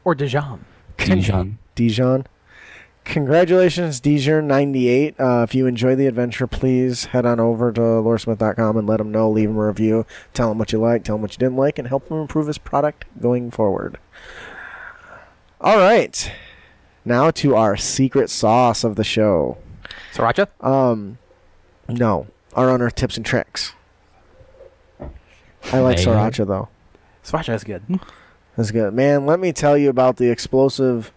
or 0.04 0.14
Dijon. 0.14 0.64
Dijon. 0.98 1.58
Dijon. 1.74 2.24
Congratulations, 3.08 4.02
Dijon98. 4.02 5.18
Uh, 5.18 5.42
if 5.42 5.54
you 5.54 5.66
enjoy 5.66 5.94
the 5.94 6.06
adventure, 6.06 6.46
please 6.46 7.06
head 7.06 7.24
on 7.24 7.40
over 7.40 7.72
to 7.72 7.80
loresmith.com 7.80 8.76
and 8.76 8.86
let 8.86 9.00
him 9.00 9.10
know. 9.10 9.30
Leave 9.30 9.48
him 9.48 9.56
a 9.56 9.66
review. 9.66 10.04
Tell 10.34 10.52
him 10.52 10.58
what 10.58 10.72
you 10.72 10.78
like, 10.78 11.04
tell 11.04 11.14
him 11.14 11.22
what 11.22 11.32
you 11.32 11.38
didn't 11.38 11.56
like, 11.56 11.78
and 11.78 11.88
help 11.88 12.10
him 12.10 12.18
improve 12.18 12.48
his 12.48 12.58
product 12.58 13.06
going 13.18 13.50
forward. 13.50 13.98
All 15.58 15.78
right. 15.78 16.30
Now 17.02 17.30
to 17.30 17.56
our 17.56 17.78
secret 17.78 18.28
sauce 18.28 18.84
of 18.84 18.96
the 18.96 19.04
show. 19.04 19.56
Sriracha? 20.12 20.48
Um, 20.60 21.16
no, 21.88 22.26
our 22.52 22.68
owner 22.68 22.90
tips 22.90 23.16
and 23.16 23.24
tricks. 23.24 23.72
I 25.72 25.78
like 25.78 25.96
Mayo? 25.96 26.08
sriracha 26.08 26.46
though. 26.46 26.68
Sriracha 27.24 27.54
is 27.54 27.64
good. 27.64 27.82
That's 28.54 28.70
good, 28.70 28.92
man. 28.92 29.24
Let 29.24 29.40
me 29.40 29.54
tell 29.54 29.78
you 29.78 29.88
about 29.88 30.18
the 30.18 30.30
explosive 30.30 31.10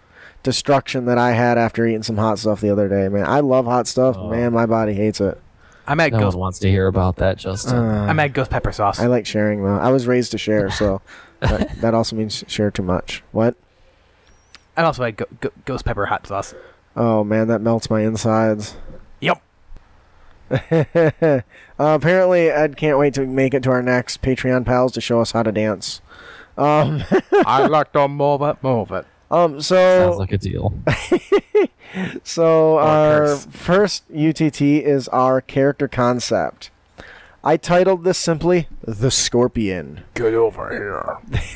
destruction 0.43 1.05
that 1.05 1.17
I 1.17 1.31
had 1.31 1.57
after 1.57 1.85
eating 1.85 2.03
some 2.03 2.17
hot 2.17 2.39
stuff 2.39 2.61
the 2.61 2.69
other 2.69 2.87
day, 2.87 3.07
man. 3.09 3.25
I 3.25 3.39
love 3.41 3.65
hot 3.65 3.87
stuff, 3.87 4.15
Oh. 4.17 4.29
man. 4.29 4.53
My 4.53 4.65
body 4.65 4.93
hates 4.93 5.21
it. 5.21 5.39
I'm 5.87 5.99
at 5.99 6.11
No 6.13 6.19
ghost. 6.19 6.35
one 6.37 6.41
wants 6.41 6.59
to 6.59 6.69
hear 6.69 6.87
about 6.87 7.17
that, 7.17 7.37
Justin. 7.37 7.75
Uh, 7.77 8.05
I'm 8.07 8.19
at 8.19 8.33
ghost 8.33 8.51
pepper 8.51 8.71
sauce. 8.71 8.99
I 8.99 9.07
like 9.07 9.25
sharing 9.25 9.63
though. 9.63 9.77
I 9.77 9.89
was 9.89 10.07
raised 10.07 10.31
to 10.31 10.37
share, 10.37 10.69
so 10.69 11.01
that, 11.39 11.81
that 11.81 11.93
also 11.93 12.15
means 12.15 12.43
share 12.47 12.71
too 12.71 12.83
much. 12.83 13.23
What? 13.31 13.55
I'm 14.77 14.85
also 14.85 15.03
at 15.03 15.17
go- 15.17 15.25
go- 15.41 15.49
ghost 15.65 15.83
pepper 15.85 16.05
hot 16.05 16.27
sauce. 16.27 16.53
Oh 16.95 17.23
man, 17.23 17.47
that 17.47 17.61
melts 17.61 17.89
my 17.89 18.01
insides. 18.01 18.75
Yep. 19.21 19.41
uh, 20.51 21.41
apparently, 21.77 22.49
Ed 22.49 22.77
can't 22.77 22.97
wait 22.97 23.13
to 23.15 23.25
make 23.25 23.53
it 23.53 23.63
to 23.63 23.71
our 23.71 23.81
next 23.81 24.21
Patreon 24.21 24.65
pals 24.65 24.91
to 24.93 25.01
show 25.01 25.21
us 25.21 25.31
how 25.31 25.43
to 25.43 25.51
dance. 25.51 26.01
Um, 26.57 27.03
I 27.45 27.65
like 27.67 27.91
to 27.93 28.07
move 28.07 28.41
it, 28.41 28.57
move 28.61 28.91
it. 28.91 29.05
Um, 29.31 29.61
so 29.61 30.05
Sounds 30.05 30.19
like 30.19 30.31
a 30.31 30.37
deal. 30.37 30.73
so 32.23 32.77
our 32.77 33.25
curse. 33.25 33.45
first 33.45 34.03
UTT 34.11 34.61
is 34.61 35.07
our 35.07 35.41
character 35.41 35.87
concept. 35.87 36.69
I 37.43 37.57
titled 37.57 38.03
this 38.03 38.19
simply 38.19 38.67
"The 38.83 39.09
Scorpion." 39.09 40.03
Get 40.13 40.35
over 40.35 40.69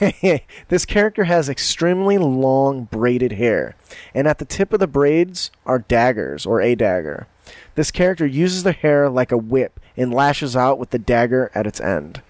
here. 0.01 0.41
this 0.69 0.83
character 0.83 1.25
has 1.25 1.47
extremely 1.47 2.17
long 2.17 2.85
braided 2.85 3.33
hair, 3.33 3.75
and 4.13 4.27
at 4.27 4.39
the 4.39 4.45
tip 4.45 4.73
of 4.73 4.79
the 4.79 4.87
braids 4.87 5.51
are 5.63 5.77
daggers 5.77 6.43
or 6.43 6.59
a 6.59 6.73
dagger. 6.73 7.27
This 7.75 7.91
character 7.91 8.25
uses 8.25 8.63
the 8.63 8.71
hair 8.71 9.09
like 9.09 9.31
a 9.31 9.37
whip 9.37 9.79
and 9.95 10.11
lashes 10.11 10.55
out 10.55 10.79
with 10.79 10.89
the 10.89 10.97
dagger 10.97 11.51
at 11.53 11.67
its 11.67 11.79
end. 11.79 12.23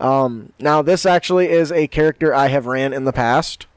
Um, 0.00 0.52
now, 0.58 0.82
this 0.82 1.06
actually 1.06 1.50
is 1.50 1.70
a 1.70 1.86
character 1.86 2.34
I 2.34 2.48
have 2.48 2.66
ran 2.66 2.92
in 2.92 3.04
the 3.04 3.12
past. 3.12 3.67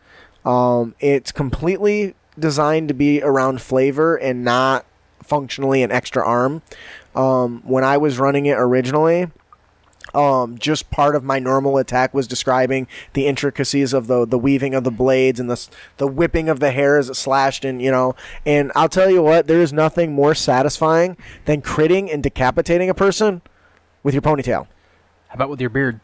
Um, 0.46 0.96
it's 1.00 1.32
completely 1.32 2.16
designed 2.38 2.88
to 2.88 2.94
be 2.94 3.22
around 3.22 3.62
flavor 3.62 4.16
and 4.16 4.44
not 4.44 4.86
functionally 5.22 5.84
an 5.84 5.92
extra 5.92 6.26
arm. 6.26 6.62
Um, 7.16 7.62
when 7.64 7.84
I 7.84 7.98
was 7.98 8.20
running 8.20 8.46
it 8.46 8.58
originally, 8.58 9.28
um, 10.14 10.58
just 10.58 10.90
part 10.90 11.16
of 11.16 11.24
my 11.24 11.40
normal 11.40 11.78
attack 11.78 12.14
was 12.14 12.28
describing 12.28 12.88
the 13.14 13.28
intricacies 13.28 13.94
of 13.94 14.08
the 14.08 14.26
the 14.26 14.38
weaving 14.38 14.74
of 14.74 14.84
the 14.84 14.92
blades 14.92 15.40
and 15.40 15.50
the 15.50 15.68
the 15.98 16.08
whipping 16.08 16.50
of 16.50 16.60
the 16.60 16.72
hair 16.72 16.98
as 16.98 17.10
it 17.10 17.16
slashed 17.16 17.64
and 17.64 17.82
you 17.82 17.92
know 17.92 18.16
and 18.46 18.72
I'll 18.76 18.90
tell 18.90 19.10
you 19.10 19.22
what 19.22 19.48
there 19.48 19.62
is 19.62 19.72
nothing 19.72 20.12
more 20.12 20.36
satisfying 20.36 21.16
than 21.46 21.62
critting 21.62 22.14
and 22.14 22.22
decapitating 22.22 22.90
a 22.90 22.94
person 22.94 23.42
with 24.04 24.14
your 24.14 24.22
ponytail. 24.22 24.68
How 25.30 25.36
about 25.36 25.50
with 25.50 25.62
your 25.62 25.70
beard? 25.70 26.02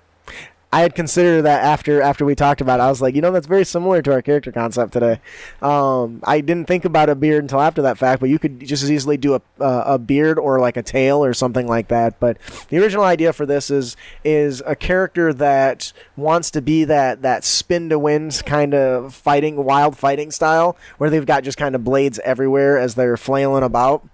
I 0.71 0.81
had 0.81 0.95
considered 0.95 1.43
that 1.43 1.63
after 1.63 2.01
after 2.01 2.25
we 2.25 2.35
talked 2.35 2.59
about 2.59 2.81
it. 2.81 2.83
I 2.83 2.89
was 2.89 3.01
like, 3.01 3.15
you 3.15 3.21
know, 3.21 3.31
that's 3.31 3.47
very 3.47 3.63
similar 3.63 4.01
to 4.01 4.11
our 4.11 4.21
character 4.21 4.51
concept 4.51 4.91
today. 4.91 5.21
Um, 5.61 6.19
I 6.25 6.41
didn't 6.41 6.67
think 6.67 6.83
about 6.83 7.09
a 7.09 7.15
beard 7.15 7.43
until 7.43 7.61
after 7.61 7.81
that 7.83 7.97
fact, 7.97 8.19
but 8.19 8.27
you 8.29 8.37
could 8.37 8.59
just 8.59 8.83
as 8.83 8.91
easily 8.91 9.15
do 9.15 9.35
a 9.35 9.41
uh, 9.61 9.83
a 9.85 9.97
beard 9.97 10.37
or 10.37 10.59
like 10.59 10.75
a 10.75 10.83
tail 10.83 11.23
or 11.23 11.33
something 11.33 11.67
like 11.67 11.87
that. 11.87 12.19
But 12.19 12.37
the 12.67 12.79
original 12.79 13.05
idea 13.05 13.31
for 13.31 13.45
this 13.45 13.71
is 13.71 13.95
is 14.25 14.61
a 14.65 14.75
character 14.75 15.33
that 15.35 15.93
wants 16.17 16.51
to 16.51 16.61
be 16.61 16.83
that 16.83 17.21
that 17.21 17.45
spin 17.45 17.87
to 17.89 17.97
win 17.97 18.29
kind 18.45 18.73
of 18.73 19.13
fighting 19.15 19.63
wild 19.63 19.97
fighting 19.97 20.31
style, 20.31 20.75
where 20.97 21.09
they've 21.09 21.25
got 21.25 21.45
just 21.45 21.57
kind 21.57 21.75
of 21.75 21.85
blades 21.85 22.19
everywhere 22.25 22.77
as 22.77 22.95
they're 22.95 23.15
flailing 23.15 23.63
about. 23.63 24.05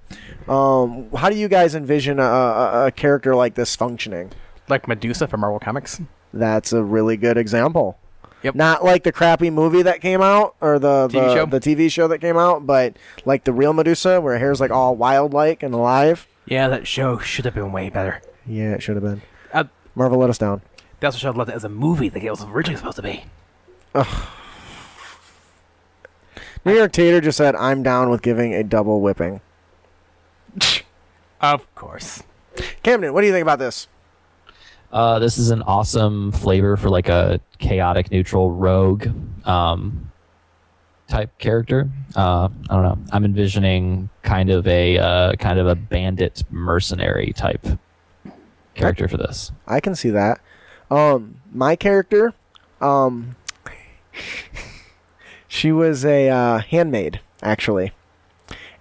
Um, 0.47 1.09
how 1.15 1.29
do 1.29 1.35
you 1.35 1.47
guys 1.47 1.73
envision 1.73 2.19
a, 2.19 2.23
a, 2.23 2.85
a 2.87 2.91
character 2.91 3.35
like 3.35 3.55
this 3.55 3.75
functioning? 3.75 4.31
Like 4.69 4.87
Medusa 4.87 5.27
from 5.27 5.41
Marvel 5.41 5.59
Comics. 5.59 5.99
That's 6.33 6.73
a 6.73 6.83
really 6.83 7.15
good 7.17 7.37
example. 7.37 7.97
Yep. 8.41 8.55
Not 8.55 8.83
like 8.83 9.03
the 9.03 9.11
crappy 9.13 9.49
movie 9.49 9.83
that 9.83 10.01
came 10.01 10.21
out 10.21 10.55
or 10.59 10.77
the 10.77 11.07
TV 11.07 11.11
the, 11.11 11.33
show? 11.33 11.45
the 11.45 11.59
TV 11.61 11.91
show 11.91 12.07
that 12.09 12.19
came 12.19 12.35
out, 12.37 12.65
but 12.67 12.97
like 13.23 13.45
the 13.45 13.53
real 13.53 13.71
Medusa 13.71 14.19
where 14.19 14.33
her 14.33 14.39
hair's 14.39 14.59
like 14.59 14.71
all 14.71 14.95
wild 14.95 15.33
like 15.33 15.63
and 15.63 15.73
alive. 15.73 16.27
Yeah, 16.45 16.67
that 16.67 16.85
show 16.85 17.19
should 17.19 17.45
have 17.45 17.53
been 17.53 17.71
way 17.71 17.89
better. 17.89 18.21
Yeah, 18.45 18.73
it 18.73 18.83
should 18.83 18.95
have 18.97 19.03
been. 19.03 19.21
Uh, 19.53 19.65
Marvel 19.95 20.17
let 20.19 20.29
us 20.29 20.37
down. 20.37 20.61
they 20.99 21.05
also 21.07 21.17
should 21.19 21.27
have 21.27 21.37
left 21.37 21.51
it 21.51 21.55
as 21.55 21.63
a 21.63 21.69
movie 21.69 22.09
like 22.09 22.23
it 22.23 22.29
was 22.29 22.43
originally 22.43 22.77
supposed 22.77 22.97
to 22.97 23.01
be. 23.01 23.23
New 26.65 26.73
York 26.75 26.91
Tater 26.91 27.21
just 27.21 27.37
said, 27.37 27.55
"I'm 27.55 27.83
down 27.83 28.09
with 28.09 28.21
giving 28.21 28.53
a 28.53 28.63
double 28.63 29.01
whipping." 29.01 29.41
Of 31.41 31.73
course. 31.75 32.23
Camden, 32.83 33.13
what 33.13 33.19
do 33.19 33.27
you 33.27 33.33
think 33.33 33.41
about 33.41 33.59
this? 33.59 33.89
Uh, 34.93 35.17
this 35.17 35.39
is 35.39 35.49
an 35.49 35.63
awesome 35.63 36.31
flavor 36.31 36.77
for 36.77 36.87
like 36.87 37.09
a 37.09 37.41
chaotic 37.57 38.11
neutral 38.11 38.51
rogue 38.51 39.07
um, 39.43 40.11
type 41.07 41.35
character. 41.39 41.89
Uh, 42.15 42.47
I 42.69 42.75
don't 42.75 42.83
know. 42.83 42.99
I'm 43.11 43.25
envisioning 43.25 44.11
kind 44.21 44.51
of 44.51 44.67
a 44.67 44.99
uh, 44.99 45.33
kind 45.37 45.57
of 45.57 45.65
a 45.65 45.73
bandit 45.73 46.43
mercenary 46.51 47.33
type 47.35 47.65
character 48.75 49.07
for 49.07 49.17
this. 49.17 49.51
I 49.65 49.79
can 49.79 49.95
see 49.95 50.11
that. 50.11 50.39
Um, 50.91 51.41
my 51.51 51.75
character, 51.75 52.35
um, 52.79 53.35
she 55.47 55.71
was 55.71 56.05
a 56.05 56.29
uh, 56.29 56.59
handmaid 56.59 57.19
actually, 57.41 57.93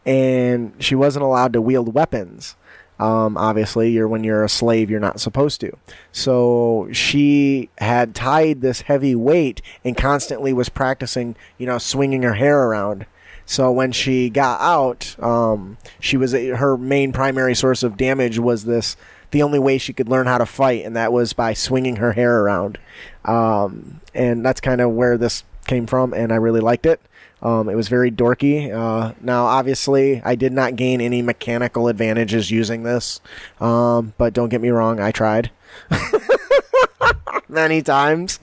and 0.05 0.75
she 0.79 0.95
wasn't 0.95 1.25
allowed 1.25 1.55
to 1.55 1.63
wield 1.63 1.95
weapons. 1.95 2.55
Um, 2.99 3.37
obviously, 3.37 3.91
you're 3.91 4.07
when 4.07 4.23
you're 4.23 4.45
a 4.45 4.49
slave, 4.49 4.91
you're 4.91 5.01
not 5.01 5.21
supposed 5.21 5.61
to. 5.63 5.77
So 6.13 6.89
she 6.93 7.69
had 7.79 8.15
tied 8.15 8.61
this 8.61 8.83
heavy 8.83 9.15
weight 9.15 9.61
and 9.85 9.97
constantly 9.97 10.53
was 10.53 10.69
practicing, 10.69 11.35
you 11.59 11.67
know, 11.67 11.79
swinging 11.79 12.23
her 12.23 12.35
hair 12.35 12.63
around. 12.63 13.07
So 13.45 13.73
when 13.73 13.93
she 13.93 14.31
got 14.31 14.61
out, 14.61 15.17
um, 15.23 15.79
she 16.01 16.17
was 16.17 16.33
her 16.33 16.77
main 16.77 17.13
primary 17.13 17.55
source 17.55 17.83
of 17.83 17.97
damage 17.97 18.39
was 18.39 18.65
this. 18.65 18.97
The 19.33 19.43
only 19.43 19.59
way 19.59 19.79
she 19.79 19.93
could 19.93 20.09
learn 20.09 20.27
how 20.27 20.39
to 20.39 20.47
fight, 20.47 20.85
and 20.85 20.95
that 20.95 21.13
was 21.13 21.33
by 21.33 21.55
swinging 21.55 21.97
her 21.97 22.13
hair 22.13 22.41
around. 22.43 22.79
Um, 23.25 24.01
and 24.15 24.45
that's 24.45 24.61
kind 24.61 24.81
of 24.81 24.91
where 24.91 25.17
this 25.17 25.43
came 25.67 25.87
from, 25.87 26.13
and 26.13 26.33
I 26.33 26.37
really 26.37 26.61
liked 26.61 26.87
it. 26.87 27.01
Um, 27.43 27.69
it 27.69 27.75
was 27.75 27.89
very 27.89 28.11
dorky. 28.11 28.73
Uh, 28.73 29.15
now, 29.21 29.47
obviously, 29.47 30.23
I 30.25 30.35
did 30.35 30.53
not 30.53 30.77
gain 30.77 31.01
any 31.01 31.23
mechanical 31.23 31.89
advantages 31.89 32.51
using 32.51 32.85
this, 32.85 33.21
um, 33.61 34.15
but 34.17 34.33
don't 34.33 34.49
get 34.49 34.61
me 34.61 34.71
wrong, 34.71 35.01
I 35.01 35.11
tried 35.11 35.51
many 37.49 37.83
times. 37.83 38.39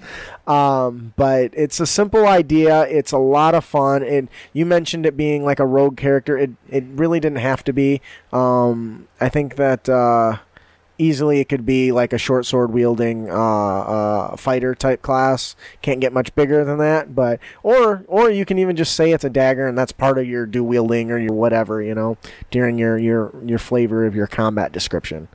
Um, 0.48 1.14
but 1.16 1.52
it's 1.54 1.80
a 1.80 1.86
simple 1.86 2.28
idea. 2.28 2.82
It's 2.84 3.12
a 3.12 3.18
lot 3.18 3.54
of 3.54 3.64
fun. 3.64 4.04
And 4.04 4.30
you 4.52 4.66
mentioned 4.66 5.06
it 5.06 5.16
being 5.16 5.46
like 5.46 5.60
a 5.60 5.66
rogue 5.66 5.96
character. 5.96 6.38
It 6.38 6.52
it 6.68 6.84
really 6.88 7.20
didn't 7.20 7.38
have 7.38 7.64
to 7.66 7.74
be. 7.74 8.02
Um, 8.34 9.08
I 9.22 9.30
think 9.30 9.56
that 9.58 9.88
uh, 9.88 10.40
easily 11.00 11.40
it 11.40 11.50
could 11.50 11.66
be 11.66 11.92
like 11.92 12.14
a 12.14 12.18
short 12.18 12.46
sword 12.46 12.72
wielding 12.72 13.30
uh, 13.30 13.34
uh, 13.34 14.36
fighter 14.36 14.76
type 14.76 15.02
class. 15.02 15.56
Can't 15.82 16.00
get 16.00 16.14
much 16.14 16.36
bigger 16.36 16.64
than 16.64 16.78
that. 16.78 17.16
But 17.16 17.40
or 17.64 18.04
or 18.08 18.30
you 18.30 18.46
can 18.46 18.60
even 18.60 18.76
just 18.76 18.96
say 18.96 19.12
it's 19.12 19.24
a 19.24 19.30
dagger 19.30 19.68
and 19.68 19.78
that's 19.78 19.92
part 19.92 20.20
of 20.20 20.28
your 20.28 20.46
dual 20.46 20.68
wielding 20.68 21.10
or 21.10 21.18
your 21.18 21.34
whatever 21.34 21.82
you 21.82 21.96
know 21.96 22.18
during 22.52 22.78
your 22.78 22.98
your 22.98 23.34
your 23.44 23.60
flavor 23.60 24.06
of 24.06 24.14
your 24.14 24.28
combat 24.28 24.72
description. 24.72 25.30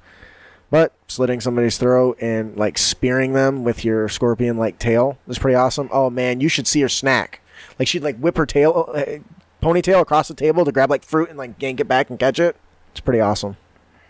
But 0.71 0.93
slitting 1.09 1.41
somebody's 1.41 1.79
throat 1.79 2.19
and 2.21 2.57
like 2.57 2.79
spearing 2.79 3.33
them 3.33 3.65
with 3.65 3.85
your 3.85 4.09
scorpion 4.09 4.59
like 4.59 4.79
tail 4.79 5.19
is 5.27 5.39
pretty 5.39 5.55
awesome. 5.55 5.89
Oh 5.93 6.11
man, 6.11 6.41
you 6.41 6.49
should 6.49 6.67
see 6.67 6.81
her 6.83 6.89
snack. 6.89 7.41
Like 7.79 7.89
she'd 7.89 8.03
like 8.03 8.19
whip 8.19 8.37
her 8.37 8.47
tail, 8.47 8.91
uh, 8.95 9.19
ponytail 9.63 10.01
across 10.01 10.29
the 10.29 10.35
table 10.35 10.65
to 10.65 10.73
grab 10.73 10.91
like 10.91 11.05
fruit 11.05 11.29
and 11.29 11.39
like 11.39 11.61
yank 11.61 11.81
it 11.81 11.89
back 11.89 12.11
and 12.11 12.19
catch 12.19 12.39
it. 12.39 12.57
It's 12.91 13.01
pretty 13.01 13.21
awesome. 13.21 13.57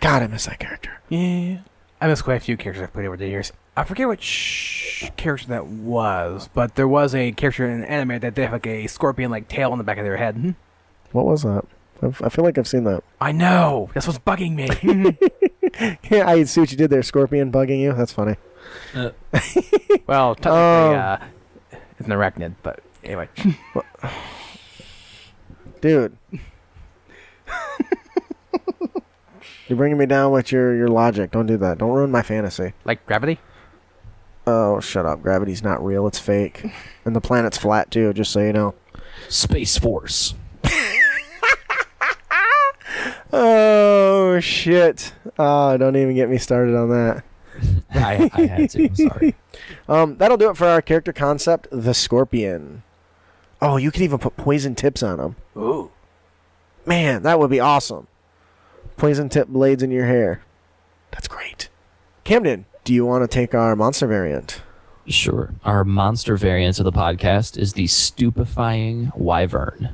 God, 0.04 0.22
I 0.22 0.26
miss 0.26 0.44
that 0.44 0.58
character. 0.58 0.90
Yeah. 1.08 1.60
I 2.00 2.08
miss 2.08 2.20
quite 2.20 2.34
a 2.36 2.40
few 2.40 2.58
characters 2.58 2.82
I've 2.82 2.92
played 2.92 3.06
over 3.06 3.16
the 3.16 3.26
years. 3.26 3.52
I 3.74 3.84
forget 3.84 4.06
which 4.06 5.10
character 5.16 5.46
that 5.48 5.66
was, 5.66 6.50
but 6.52 6.74
there 6.74 6.86
was 6.86 7.14
a 7.14 7.32
character 7.32 7.66
in 7.68 7.82
anime 7.84 8.18
that 8.20 8.34
they 8.34 8.42
have 8.42 8.52
like 8.52 8.66
a 8.66 8.86
scorpion 8.86 9.30
like 9.30 9.48
tail 9.48 9.72
on 9.72 9.78
the 9.78 9.84
back 9.84 9.96
of 9.96 10.04
their 10.04 10.18
head. 10.18 10.34
Hmm. 10.36 10.50
What 11.12 11.24
was 11.24 11.42
that? 11.44 11.64
I've- 12.02 12.22
I 12.22 12.28
feel 12.28 12.44
like 12.44 12.58
I've 12.58 12.68
seen 12.68 12.84
that. 12.84 13.02
I 13.20 13.32
know. 13.32 13.90
That's 13.94 14.06
what's 14.06 14.18
bugging 14.18 14.54
me. 14.54 15.16
Yeah, 16.08 16.28
I 16.28 16.44
see 16.44 16.60
what 16.60 16.70
you 16.70 16.76
did 16.76 16.90
there. 16.90 17.02
Scorpion 17.02 17.50
bugging 17.50 17.80
you. 17.80 17.92
That's 17.94 18.12
funny. 18.12 18.36
well, 18.94 20.34
technically, 20.36 20.52
Oh. 20.52 20.94
uh, 20.94 21.18
it's 21.98 22.06
an 22.06 22.12
arachnid, 22.12 22.54
but 22.62 22.78
anyway. 23.02 23.28
Dude. 25.80 26.16
You're 29.68 29.76
bringing 29.76 29.98
me 29.98 30.06
down 30.06 30.30
with 30.32 30.52
your, 30.52 30.74
your 30.74 30.88
logic. 30.88 31.30
Don't 31.30 31.46
do 31.46 31.56
that. 31.58 31.78
Don't 31.78 31.90
ruin 31.92 32.10
my 32.10 32.22
fantasy. 32.22 32.72
like 32.84 33.04
gravity? 33.06 33.40
Oh, 34.46 34.78
shut 34.80 35.06
up. 35.06 35.22
Gravity's 35.22 35.62
not 35.62 35.82
real. 35.84 36.06
It's 36.06 36.18
fake. 36.18 36.66
And 37.06 37.14
the 37.14 37.20
planet's 37.20 37.58
flat, 37.58 37.90
too, 37.90 38.14
just 38.14 38.32
so 38.32 38.40
you 38.40 38.54
know. 38.54 38.74
Space 39.28 39.76
Force. 39.76 40.34
Oh, 43.32 44.38
shit. 44.40 45.12
Oh, 45.38 45.76
don't 45.76 45.96
even 45.96 46.14
get 46.14 46.30
me 46.30 46.38
started 46.38 46.76
on 46.76 46.88
that. 46.90 47.24
I, 47.90 48.30
I 48.32 48.46
had 48.46 48.70
to. 48.70 48.86
I'm 48.86 48.94
sorry. 48.94 49.34
Um, 49.88 50.16
that'll 50.18 50.36
do 50.36 50.50
it 50.50 50.56
for 50.56 50.66
our 50.66 50.80
character 50.80 51.12
concept, 51.12 51.66
the 51.72 51.94
Scorpion. 51.94 52.84
Oh, 53.60 53.76
you 53.76 53.90
could 53.90 54.02
even 54.02 54.18
put 54.18 54.36
poison 54.36 54.74
tips 54.76 55.02
on 55.02 55.18
him. 55.18 55.36
Ooh. 55.56 55.90
Man, 56.86 57.22
that 57.24 57.38
would 57.40 57.50
be 57.50 57.60
awesome. 57.60 58.06
Poison 58.96 59.28
tip 59.28 59.48
blades 59.48 59.82
in 59.82 59.90
your 59.90 60.06
hair. 60.06 60.42
That's 61.10 61.28
great. 61.28 61.68
Camden, 62.22 62.66
do 62.84 62.94
you 62.94 63.04
want 63.04 63.22
to 63.22 63.28
take 63.28 63.54
our 63.54 63.74
monster 63.76 64.06
variant? 64.06 64.62
Sure. 65.06 65.52
Our 65.64 65.84
monster 65.84 66.36
variant 66.36 66.78
of 66.78 66.84
the 66.84 66.92
podcast 66.92 67.58
is 67.58 67.74
the 67.74 67.86
stupefying 67.86 69.12
wyvern. 69.14 69.90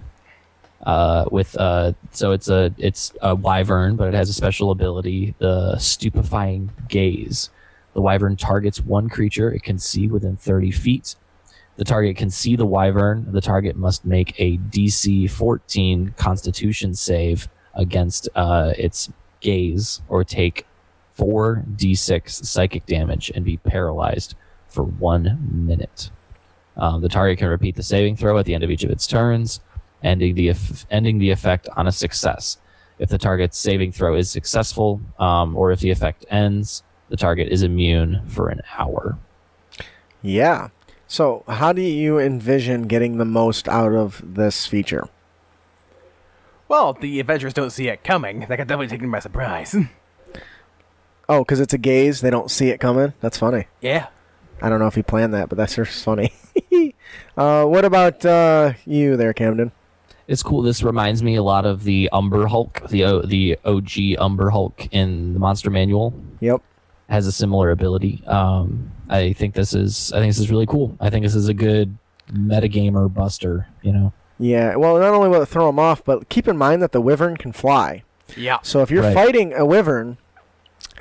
Uh, 0.83 1.27
with 1.31 1.57
uh, 1.57 1.93
so 2.11 2.33
it's 2.33 2.49
a 2.49 2.73
it's 2.79 3.13
a 3.21 3.35
wyvern, 3.35 3.97
but 3.97 4.09
it 4.09 4.15
has 4.15 4.29
a 4.29 4.33
special 4.33 4.71
ability, 4.71 5.35
the 5.39 5.77
stupefying 5.79 6.71
gaze. 6.89 7.51
The 7.93 8.01
wyvern 8.01 8.37
targets 8.37 8.81
one 8.81 9.09
creature 9.09 9.53
it 9.53 9.63
can 9.63 9.79
see 9.79 10.07
within 10.07 10.37
30 10.37 10.71
feet. 10.71 11.17
The 11.77 11.85
target 11.85 12.17
can 12.17 12.31
see 12.31 12.57
the 12.57 12.67
wyvern. 12.67 13.33
The 13.33 13.41
target 13.41 13.77
must 13.77 14.05
make 14.05 14.35
a 14.39 14.59
DC 14.59 15.31
14 15.31 16.15
Constitution 16.17 16.95
save 16.95 17.49
against 17.75 18.29
uh, 18.35 18.73
its 18.77 19.11
gaze, 19.41 20.01
or 20.09 20.25
take 20.25 20.67
4d6 21.19 22.45
psychic 22.45 22.87
damage 22.87 23.31
and 23.35 23.45
be 23.45 23.57
paralyzed 23.57 24.35
for 24.69 24.83
one 24.83 25.39
minute. 25.51 26.11
Um, 26.77 27.03
the 27.03 27.09
target 27.09 27.39
can 27.39 27.49
repeat 27.49 27.77
the 27.77 27.83
saving 27.83 28.17
throw 28.17 28.39
at 28.39 28.47
the 28.47 28.55
end 28.55 28.65
of 28.65 28.71
each 28.71 28.85
of 28.85 28.91
its 28.91 29.07
turns, 29.07 29.61
ending 30.03 30.35
the 30.35 30.55
ending 30.91 31.19
the 31.19 31.31
effect 31.31 31.69
on 31.77 31.87
a 31.87 31.93
success. 31.93 32.57
If 32.99 33.09
the 33.09 33.19
target's 33.19 33.59
saving 33.59 33.93
throw 33.93 34.15
is 34.15 34.31
successful, 34.31 35.01
um, 35.19 35.57
or 35.57 35.73
if 35.73 35.81
the 35.81 35.91
effect 35.91 36.25
ends, 36.31 36.83
the 37.09 37.17
target 37.17 37.49
is 37.49 37.63
immune 37.63 38.23
for 38.27 38.49
an 38.49 38.61
hour. 38.79 39.19
Yeah. 40.23 40.69
So, 41.07 41.43
how 41.49 41.73
do 41.73 41.83
you 41.83 42.19
envision 42.19 42.83
getting 42.83 43.19
the 43.19 43.25
most 43.25 43.69
out 43.69 43.93
of 43.93 44.23
this 44.35 44.67
feature? 44.67 45.09
Well, 46.71 46.93
the 46.93 47.19
Avengers 47.19 47.53
don't 47.53 47.71
see 47.71 47.89
it 47.89 48.05
coming. 48.05 48.41
That 48.41 48.57
could 48.57 48.69
definitely 48.69 48.87
take 48.87 49.01
them 49.01 49.11
by 49.11 49.19
surprise. 49.19 49.77
Oh, 51.29 51.45
because 51.45 51.61
it's 51.61 51.73
a 51.73 51.79
gaze, 51.79 52.23
they 52.23 52.31
don't 52.31 52.51
see 52.51 52.71
it 52.71 52.81
coming. 52.81 53.13
That's 53.21 53.39
funny. 53.39 53.67
yeah. 53.81 54.09
I 54.61 54.69
don't 54.69 54.81
know 54.81 54.89
if 54.89 54.97
he 54.97 55.03
planned 55.05 55.33
that, 55.33 55.49
but 55.49 55.57
that's 55.57 55.77
just 55.77 56.03
funny. 56.05 56.33
uh, 57.37 57.65
what 57.67 57.85
about 57.85 58.27
uh, 58.27 58.73
you 58.85 59.17
there, 59.17 59.33
Camden? 59.33 59.71
It's 60.27 60.43
cool. 60.43 60.61
This 60.63 60.83
reminds 60.83 61.23
me 61.23 61.37
a 61.37 61.43
lot 61.45 61.67
of 61.67 61.85
the 61.85 62.09
Umber 62.13 62.49
Hulk, 62.49 62.83
the 62.89 63.05
o- 63.05 63.23
the 63.23 63.57
OG 63.65 64.19
Umber 64.19 64.51
Hulk 64.51 64.89
in 64.93 65.35
the 65.35 65.39
Monster 65.39 65.71
Manual. 65.71 66.13
Yep. 66.41 66.63
has 67.09 67.29
a 67.29 67.33
similar 67.33 67.71
ability. 67.71 68.25
Um, 68.27 68.91
I 69.09 69.33
think 69.33 69.55
this 69.55 69.73
is 69.73 70.13
I 70.13 70.19
think 70.19 70.31
this 70.31 70.41
is 70.41 70.51
really 70.51 70.67
cool. 70.67 70.97
I 71.01 71.11
think 71.11 71.25
this 71.25 71.37
is 71.37 71.47
a 71.47 71.55
good 71.55 71.97
metagamer 72.33 73.13
buster. 73.15 73.69
You 73.83 73.93
know, 73.93 74.13
Yeah. 74.43 74.75
Well, 74.77 74.99
not 74.99 75.13
only 75.13 75.29
will 75.29 75.43
it 75.43 75.47
throw 75.47 75.67
them 75.67 75.79
off, 75.79 76.03
but 76.03 76.29
keep 76.31 76.49
in 76.49 76.57
mind 76.57 76.81
that 76.83 76.93
the 76.93 77.01
wyvern 77.01 77.37
can 77.37 77.53
fly. 77.53 78.03
Yeah. 78.37 78.59
So 78.63 78.81
if 78.81 78.91
you're 78.91 79.03
Right. 79.03 79.15
fighting 79.15 79.53
a 79.53 79.67
wyvern 79.67 80.17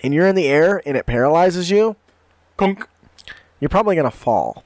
and 0.03 0.13
you're 0.13 0.27
in 0.27 0.35
the 0.35 0.47
air 0.47 0.81
and 0.85 0.97
it 0.97 1.05
paralyzes 1.05 1.71
you, 1.71 1.95
Kunk. 2.57 2.85
you're 3.61 3.69
probably 3.69 3.95
gonna 3.95 4.11
fall. 4.11 4.63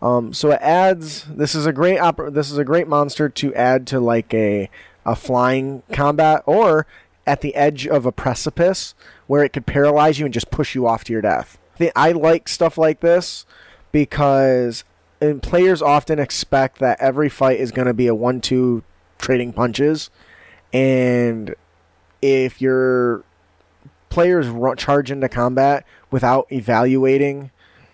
Um, 0.00 0.32
so 0.32 0.50
it 0.52 0.60
adds. 0.62 1.24
This 1.28 1.54
is 1.54 1.66
a 1.66 1.72
great. 1.72 1.98
Oper- 1.98 2.32
this 2.32 2.50
is 2.52 2.58
a 2.58 2.64
great 2.64 2.86
monster 2.86 3.28
to 3.28 3.54
add 3.54 3.86
to 3.88 3.98
like 4.00 4.32
a 4.32 4.70
a 5.04 5.16
flying 5.16 5.82
combat 5.92 6.42
or 6.46 6.86
at 7.26 7.40
the 7.40 7.54
edge 7.54 7.86
of 7.86 8.06
a 8.06 8.12
precipice 8.12 8.94
where 9.26 9.42
it 9.42 9.52
could 9.52 9.66
paralyze 9.66 10.18
you 10.18 10.24
and 10.26 10.32
just 10.34 10.50
push 10.50 10.74
you 10.74 10.86
off 10.86 11.04
to 11.04 11.12
your 11.12 11.22
death. 11.22 11.58
I 11.96 12.12
like 12.12 12.48
stuff 12.48 12.76
like 12.78 13.00
this 13.00 13.44
because 13.92 14.84
and 15.20 15.42
players 15.42 15.80
often 15.80 16.18
expect 16.18 16.78
that 16.78 17.00
every 17.00 17.28
fight 17.28 17.60
is 17.60 17.70
going 17.70 17.86
to 17.86 17.94
be 17.94 18.06
a 18.06 18.14
one-two 18.14 18.82
trading 19.18 19.52
punches, 19.52 20.10
and 20.72 21.54
if 22.20 22.60
your 22.60 23.24
players 24.08 24.46
charge 24.76 25.10
into 25.10 25.28
combat 25.28 25.84
without 26.10 26.46
evaluating 26.52 27.50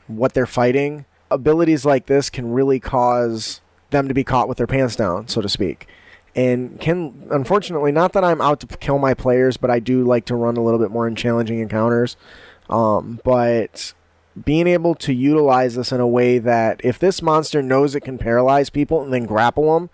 what 0.07 0.35
they're 0.35 0.47
fighting, 0.47 1.05
abilities 1.31 1.85
like 1.85 2.07
this 2.07 2.29
can 2.29 2.53
really 2.53 2.79
cause 2.79 3.61
them 3.91 4.07
to 4.09 4.15
be 4.15 4.25
caught 4.25 4.49
with 4.49 4.59
their 4.59 4.67
pants 4.67 4.97
down, 4.97 5.29
so 5.29 5.41
to 5.41 5.49
speak. 5.49 5.87
And 6.37 6.79
can 6.81 7.27
unfortunately 7.31 7.91
not 7.91 8.13
that 8.13 8.23
I'm 8.23 8.41
out 8.41 8.61
to 8.61 8.67
kill 8.67 8.99
my 8.99 9.15
players, 9.15 9.57
but 9.57 9.71
I 9.71 9.81
do 9.81 10.05
like 10.05 10.27
to 10.27 10.37
run 10.37 10.57
a 10.57 10.63
little 10.63 10.79
bit 10.79 10.91
more 10.91 11.09
in 11.09 11.17
challenging 11.17 11.59
encounters. 11.59 12.17
Um, 12.69 13.21
but 13.25 13.95
being 14.45 14.67
able 14.67 14.95
to 14.95 15.13
utilize 15.13 15.75
this 15.75 15.93
in 15.93 16.01
a 16.01 16.07
way 16.07 16.39
that 16.39 16.81
if 16.85 16.99
this 16.99 17.21
monster 17.21 17.63
knows 17.63 17.95
it 17.95 18.01
can 18.01 18.19
paralyze 18.19 18.71
people 18.71 19.03
and 19.03 19.13
then 19.13 19.27
grapple 19.27 19.75
them, 19.75 19.91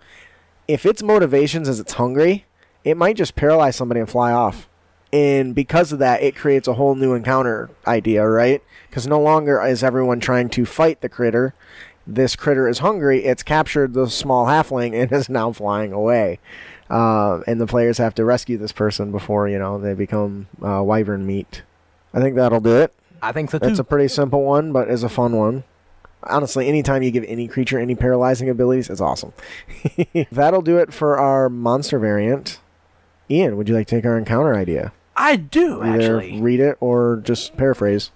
if 0.67 0.85
its 0.85 1.01
motivations 1.01 1.67
is 1.67 1.79
it's 1.79 1.93
hungry, 1.93 2.45
it 2.83 2.97
might 2.97 3.17
just 3.17 3.35
paralyze 3.35 3.75
somebody 3.75 3.99
and 3.99 4.09
fly 4.09 4.31
off. 4.31 4.67
And 5.11 5.55
because 5.55 5.91
of 5.91 5.99
that, 5.99 6.21
it 6.21 6.35
creates 6.35 6.67
a 6.67 6.73
whole 6.73 6.95
new 6.95 7.13
encounter 7.13 7.69
idea, 7.85 8.27
right? 8.27 8.61
Because 8.89 9.07
no 9.07 9.19
longer 9.19 9.63
is 9.63 9.83
everyone 9.83 10.19
trying 10.19 10.49
to 10.49 10.65
fight 10.65 11.01
the 11.01 11.09
critter. 11.09 11.53
This 12.05 12.35
critter 12.35 12.67
is 12.67 12.79
hungry. 12.79 13.25
It's 13.25 13.43
captured 13.43 13.93
the 13.93 14.09
small 14.09 14.45
halfling 14.45 14.93
and 14.93 15.11
is 15.11 15.29
now 15.29 15.51
flying 15.51 15.93
away. 15.93 16.39
Uh, 16.89 17.41
and 17.47 17.59
the 17.59 17.67
players 17.67 17.97
have 17.97 18.15
to 18.15 18.23
rescue 18.23 18.57
this 18.57 18.71
person 18.71 19.11
before 19.11 19.49
you 19.49 19.59
know 19.59 19.77
they 19.77 19.93
become 19.93 20.47
uh, 20.63 20.81
wyvern 20.81 21.25
meat. 21.25 21.63
I 22.13 22.21
think 22.21 22.35
that'll 22.35 22.61
do 22.61 22.77
it. 22.77 22.93
I 23.21 23.31
think 23.31 23.51
so 23.51 23.59
too. 23.59 23.67
It's 23.67 23.79
a 23.79 23.83
pretty 23.83 24.07
simple 24.07 24.43
one, 24.43 24.71
but 24.71 24.89
is 24.89 25.03
a 25.03 25.09
fun 25.09 25.33
one. 25.33 25.63
Honestly, 26.23 26.67
anytime 26.67 27.03
you 27.03 27.11
give 27.11 27.23
any 27.27 27.47
creature 27.47 27.79
any 27.79 27.95
paralyzing 27.95 28.49
abilities, 28.49 28.89
it's 28.89 29.01
awesome. 29.01 29.33
That'll 30.31 30.61
do 30.61 30.77
it 30.77 30.93
for 30.93 31.17
our 31.17 31.49
monster 31.49 31.99
variant. 31.99 32.59
Ian, 33.29 33.57
would 33.57 33.69
you 33.69 33.75
like 33.75 33.87
to 33.87 33.95
take 33.95 34.05
our 34.05 34.17
encounter 34.17 34.55
idea? 34.55 34.91
I 35.15 35.35
do 35.35 35.81
Either 35.81 36.17
actually. 36.19 36.41
read 36.41 36.59
it 36.59 36.77
or 36.79 37.17
just 37.23 37.57
paraphrase. 37.57 38.11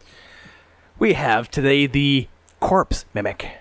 We 0.99 1.13
have 1.13 1.49
today 1.49 1.87
the 1.87 2.27
Corpse 2.59 3.05
Mimic. 3.13 3.57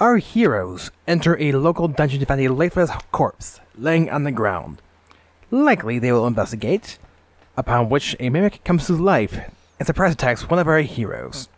Our 0.00 0.16
heroes 0.18 0.90
enter 1.06 1.38
a 1.40 1.52
local 1.52 1.88
dungeon 1.88 2.20
to 2.20 2.26
find 2.26 2.40
a 2.40 2.48
lifeless 2.48 2.90
corpse 3.12 3.60
laying 3.78 4.10
on 4.10 4.24
the 4.24 4.32
ground. 4.32 4.82
Likely 5.50 5.98
they 5.98 6.12
will 6.12 6.26
investigate, 6.26 6.98
upon 7.56 7.88
which 7.88 8.16
a 8.18 8.28
mimic 8.28 8.62
comes 8.64 8.86
to 8.88 8.92
life 8.94 9.38
and 9.78 9.86
surprise 9.86 10.12
attacks 10.12 10.48
one 10.48 10.58
of 10.58 10.68
our 10.68 10.80
heroes. 10.80 11.48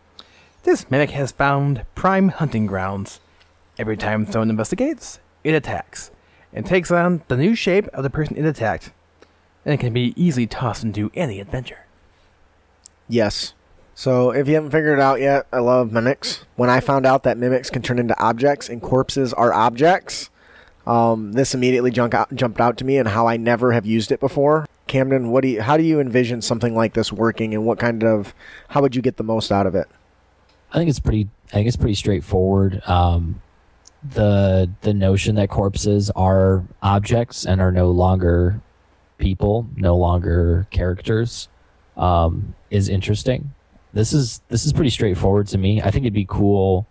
This 0.65 0.91
mimic 0.91 1.11
has 1.11 1.33
found 1.33 1.85
prime 1.95 2.29
hunting 2.29 2.67
grounds. 2.67 3.21
Every 3.79 3.97
time 3.97 4.27
someone 4.27 4.51
investigates, 4.51 5.21
it 5.45 5.55
attacks, 5.55 6.11
and 6.53 6.67
takes 6.67 6.91
on 6.91 7.23
the 7.29 7.37
new 7.37 7.55
shape 7.55 7.87
of 7.89 8.03
the 8.03 8.11
person 8.11 8.37
it 8.37 8.45
attacked, 8.45 8.91
and 9.65 9.75
it 9.75 9.79
can 9.79 9.93
be 9.93 10.13
easily 10.17 10.47
tossed 10.47 10.83
into 10.83 11.11
any 11.15 11.41
adventure. 11.41 11.87
Yes. 13.09 13.53
So 13.95 14.31
if 14.31 14.49
you 14.49 14.55
haven't 14.55 14.73
figured 14.73 14.99
it 14.99 15.03
out 15.03 15.21
yet, 15.21 15.47
I 15.53 15.61
love 15.61 15.93
mimics. 15.93 16.45
When 16.57 16.69
I 16.69 16.81
found 16.81 17.07
out 17.07 17.23
that 17.23 17.39
mimics 17.39 17.71
can 17.71 17.83
turn 17.83 17.99
into 17.99 18.19
objects 18.21 18.69
and 18.69 18.83
corpses 18.83 19.33
are 19.33 19.53
objects, 19.53 20.31
um, 20.87 21.33
this 21.33 21.55
immediately 21.55 21.91
junk 21.91 22.13
out, 22.15 22.35
jumped 22.35 22.61
out 22.61 22.77
to 22.79 22.85
me 22.85 22.99
and 22.99 23.09
how 23.09 23.27
I 23.27 23.37
never 23.37 23.73
have 23.73 23.87
used 23.87 24.13
it 24.13 24.21
before. 24.21 24.67
Camden, 24.87 25.31
what 25.31 25.43
do 25.43 25.49
you, 25.49 25.63
how 25.63 25.77
do 25.77 25.83
you 25.83 26.01
envision 26.01 26.41
something 26.41 26.75
like 26.75 26.95
this 26.95 27.13
working, 27.13 27.55
and 27.55 27.67
what 27.67 27.79
kind 27.79 28.05
of 28.05 28.35
how 28.69 28.83
would 28.83 28.95
you 28.95 29.03
get 29.03 29.17
the 29.17 29.25
most 29.25 29.51
out 29.51 29.67
of 29.67 29.75
it? 29.75 29.89
I 30.73 30.79
think 30.79 30.91
it's 30.91 31.01
pretty. 31.01 31.29
I 31.49 31.53
think 31.53 31.69
it's 31.69 31.77
pretty 31.77 31.95
straightforward. 31.95 32.83
Um, 32.89 33.43
the 34.03 34.71
the 34.83 34.95
notion 34.95 35.35
that 35.37 35.49
corpses 35.49 36.11
are 36.11 36.65
objects 36.83 37.45
and 37.45 37.61
are 37.61 37.73
no 37.73 37.91
longer 37.91 38.61
people, 39.19 39.69
no 39.77 39.97
longer 39.97 40.67
characters, 40.71 41.49
um, 41.97 42.55
is 42.71 42.89
interesting. 42.89 43.53
This 43.93 44.13
is 44.13 44.41
this 44.49 44.67
is 44.67 44.73
pretty 44.73 44.91
straightforward 44.91 45.47
to 45.49 45.59
me. 45.59 45.81
I 45.81 45.91
think 45.91 46.05
it'd 46.05 46.13
be 46.13 46.27
cool 46.29 46.87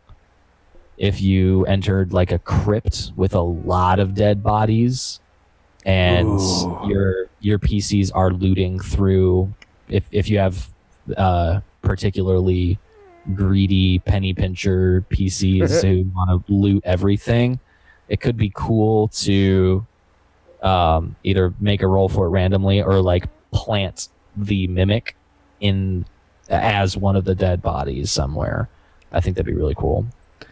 if 0.98 1.22
you 1.22 1.66
entered 1.66 2.14
like 2.14 2.32
a 2.32 2.40
crypt 2.40 3.12
with 3.16 3.34
a 3.34 3.42
lot 3.42 4.00
of 4.00 4.16
dead 4.16 4.42
bodies, 4.42 5.20
and 5.86 6.28
Ooh. 6.28 6.82
your 6.88 7.30
your 7.40 7.60
PCs 7.60 8.12
are 8.14 8.32
looting 8.32 8.80
through. 8.80 9.54
If 9.88 10.06
if 10.12 10.30
you 10.30 10.40
have 10.40 10.68
uh, 11.16 11.62
particularly 11.82 12.80
greedy 13.34 14.00
penny 14.00 14.34
pincher 14.34 15.06
PCs 15.10 15.82
who 15.88 16.10
want 16.16 16.46
to 16.46 16.54
loot 16.54 16.84
everything, 16.86 17.60
it 18.10 18.20
could 18.20 18.38
be 18.38 18.52
cool 18.54 19.08
to 19.10 19.86
um, 20.62 21.16
either 21.24 21.54
make 21.60 21.82
a 21.82 21.88
roll 21.88 22.10
for 22.10 22.26
it 22.26 22.30
randomly 22.30 22.82
or 22.82 23.02
like 23.02 23.28
plant 23.52 24.10
the 24.36 24.68
mimic 24.68 25.16
in 25.60 26.06
as 26.50 26.98
one 26.98 27.16
of 27.16 27.26
the 27.26 27.36
dead 27.36 27.62
bodies 27.62 28.12
somewhere. 28.12 28.70
I 29.12 29.22
think 29.22 29.36
that'd 29.36 29.46
be 29.46 29.58
really 29.58 29.76
cool. 29.76 30.06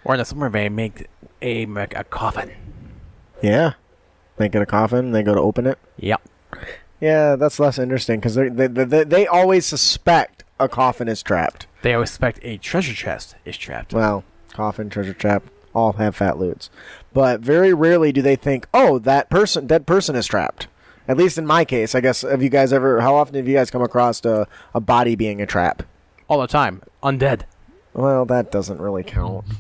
Or 0.06 0.14
in 0.14 0.20
the 0.20 0.26
summer 0.26 0.50
they 0.50 0.70
make 0.70 1.08
a, 1.42 1.66
make 1.66 1.96
a 1.96 2.04
coffin. 2.04 2.52
Yeah, 3.42 3.74
they 4.38 4.50
get 4.50 4.62
a 4.62 4.66
coffin, 4.66 5.12
they 5.12 5.24
go 5.24 5.36
to 5.36 5.42
open 5.42 5.66
it. 5.68 5.78
Yep. 5.98 6.22
Yeah, 7.00 7.36
that's 7.36 7.60
less 7.60 7.78
interesting 7.78 8.20
because 8.20 8.36
they, 8.36 8.50
they 8.50 8.68
they 8.68 9.04
they 9.04 9.28
always 9.28 9.66
suspect 9.66 10.44
a 10.60 10.70
coffin 10.70 11.08
is 11.08 11.22
trapped. 11.22 11.68
They 11.82 11.94
always 11.94 12.12
suspect 12.12 12.40
a 12.44 12.58
treasure 12.58 12.94
chest 12.94 13.36
is 13.44 13.58
trapped. 13.58 13.94
Well, 13.94 14.24
coffin, 14.54 14.90
treasure 14.90 15.14
trap, 15.14 15.44
all 15.74 15.94
have 15.94 16.16
fat 16.16 16.38
loots. 16.38 16.70
But 17.12 17.42
very 17.42 17.74
rarely 17.74 18.12
do 18.12 18.22
they 18.22 18.36
think, 18.38 18.68
oh, 18.74 19.00
that 19.00 19.30
person, 19.30 19.68
dead 19.68 19.86
person 19.86 20.16
is 20.16 20.26
trapped. 20.26 20.68
At 21.08 21.18
least 21.18 21.38
in 21.38 21.46
my 21.46 21.66
case, 21.66 21.94
I 21.94 22.00
guess. 22.00 22.22
Have 22.22 22.42
you 22.42 22.50
guys 22.50 22.72
ever? 22.72 23.02
How 23.02 23.16
often 23.16 23.36
have 23.36 23.48
you 23.48 23.56
guys 23.56 23.70
come 23.70 23.82
across 23.82 24.24
a, 24.24 24.48
a 24.74 24.80
body 24.80 25.16
being 25.16 25.42
a 25.42 25.46
trap? 25.46 25.84
All 26.30 26.40
the 26.40 26.48
time. 26.48 26.82
Undead. 27.04 27.42
Well, 27.94 28.26
that 28.26 28.52
doesn't 28.52 28.80
really 28.80 29.04
count. 29.04 29.46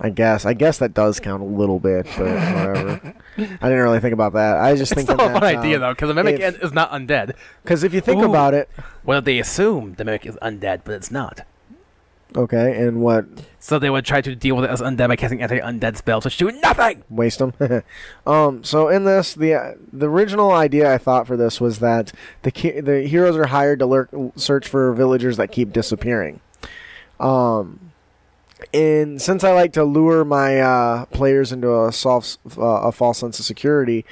I 0.00 0.08
guess. 0.10 0.46
I 0.46 0.54
guess 0.54 0.78
that 0.78 0.94
does 0.94 1.20
count 1.20 1.42
a 1.42 1.46
little 1.46 1.78
bit, 1.78 2.06
but 2.16 2.26
whatever. 2.26 3.14
I 3.36 3.42
didn't 3.68 3.82
really 3.82 4.00
think 4.00 4.14
about 4.14 4.32
that. 4.32 4.56
I 4.56 4.74
just 4.74 4.92
It's 4.92 5.00
thinking 5.02 5.16
still 5.16 5.28
a 5.28 5.32
fun 5.40 5.44
idea 5.44 5.78
though, 5.78 5.92
because 5.92 6.08
the 6.08 6.14
mimic 6.14 6.40
if- 6.40 6.62
is 6.62 6.72
not 6.72 6.90
undead. 6.90 7.34
Because 7.62 7.84
if 7.84 7.92
you 7.92 8.00
think 8.00 8.22
Ooh. 8.22 8.28
about 8.28 8.54
it, 8.54 8.70
Well, 9.04 9.20
they 9.20 9.38
assume 9.38 9.94
the 9.94 10.04
mimic 10.04 10.24
is 10.24 10.36
undead, 10.40 10.80
but 10.84 10.94
it's 10.94 11.10
not. 11.10 11.42
okay, 12.36 12.80
and 12.82 13.00
what 13.02 13.26
So 13.58 13.78
they 13.78 13.90
would 13.90 14.04
try 14.06 14.20
to 14.22 14.34
deal 14.34 14.54
with 14.56 14.64
it 14.64 14.70
as 14.70 14.80
undead 14.80 15.08
by 15.08 15.16
casting 15.16 15.42
anti-undead 15.42 15.96
spells, 15.96 16.24
which 16.24 16.36
do 16.38 16.50
nothing. 16.50 17.02
waste 17.10 17.40
them. 17.40 17.52
um, 18.26 18.64
so 18.64 18.88
in 18.88 19.04
this, 19.04 19.34
the 19.34 19.52
uh, 19.54 19.72
the 19.92 20.08
original 20.08 20.50
idea 20.52 20.92
I 20.94 20.96
thought 20.98 21.26
for 21.26 21.36
this 21.36 21.60
was 21.60 21.80
that 21.80 22.12
the 22.42 22.50
ki- 22.50 22.80
the 22.80 23.02
heroes 23.02 23.36
are 23.36 23.48
hired 23.48 23.80
to 23.80 23.86
lurk, 23.86 24.08
search 24.36 24.66
for 24.66 24.92
villagers 24.94 25.36
that 25.36 25.52
keep 25.52 25.72
disappearing. 25.72 26.40
Um, 27.18 27.89
and 28.72 29.20
since 29.20 29.44
I 29.44 29.52
like 29.52 29.72
to 29.74 29.84
lure 29.84 30.24
my 30.24 30.60
uh, 30.60 31.04
players 31.06 31.52
into 31.52 31.68
a 31.68 31.92
false 31.92 32.38
uh, 32.56 32.62
a 32.62 32.92
false 32.92 33.18
sense 33.18 33.38
of 33.38 33.44
security, 33.44 34.04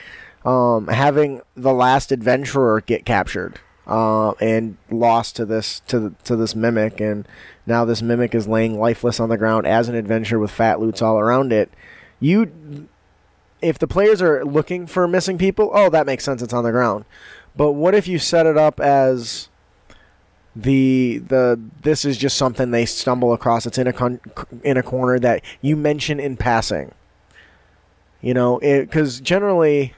um, 0.44 0.88
having 0.88 1.42
the 1.54 1.72
last 1.72 2.12
adventurer 2.12 2.80
get 2.80 3.04
captured 3.04 3.60
uh, 3.86 4.32
and 4.32 4.76
lost 4.90 5.36
to 5.36 5.46
this 5.46 5.80
to 5.88 6.14
to 6.24 6.36
this 6.36 6.54
mimic, 6.54 7.00
and 7.00 7.26
now 7.66 7.84
this 7.84 8.02
mimic 8.02 8.34
is 8.34 8.46
laying 8.46 8.78
lifeless 8.78 9.18
on 9.18 9.28
the 9.28 9.38
ground 9.38 9.66
as 9.66 9.88
an 9.88 9.94
adventure 9.94 10.38
with 10.38 10.50
fat 10.50 10.80
loots 10.80 11.02
all 11.02 11.18
around 11.18 11.52
it. 11.52 11.72
You, 12.20 12.88
if 13.62 13.78
the 13.78 13.86
players 13.86 14.20
are 14.20 14.44
looking 14.44 14.86
for 14.86 15.08
missing 15.08 15.38
people, 15.38 15.70
oh, 15.72 15.88
that 15.90 16.06
makes 16.06 16.24
sense. 16.24 16.42
It's 16.42 16.52
on 16.52 16.64
the 16.64 16.72
ground. 16.72 17.04
But 17.56 17.72
what 17.72 17.94
if 17.94 18.06
you 18.06 18.18
set 18.18 18.46
it 18.46 18.56
up 18.56 18.78
as 18.78 19.48
the 20.58 21.18
the 21.18 21.60
this 21.82 22.04
is 22.04 22.18
just 22.18 22.36
something 22.36 22.72
they 22.72 22.84
stumble 22.84 23.32
across? 23.32 23.64
It's 23.64 23.78
in 23.78 23.86
a 23.86 23.92
con- 23.92 24.20
in 24.64 24.76
a 24.76 24.82
corner 24.82 25.18
that 25.20 25.44
you 25.60 25.76
mention 25.76 26.18
in 26.18 26.36
passing. 26.36 26.92
You 28.20 28.34
know, 28.34 28.58
because 28.58 29.20
generally, 29.20 29.94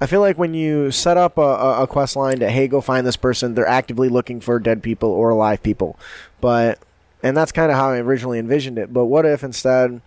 I 0.00 0.06
feel 0.06 0.20
like 0.20 0.38
when 0.38 0.54
you 0.54 0.92
set 0.92 1.16
up 1.16 1.36
a, 1.36 1.80
a, 1.82 1.86
quest 1.88 2.14
line 2.14 2.38
to 2.38 2.48
hey, 2.48 2.68
go 2.68 2.80
find 2.80 3.04
this 3.04 3.16
person, 3.16 3.54
they're 3.54 3.66
actively 3.66 4.08
looking 4.08 4.40
for 4.40 4.60
dead 4.60 4.84
people 4.84 5.10
or 5.10 5.30
alive 5.30 5.64
people. 5.64 5.98
But 6.40 6.78
and 7.20 7.36
that's 7.36 7.50
kind 7.50 7.72
of 7.72 7.76
how 7.76 7.90
I 7.90 7.98
originally 7.98 8.38
envisioned 8.38 8.78
it. 8.78 8.92
But 8.92 9.06
what 9.06 9.26
if 9.26 9.42
instead, 9.42 10.00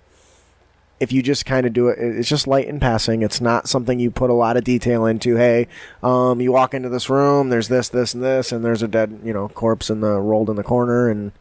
if 1.00 1.12
you 1.12 1.22
just 1.22 1.46
kind 1.46 1.66
of 1.68 1.74
do 1.74 1.90
it, 1.90 1.98
it's 2.00 2.30
just 2.30 2.48
light 2.48 2.68
in 2.68 2.80
passing. 2.80 3.22
It's 3.22 3.42
not 3.42 3.68
something 3.68 4.00
you 4.00 4.10
put 4.12 4.30
a 4.30 4.34
lot 4.34 4.56
of 4.58 4.64
detail 4.64 5.06
into. 5.06 5.36
Hey, 5.36 5.68
um, 6.02 6.40
you 6.40 6.52
walk 6.54 6.74
into 6.74 6.88
this 6.90 7.10
room, 7.10 7.50
there's 7.50 7.68
this, 7.68 7.90
this, 7.90 8.14
and 8.14 8.24
this, 8.24 8.52
and 8.52 8.64
there's 8.64 8.82
a 8.82 8.88
dead, 8.88 9.20
you 9.24 9.34
know, 9.34 9.50
corpse 9.50 9.90
in 9.90 10.00
the 10.02 10.20
rolled 10.20 10.50
in 10.50 10.56
the 10.56 10.64
corner, 10.64 11.10
and 11.10 11.32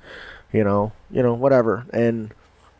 you 0.52 0.64
know, 0.64 0.92
you 1.10 1.22
know, 1.22 1.34
whatever. 1.34 1.86
And 1.92 2.32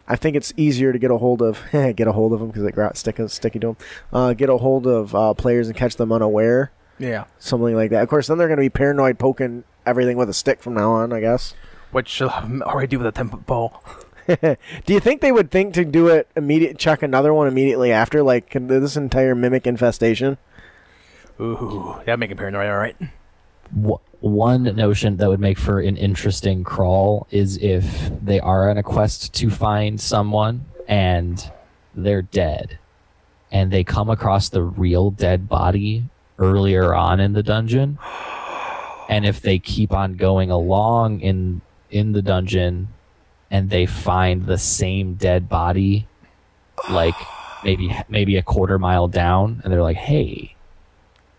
I 0.08 0.16
think 0.16 0.36
it's 0.36 0.52
easier 0.56 0.92
to 0.92 0.98
get 0.98 1.10
a 1.10 1.18
hold 1.18 1.42
of 1.42 1.60
get 1.72 2.06
a 2.08 2.12
hold 2.12 2.32
of 2.32 2.40
them 2.40 2.48
because 2.48 2.64
they 2.64 2.70
got 2.72 2.96
stick, 2.96 3.20
sticky 3.28 3.58
to 3.60 3.66
them. 3.68 3.76
Uh, 4.12 4.32
get 4.32 4.50
a 4.50 4.56
hold 4.58 4.86
of 4.86 5.14
uh, 5.14 5.34
players 5.34 5.68
and 5.68 5.76
catch 5.76 5.94
them 5.96 6.10
unaware, 6.12 6.72
Yeah. 6.98 7.24
something 7.38 7.74
like 7.76 7.90
that. 7.90 8.02
Of 8.02 8.08
course, 8.08 8.26
then 8.26 8.38
they're 8.38 8.48
going 8.48 8.58
to 8.58 8.62
be 8.62 8.68
paranoid, 8.70 9.18
poking 9.18 9.62
everything 9.86 10.16
with 10.16 10.28
a 10.28 10.34
stick 10.34 10.60
from 10.60 10.74
now 10.74 10.90
on. 10.92 11.12
I 11.12 11.20
guess. 11.20 11.54
Which 11.92 12.20
uh, 12.20 12.28
already 12.62 12.88
do 12.88 12.98
with 12.98 13.16
a 13.16 13.24
foot 13.24 13.46
pole. 13.46 13.80
do 14.86 14.94
you 14.94 15.00
think 15.00 15.20
they 15.20 15.32
would 15.32 15.50
think 15.50 15.74
to 15.74 15.84
do 15.84 16.08
it 16.08 16.28
immediate? 16.36 16.78
Check 16.78 17.02
another 17.02 17.32
one 17.34 17.46
immediately 17.46 17.92
after, 17.92 18.22
like 18.22 18.52
this 18.52 18.96
entire 18.96 19.34
mimic 19.34 19.66
infestation? 19.66 20.38
Ooh, 21.40 21.96
that 22.06 22.18
make 22.18 22.30
it 22.30 22.36
paranoid. 22.36 22.68
All 22.68 22.76
right. 22.78 22.96
Wh- 23.74 24.22
one 24.24 24.62
notion 24.62 25.18
that 25.18 25.28
would 25.28 25.40
make 25.40 25.58
for 25.58 25.80
an 25.80 25.96
interesting 25.96 26.64
crawl 26.64 27.26
is 27.30 27.58
if 27.58 28.10
they 28.22 28.40
are 28.40 28.70
on 28.70 28.78
a 28.78 28.82
quest 28.82 29.34
to 29.34 29.50
find 29.50 30.00
someone 30.00 30.64
and 30.88 31.50
they're 31.94 32.22
dead 32.22 32.78
and 33.52 33.70
they 33.70 33.84
come 33.84 34.08
across 34.08 34.48
the 34.48 34.62
real 34.62 35.10
dead 35.10 35.48
body 35.48 36.04
earlier 36.38 36.94
on 36.94 37.20
in 37.20 37.34
the 37.34 37.42
dungeon 37.42 37.98
and 39.08 39.26
if 39.26 39.40
they 39.42 39.58
keep 39.58 39.92
on 39.92 40.14
going 40.14 40.50
along 40.50 41.20
in 41.20 41.60
in 41.90 42.12
the 42.12 42.22
dungeon 42.22 42.88
and 43.54 43.70
they 43.70 43.86
find 43.86 44.46
the 44.46 44.58
same 44.58 45.14
dead 45.14 45.48
body 45.48 46.08
like 46.90 47.14
maybe 47.62 47.94
maybe 48.08 48.36
a 48.36 48.42
quarter 48.42 48.78
mile 48.80 49.06
down 49.06 49.60
and 49.62 49.72
they're 49.72 49.82
like 49.82 49.96
hey 49.96 50.50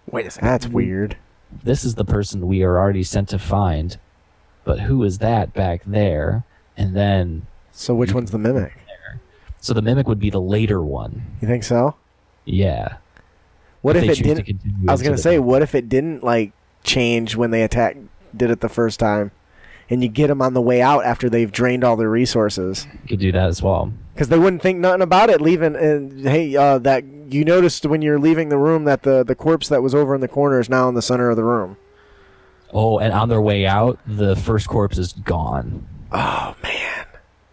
Wait 0.09 0.25
a 0.25 0.31
second. 0.31 0.47
That's 0.47 0.67
weird. 0.67 1.17
this 1.63 1.83
is 1.83 1.95
the 1.95 2.05
person 2.05 2.47
we 2.47 2.61
are 2.63 2.77
already 2.77 3.01
sent 3.03 3.27
to 3.29 3.39
find, 3.39 3.97
but 4.63 4.81
who 4.81 5.03
is 5.03 5.17
that 5.17 5.51
back 5.53 5.81
there? 5.83 6.43
And 6.77 6.95
then, 6.95 7.47
So 7.71 7.95
which 7.95 8.13
one's 8.13 8.29
the 8.31 8.37
mimic? 8.37 8.73
so 9.59 9.73
the 9.73 9.81
mimic 9.81 10.07
would 10.07 10.19
be 10.19 10.29
the 10.29 10.39
later 10.39 10.79
one. 10.81 11.23
You 11.41 11.47
think 11.47 11.63
so? 11.63 11.95
Yeah. 12.45 12.97
What 13.81 13.95
if, 13.95 14.03
they 14.03 14.11
it 14.11 14.23
didn't? 14.23 14.59
I 14.87 14.91
was 14.91 15.01
gonna 15.01 15.15
the- 15.15 15.21
say, 15.21 15.39
what 15.39 15.63
if 15.63 15.73
it 15.73 15.89
didn't 15.89 16.23
like 16.23 16.53
change 16.83 17.35
when 17.35 17.49
they 17.49 17.63
attacked? 17.63 17.97
Did 18.37 18.51
it 18.51 18.61
the 18.61 18.69
first 18.69 18.99
time, 18.99 19.31
and 19.89 20.01
you 20.03 20.09
get 20.09 20.27
them 20.27 20.41
on 20.41 20.53
the 20.53 20.61
way 20.61 20.81
out 20.81 21.05
after 21.05 21.29
they've 21.29 21.51
drained 21.51 21.83
all 21.83 21.95
their 21.95 22.09
resources. 22.09 22.87
You 23.03 23.09
could 23.09 23.19
do 23.19 23.31
that 23.31 23.47
as 23.49 23.61
well. 23.61 23.91
because 24.13 24.29
they 24.29 24.39
wouldn't 24.39 24.61
think 24.61 24.79
nothing 24.79 25.01
about 25.01 25.29
it 25.29 25.41
leaving 25.41 25.75
and 25.75 26.21
hey 26.27 26.55
uh, 26.55 26.77
that 26.79 27.03
you 27.29 27.43
noticed 27.43 27.85
when 27.85 28.01
you're 28.01 28.19
leaving 28.19 28.49
the 28.49 28.57
room 28.57 28.83
that 28.85 29.03
the, 29.03 29.23
the 29.23 29.35
corpse 29.35 29.67
that 29.69 29.81
was 29.81 29.93
over 29.95 30.13
in 30.15 30.21
the 30.21 30.27
corner 30.27 30.59
is 30.59 30.69
now 30.69 30.87
in 30.89 30.95
the 30.95 31.01
center 31.01 31.29
of 31.29 31.35
the 31.35 31.43
room 31.43 31.77
Oh, 32.73 32.97
and 32.99 33.13
on 33.13 33.29
their 33.29 33.41
way 33.41 33.65
out, 33.65 33.99
the 34.05 34.35
first 34.35 34.67
corpse 34.67 34.97
is 34.97 35.13
gone, 35.13 35.87
oh 36.11 36.55
man 36.63 37.05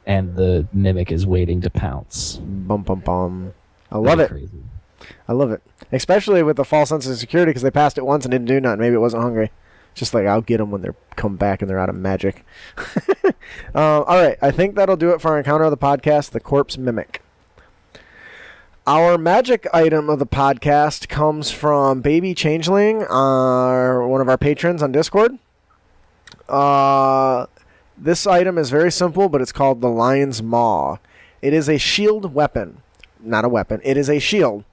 and 0.05 0.35
the 0.35 0.67
mimic 0.73 1.13
is 1.13 1.25
waiting 1.27 1.61
to 1.61 1.71
pounce. 1.71 2.37
bum 2.43 2.83
bum 2.83 2.99
bum 3.01 3.53
i 3.93 3.97
love 3.99 4.19
it 4.21 4.31
Crazy. 4.31 4.59
i 5.29 5.33
love 5.33 5.51
it 5.53 5.63
especially 5.93 6.43
with 6.43 6.57
the 6.57 6.65
false 6.65 6.89
sense 6.89 7.07
of 7.07 7.17
security 7.19 7.51
because 7.51 7.63
they 7.63 7.71
passed 7.71 7.99
it 7.99 8.05
once 8.05 8.25
and 8.25 8.33
didn't 8.33 8.47
do 8.49 8.61
nothing 8.61 8.81
maybe 8.81 8.95
it 8.97 8.99
wasn't 9.01 9.23
hungry 9.23 9.51
just 9.95 10.15
like 10.15 10.27
i'll 10.27 10.41
get 10.41 10.59
them 10.59 10.71
when 10.71 10.83
they 10.83 10.89
come 11.17 11.37
back 11.37 11.61
and 11.63 11.71
they're 11.71 11.79
out 11.79 11.89
of 11.89 11.95
magic 11.95 12.45
um, 13.25 13.33
all 13.75 14.23
right 14.23 14.39
i 14.43 14.51
think 14.51 14.75
that'll 14.75 14.97
do 14.97 15.11
it 15.11 15.21
for 15.21 15.29
our 15.33 15.39
encounter 15.39 15.65
of 15.65 15.71
the 15.71 15.77
podcast 15.77 16.31
the 16.31 16.41
corpse 16.41 16.77
mimic 16.79 17.23
Our 18.87 19.17
magic 19.17 19.67
item 19.73 20.11
of 20.11 20.19
the 20.19 20.27
podcast 20.27 21.09
comes 21.09 21.53
from 21.53 22.01
Baby 22.01 22.35
Changeling, 22.35 23.03
uh, 23.05 24.01
one 24.09 24.21
of 24.21 24.29
our 24.29 24.37
patrons 24.37 24.83
on 24.83 24.91
Discord. 24.91 25.39
Uh, 26.49 27.47
this 27.97 28.27
item 28.27 28.59
is 28.59 28.71
very 28.71 28.91
simple, 28.91 29.29
but 29.29 29.41
it's 29.41 29.53
called 29.53 29.81
the 29.81 29.89
Lion's 29.89 30.43
Maw. 30.43 30.97
It 31.41 31.55
is 31.55 31.69
a 31.69 31.79
shield 31.79 32.35
weapon. 32.35 32.83
Not 33.21 33.45
a 33.45 33.49
weapon, 33.49 33.81
it 33.85 33.97
is 33.97 34.11
a 34.11 34.19
shield. 34.19 34.65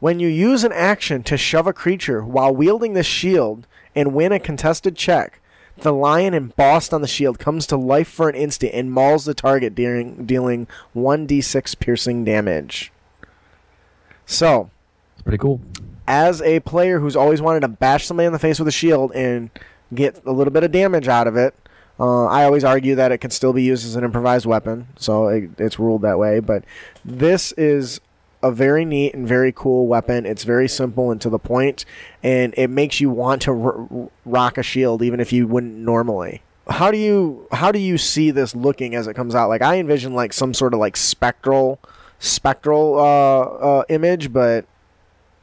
When 0.00 0.20
you 0.20 0.28
use 0.28 0.64
an 0.64 0.72
action 0.72 1.22
to 1.22 1.38
shove 1.38 1.66
a 1.66 1.72
creature 1.72 2.22
while 2.22 2.54
wielding 2.54 2.92
this 2.92 3.06
shield 3.06 3.66
and 3.94 4.14
win 4.14 4.32
a 4.32 4.38
contested 4.38 4.96
check, 4.96 5.40
the 5.78 5.92
lion 5.92 6.34
embossed 6.34 6.94
on 6.94 7.00
the 7.00 7.08
shield 7.08 7.38
comes 7.38 7.66
to 7.66 7.76
life 7.76 8.08
for 8.08 8.28
an 8.28 8.34
instant 8.36 8.72
and 8.74 8.92
mauls 8.92 9.24
the 9.24 9.34
target, 9.34 9.74
dealing, 9.74 10.24
dealing 10.24 10.66
1d6 10.94 11.78
piercing 11.80 12.24
damage. 12.24 12.92
So, 14.26 14.70
It's 15.14 15.22
pretty 15.22 15.38
cool. 15.38 15.60
as 16.06 16.40
a 16.42 16.60
player 16.60 17.00
who's 17.00 17.16
always 17.16 17.42
wanted 17.42 17.60
to 17.60 17.68
bash 17.68 18.06
somebody 18.06 18.26
in 18.26 18.32
the 18.32 18.38
face 18.38 18.58
with 18.58 18.68
a 18.68 18.72
shield 18.72 19.12
and 19.14 19.50
get 19.92 20.24
a 20.24 20.32
little 20.32 20.52
bit 20.52 20.64
of 20.64 20.72
damage 20.72 21.08
out 21.08 21.26
of 21.26 21.36
it, 21.36 21.54
uh, 22.00 22.24
I 22.26 22.44
always 22.44 22.64
argue 22.64 22.94
that 22.96 23.12
it 23.12 23.18
can 23.18 23.30
still 23.30 23.52
be 23.52 23.62
used 23.62 23.84
as 23.86 23.94
an 23.96 24.02
improvised 24.04 24.46
weapon, 24.46 24.88
so 24.96 25.28
it, 25.28 25.50
it's 25.58 25.78
ruled 25.78 26.02
that 26.02 26.18
way. 26.18 26.40
But 26.40 26.64
this 27.04 27.52
is 27.52 28.00
a 28.44 28.52
very 28.52 28.84
neat 28.84 29.14
and 29.14 29.26
very 29.26 29.52
cool 29.52 29.86
weapon. 29.86 30.26
It's 30.26 30.44
very 30.44 30.68
simple 30.68 31.10
and 31.10 31.20
to 31.22 31.30
the 31.30 31.38
point, 31.38 31.86
and 32.22 32.52
it 32.58 32.68
makes 32.68 33.00
you 33.00 33.08
want 33.08 33.42
to 33.42 33.52
r- 33.52 34.08
rock 34.26 34.58
a 34.58 34.62
shield 34.62 35.02
even 35.02 35.18
if 35.18 35.32
you 35.32 35.46
wouldn't 35.46 35.74
normally. 35.74 36.42
How 36.68 36.90
do 36.90 36.98
you 36.98 37.48
how 37.52 37.72
do 37.72 37.78
you 37.78 37.98
see 37.98 38.30
this 38.30 38.54
looking 38.54 38.94
as 38.94 39.06
it 39.06 39.14
comes 39.14 39.34
out? 39.34 39.48
Like 39.48 39.62
I 39.62 39.78
envision 39.78 40.14
like 40.14 40.32
some 40.32 40.52
sort 40.52 40.74
of 40.74 40.80
like 40.80 40.96
spectral 40.96 41.80
spectral 42.18 42.98
uh, 42.98 43.40
uh, 43.40 43.84
image, 43.88 44.32
but 44.32 44.66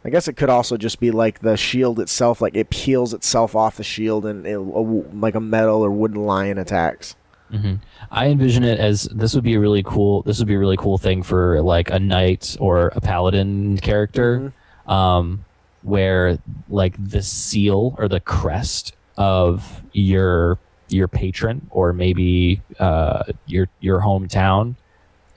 I 0.05 0.09
guess 0.09 0.27
it 0.27 0.33
could 0.33 0.49
also 0.49 0.77
just 0.77 0.99
be 0.99 1.11
like 1.11 1.39
the 1.39 1.57
shield 1.57 1.99
itself, 1.99 2.39
like 2.39 2.55
it 2.55 2.69
peels 2.69 3.13
itself 3.13 3.55
off 3.55 3.77
the 3.77 3.83
shield 3.83 4.25
and 4.25 4.45
it, 4.45 4.59
like 4.59 5.35
a 5.35 5.39
metal 5.39 5.83
or 5.83 5.91
wooden 5.91 6.23
lion 6.25 6.57
attacks. 6.57 7.15
Hmm 7.51 7.75
I 8.09 8.27
envision 8.27 8.63
it 8.63 8.79
as 8.79 9.03
this 9.03 9.33
would 9.35 9.43
be 9.43 9.53
a 9.55 9.59
really 9.59 9.83
cool. 9.83 10.21
This 10.23 10.39
would 10.39 10.47
be 10.47 10.55
a 10.55 10.59
really 10.59 10.77
cool 10.77 10.97
thing 10.97 11.23
for 11.23 11.61
like 11.61 11.89
a 11.91 11.99
knight 11.99 12.57
or 12.59 12.87
a 12.95 12.99
paladin 13.01 13.77
character, 13.77 14.51
um, 14.87 15.45
where 15.83 16.37
like 16.69 16.95
the 16.97 17.21
seal 17.21 17.95
or 17.97 18.07
the 18.07 18.19
crest 18.19 18.93
of 19.17 19.81
your 19.93 20.57
your 20.89 21.07
patron 21.07 21.65
or 21.71 21.93
maybe 21.93 22.61
uh, 22.79 23.23
your 23.45 23.67
your 23.79 24.01
hometown 24.01 24.75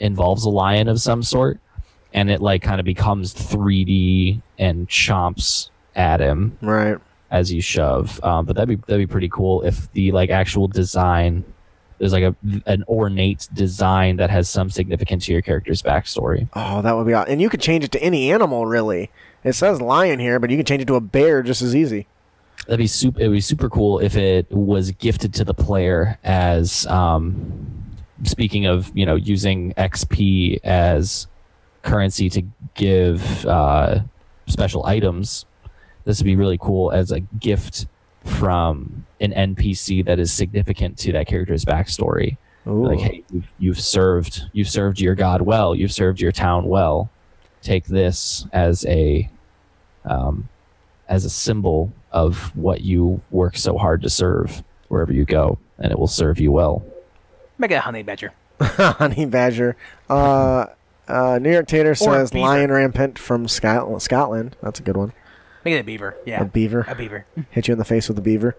involves 0.01 0.45
a 0.45 0.51
lion 0.51 0.89
of 0.89 1.01
some 1.01 1.23
sort, 1.23 1.61
and 2.13 2.29
it 2.31 2.41
like 2.43 2.61
kind 2.63 2.81
of 2.81 2.85
becomes 2.87 3.33
3D 3.35 4.41
and 4.59 4.89
chomps 4.89 5.71
at 5.95 6.19
him 6.21 6.59
Right. 6.61 6.99
as 7.31 7.53
you 7.53 7.61
shove. 7.61 8.19
Um, 8.25 8.47
but 8.47 8.57
that'd 8.57 8.69
be 8.69 8.83
that'd 8.87 9.07
be 9.09 9.11
pretty 9.11 9.29
cool 9.29 9.63
if 9.63 9.93
the 9.93 10.11
like 10.11 10.31
actual 10.31 10.67
design 10.67 11.45
there's 11.99 12.13
like 12.13 12.25
a 12.25 12.35
an 12.67 12.85
ornate 12.89 13.49
design 13.53 14.17
that 14.17 14.31
has 14.31 14.49
some 14.49 14.71
significance 14.71 15.27
to 15.27 15.33
your 15.33 15.43
character's 15.43 15.83
backstory. 15.83 16.49
Oh, 16.55 16.83
that 16.83 16.97
would 16.97 17.07
be. 17.07 17.13
awesome. 17.15 17.33
And 17.33 17.41
you 17.43 17.49
could 17.49 17.61
change 17.61 17.85
it 17.85 17.93
to 17.93 18.03
any 18.03 18.31
animal, 18.33 18.67
really. 18.67 19.11
It 19.43 19.53
says 19.55 19.81
lion 19.81 20.19
here, 20.19 20.39
but 20.39 20.51
you 20.51 20.57
can 20.57 20.67
change 20.67 20.83
it 20.83 20.87
to 20.87 20.95
a 20.97 21.01
bear 21.01 21.43
just 21.43 21.63
as 21.63 21.75
easy. 21.77 22.07
That'd 22.67 22.79
be 22.79 22.87
super. 22.87 23.21
It 23.21 23.29
would 23.29 23.35
be 23.35 23.41
super 23.41 23.69
cool 23.69 23.99
if 23.99 24.17
it 24.17 24.51
was 24.51 24.91
gifted 24.93 25.35
to 25.35 25.45
the 25.45 25.55
player 25.55 26.19
as. 26.25 26.87
Um, 26.87 27.83
speaking 28.23 28.65
of, 28.67 28.91
you 28.95 29.05
know, 29.05 29.17
using 29.17 29.75
XP 29.75 30.61
as 30.65 31.27
currency 31.83 32.31
to 32.31 32.43
give 32.75 33.45
uh, 33.45 34.01
special 34.47 34.87
items, 34.87 35.45
this 36.05 36.19
would 36.21 36.25
be 36.25 36.37
really 36.37 36.59
cool 36.59 36.91
as 36.91 37.11
a 37.11 37.21
gift 37.21 37.87
from 38.25 39.07
an 39.21 39.33
NPC 39.33 40.05
that 40.05 40.19
is 40.19 40.33
significant 40.33 40.99
to 40.99 41.13
that 41.13 41.27
character's 41.27 41.65
backstory. 41.65 42.37
Ooh. 42.67 42.87
Like, 42.87 42.99
hey, 42.99 43.25
you've, 43.31 43.49
you've 43.59 43.81
served, 43.81 44.43
you've 44.53 44.69
served 44.69 45.01
your 45.01 45.15
god 45.15 45.43
well, 45.43 45.75
you've 45.75 45.93
served 45.93 46.21
your 46.21 46.33
town 46.33 46.67
well. 46.67 47.11
Take 47.63 47.87
this 47.87 48.47
as 48.53 48.85
a, 48.87 49.31
um, 50.05 50.49
as 51.09 51.25
a 51.25 51.31
symbol 51.31 51.93
of 52.11 52.55
what 52.57 52.81
you 52.81 53.21
work 53.31 53.57
so 53.57 53.77
hard 53.77 54.03
to 54.03 54.11
serve 54.11 54.63
wherever 54.89 55.13
you 55.13 55.25
go, 55.25 55.59
and 55.79 55.93
it 55.93 55.99
will 55.99 56.07
serve 56.07 56.41
you 56.41 56.53
well. 56.53 56.85
Make 57.59 57.71
it 57.71 57.75
a 57.75 57.81
honey 57.81 58.03
badger. 58.03 58.33
Honey 58.61 59.27
badger. 59.27 59.77
Uh, 60.09 60.67
uh, 61.09 61.39
New 61.41 61.53
York 61.53 61.67
Tater 61.67 61.95
says 61.95 62.33
lion 62.33 62.71
rampant 62.71 63.19
from 63.19 63.49
Scotland. 63.49 64.01
Scotland. 64.01 64.57
That's 64.63 64.81
a 64.81 64.83
good 64.83 64.97
one. 64.97 65.13
Make 65.65 65.75
it 65.75 65.81
a 65.81 65.85
beaver. 65.85 66.17
Yeah. 66.27 66.43
A 66.43 66.45
beaver. 66.45 66.85
A 66.89 66.95
beaver. 66.95 67.27
Hit 67.51 67.69
you 67.69 67.73
in 67.73 67.79
the 67.79 67.85
face 67.85 68.09
with 68.09 68.19
a 68.19 68.23
beaver. 68.23 68.57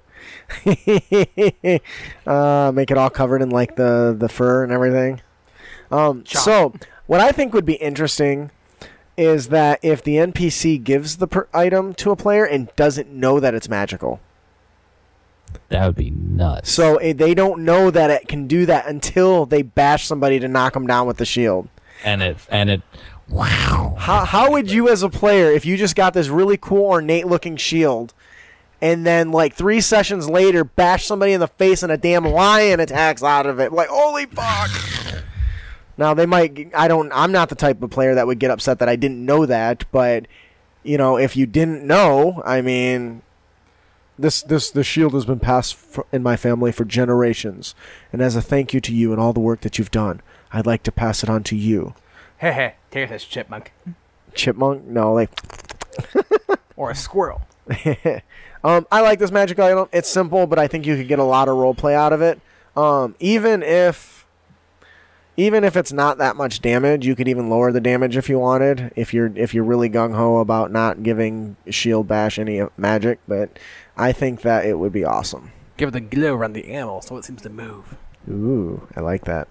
uh, 2.26 2.72
make 2.73 2.90
it 2.90 2.98
all 2.98 3.10
covered 3.10 3.41
in 3.41 3.49
like 3.49 3.76
the 3.76 4.15
the 4.18 4.30
fur 4.30 4.64
and 4.64 4.72
everything. 4.72 5.22
Um, 5.91 6.26
so 6.26 6.73
what 7.06 7.22
I 7.22 7.32
think 7.32 7.53
would 7.53 7.65
be 7.65 7.76
interesting 7.76 8.49
is 9.18 9.49
that 9.49 9.80
if 9.84 10.03
the 10.03 10.15
NPC 10.15 10.84
gives 10.84 11.18
the 11.18 11.27
per- 11.27 11.48
item 11.53 11.94
to 11.95 12.11
a 12.11 12.15
player 12.15 12.44
and 12.44 12.76
doesn't 12.76 13.10
know 13.11 13.40
that 13.40 13.53
it's 13.53 13.69
magical. 13.69 14.19
That 15.69 15.86
would 15.86 15.95
be 15.95 16.10
nuts. 16.10 16.69
So 16.72 16.98
eh, 16.98 17.14
they 17.14 17.34
don't 17.34 17.64
know 17.64 17.90
that 17.91 18.10
it 18.10 18.27
can 18.27 18.45
do 18.48 18.65
that 18.65 18.88
until 18.88 19.45
they 19.45 19.61
bash 19.61 20.06
somebody 20.06 20.40
to 20.40 20.48
knock 20.48 20.73
them 20.73 20.86
down 20.86 21.07
with 21.07 21.18
the 21.18 21.26
shield. 21.26 21.69
and 22.03 22.22
it 22.22 22.38
and 22.49 22.69
it, 22.69 22.82
wow. 23.30 23.95
How, 23.97 24.26
how 24.26 24.52
would 24.52 24.72
you, 24.72 24.89
as 24.89 25.03
a 25.03 25.10
player, 25.10 25.52
if 25.52 25.65
you 25.65 25.77
just 25.77 25.95
got 25.95 26.14
this 26.14 26.27
really 26.27 26.57
cool, 26.57 26.85
ornate 26.85 27.27
looking 27.27 27.57
shield, 27.57 28.14
and 28.81 29.06
then 29.06 29.31
like 29.31 29.53
three 29.53 29.81
sessions 29.81 30.30
later, 30.30 30.64
bash 30.64 31.06
somebody 31.06 31.34
in 31.34 31.39
the 31.39 31.47
face 31.47 31.81
and 31.81 31.91
a 31.91 31.97
damn 31.97 32.26
lion 32.26 32.80
attacks 32.80 33.23
out 33.23 33.45
of 33.45 33.60
it? 33.60 33.72
Like, 33.72 33.89
holy 33.89 34.26
fuck! 34.26 34.69
Now 35.97 36.14
they 36.14 36.26
might. 36.26 36.72
I 36.76 36.88
don't. 36.88 37.11
I'm 37.14 37.31
not 37.31 37.49
the 37.49 37.56
type 37.56 37.81
of 37.81 37.89
player 37.89 38.15
that 38.15 38.27
would 38.27 38.39
get 38.39 38.52
upset 38.52 38.80
that 38.80 38.89
I 38.89 38.95
didn't 38.95 39.26
know 39.26 39.45
that. 39.45 39.85
But 39.91 40.27
you 40.84 40.97
know, 40.97 41.18
if 41.18 41.35
you 41.35 41.45
didn't 41.45 41.85
know, 41.85 42.41
I 42.45 42.61
mean, 42.61 43.22
this 44.19 44.41
this 44.41 44.69
the 44.69 44.84
shield 44.84 45.14
has 45.14 45.26
been 45.26 45.39
passed 45.39 45.77
in 46.11 46.22
my 46.22 46.35
family 46.35 46.72
for 46.72 46.85
generations, 46.85 47.76
and 48.11 48.22
as 48.22 48.35
a 48.35 48.41
thank 48.41 48.73
you 48.73 48.81
to 48.81 48.93
you 48.93 49.11
and 49.11 49.22
all 49.22 49.34
the 49.34 49.39
work 49.39 49.61
that 49.61 49.77
you've 49.77 49.91
done, 49.91 50.22
I'd 50.52 50.65
like 50.65 50.84
to 50.84 50.91
pass 50.91 51.23
it 51.23 51.30
on 51.30 51.43
to 51.43 51.56
you. 51.56 51.95
Heh 52.38 52.52
heh. 52.52 52.72
Tater 52.91 53.07
says 53.07 53.24
chipmunk. 53.24 53.72
Chipmunk? 54.34 54.86
No, 54.86 55.14
like 55.14 55.30
Or 56.76 56.91
a 56.91 56.95
squirrel. 56.95 57.41
um, 58.64 58.86
I 58.91 59.02
like 59.02 59.20
this 59.20 59.32
magic 59.32 59.60
item. 59.60 59.88
It's 59.91 60.10
simple, 60.10 60.45
but 60.45 60.60
I 60.60 60.68
think 60.68 60.86
you 60.86 60.95
could 60.98 61.07
get 61.07 61.20
a 61.20 61.24
lot 61.24 61.48
of 61.48 61.56
roleplay 61.56 61.94
out 61.94 62.14
of 62.14 62.22
it. 62.22 62.40
Um, 62.76 63.16
even 63.20 63.64
if, 63.64 64.26
even 65.38 65.64
if 65.64 65.78
it's 65.78 65.94
not 65.94 66.18
that 66.18 66.36
much 66.36 66.62
damage, 66.62 67.07
you 67.07 67.16
could 67.16 67.28
even 67.30 67.49
lower 67.49 67.72
the 67.72 67.80
damage 67.80 68.18
if 68.18 68.28
you 68.28 68.38
wanted. 68.40 68.91
If 68.95 69.14
you're 69.14 69.32
if 69.36 69.53
you're 69.53 69.64
really 69.64 69.90
gung 69.90 70.16
ho 70.16 70.38
about 70.38 70.72
not 70.72 71.02
giving 71.02 71.56
shield 71.70 72.07
bash 72.07 72.38
any 72.38 72.62
magic, 72.78 73.20
but 73.28 73.57
I 73.95 74.12
think 74.12 74.41
that 74.41 74.66
it 74.66 74.78
would 74.78 74.91
be 74.91 75.06
awesome. 75.06 75.52
Give 75.78 75.90
it 75.90 75.91
the 75.91 76.02
glow 76.02 76.36
around 76.36 76.53
the 76.53 76.72
animal 76.72 77.02
so 77.02 77.18
it 77.18 77.24
seems 77.26 77.41
to 77.44 77.49
move. 77.49 77.95
Ooh, 78.30 78.88
I 78.95 78.99
like 78.99 79.24
that. 79.26 79.48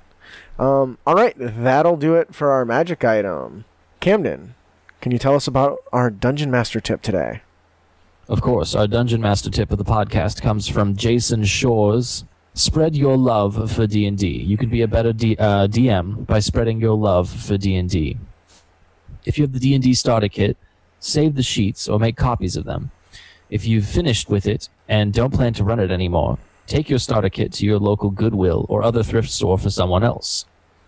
Um, 0.59 0.99
all 1.07 1.15
right, 1.15 1.35
that'll 1.37 1.97
do 1.97 2.15
it 2.15 2.35
for 2.35 2.51
our 2.51 2.65
magic 2.65 3.05
item. 3.05 3.65
Camden, 4.01 4.55
can 5.01 5.11
you 5.13 5.19
tell 5.19 5.35
us 5.35 5.47
about 5.47 5.79
our 5.93 6.11
dungeon 6.11 6.51
master 6.51 6.81
tip 6.81 7.03
today? 7.03 7.43
Of 8.29 8.41
course, 8.41 8.75
our 8.75 8.87
dungeon 8.87 9.21
master 9.21 9.51
tip 9.51 9.71
of 9.71 9.79
the 9.79 9.85
podcast 9.85 10.41
comes 10.41 10.69
from 10.69 10.97
Jason 10.97 11.45
Shores. 11.45 12.25
Spread 12.55 12.95
your 12.95 13.17
love 13.17 13.73
for 13.73 13.87
D&D. 13.87 14.27
You 14.27 14.57
could 14.57 14.71
be 14.71 14.83
a 14.83 14.89
better 14.89 15.13
D- 15.13 15.37
uh, 15.39 15.67
DM 15.67 16.25
by 16.25 16.39
spreading 16.39 16.81
your 16.81 16.97
love 16.97 17.29
for 17.29 17.59
D&D. 17.59 18.17
If 19.27 19.37
you 19.37 19.43
have 19.43 19.53
the 19.53 19.59
D&D 19.59 19.93
starter 19.95 20.29
kit, 20.29 20.57
save 21.01 21.35
the 21.35 21.43
sheets 21.43 21.89
or 21.89 21.99
make 21.99 22.17
copies 22.17 22.57
of 22.57 22.65
them. 22.65 22.93
If 23.51 23.67
you've 23.67 23.87
finished 23.87 24.29
with 24.31 24.47
it 24.47 24.69
and 24.89 25.13
don't 25.13 25.35
plan 25.35 25.53
to 25.55 25.65
run 25.65 25.81
it 25.81 25.91
anymore, 25.91 26.39
take 26.67 26.89
your 26.89 26.99
starter 26.99 27.29
kit 27.29 27.53
to 27.55 27.67
your 27.67 27.79
local 27.79 28.11
Goodwill 28.11 28.67
or 28.69 28.83
other 28.83 29.03
thrift 29.03 29.31
store 29.31 29.59
for 29.59 29.71
someone 29.71 30.05
else. 30.05 30.47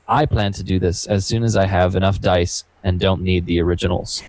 I 0.09 0.27
plan 0.27 0.53
to 0.53 0.63
do 0.63 0.79
this 0.79 1.07
as 1.07 1.27
soon 1.27 1.43
as 1.43 1.57
I 1.57 1.67
have 1.67 1.97
enough 1.97 2.21
dice 2.21 2.65
and 2.85 3.01
don't 3.01 3.23
need 3.23 3.47
the 3.47 3.61
originals. 3.61 4.23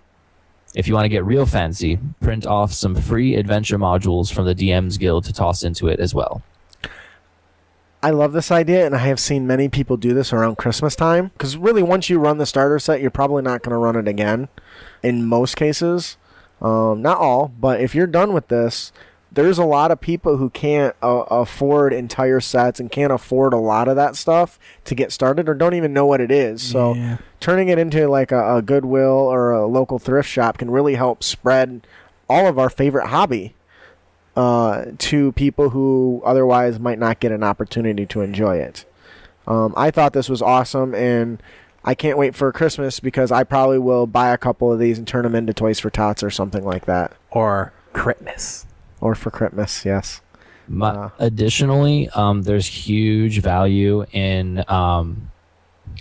If 0.74 0.86
you 0.86 0.94
want 0.94 1.04
to 1.04 1.10
get 1.10 1.24
real 1.24 1.46
fancy, 1.46 1.98
print 2.20 2.46
off 2.46 2.72
some 2.72 2.94
free 2.94 3.36
adventure 3.36 3.78
modules 3.78 4.32
from 4.32 4.44
the 4.44 4.54
DM's 4.54 4.98
Guild 4.98 5.24
to 5.24 5.32
toss 5.32 5.62
into 5.62 5.88
it 5.88 6.00
as 6.00 6.14
well. 6.14 6.42
I 8.02 8.10
love 8.10 8.32
this 8.32 8.52
idea, 8.52 8.86
and 8.86 8.94
I 8.94 8.98
have 8.98 9.18
seen 9.18 9.46
many 9.46 9.68
people 9.68 9.96
do 9.96 10.14
this 10.14 10.32
around 10.32 10.56
Christmas 10.56 10.94
time. 10.94 11.28
Because 11.28 11.56
really, 11.56 11.82
once 11.82 12.08
you 12.08 12.20
run 12.20 12.38
the 12.38 12.46
starter 12.46 12.78
set, 12.78 13.00
you're 13.00 13.10
probably 13.10 13.42
not 13.42 13.62
going 13.62 13.72
to 13.72 13.78
run 13.78 13.96
it 13.96 14.06
again. 14.06 14.48
In 15.02 15.26
most 15.26 15.56
cases, 15.56 16.16
um, 16.60 17.02
not 17.02 17.18
all, 17.18 17.48
but 17.48 17.80
if 17.80 17.94
you're 17.94 18.06
done 18.06 18.32
with 18.32 18.48
this, 18.48 18.92
there's 19.38 19.58
a 19.58 19.64
lot 19.64 19.92
of 19.92 20.00
people 20.00 20.36
who 20.36 20.50
can't 20.50 20.96
uh, 21.00 21.22
afford 21.30 21.92
entire 21.92 22.40
sets 22.40 22.80
and 22.80 22.90
can't 22.90 23.12
afford 23.12 23.52
a 23.52 23.56
lot 23.58 23.86
of 23.86 23.94
that 23.94 24.16
stuff 24.16 24.58
to 24.84 24.96
get 24.96 25.12
started, 25.12 25.48
or 25.48 25.54
don't 25.54 25.74
even 25.74 25.92
know 25.92 26.06
what 26.06 26.20
it 26.20 26.32
is. 26.32 26.60
So, 26.60 26.94
Yeah. 26.94 27.18
turning 27.38 27.68
it 27.68 27.78
into 27.78 28.08
like 28.08 28.32
a, 28.32 28.56
a 28.56 28.62
Goodwill 28.62 29.06
or 29.06 29.52
a 29.52 29.64
local 29.66 30.00
thrift 30.00 30.28
shop 30.28 30.58
can 30.58 30.72
really 30.72 30.96
help 30.96 31.22
spread 31.22 31.86
all 32.28 32.48
of 32.48 32.58
our 32.58 32.68
favorite 32.68 33.06
hobby 33.06 33.54
uh, 34.36 34.86
to 34.98 35.30
people 35.32 35.70
who 35.70 36.20
otherwise 36.24 36.80
might 36.80 36.98
not 36.98 37.20
get 37.20 37.30
an 37.30 37.44
opportunity 37.44 38.06
to 38.06 38.20
enjoy 38.22 38.56
it. 38.56 38.84
Um, 39.46 39.72
I 39.76 39.90
thought 39.92 40.12
this 40.14 40.28
was 40.28 40.42
awesome, 40.42 40.94
and 40.96 41.40
I 41.84 41.94
can't 41.94 42.18
wait 42.18 42.34
for 42.34 42.50
Christmas 42.52 43.00
because 43.00 43.30
I 43.32 43.44
probably 43.44 43.78
will 43.78 44.06
buy 44.08 44.30
a 44.30 44.38
couple 44.38 44.72
of 44.72 44.78
these 44.78 44.98
and 44.98 45.06
turn 45.06 45.22
them 45.22 45.34
into 45.36 45.54
Toys 45.54 45.78
for 45.78 45.90
Tots 45.90 46.22
or 46.24 46.30
something 46.30 46.64
like 46.64 46.86
that. 46.86 47.12
Or 47.30 47.72
Christmas. 47.92 48.66
Or 49.00 49.14
for 49.14 49.30
Christmas, 49.30 49.84
yes. 49.84 50.20
My, 50.68 50.90
Uh. 50.90 51.10
additionally, 51.18 52.08
um, 52.14 52.42
there's 52.42 52.66
huge 52.66 53.40
value 53.40 54.04
in 54.12 54.64
um, 54.68 55.30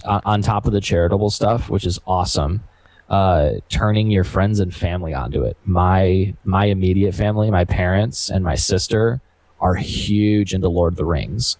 on, 0.05 0.41
top 0.41 0.65
of 0.65 0.73
the 0.73 0.81
charitable 0.81 1.29
stuff, 1.29 1.69
which 1.69 1.85
is 1.85 1.99
awesome. 2.05 2.63
Uh, 3.09 3.51
turning 3.69 4.11
your 4.11 4.25
friends 4.25 4.59
and 4.59 4.75
family 4.75 5.13
onto 5.13 5.43
it. 5.43 5.55
My 5.63 6.33
my 6.43 6.65
immediate 6.65 7.15
family, 7.15 7.49
my 7.49 7.63
parents 7.63 8.29
and 8.29 8.43
my 8.43 8.55
sister, 8.55 9.21
are 9.61 9.75
huge 9.75 10.53
into 10.53 10.67
Lord 10.67 10.93
of 10.93 10.97
the 10.97 11.05
Rings, 11.05 11.55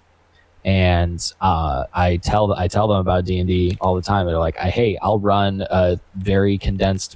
and 0.66 1.24
uh, 1.40 1.86
I 1.94 2.18
tell 2.18 2.52
I 2.54 2.68
tell 2.68 2.90
them 2.90 2.98
about 2.98 3.24
D 3.24 3.40
and 3.40 3.48
D 3.48 3.78
all 3.80 3.96
the 3.96 4.02
time. 4.02 4.26
They're 4.28 4.38
like, 4.38 4.60
"I 4.60 4.70
hey, 4.70 4.98
I'll 5.02 5.20
run 5.20 5.66
a 5.70 5.98
very 6.16 6.58
condensed 6.58 7.16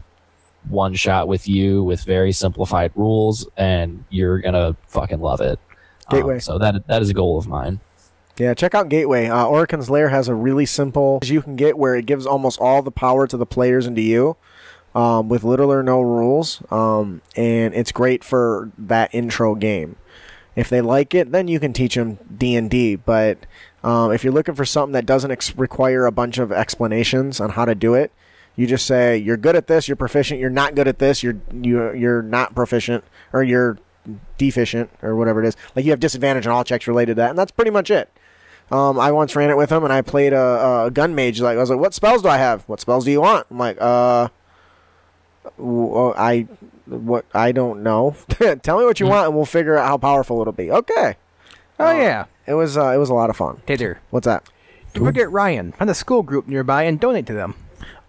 one 0.69 0.93
shot 0.93 1.27
with 1.27 1.47
you 1.47 1.83
with 1.83 2.03
very 2.03 2.31
simplified 2.31 2.91
rules, 2.95 3.47
and 3.57 4.03
you're 4.09 4.39
gonna 4.39 4.75
fucking 4.87 5.21
love 5.21 5.41
it." 5.41 5.59
Um, 6.07 6.17
Gateway. 6.19 6.39
so 6.39 6.57
that 6.57 6.87
that 6.87 7.01
is 7.01 7.09
a 7.09 7.13
goal 7.13 7.37
of 7.37 7.47
mine. 7.47 7.79
Yeah, 8.37 8.53
check 8.53 8.73
out 8.73 8.89
Gateway. 8.89 9.27
Uh, 9.27 9.45
Oricon's 9.45 9.89
Lair 9.89 10.09
has 10.09 10.27
a 10.27 10.33
really 10.33 10.65
simple 10.65 11.19
you 11.23 11.41
can 11.41 11.55
get 11.55 11.77
where 11.77 11.95
it 11.95 12.05
gives 12.05 12.25
almost 12.25 12.59
all 12.59 12.81
the 12.81 12.91
power 12.91 13.27
to 13.27 13.37
the 13.37 13.45
players 13.45 13.85
and 13.85 13.95
to 13.95 14.01
you, 14.01 14.37
um, 14.95 15.29
with 15.29 15.43
little 15.43 15.71
or 15.71 15.83
no 15.83 16.01
rules, 16.01 16.61
um, 16.71 17.21
and 17.35 17.73
it's 17.73 17.91
great 17.91 18.23
for 18.23 18.71
that 18.77 19.13
intro 19.13 19.55
game. 19.55 19.95
If 20.55 20.69
they 20.69 20.81
like 20.81 21.13
it, 21.13 21.31
then 21.31 21.47
you 21.47 21.59
can 21.59 21.71
teach 21.71 21.95
them 21.95 22.19
D 22.35 22.55
and 22.55 22.69
D. 22.69 22.95
But 22.95 23.45
um, 23.83 24.11
if 24.11 24.23
you're 24.23 24.33
looking 24.33 24.55
for 24.55 24.65
something 24.65 24.93
that 24.93 25.05
doesn't 25.05 25.31
ex- 25.31 25.55
require 25.55 26.05
a 26.05 26.11
bunch 26.11 26.37
of 26.37 26.51
explanations 26.51 27.39
on 27.39 27.51
how 27.51 27.65
to 27.65 27.75
do 27.75 27.93
it, 27.93 28.11
you 28.55 28.67
just 28.67 28.85
say 28.85 29.17
you're 29.17 29.37
good 29.37 29.55
at 29.55 29.67
this, 29.67 29.87
you're 29.87 29.95
proficient. 29.95 30.39
You're 30.39 30.49
not 30.49 30.75
good 30.75 30.87
at 30.87 30.99
this, 30.99 31.23
you're 31.23 31.39
you 31.51 31.93
you're 31.93 32.21
not 32.21 32.53
proficient, 32.55 33.03
or 33.33 33.43
you're 33.43 33.77
deficient, 34.37 34.89
or 35.01 35.15
whatever 35.15 35.43
it 35.43 35.47
is. 35.47 35.55
Like 35.75 35.85
you 35.85 35.91
have 35.91 35.99
disadvantage 35.99 36.45
on 36.47 36.53
all 36.53 36.63
checks 36.63 36.87
related 36.87 37.15
to 37.15 37.21
that, 37.21 37.29
and 37.31 37.39
that's 37.39 37.51
pretty 37.51 37.71
much 37.71 37.89
it. 37.89 38.09
Um, 38.71 38.99
I 38.99 39.11
once 39.11 39.35
ran 39.35 39.49
it 39.49 39.57
with 39.57 39.69
him, 39.69 39.83
and 39.83 39.91
I 39.91 40.01
played 40.01 40.33
a, 40.33 40.85
a 40.85 40.91
gun 40.91 41.13
mage. 41.13 41.41
Like 41.41 41.57
I 41.57 41.59
was 41.59 41.69
like, 41.69 41.79
"What 41.79 41.93
spells 41.93 42.21
do 42.21 42.29
I 42.29 42.37
have? 42.37 42.63
What 42.63 42.79
spells 42.79 43.05
do 43.05 43.11
you 43.11 43.21
want?" 43.21 43.47
I'm 43.51 43.57
like, 43.57 43.77
"Uh, 43.79 44.29
w- 45.57 45.93
uh, 45.93 46.13
I 46.17 46.47
what 46.87 47.25
I 47.33 47.51
don't 47.51 47.83
know. 47.83 48.15
Tell 48.63 48.79
me 48.79 48.85
what 48.85 48.99
you 48.99 49.07
want, 49.07 49.27
and 49.27 49.35
we'll 49.35 49.45
figure 49.45 49.77
out 49.77 49.87
how 49.87 49.97
powerful 49.97 50.39
it'll 50.41 50.53
be." 50.53 50.71
Okay. 50.71 51.15
Oh 51.79 51.91
yeah. 51.91 52.25
It 52.47 52.53
was 52.53 52.77
uh, 52.77 52.89
it 52.89 52.97
was 52.97 53.09
a 53.09 53.13
lot 53.13 53.29
of 53.29 53.35
fun. 53.37 53.61
Tater. 53.65 53.99
What's 54.09 54.25
that? 54.25 54.43
Don't 54.93 55.05
forget 55.05 55.31
Ryan. 55.31 55.71
Find 55.71 55.89
a 55.89 55.93
school 55.93 56.21
group 56.21 56.47
nearby 56.47 56.83
and 56.83 56.99
donate 56.99 57.25
to 57.27 57.33
them. 57.33 57.55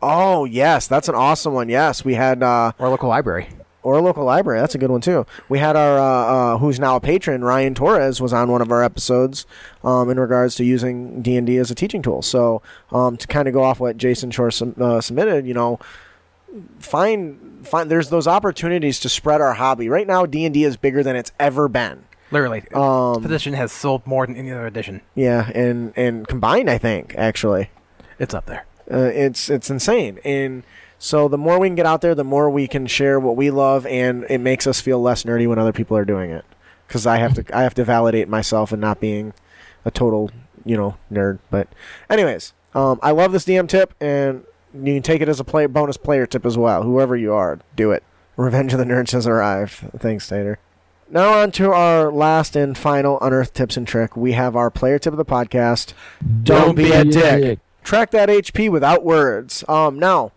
Oh 0.03 0.45
yes, 0.45 0.87
that's 0.89 1.09
an 1.09 1.15
awesome 1.15 1.55
one. 1.55 1.69
Yes, 1.69 2.05
we 2.05 2.15
had 2.15 2.43
uh, 2.43 2.73
Or 2.79 2.89
local 2.89 3.09
library. 3.09 3.49
or 3.85 3.99
a 3.99 4.03
local 4.03 4.25
library. 4.25 4.61
That's 4.61 4.75
a 4.75 4.79
good 4.79 4.91
one 4.91 5.01
too. 5.01 5.27
We 5.49 5.59
had 5.61 5.77
our 5.77 5.99
uh, 5.99 6.05
uh, 6.55 6.59
who's 6.59 6.81
now 6.81 6.97
a 6.97 7.01
patron, 7.01 7.43
Ryan 7.45 7.75
Torres, 7.75 8.21
was 8.21 8.33
on 8.33 8.51
one 8.51 8.61
of 8.63 8.71
our 8.73 8.83
episodes 8.83 9.47
um, 9.85 10.11
in 10.11 10.19
regards 10.19 10.55
to 10.57 10.65
using 10.65 11.23
D 11.23 11.37
and 11.37 11.47
D 11.47 11.57
as 11.59 11.71
a 11.71 11.75
teaching 11.75 12.03
tool. 12.03 12.21
So 12.23 12.63
um, 12.91 13.17
to 13.17 13.27
kind 13.29 13.47
of 13.49 13.55
go 13.55 13.63
off 13.63 13.79
what 13.81 13.97
Jason 13.97 14.31
Shore 14.33 14.51
sum- 14.51 14.75
uh, 14.81 15.01
submitted, 15.01 15.47
you 15.47 15.55
know, 15.55 15.79
find 16.79 17.67
find 17.67 17.91
there's 17.91 18.11
those 18.11 18.27
opportunities 18.27 19.01
to 19.01 19.09
spread 19.09 19.41
our 19.41 19.55
hobby. 19.55 19.89
Right 19.89 20.07
now, 20.07 20.27
D 20.27 20.45
and 20.45 20.55
D 20.55 20.65
is 20.65 20.77
bigger 20.77 21.03
than 21.03 21.17
it's 21.17 21.33
ever 21.39 21.69
been. 21.69 22.05
Literally. 22.31 22.65
Um, 22.73 23.17
this 23.17 23.27
edition 23.27 23.53
has 23.55 23.73
sold 23.73 24.07
more 24.07 24.27
than 24.27 24.37
any 24.37 24.51
other 24.51 24.67
edition. 24.67 25.03
Yeah, 25.15 25.51
and 25.55 25.93
and 25.97 26.27
combined, 26.27 26.71
I 26.71 26.79
think 26.79 27.15
actually. 27.17 27.71
It's 28.19 28.35
up 28.35 28.47
there. 28.47 28.65
Uh, 28.91 29.11
it's 29.15 29.49
it's 29.49 29.71
insane, 29.71 30.19
and 30.25 30.65
so 30.99 31.27
the 31.27 31.39
more 31.39 31.59
we 31.59 31.69
can 31.69 31.75
get 31.75 31.87
out 31.87 32.01
there, 32.01 32.15
the 32.15 32.25
more 32.25 32.49
we 32.49 32.69
can 32.69 32.87
share 32.87 33.19
what 33.19 33.37
we 33.37 33.51
love, 33.51 33.87
and 33.87 34.25
it 34.31 34.39
makes 34.39 34.67
us 34.67 34.81
feel 34.81 35.01
less 35.01 35.25
nerdy 35.25 35.49
when 35.49 35.59
other 35.59 35.73
people 35.73 35.97
are 35.97 36.05
doing 36.05 36.31
it. 36.31 36.45
Because 36.87 37.07
I 37.07 37.17
have 37.17 37.35
to 37.35 37.57
I 37.57 37.63
have 37.63 37.75
to 37.75 37.85
validate 37.85 38.29
myself 38.29 38.71
and 38.71 38.81
not 38.81 39.01
being 39.01 39.35
a 39.85 39.91
total 39.91 40.31
you 40.65 40.77
know 40.77 40.97
nerd. 41.13 41.41
But 41.51 41.69
anyways, 42.09 42.53
um, 42.75 43.01
I 43.03 43.11
love 43.11 43.33
this 43.33 43.45
DM 43.45 43.69
tip, 43.69 43.95
and 44.01 44.45
you 44.75 44.95
can 44.95 45.03
take 45.03 45.21
it 45.21 45.29
as 45.29 45.41
a 45.41 45.45
play 45.45 45.67
bonus 45.67 45.97
player 45.97 46.27
tip 46.27 46.47
as 46.47 46.57
well. 46.57 46.83
Whoever 46.83 47.17
you 47.17 47.33
are, 47.33 47.59
do 47.77 47.91
it. 47.91 48.03
Revenge 48.37 48.73
of 48.73 48.79
the 48.79 48.85
Nerds 48.85 49.13
has 49.13 49.27
arrived. 49.27 49.75
Thanks, 49.99 50.29
Tater. 50.29 50.59
Now 51.11 51.41
on 51.41 51.51
to 51.53 51.73
our 51.73 52.11
last 52.11 52.57
and 52.57 52.77
final 52.77 53.21
unearthed 53.21 53.55
tips 53.55 53.77
and 53.77 53.87
trick. 53.87 54.17
We 54.17 54.33
have 54.33 54.57
our 54.57 54.71
player 54.71 54.99
tip 54.99 55.13
of 55.13 55.19
the 55.19 55.25
podcast. 55.25 55.93
Don't, 56.43 56.75
be, 56.75 56.91
a 56.91 57.05
dick. 57.05 57.59
Track 57.83 58.11
that 58.13 58.29
HP 58.29 58.71
without 58.71 59.05
words. 59.05 59.65
Um, 59.69 59.99
now, 59.99 60.33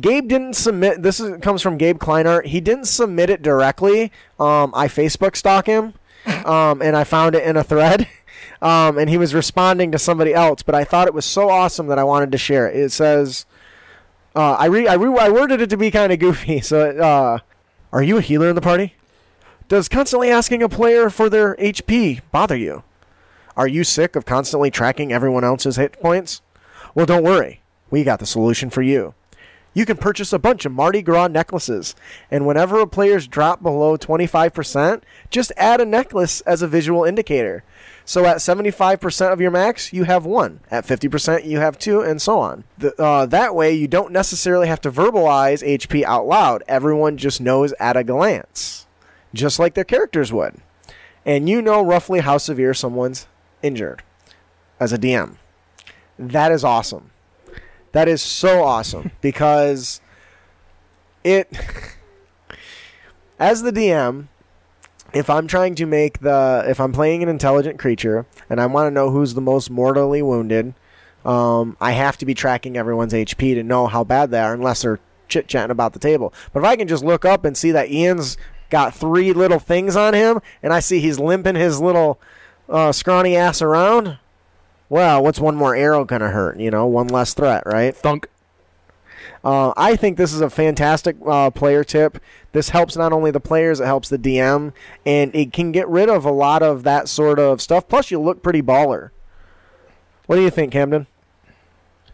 Gabe 0.00 0.28
didn't 0.28 0.54
submit. 0.54 1.02
This 1.02 1.20
is, 1.20 1.40
comes 1.40 1.62
from 1.62 1.78
Gabe 1.78 1.98
Kleinart. 1.98 2.46
He 2.46 2.60
didn't 2.60 2.86
submit 2.86 3.30
it 3.30 3.42
directly. 3.42 4.12
Um, 4.38 4.72
I 4.74 4.88
Facebook 4.88 5.36
stalk 5.36 5.66
him, 5.66 5.94
um, 6.44 6.82
and 6.82 6.96
I 6.96 7.04
found 7.04 7.34
it 7.34 7.44
in 7.44 7.56
a 7.56 7.64
thread. 7.64 8.08
Um, 8.62 8.96
and 8.96 9.10
he 9.10 9.18
was 9.18 9.34
responding 9.34 9.92
to 9.92 9.98
somebody 9.98 10.32
else, 10.32 10.62
but 10.62 10.74
I 10.74 10.84
thought 10.84 11.06
it 11.06 11.12
was 11.12 11.26
so 11.26 11.50
awesome 11.50 11.86
that 11.88 11.98
I 11.98 12.04
wanted 12.04 12.32
to 12.32 12.38
share 12.38 12.66
it. 12.66 12.76
It 12.76 12.92
says, 12.92 13.44
uh, 14.34 14.52
I 14.52 14.66
re 14.66 14.88
I 14.88 14.94
re 14.94 15.14
I 15.18 15.28
worded 15.28 15.60
it 15.60 15.68
to 15.70 15.76
be 15.76 15.90
kind 15.90 16.12
of 16.12 16.18
goofy. 16.18 16.60
So, 16.62 16.96
uh, 16.98 17.38
are 17.92 18.02
you 18.02 18.16
a 18.16 18.22
healer 18.22 18.48
in 18.48 18.54
the 18.54 18.62
party? 18.62 18.94
Does 19.68 19.88
constantly 19.88 20.30
asking 20.30 20.62
a 20.62 20.68
player 20.68 21.10
for 21.10 21.28
their 21.28 21.56
HP 21.56 22.22
bother 22.32 22.56
you? 22.56 22.84
Are 23.56 23.68
you 23.68 23.84
sick 23.84 24.16
of 24.16 24.24
constantly 24.24 24.70
tracking 24.70 25.12
everyone 25.12 25.44
else's 25.44 25.76
hit 25.76 26.00
points? 26.00 26.40
Well, 26.94 27.06
don't 27.06 27.24
worry. 27.24 27.60
We 27.90 28.04
got 28.04 28.20
the 28.20 28.26
solution 28.26 28.70
for 28.70 28.82
you. 28.82 29.14
You 29.76 29.84
can 29.84 29.96
purchase 29.96 30.32
a 30.32 30.38
bunch 30.38 30.64
of 30.64 30.72
Mardi 30.72 31.02
Gras 31.02 31.26
necklaces, 31.26 31.96
and 32.30 32.46
whenever 32.46 32.78
a 32.78 32.86
player's 32.86 33.26
drop 33.26 33.60
below 33.60 33.96
25%, 33.96 35.02
just 35.30 35.50
add 35.56 35.80
a 35.80 35.84
necklace 35.84 36.40
as 36.42 36.62
a 36.62 36.68
visual 36.68 37.02
indicator. 37.02 37.64
So 38.04 38.24
at 38.24 38.36
75% 38.36 39.32
of 39.32 39.40
your 39.40 39.50
max, 39.50 39.92
you 39.92 40.04
have 40.04 40.24
one. 40.24 40.60
At 40.70 40.86
50%, 40.86 41.44
you 41.44 41.58
have 41.58 41.76
two, 41.76 42.00
and 42.00 42.22
so 42.22 42.38
on. 42.38 42.62
The, 42.78 42.94
uh, 43.02 43.26
that 43.26 43.56
way, 43.56 43.74
you 43.74 43.88
don't 43.88 44.12
necessarily 44.12 44.68
have 44.68 44.80
to 44.82 44.92
verbalize 44.92 45.66
HP 45.66 46.04
out 46.04 46.28
loud. 46.28 46.62
Everyone 46.68 47.16
just 47.16 47.40
knows 47.40 47.72
at 47.80 47.96
a 47.96 48.04
glance, 48.04 48.86
just 49.32 49.58
like 49.58 49.74
their 49.74 49.82
characters 49.82 50.32
would. 50.32 50.54
And 51.26 51.48
you 51.48 51.60
know 51.60 51.84
roughly 51.84 52.20
how 52.20 52.38
severe 52.38 52.74
someone's 52.74 53.26
injured 53.60 54.04
as 54.78 54.92
a 54.92 54.98
DM. 54.98 55.38
That 56.18 56.52
is 56.52 56.64
awesome. 56.64 57.10
That 57.92 58.08
is 58.08 58.22
so 58.22 58.62
awesome 58.62 59.12
because 59.20 60.00
it, 61.22 61.48
as 63.38 63.62
the 63.62 63.72
DM, 63.72 64.28
if 65.12 65.30
I'm 65.30 65.46
trying 65.46 65.74
to 65.76 65.86
make 65.86 66.20
the, 66.20 66.64
if 66.66 66.80
I'm 66.80 66.92
playing 66.92 67.22
an 67.22 67.28
intelligent 67.28 67.78
creature 67.78 68.26
and 68.50 68.60
I 68.60 68.66
want 68.66 68.88
to 68.88 68.90
know 68.90 69.10
who's 69.10 69.34
the 69.34 69.40
most 69.40 69.70
mortally 69.70 70.22
wounded, 70.22 70.74
um, 71.24 71.76
I 71.80 71.92
have 71.92 72.18
to 72.18 72.26
be 72.26 72.34
tracking 72.34 72.76
everyone's 72.76 73.12
HP 73.12 73.54
to 73.54 73.62
know 73.62 73.86
how 73.86 74.04
bad 74.04 74.30
they 74.30 74.40
are 74.40 74.52
unless 74.52 74.82
they're 74.82 75.00
chit 75.28 75.48
chatting 75.48 75.70
about 75.70 75.92
the 75.92 75.98
table. 75.98 76.34
But 76.52 76.60
if 76.60 76.66
I 76.66 76.76
can 76.76 76.88
just 76.88 77.04
look 77.04 77.24
up 77.24 77.44
and 77.44 77.56
see 77.56 77.70
that 77.70 77.90
Ian's 77.90 78.36
got 78.70 78.94
three 78.94 79.32
little 79.32 79.58
things 79.58 79.96
on 79.96 80.14
him 80.14 80.40
and 80.62 80.72
I 80.72 80.80
see 80.80 81.00
he's 81.00 81.18
limping 81.18 81.54
his 81.54 81.80
little 81.80 82.20
uh, 82.68 82.92
scrawny 82.92 83.36
ass 83.36 83.62
around, 83.62 84.18
well, 84.94 85.24
what's 85.24 85.40
one 85.40 85.56
more 85.56 85.74
arrow 85.74 86.04
gonna 86.04 86.30
hurt? 86.30 86.60
You 86.60 86.70
know, 86.70 86.86
one 86.86 87.08
less 87.08 87.34
threat, 87.34 87.64
right? 87.66 87.96
Thunk. 87.96 88.28
Uh, 89.42 89.72
I 89.76 89.96
think 89.96 90.16
this 90.16 90.32
is 90.32 90.40
a 90.40 90.48
fantastic 90.48 91.16
uh, 91.26 91.50
player 91.50 91.82
tip. 91.82 92.18
This 92.52 92.68
helps 92.68 92.94
not 92.94 93.12
only 93.12 93.32
the 93.32 93.40
players, 93.40 93.80
it 93.80 93.86
helps 93.86 94.08
the 94.08 94.18
DM, 94.18 94.72
and 95.04 95.34
it 95.34 95.52
can 95.52 95.72
get 95.72 95.88
rid 95.88 96.08
of 96.08 96.24
a 96.24 96.30
lot 96.30 96.62
of 96.62 96.84
that 96.84 97.08
sort 97.08 97.40
of 97.40 97.60
stuff. 97.60 97.88
Plus, 97.88 98.12
you 98.12 98.20
look 98.20 98.40
pretty 98.40 98.62
baller. 98.62 99.10
What 100.26 100.36
do 100.36 100.42
you 100.42 100.50
think, 100.50 100.70
Camden? 100.70 101.08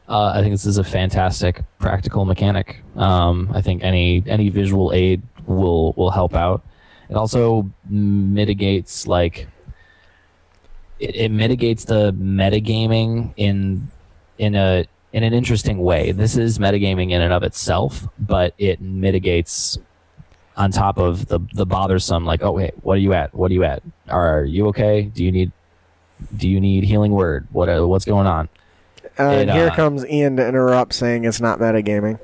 Uh, 0.08 0.32
I 0.34 0.40
think 0.40 0.54
this 0.54 0.64
is 0.64 0.78
a 0.78 0.84
fantastic 0.84 1.62
practical 1.78 2.24
mechanic. 2.24 2.82
Um, 2.96 3.50
I 3.52 3.60
think 3.60 3.84
any 3.84 4.24
any 4.26 4.48
visual 4.48 4.90
aid 4.94 5.20
will 5.46 5.92
will 5.98 6.12
help 6.12 6.34
out. 6.34 6.62
It 7.10 7.16
also 7.16 7.70
mitigates 7.90 9.06
like 9.06 9.48
it, 11.00 11.16
it 11.16 11.30
mitigates 11.30 11.84
the 11.84 12.12
metagaming 12.12 13.32
in 13.36 13.90
in 14.38 14.54
a 14.54 14.84
in 15.12 15.22
an 15.24 15.32
interesting 15.32 15.78
way. 15.78 16.12
This 16.12 16.36
is 16.36 16.58
metagaming 16.58 17.10
in 17.10 17.20
and 17.20 17.32
of 17.32 17.42
itself, 17.42 18.06
but 18.18 18.54
it 18.58 18.80
mitigates 18.80 19.78
on 20.56 20.70
top 20.70 20.98
of 20.98 21.26
the 21.26 21.40
the 21.54 21.64
bothersome 21.64 22.24
like 22.24 22.42
oh 22.42 22.52
wait 22.52 22.74
what 22.82 22.94
are 22.94 23.00
you 23.00 23.14
at? 23.14 23.34
What 23.34 23.50
are 23.50 23.54
you 23.54 23.64
at? 23.64 23.82
Are 24.08 24.44
you 24.44 24.66
okay? 24.68 25.02
Do 25.02 25.24
you 25.24 25.32
need 25.32 25.52
do 26.36 26.48
you 26.48 26.60
need 26.60 26.84
healing 26.84 27.12
word? 27.12 27.48
What 27.50 27.88
what's 27.88 28.04
going 28.04 28.26
on? 28.26 28.48
Uh, 29.18 29.24
It, 29.24 29.50
here 29.50 29.68
uh, 29.68 29.74
comes 29.74 30.06
Ian 30.06 30.36
to 30.36 30.46
interrupt, 30.46 30.92
saying 30.92 31.24
it's 31.24 31.40
not 31.40 31.58
metagaming 31.58 32.20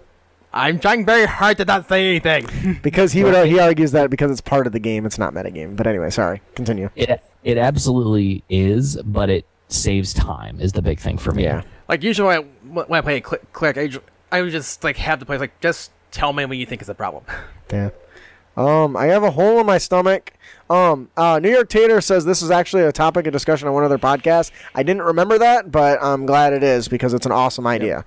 I'm 0.56 0.78
trying 0.80 1.04
very 1.04 1.26
hard 1.26 1.58
to 1.58 1.64
not 1.64 1.88
say 1.88 2.08
anything. 2.08 2.78
because 2.82 3.12
he 3.12 3.22
would 3.22 3.46
he 3.46 3.58
argues 3.58 3.92
that 3.92 4.10
because 4.10 4.30
it's 4.30 4.40
part 4.40 4.66
of 4.66 4.72
the 4.72 4.80
game, 4.80 5.04
it's 5.04 5.18
not 5.18 5.34
metagaming. 5.34 5.76
But 5.76 5.86
anyway, 5.86 6.10
sorry. 6.10 6.40
Continue. 6.54 6.88
It 6.96 7.22
it 7.44 7.58
absolutely 7.58 8.42
is, 8.48 8.96
but 9.02 9.28
it 9.30 9.44
saves 9.68 10.14
time 10.14 10.58
is 10.60 10.72
the 10.72 10.82
big 10.82 10.98
thing 10.98 11.18
for 11.18 11.32
me. 11.32 11.42
Yeah. 11.44 11.62
like 11.88 12.02
usually 12.02 12.38
when 12.38 12.38
I, 12.72 12.82
when 12.84 12.98
I 12.98 13.00
play 13.02 13.18
a 13.18 13.22
cl- 13.28 13.42
cleric, 13.52 13.76
I, 13.76 14.36
I 14.38 14.42
would 14.42 14.52
just 14.52 14.82
like 14.82 14.96
have 14.96 15.20
the 15.20 15.26
place 15.26 15.40
like 15.40 15.60
just 15.60 15.90
tell 16.10 16.32
me 16.32 16.44
when 16.46 16.58
you 16.58 16.66
think 16.66 16.80
is 16.80 16.88
the 16.88 16.94
problem. 16.94 17.24
Yeah. 17.72 17.90
Um, 18.56 18.96
I 18.96 19.06
have 19.06 19.22
a 19.24 19.30
hole 19.32 19.58
in 19.58 19.66
my 19.66 19.76
stomach. 19.76 20.32
Um, 20.70 21.10
uh, 21.16 21.40
New 21.42 21.50
York 21.50 21.68
Tater 21.68 22.00
says 22.00 22.24
this 22.24 22.40
is 22.42 22.50
actually 22.50 22.84
a 22.84 22.92
topic 22.92 23.26
of 23.26 23.32
discussion 23.32 23.66
on 23.68 23.74
one 23.74 23.82
of 23.84 23.90
their 23.90 23.98
podcasts. 23.98 24.50
I 24.74 24.82
didn't 24.84 25.02
remember 25.02 25.36
that, 25.36 25.70
but 25.72 25.98
I'm 26.00 26.24
glad 26.26 26.52
it 26.52 26.62
is 26.62 26.86
because 26.88 27.12
it's 27.12 27.26
an 27.26 27.32
awesome 27.32 27.66
idea. 27.66 28.04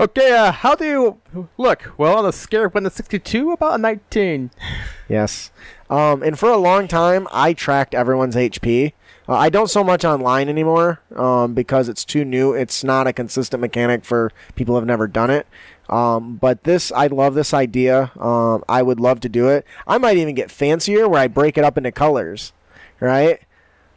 Okay, 0.00 0.30
uh, 0.30 0.52
how 0.52 0.76
do 0.76 0.84
you 0.84 1.18
look? 1.56 1.92
Well, 1.98 2.18
on 2.18 2.26
a 2.26 2.30
scale 2.32 2.66
of 2.66 2.74
1 2.74 2.84
to 2.84 2.90
62, 2.90 3.50
about 3.50 3.74
a 3.74 3.78
19. 3.78 4.50
Yes. 5.08 5.50
Um, 5.88 6.22
and 6.22 6.38
for 6.38 6.50
a 6.50 6.58
long 6.58 6.86
time, 6.86 7.26
I 7.32 7.54
tracked 7.54 7.94
everyone's 7.94 8.36
HP. 8.36 8.92
Uh, 9.26 9.32
I 9.32 9.48
don't 9.48 9.70
so 9.70 9.82
much 9.82 10.04
online 10.04 10.50
anymore 10.50 11.00
um, 11.16 11.54
because 11.54 11.88
it's 11.88 12.04
too 12.04 12.26
new. 12.26 12.52
It's 12.52 12.84
not 12.84 13.06
a 13.06 13.12
consistent 13.14 13.62
mechanic 13.62 14.04
for 14.04 14.30
people 14.54 14.74
who 14.74 14.80
have 14.80 14.86
never 14.86 15.08
done 15.08 15.30
it. 15.30 15.46
Um, 15.88 16.36
but 16.36 16.64
this, 16.64 16.92
I 16.92 17.06
love 17.06 17.34
this 17.34 17.54
idea. 17.54 18.12
Um, 18.20 18.62
I 18.68 18.82
would 18.82 19.00
love 19.00 19.20
to 19.20 19.30
do 19.30 19.48
it. 19.48 19.64
I 19.86 19.96
might 19.96 20.18
even 20.18 20.34
get 20.34 20.50
fancier 20.50 21.08
where 21.08 21.22
I 21.22 21.26
break 21.26 21.56
it 21.56 21.64
up 21.64 21.78
into 21.78 21.90
colors, 21.90 22.52
right? 23.00 23.40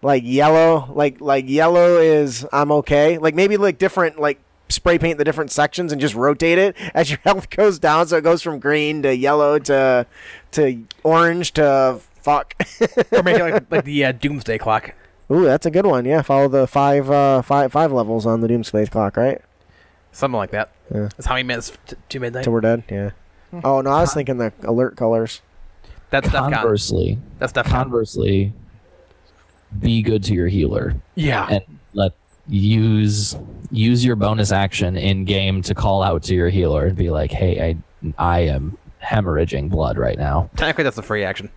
Like 0.01 0.23
yellow, 0.25 0.89
like 0.93 1.19
like 1.19 1.49
yellow 1.49 1.97
is 1.97 2.47
I'm 2.53 2.71
okay. 2.71 3.17
Like 3.17 3.35
maybe 3.35 3.57
like 3.57 3.77
different 3.77 4.17
like 4.17 4.39
spray 4.71 4.97
paint 4.97 5.17
the 5.17 5.23
different 5.23 5.51
sections 5.51 5.91
and 5.91 5.99
just 6.01 6.15
rotate 6.15 6.57
it 6.57 6.75
as 6.93 7.09
your 7.09 7.19
health 7.23 7.49
goes 7.49 7.79
down, 7.79 8.07
so 8.07 8.17
it 8.17 8.23
goes 8.23 8.41
from 8.41 8.59
green 8.59 9.01
to 9.03 9.15
yellow 9.15 9.59
to 9.59 10.05
to 10.51 10.83
orange 11.03 11.51
to 11.53 11.99
fuck. 12.21 12.55
or 13.11 13.23
maybe 13.23 13.39
like, 13.51 13.71
like 13.71 13.85
the 13.85 14.05
uh, 14.05 14.11
doomsday 14.11 14.57
clock. 14.57 14.93
Ooh, 15.31 15.45
that's 15.45 15.65
a 15.65 15.71
good 15.71 15.85
one. 15.85 16.03
Yeah, 16.05 16.21
follow 16.23 16.47
the 16.49 16.67
five 16.67 17.09
uh 17.09 17.41
five 17.41 17.71
five 17.71 17.91
levels 17.91 18.25
on 18.25 18.41
the 18.41 18.47
Doomsday 18.49 18.87
clock, 18.87 19.15
right? 19.15 19.41
Something 20.11 20.37
like 20.37 20.51
that. 20.51 20.71
Yeah. 20.93 21.07
That's 21.15 21.25
how 21.25 21.35
many 21.35 21.43
minutes 21.43 21.71
t- 21.87 21.95
to 22.09 22.19
midnight. 22.19 22.43
Till 22.43 22.51
we're 22.51 22.59
dead. 22.59 22.83
Yeah. 22.89 23.11
Oh 23.63 23.79
no, 23.79 23.91
I 23.91 24.01
was 24.01 24.13
thinking 24.13 24.37
the 24.39 24.51
alert 24.63 24.97
colors. 24.97 25.41
That's 26.09 26.27
stuff. 26.27 26.51
Conversely, 26.51 27.17
That's 27.39 27.51
stuff 27.51 27.65
conversely, 27.67 28.51
be 29.79 30.01
good 30.01 30.23
to 30.25 30.33
your 30.33 30.47
healer 30.49 30.95
Yeah. 31.15 31.47
and 31.49 31.63
let 31.93 32.11
use 32.47 33.35
use 33.71 34.03
your 34.03 34.15
bonus 34.15 34.51
action 34.51 34.97
in 34.97 35.25
game 35.25 35.61
to 35.63 35.73
call 35.73 36.03
out 36.03 36.23
to 36.23 36.35
your 36.35 36.49
healer 36.49 36.85
and 36.85 36.95
be 36.95 37.09
like, 37.09 37.31
"Hey, 37.31 37.69
I 37.69 37.77
I 38.17 38.39
am 38.41 38.77
hemorrhaging 39.03 39.69
blood 39.69 39.97
right 39.97 40.17
now." 40.17 40.49
Technically, 40.55 40.83
that's 40.83 40.97
a 40.97 41.03
free 41.03 41.23
action. 41.23 41.49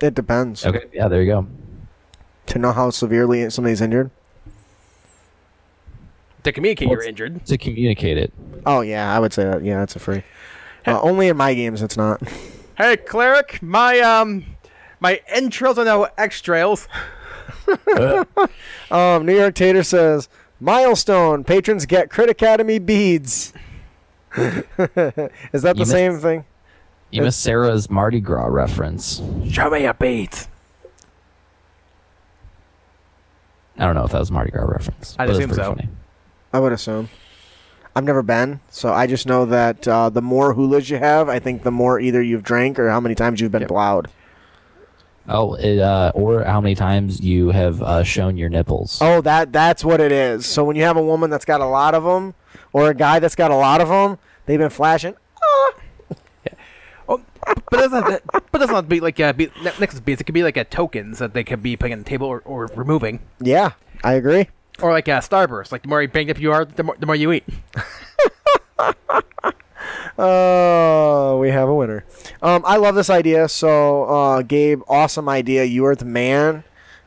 It 0.00 0.14
depends. 0.14 0.66
Okay, 0.66 0.84
yeah, 0.92 1.08
there 1.08 1.22
you 1.22 1.32
go. 1.32 1.46
To 2.46 2.58
know 2.58 2.72
how 2.72 2.90
severely 2.90 3.48
somebody's 3.50 3.80
injured. 3.80 4.10
To 6.42 6.52
communicate 6.52 6.88
you're 6.88 7.02
injured. 7.02 7.46
To 7.46 7.56
communicate 7.56 8.18
it. 8.18 8.32
Oh 8.66 8.82
yeah, 8.82 9.14
I 9.14 9.18
would 9.18 9.32
say 9.32 9.44
that. 9.44 9.64
Yeah, 9.64 9.78
that's 9.78 9.96
a 9.96 9.98
free. 9.98 10.22
Uh, 10.86 11.00
only 11.00 11.28
in 11.28 11.36
my 11.36 11.54
games, 11.54 11.80
it's 11.80 11.96
not. 11.96 12.22
Hey, 12.76 12.96
cleric, 12.96 13.62
my 13.62 14.00
um, 14.00 14.44
my 15.00 15.20
entrails 15.28 15.78
are 15.78 15.84
now 15.84 16.06
extrails. 16.18 16.88
Um, 18.90 19.24
New 19.26 19.36
York 19.36 19.54
Tater 19.54 19.82
says 19.82 20.28
milestone 20.60 21.42
patrons 21.44 21.86
get 21.86 22.10
Crit 22.10 22.28
Academy 22.30 22.78
beads. 22.78 23.52
Is 24.36 24.62
that 24.76 25.32
the 25.52 25.74
missed- 25.76 25.90
same 25.90 26.18
thing? 26.18 26.44
You 27.10 27.22
missed 27.22 27.40
Sarah's 27.40 27.88
Mardi 27.88 28.20
Gras 28.20 28.46
reference. 28.46 29.22
Show 29.50 29.70
me 29.70 29.84
a 29.86 29.94
beat. 29.94 30.48
I 33.78 33.84
don't 33.86 33.94
know 33.94 34.04
if 34.04 34.12
that 34.12 34.18
was 34.18 34.30
Mardi 34.30 34.50
Gras 34.50 34.64
reference. 34.64 35.16
I'd 35.18 35.26
but 35.26 35.36
it 35.36 35.36
was 35.36 35.38
assume 35.38 35.54
so. 35.54 35.74
funny. 35.74 35.88
I 36.52 36.60
would 36.60 36.72
assume. 36.72 37.08
I've 37.96 38.04
never 38.04 38.22
been, 38.22 38.60
so 38.70 38.92
I 38.92 39.06
just 39.06 39.26
know 39.26 39.46
that 39.46 39.86
uh, 39.86 40.10
the 40.10 40.22
more 40.22 40.54
hulas 40.54 40.90
you 40.90 40.98
have, 40.98 41.28
I 41.28 41.38
think 41.38 41.62
the 41.62 41.70
more 41.70 42.00
either 42.00 42.20
you've 42.20 42.42
drank 42.42 42.78
or 42.80 42.90
how 42.90 42.98
many 42.98 43.14
times 43.14 43.40
you've 43.40 43.52
been 43.52 43.62
Yep. 43.62 43.68
plowed. 43.70 44.10
Oh, 45.28 45.54
it, 45.54 45.78
uh, 45.78 46.12
or 46.14 46.44
how 46.44 46.60
many 46.60 46.74
times 46.74 47.20
you 47.20 47.50
have 47.50 47.82
uh, 47.82 48.02
shown 48.04 48.36
your 48.36 48.48
nipples. 48.50 48.98
Oh, 49.00 49.20
that 49.22 49.52
that's 49.52 49.82
what 49.84 50.00
it 50.00 50.12
is. 50.12 50.44
So 50.46 50.64
when 50.64 50.76
you 50.76 50.82
have 50.82 50.96
a 50.98 51.02
woman 51.02 51.30
that's 51.30 51.44
got 51.46 51.60
a 51.62 51.66
lot 51.66 51.94
of 51.94 52.04
them, 52.04 52.34
or 52.72 52.90
a 52.90 52.94
guy 52.94 53.18
that's 53.20 53.34
got 53.34 53.50
a 53.50 53.56
lot 53.56 53.80
of 53.80 53.88
them, 53.88 54.18
they've 54.46 54.58
been 54.58 54.70
flashing. 54.70 55.14
Oh, 57.06 57.20
but 57.70 57.78
that's 57.78 57.92
not 57.92 58.22
but 58.50 58.58
that's 58.58 58.70
not 58.72 58.88
be 58.88 58.98
like 59.00 59.20
uh, 59.20 59.34
be, 59.34 59.50
ne- 59.62 59.72
next 59.78 60.00
beats. 60.00 60.22
It 60.22 60.24
could 60.24 60.32
be 60.34 60.42
like 60.42 60.56
a 60.56 60.64
tokens 60.64 61.18
that 61.18 61.34
they 61.34 61.44
could 61.44 61.62
be 61.62 61.76
putting 61.76 61.92
on 61.92 61.98
the 61.98 62.04
table 62.06 62.26
or, 62.26 62.40
or 62.46 62.64
removing, 62.74 63.20
Yeah, 63.40 63.72
I 64.02 64.14
agree. 64.14 64.48
or 64.80 64.90
like 64.90 65.06
a 65.08 65.18
starburst. 65.18 65.70
Like 65.70 65.82
the 65.82 65.88
more 65.88 66.06
banged 66.08 66.30
up 66.30 66.40
you 66.40 66.50
are, 66.50 66.64
the 66.64 66.82
more 66.82 66.96
the 66.98 67.04
more 67.04 67.14
you 67.14 67.30
eat. 67.32 67.44
Oh, 70.18 71.38
we 71.40 71.50
have 71.50 71.68
a 71.68 71.74
winner. 71.74 72.04
Um, 72.42 72.62
I 72.64 72.76
love 72.76 72.94
this 72.94 73.10
idea. 73.10 73.48
So, 73.48 74.04
uh, 74.04 74.42
Gabe, 74.42 74.82
awesome 74.88 75.28
idea. 75.28 75.64
You 75.64 75.86
are 75.86 75.96
the 75.96 76.04
man. 76.04 76.64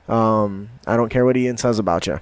Um, 0.07 0.69
I 0.85 0.97
don't 0.97 1.09
care 1.09 1.25
what 1.25 1.37
Ian 1.37 1.57
says 1.57 1.79
about 1.79 2.07
you. 2.07 2.19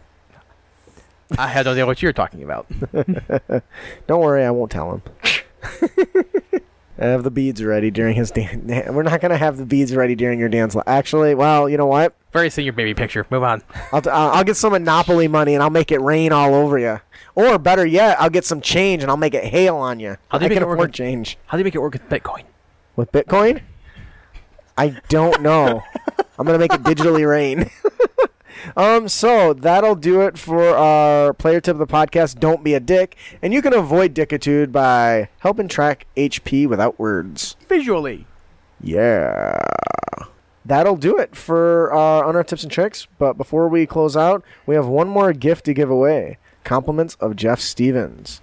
I 1.38 1.48
had 1.48 1.66
no 1.66 1.72
idea 1.72 1.86
what 1.86 2.02
you're 2.02 2.14
talking 2.14 2.44
about. 2.44 2.68
Don't 4.07 4.22
worry, 4.22 4.45
I 4.45 4.52
won't 4.52 4.72
tell 4.72 4.91
him. 4.91 5.02
I 6.98 7.06
have 7.07 7.24
the 7.24 7.32
beads 7.32 7.64
ready 7.64 7.91
during 7.91 8.16
his 8.16 8.32
dance. 8.32 8.64
We're 8.90 9.03
not 9.03 9.20
gonna 9.22 9.38
have 9.38 9.57
the 9.57 9.66
beads 9.66 9.94
ready 9.95 10.16
during 10.16 10.40
your 10.40 10.49
dance. 10.49 10.76
Actually, 10.88 11.36
well, 11.36 11.68
you 11.68 11.78
know 11.78 11.88
what? 11.88 12.16
Very 12.32 12.49
senior 12.49 12.72
baby 12.72 12.94
picture. 12.94 13.26
Move 13.30 13.44
on. 13.44 13.64
I'll, 13.91 14.02
t- 14.02 14.10
I'll 14.10 14.30
I'll 14.32 14.44
get 14.44 14.56
some 14.56 14.72
Monopoly 14.72 15.28
money 15.28 15.56
and 15.56 15.64
I'll 15.64 15.70
make 15.70 15.91
it 15.91 15.99
rain 15.99 16.32
all 16.32 16.53
over 16.53 16.78
you. 16.78 17.02
Or 17.36 17.60
better 17.60 17.86
yet, 17.86 18.20
I'll 18.20 18.30
get 18.30 18.45
some 18.45 18.62
change 18.62 19.03
and 19.03 19.12
I'll 19.12 19.18
make 19.18 19.34
it 19.34 19.44
hail 19.44 19.76
on 19.76 19.99
you. 19.99 20.18
How 20.30 20.38
do 20.38 20.45
I 20.45 20.48
you 20.48 20.49
make 20.49 20.56
can 20.56 20.64
it 20.64 20.68
work 20.68 20.78
afford 20.78 20.90
with- 20.90 20.95
change 20.95 21.38
How 21.48 21.57
do 21.57 21.60
you 21.60 21.66
make 21.66 21.76
it 21.76 21.80
work 21.82 21.94
with 21.94 22.07
Bitcoin? 22.10 22.44
with 22.95 23.12
Bitcoin. 23.12 23.62
I 24.78 24.98
don't 25.10 25.41
know. 25.41 25.84
I'm 26.40 26.45
gonna 26.45 26.57
make 26.60 26.74
it 26.74 26.84
digitally 26.84 27.28
rain. 27.30 27.70
um, 28.78 29.07
so 29.07 29.53
that'll 29.53 29.95
do 29.95 30.22
it 30.22 30.38
for 30.38 30.62
our 30.76 31.34
player 31.34 31.62
tip 31.62 31.74
of 31.76 31.80
the 31.80 31.88
podcast. 31.88 32.40
Don't 32.40 32.64
be 32.64 32.74
a 32.74 32.80
dick, 32.80 33.16
and 33.41 33.53
you 33.53 33.62
can 33.62 33.74
avoid 33.74 34.14
dickitude 34.14 34.72
by 34.74 35.30
helping 35.40 35.68
track 35.68 36.07
HP 36.18 36.68
without 36.68 36.99
words. 36.99 37.56
Visually. 37.70 38.28
Yeah. 38.82 39.57
That'll 40.66 40.98
do 40.98 41.18
it 41.18 41.36
for 41.36 41.91
our 41.94 42.26
on 42.26 42.36
our 42.36 42.44
tips 42.44 42.64
and 42.64 42.72
tricks. 42.72 43.07
But 43.18 43.34
before 43.38 43.68
we 43.70 43.86
close 43.86 44.18
out, 44.18 44.44
we 44.66 44.76
have 44.76 44.88
one 44.88 45.07
more 45.07 45.32
gift 45.32 45.66
to 45.66 45.74
give 45.74 45.90
away. 45.90 46.38
Compliments 46.66 47.14
of 47.20 47.36
Jeff 47.36 47.60
Stevens. 47.60 48.42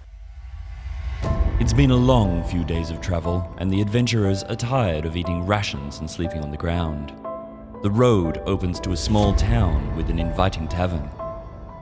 It's 1.59 1.73
been 1.73 1.91
a 1.91 1.95
long 1.97 2.41
few 2.45 2.63
days 2.63 2.89
of 2.89 3.01
travel, 3.01 3.53
and 3.57 3.69
the 3.69 3.81
adventurers 3.81 4.43
are 4.43 4.55
tired 4.55 5.05
of 5.05 5.17
eating 5.17 5.45
rations 5.45 5.99
and 5.99 6.09
sleeping 6.09 6.41
on 6.41 6.49
the 6.49 6.55
ground. 6.55 7.11
The 7.81 7.91
road 7.91 8.41
opens 8.45 8.79
to 8.79 8.93
a 8.93 8.97
small 8.97 9.35
town 9.35 9.93
with 9.97 10.09
an 10.09 10.19
inviting 10.19 10.69
tavern. 10.69 11.09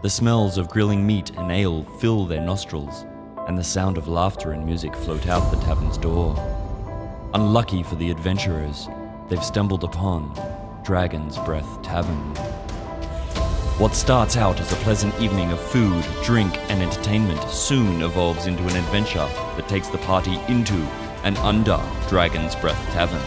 The 0.02 0.10
smells 0.10 0.58
of 0.58 0.68
grilling 0.68 1.06
meat 1.06 1.30
and 1.38 1.52
ale 1.52 1.84
fill 2.00 2.26
their 2.26 2.42
nostrils, 2.42 3.06
and 3.48 3.56
the 3.56 3.64
sound 3.64 4.00
of 4.00 4.08
laughter 4.08 4.54
and 4.54 4.66
music 4.66 4.96
float 4.96 5.28
out 5.28 5.52
the 5.52 5.62
tavern's 5.62 6.00
door. 6.00 6.36
Unlucky 7.36 7.84
for 7.84 7.94
the 7.98 8.10
adventurers, 8.10 8.88
they've 9.30 9.46
stumbled 9.46 9.84
upon 9.84 10.34
Dragon's 10.84 11.38
Breath 11.38 11.84
Tavern. 11.84 12.71
What 13.82 13.96
starts 13.96 14.38
out 14.38 14.60
as 14.60 14.72
a 14.72 14.76
pleasant 14.76 15.20
evening 15.20 15.52
of 15.52 15.60
food, 15.60 16.06
drink, 16.24 16.56
and 16.70 16.84
entertainment 16.84 17.42
soon 17.50 18.04
evolves 18.04 18.46
into 18.46 18.62
an 18.62 18.76
adventure 18.76 19.28
that 19.56 19.68
takes 19.68 19.88
the 19.88 19.98
party 19.98 20.40
into 20.48 20.76
and 21.24 21.36
under 21.40 21.82
Dragon's 22.08 22.54
Breath 22.54 22.80
Tavern. 22.92 23.20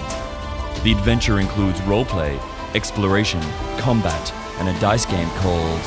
The 0.84 0.92
adventure 0.92 1.40
includes 1.40 1.80
roleplay, 1.80 2.38
exploration, 2.76 3.40
combat, 3.78 4.32
and 4.60 4.68
a 4.68 4.80
dice 4.80 5.04
game 5.04 5.28
called 5.40 5.80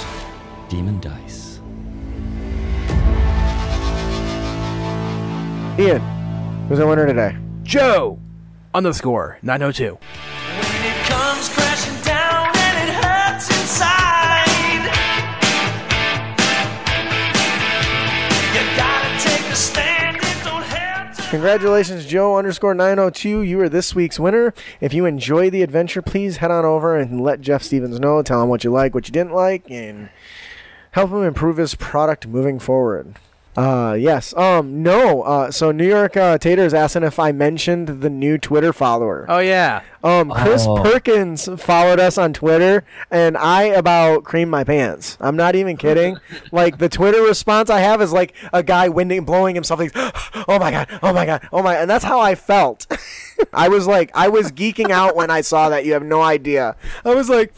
Demon 0.68 1.00
Dice. 1.00 1.62
Ian, 5.80 6.02
who's 6.68 6.82
our 6.82 6.88
winner 6.88 7.08
today? 7.08 7.38
Joe 7.64 8.20
underscore 8.74 9.40
902. 9.44 9.98
Congratulations, 21.38 22.08
Joe 22.08 22.36
underscore 22.36 22.74
902. 22.74 23.44
You 23.44 23.62
are 23.62 23.70
this 23.70 23.94
week's 23.94 24.20
winner. 24.20 24.56
If 24.82 24.92
you 24.92 25.06
enjoy 25.06 25.52
the 25.52 25.62
adventure, 25.62 26.02
please 26.02 26.38
head 26.38 26.50
on 26.50 26.66
over 26.66 26.98
and 26.98 27.22
let 27.22 27.42
Jeff 27.42 27.62
Stevens 27.62 28.00
know. 28.00 28.24
Tell 28.24 28.42
him 28.42 28.50
what 28.50 28.64
you 28.64 28.72
like, 28.72 28.96
what 28.96 29.08
you 29.08 29.12
didn't 29.12 29.34
like, 29.34 29.70
and 29.70 30.10
help 30.94 31.12
him 31.12 31.22
improve 31.22 31.58
his 31.58 31.76
product 31.76 32.26
moving 32.26 32.58
forward. 32.58 33.18
Uh, 33.58 33.94
yes. 34.00 34.36
Um, 34.36 34.84
no. 34.84 35.24
Uh, 35.24 35.50
so 35.50 35.72
New 35.72 35.88
York 35.88 36.16
uh, 36.16 36.38
Tater 36.38 36.64
is 36.64 36.76
asking 36.76 37.02
if 37.02 37.18
I 37.18 37.32
mentioned 37.32 37.88
the 38.02 38.10
new 38.10 38.38
Twitter 38.38 38.72
follower. 38.72 39.26
Oh 39.28 39.40
yeah. 39.40 39.82
Um, 40.04 40.30
Chris 40.30 40.66
Oh. 40.68 40.84
Perkins 40.84 41.50
followed 41.60 42.00
us 42.00 42.20
on 42.20 42.34
Twitter, 42.34 42.86
and 43.10 43.36
I 43.36 43.64
about 43.64 44.24
creamed 44.24 44.52
my 44.52 44.64
pants. 44.64 45.18
I'm 45.20 45.36
not 45.36 45.56
even 45.56 45.76
kidding. 45.76 46.18
like 46.52 46.78
the 46.78 46.88
Twitter 46.88 47.22
response 47.24 47.72
I 47.72 47.80
have 47.80 48.00
is 48.00 48.14
like 48.14 48.36
a 48.54 48.62
guy 48.62 48.90
winding, 48.90 49.26
blowing 49.26 49.56
himself. 49.56 49.80
Like, 49.80 49.92
oh 49.96 50.60
my 50.60 50.70
god, 50.70 51.00
oh 51.02 51.12
my 51.12 51.26
god, 51.26 51.50
oh 51.52 51.64
my, 51.64 51.76
and 51.78 51.90
that's 51.90 52.06
how 52.06 52.20
I 52.20 52.36
felt. 52.36 52.86
I 53.54 53.70
was 53.70 53.88
like, 53.88 54.12
I 54.14 54.28
was 54.28 54.52
geeking 54.52 54.92
out 54.92 55.16
when 55.16 55.32
I 55.32 55.42
saw 55.42 55.70
that. 55.70 55.84
You 55.84 55.94
have 55.94 56.04
no 56.04 56.22
idea. 56.22 56.76
I 57.04 57.16
was 57.16 57.28
like, 57.28 57.54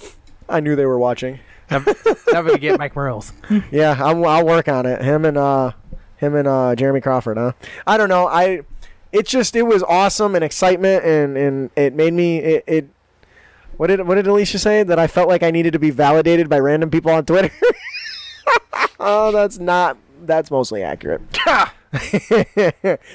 I 0.48 0.62
knew 0.62 0.78
they 0.78 0.86
were 0.86 0.98
watching. 1.00 1.40
Never, 1.70 1.94
never 2.34 2.48
gonna 2.50 2.58
get 2.58 2.80
Mike 2.80 2.96
Mearls. 2.96 3.32
Yeah, 3.72 3.96
I'll, 4.00 4.26
I'll 4.26 4.46
work 4.46 4.68
on 4.68 4.86
it. 4.88 5.04
Him 5.04 5.24
and 5.26 5.38
uh, 5.38 5.74
him 6.20 6.36
and 6.36 6.48
uh, 6.48 6.76
Jeremy 6.76 7.02
Crawford. 7.02 7.38
Huh? 7.38 7.54
I 7.88 7.98
don't 7.98 8.10
know. 8.10 8.28
I, 8.28 8.62
it's 9.12 9.32
just 9.32 9.56
it 9.56 9.64
was 9.64 9.84
awesome 9.84 10.36
and 10.36 10.44
excitement 10.44 11.04
and 11.04 11.38
and 11.38 11.70
it 11.76 11.96
made 11.96 12.14
me 12.14 12.38
it. 12.38 12.64
it 12.68 12.90
what 13.78 13.88
did 13.88 14.06
what 14.06 14.16
did 14.16 14.28
Alicia 14.28 14.60
say? 14.60 14.84
That 14.84 15.00
I 15.00 15.08
felt 15.08 15.30
like 15.30 15.42
I 15.42 15.52
needed 15.52 15.72
to 15.72 15.80
be 15.80 15.90
validated 15.90 16.50
by 16.50 16.60
random 16.60 16.92
people 16.92 17.12
on 17.12 17.26
Twitter. 17.26 17.52
oh, 19.00 19.32
that's 19.32 19.58
not. 19.58 19.98
That's 20.22 20.52
mostly 20.52 20.84
accurate. 20.84 21.22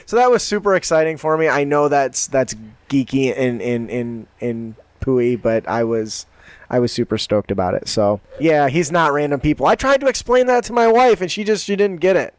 so 0.06 0.16
that 0.16 0.31
was 0.31 0.43
super 0.43 0.74
exciting 0.74 1.18
for 1.18 1.36
me. 1.36 1.48
I 1.48 1.64
know 1.64 1.89
that's 1.89 2.26
that's 2.26 2.56
geeky 2.89 3.32
and 3.36 3.60
in 3.60 3.90
in 3.90 4.26
in 4.40 4.76
pooey, 5.01 5.40
but 5.40 5.68
I 5.68 5.85
was 5.85 6.26
I 6.70 6.78
was 6.81 6.90
super 6.93 7.18
stoked 7.18 7.51
about 7.51 7.74
it. 7.74 7.86
So 7.86 8.20
yeah, 8.40 8.68
he's 8.68 8.90
not 8.90 9.12
random 9.12 9.40
people. 9.40 9.66
I 9.66 9.74
tried 9.74 10.01
to 10.01 10.06
explain 10.06 10.47
that 10.47 10.64
to 10.64 10.72
my 10.72 10.89
wife, 10.89 11.20
and 11.20 11.31
she 11.31 11.44
just 11.44 11.66
she 11.66 11.76
didn't 11.76 12.01
get 12.01 12.16
it. 12.16 12.35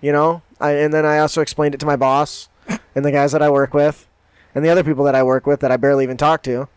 You 0.00 0.12
know, 0.12 0.42
I, 0.60 0.72
and 0.72 0.92
then 0.92 1.04
I 1.04 1.18
also 1.18 1.40
explained 1.40 1.74
it 1.74 1.78
to 1.80 1.86
my 1.86 1.96
boss 1.96 2.48
and 2.94 3.04
the 3.04 3.12
guys 3.12 3.32
that 3.32 3.42
I 3.42 3.50
work 3.50 3.74
with, 3.74 4.06
and 4.54 4.64
the 4.64 4.68
other 4.68 4.84
people 4.84 5.04
that 5.04 5.14
I 5.14 5.22
work 5.22 5.46
with 5.46 5.60
that 5.60 5.70
I 5.70 5.76
barely 5.76 6.04
even 6.04 6.16
talk 6.16 6.42
to, 6.44 6.68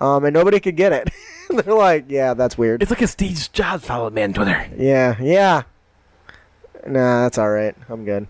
um, 0.00 0.24
and 0.24 0.34
nobody 0.34 0.60
could 0.60 0.76
get 0.76 0.92
it. 0.92 1.10
They're 1.50 1.74
like, 1.74 2.06
yeah, 2.08 2.34
that's 2.34 2.56
weird. 2.56 2.82
It's 2.82 2.90
like 2.90 3.02
a 3.02 3.06
Steve 3.06 3.48
Jobs 3.52 3.86
followed 3.86 4.12
me 4.14 4.22
on 4.22 4.32
Twitter. 4.32 4.68
Yeah, 4.76 5.16
yeah. 5.20 5.62
Nah, 6.86 7.22
that's 7.22 7.38
all 7.38 7.50
right. 7.50 7.76
I'm 7.88 8.04
good. 8.04 8.26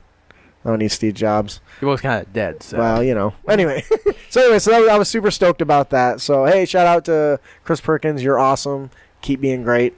I 0.65 0.69
don't 0.69 0.79
need 0.79 0.93
Steve 0.93 1.15
Jobs. 1.15 1.61
He 1.81 1.87
was 1.87 2.01
kind 2.01 2.24
of 2.24 2.33
dead. 2.33 2.62
So. 2.62 2.79
Well, 2.79 3.03
you 3.03 3.15
know. 3.15 3.35
Anyway, 3.49 3.85
so 4.31 4.43
anyway, 4.43 4.59
so 4.59 4.70
that 4.70 4.89
I 4.89 4.99
was 4.99 5.09
super 5.09 5.31
stoked 5.31 5.61
about 5.61 5.91
that. 5.91 6.20
So 6.20 6.45
hey, 6.45 6.66
shout 6.66 6.87
out 6.87 7.05
to 7.07 7.41
Chris 7.65 7.81
Perkins. 7.81 8.23
You're 8.23 8.39
awesome. 8.39 8.91
Keep 9.23 9.41
being 9.41 9.62
great. 9.62 9.95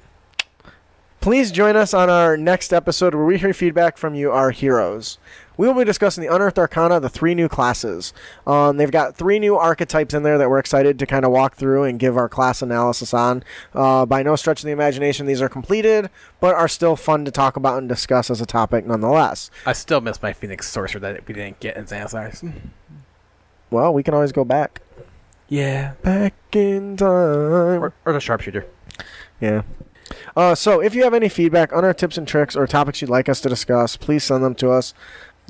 Please 1.24 1.50
join 1.50 1.74
us 1.74 1.94
on 1.94 2.10
our 2.10 2.36
next 2.36 2.70
episode 2.70 3.14
where 3.14 3.24
we 3.24 3.38
hear 3.38 3.54
feedback 3.54 3.96
from 3.96 4.14
you, 4.14 4.30
our 4.30 4.50
heroes. 4.50 5.16
We 5.56 5.66
will 5.66 5.72
be 5.72 5.84
discussing 5.84 6.22
the 6.22 6.28
Unearthed 6.28 6.58
Arcana, 6.58 7.00
the 7.00 7.08
three 7.08 7.34
new 7.34 7.48
classes. 7.48 8.12
Um, 8.46 8.76
they've 8.76 8.90
got 8.90 9.16
three 9.16 9.38
new 9.38 9.56
archetypes 9.56 10.12
in 10.12 10.22
there 10.22 10.36
that 10.36 10.50
we're 10.50 10.58
excited 10.58 10.98
to 10.98 11.06
kind 11.06 11.24
of 11.24 11.30
walk 11.30 11.56
through 11.56 11.84
and 11.84 11.98
give 11.98 12.18
our 12.18 12.28
class 12.28 12.60
analysis 12.60 13.14
on. 13.14 13.42
Uh, 13.72 14.04
by 14.04 14.22
no 14.22 14.36
stretch 14.36 14.60
of 14.60 14.66
the 14.66 14.72
imagination, 14.72 15.24
these 15.24 15.40
are 15.40 15.48
completed, 15.48 16.10
but 16.40 16.54
are 16.54 16.68
still 16.68 16.94
fun 16.94 17.24
to 17.24 17.30
talk 17.30 17.56
about 17.56 17.78
and 17.78 17.88
discuss 17.88 18.28
as 18.28 18.42
a 18.42 18.46
topic 18.46 18.86
nonetheless. 18.86 19.50
I 19.64 19.72
still 19.72 20.02
miss 20.02 20.20
my 20.20 20.34
Phoenix 20.34 20.68
Sorcerer 20.68 21.00
that 21.00 21.26
we 21.26 21.32
didn't 21.32 21.58
get 21.58 21.78
in 21.78 21.86
Xanathars. 21.86 22.52
Well, 23.70 23.94
we 23.94 24.02
can 24.02 24.12
always 24.12 24.32
go 24.32 24.44
back. 24.44 24.82
Yeah. 25.48 25.94
Back 26.02 26.34
in 26.52 26.98
time. 26.98 27.08
Or, 27.08 27.94
or 28.04 28.12
the 28.12 28.20
Sharpshooter. 28.20 28.66
Yeah. 29.40 29.62
Uh, 30.36 30.54
so 30.54 30.80
if 30.80 30.94
you 30.94 31.04
have 31.04 31.14
any 31.14 31.28
feedback 31.28 31.72
on 31.72 31.84
our 31.84 31.94
tips 31.94 32.18
and 32.18 32.26
tricks 32.26 32.56
or 32.56 32.66
topics 32.66 33.00
you'd 33.00 33.10
like 33.10 33.28
us 33.28 33.40
to 33.40 33.48
discuss, 33.48 33.96
please 33.96 34.24
send 34.24 34.44
them 34.44 34.54
to 34.56 34.70
us. 34.70 34.94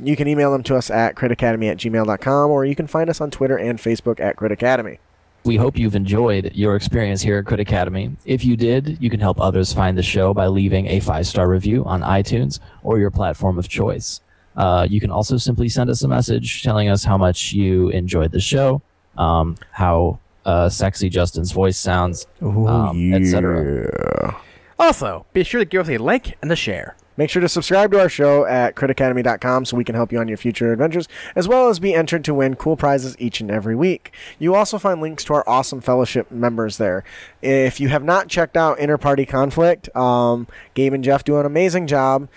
You 0.03 0.17
can 0.17 0.27
email 0.27 0.51
them 0.53 0.63
to 0.65 0.77
us 0.77 0.91
at 0.91 1.15
critacademy 1.15 1.71
at 1.71 1.79
gmail.com 1.79 2.51
or 2.51 2.65
you 2.65 2.75
can 2.75 2.87
find 2.87 3.09
us 3.09 3.21
on 3.21 3.31
Twitter 3.31 3.57
and 3.57 3.79
Facebook 3.79 4.21
at 4.21 4.37
Crit 4.37 4.53
Academy. 4.53 4.99
We 5.45 5.57
hope 5.57 5.77
you've 5.77 5.95
enjoyed 5.95 6.53
your 6.55 6.75
experience 6.75 7.21
here 7.21 7.39
at 7.39 7.45
Crit 7.45 7.61
Academy. 7.61 8.17
If 8.25 8.45
you 8.45 8.57
did, 8.57 8.97
you 9.01 9.11
can 9.11 9.21
help 9.21 9.41
others 9.41 9.73
find 9.73 9.97
the 9.97 10.03
show 10.03 10.33
by 10.33 10.47
leaving 10.47 10.87
a 10.87 11.01
five 11.01 11.27
star 11.27 11.49
review 11.49 11.85
on 11.85 12.01
iTunes 12.01 12.61
or 12.83 12.99
your 12.99 13.11
platform 13.11 13.59
of 13.59 13.69
choice. 13.69 14.21
Uh, 14.57 14.87
you 14.89 15.01
can 15.01 15.11
also 15.11 15.37
simply 15.37 15.69
send 15.69 15.91
us 15.91 16.03
a 16.03 16.09
message 16.09 16.63
telling 16.63 16.89
us 16.89 17.05
how 17.05 17.19
much 17.19 17.53
you 17.53 17.91
enjoyed 17.91 18.33
the 18.33 18.41
show, 18.41 18.81
um, 19.19 19.57
how 19.71 20.19
uh, 20.47 20.69
sexy 20.69 21.09
Justin's 21.09 21.53
voice 21.53 21.77
sounds, 21.77 22.27
um, 22.41 23.13
etc. 23.13 24.41
Also, 24.79 25.27
be 25.33 25.45
sure 25.45 25.61
to 25.61 25.65
give 25.65 25.83
us 25.83 25.89
a 25.89 25.99
like 25.99 26.37
and 26.43 26.51
a 26.51 26.57
share. 26.57 26.97
Make 27.17 27.31
sure 27.31 27.41
to 27.43 27.49
subscribe 27.49 27.93
to 27.93 28.01
our 28.01 28.09
show 28.09 28.45
at 28.45 28.75
critacademy.com 28.75 29.67
so 29.67 29.77
we 29.77 29.85
can 29.85 29.95
help 29.95 30.11
you 30.11 30.19
on 30.19 30.27
your 30.27 30.37
future 30.37 30.73
adventures, 30.73 31.07
as 31.37 31.47
well 31.47 31.69
as 31.69 31.79
be 31.79 31.95
entered 31.95 32.25
to 32.25 32.35
win 32.35 32.57
cool 32.57 32.77
prizes 32.77 33.15
each 33.21 33.41
and 33.41 33.53
every 33.53 33.77
week. 33.77 34.13
You 34.41 34.57
also 34.57 34.79
find 34.79 35.01
links 35.01 35.23
to 35.25 35.35
our 35.35 35.49
awesome 35.49 35.81
fellowship 35.81 36.33
members 36.33 36.79
there. 36.79 37.05
If 37.41 37.79
you 37.79 37.89
have 37.89 38.03
not 38.03 38.29
checked 38.29 38.57
out 38.57 38.79
Interparty 38.79 39.29
Conflict, 39.29 39.95
um, 39.95 40.49
Gabe 40.75 40.93
and 40.93 41.05
Jeff 41.05 41.23
do 41.23 41.39
an 41.39 41.47
amazing 41.47 41.87
job. 41.87 42.29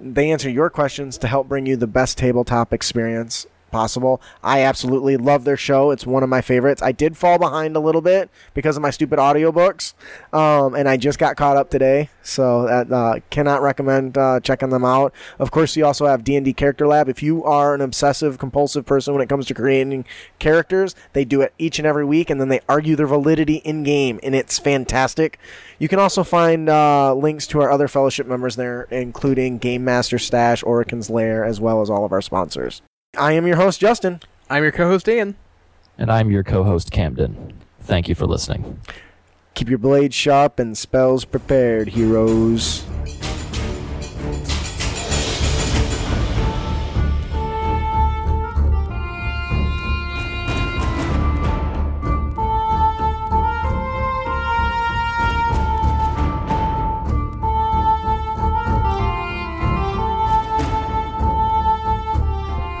They 0.00 0.30
answer 0.30 0.48
your 0.48 0.70
questions 0.70 1.18
to 1.18 1.28
help 1.28 1.48
bring 1.48 1.66
you 1.66 1.76
the 1.76 1.86
best 1.86 2.16
tabletop 2.16 2.72
experience 2.72 3.46
possible. 3.74 4.22
I 4.40 4.60
absolutely 4.62 5.16
love 5.16 5.42
their 5.42 5.56
show. 5.56 5.90
It's 5.90 6.06
one 6.06 6.22
of 6.22 6.28
my 6.28 6.40
favorites. 6.40 6.80
I 6.80 6.92
did 6.92 7.16
fall 7.16 7.40
behind 7.40 7.74
a 7.74 7.80
little 7.80 8.00
bit 8.00 8.30
because 8.54 8.76
of 8.76 8.82
my 8.82 8.90
stupid 8.90 9.18
audiobooks, 9.18 9.94
um, 10.32 10.76
and 10.76 10.88
I 10.88 10.96
just 10.96 11.18
got 11.18 11.36
caught 11.36 11.56
up 11.56 11.70
today. 11.70 12.08
So 12.22 12.66
that 12.66 12.92
uh, 12.92 13.18
cannot 13.30 13.62
recommend 13.62 14.16
uh, 14.16 14.38
checking 14.38 14.68
them 14.68 14.84
out. 14.84 15.12
Of 15.40 15.50
course, 15.50 15.76
you 15.76 15.84
also 15.84 16.06
have 16.06 16.22
D&D 16.22 16.52
Character 16.52 16.86
Lab. 16.86 17.08
If 17.08 17.20
you 17.20 17.42
are 17.42 17.74
an 17.74 17.80
obsessive 17.80 18.38
compulsive 18.38 18.86
person 18.86 19.12
when 19.12 19.22
it 19.22 19.28
comes 19.28 19.46
to 19.46 19.54
creating 19.54 20.04
characters, 20.38 20.94
they 21.12 21.24
do 21.24 21.40
it 21.40 21.52
each 21.58 21.80
and 21.80 21.86
every 21.86 22.04
week, 22.04 22.30
and 22.30 22.40
then 22.40 22.50
they 22.50 22.60
argue 22.68 22.94
their 22.94 23.08
validity 23.08 23.56
in 23.56 23.82
game, 23.82 24.20
and 24.22 24.36
it's 24.36 24.56
fantastic. 24.56 25.36
You 25.80 25.88
can 25.88 25.98
also 25.98 26.22
find 26.22 26.68
uh, 26.68 27.12
links 27.12 27.48
to 27.48 27.60
our 27.60 27.72
other 27.72 27.88
fellowship 27.88 28.28
members 28.28 28.54
there, 28.54 28.82
including 28.92 29.58
Game 29.58 29.84
Master 29.84 30.20
Stash, 30.20 30.62
Oricon's 30.62 31.10
Lair, 31.10 31.44
as 31.44 31.60
well 31.60 31.82
as 31.82 31.90
all 31.90 32.04
of 32.04 32.12
our 32.12 32.22
sponsors. 32.22 32.80
I 33.16 33.32
am 33.32 33.46
your 33.46 33.56
host, 33.56 33.80
Justin. 33.80 34.20
I'm 34.50 34.62
your 34.62 34.72
co-host 34.72 35.06
Dan. 35.06 35.36
And 35.96 36.10
I'm 36.10 36.30
your 36.30 36.42
co 36.42 36.64
host, 36.64 36.90
Camden. 36.90 37.52
Thank 37.80 38.08
you 38.08 38.14
for 38.14 38.26
listening. 38.26 38.80
Keep 39.54 39.68
your 39.68 39.78
blades 39.78 40.14
sharp 40.14 40.58
and 40.58 40.76
spells 40.76 41.24
prepared, 41.24 41.88
heroes. 41.88 42.84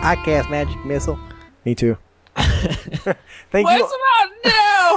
I 0.04 0.16
cast 0.24 0.50
magic 0.50 0.84
missile. 0.84 1.18
Me 1.64 1.74
too. 1.74 1.96
Thank 2.36 3.68
you. 3.68 3.88
about 3.88 4.30
now? 4.44 4.96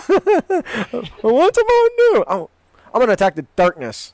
What's 1.21 1.57
about 1.57 1.89
new? 1.97 2.23
Oh, 2.27 2.49
I'm 2.93 2.99
gonna 3.01 3.13
attack 3.13 3.35
the 3.35 3.45
darkness. 3.55 4.13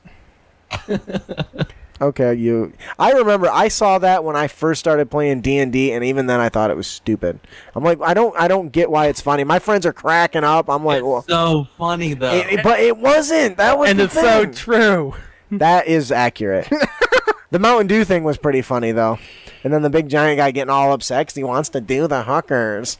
okay, 2.00 2.34
you. 2.34 2.72
I 2.98 3.12
remember 3.12 3.48
I 3.50 3.68
saw 3.68 3.98
that 3.98 4.24
when 4.24 4.36
I 4.36 4.46
first 4.48 4.80
started 4.80 5.10
playing 5.10 5.40
D 5.40 5.58
and 5.58 5.72
D, 5.72 5.92
and 5.92 6.04
even 6.04 6.26
then 6.26 6.40
I 6.40 6.48
thought 6.48 6.70
it 6.70 6.76
was 6.76 6.86
stupid. 6.86 7.40
I'm 7.74 7.82
like, 7.84 8.00
I 8.02 8.14
don't, 8.14 8.36
I 8.38 8.46
don't 8.48 8.70
get 8.70 8.90
why 8.90 9.06
it's 9.06 9.20
funny. 9.20 9.44
My 9.44 9.58
friends 9.58 9.86
are 9.86 9.92
cracking 9.92 10.44
up. 10.44 10.68
I'm 10.68 10.84
like, 10.84 11.02
well, 11.02 11.24
so 11.28 11.66
funny 11.78 12.14
though. 12.14 12.32
it- 12.32 12.58
it- 12.58 12.62
but 12.62 12.80
it 12.80 12.96
wasn't. 12.98 13.56
That 13.56 13.78
was 13.78 13.90
and 13.90 13.98
the 13.98 14.04
it's 14.04 14.14
so 14.14 14.46
true. 14.46 15.14
That 15.50 15.86
is 15.86 16.10
accurate. 16.12 16.68
the 17.50 17.58
Mountain 17.58 17.86
Dew 17.86 18.04
thing 18.04 18.24
was 18.24 18.36
pretty 18.38 18.62
funny 18.62 18.92
though, 18.92 19.18
and 19.64 19.72
then 19.72 19.82
the 19.82 19.90
big 19.90 20.08
giant 20.08 20.38
guy 20.38 20.50
getting 20.52 20.70
all 20.70 20.92
upset 20.92 21.26
'cause 21.26 21.34
he 21.34 21.42
wants 21.42 21.70
to 21.70 21.80
do 21.80 22.06
the 22.06 22.22
hookers. 22.22 22.98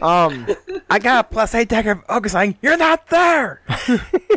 Um, 0.00 0.46
I 0.90 0.98
got 0.98 1.24
a 1.26 1.28
plus 1.28 1.54
eight 1.54 1.68
dagger 1.68 1.92
of 1.92 1.98
Augustine. 2.08 2.56
You're 2.62 2.76
not 2.76 3.06
there. 3.08 3.60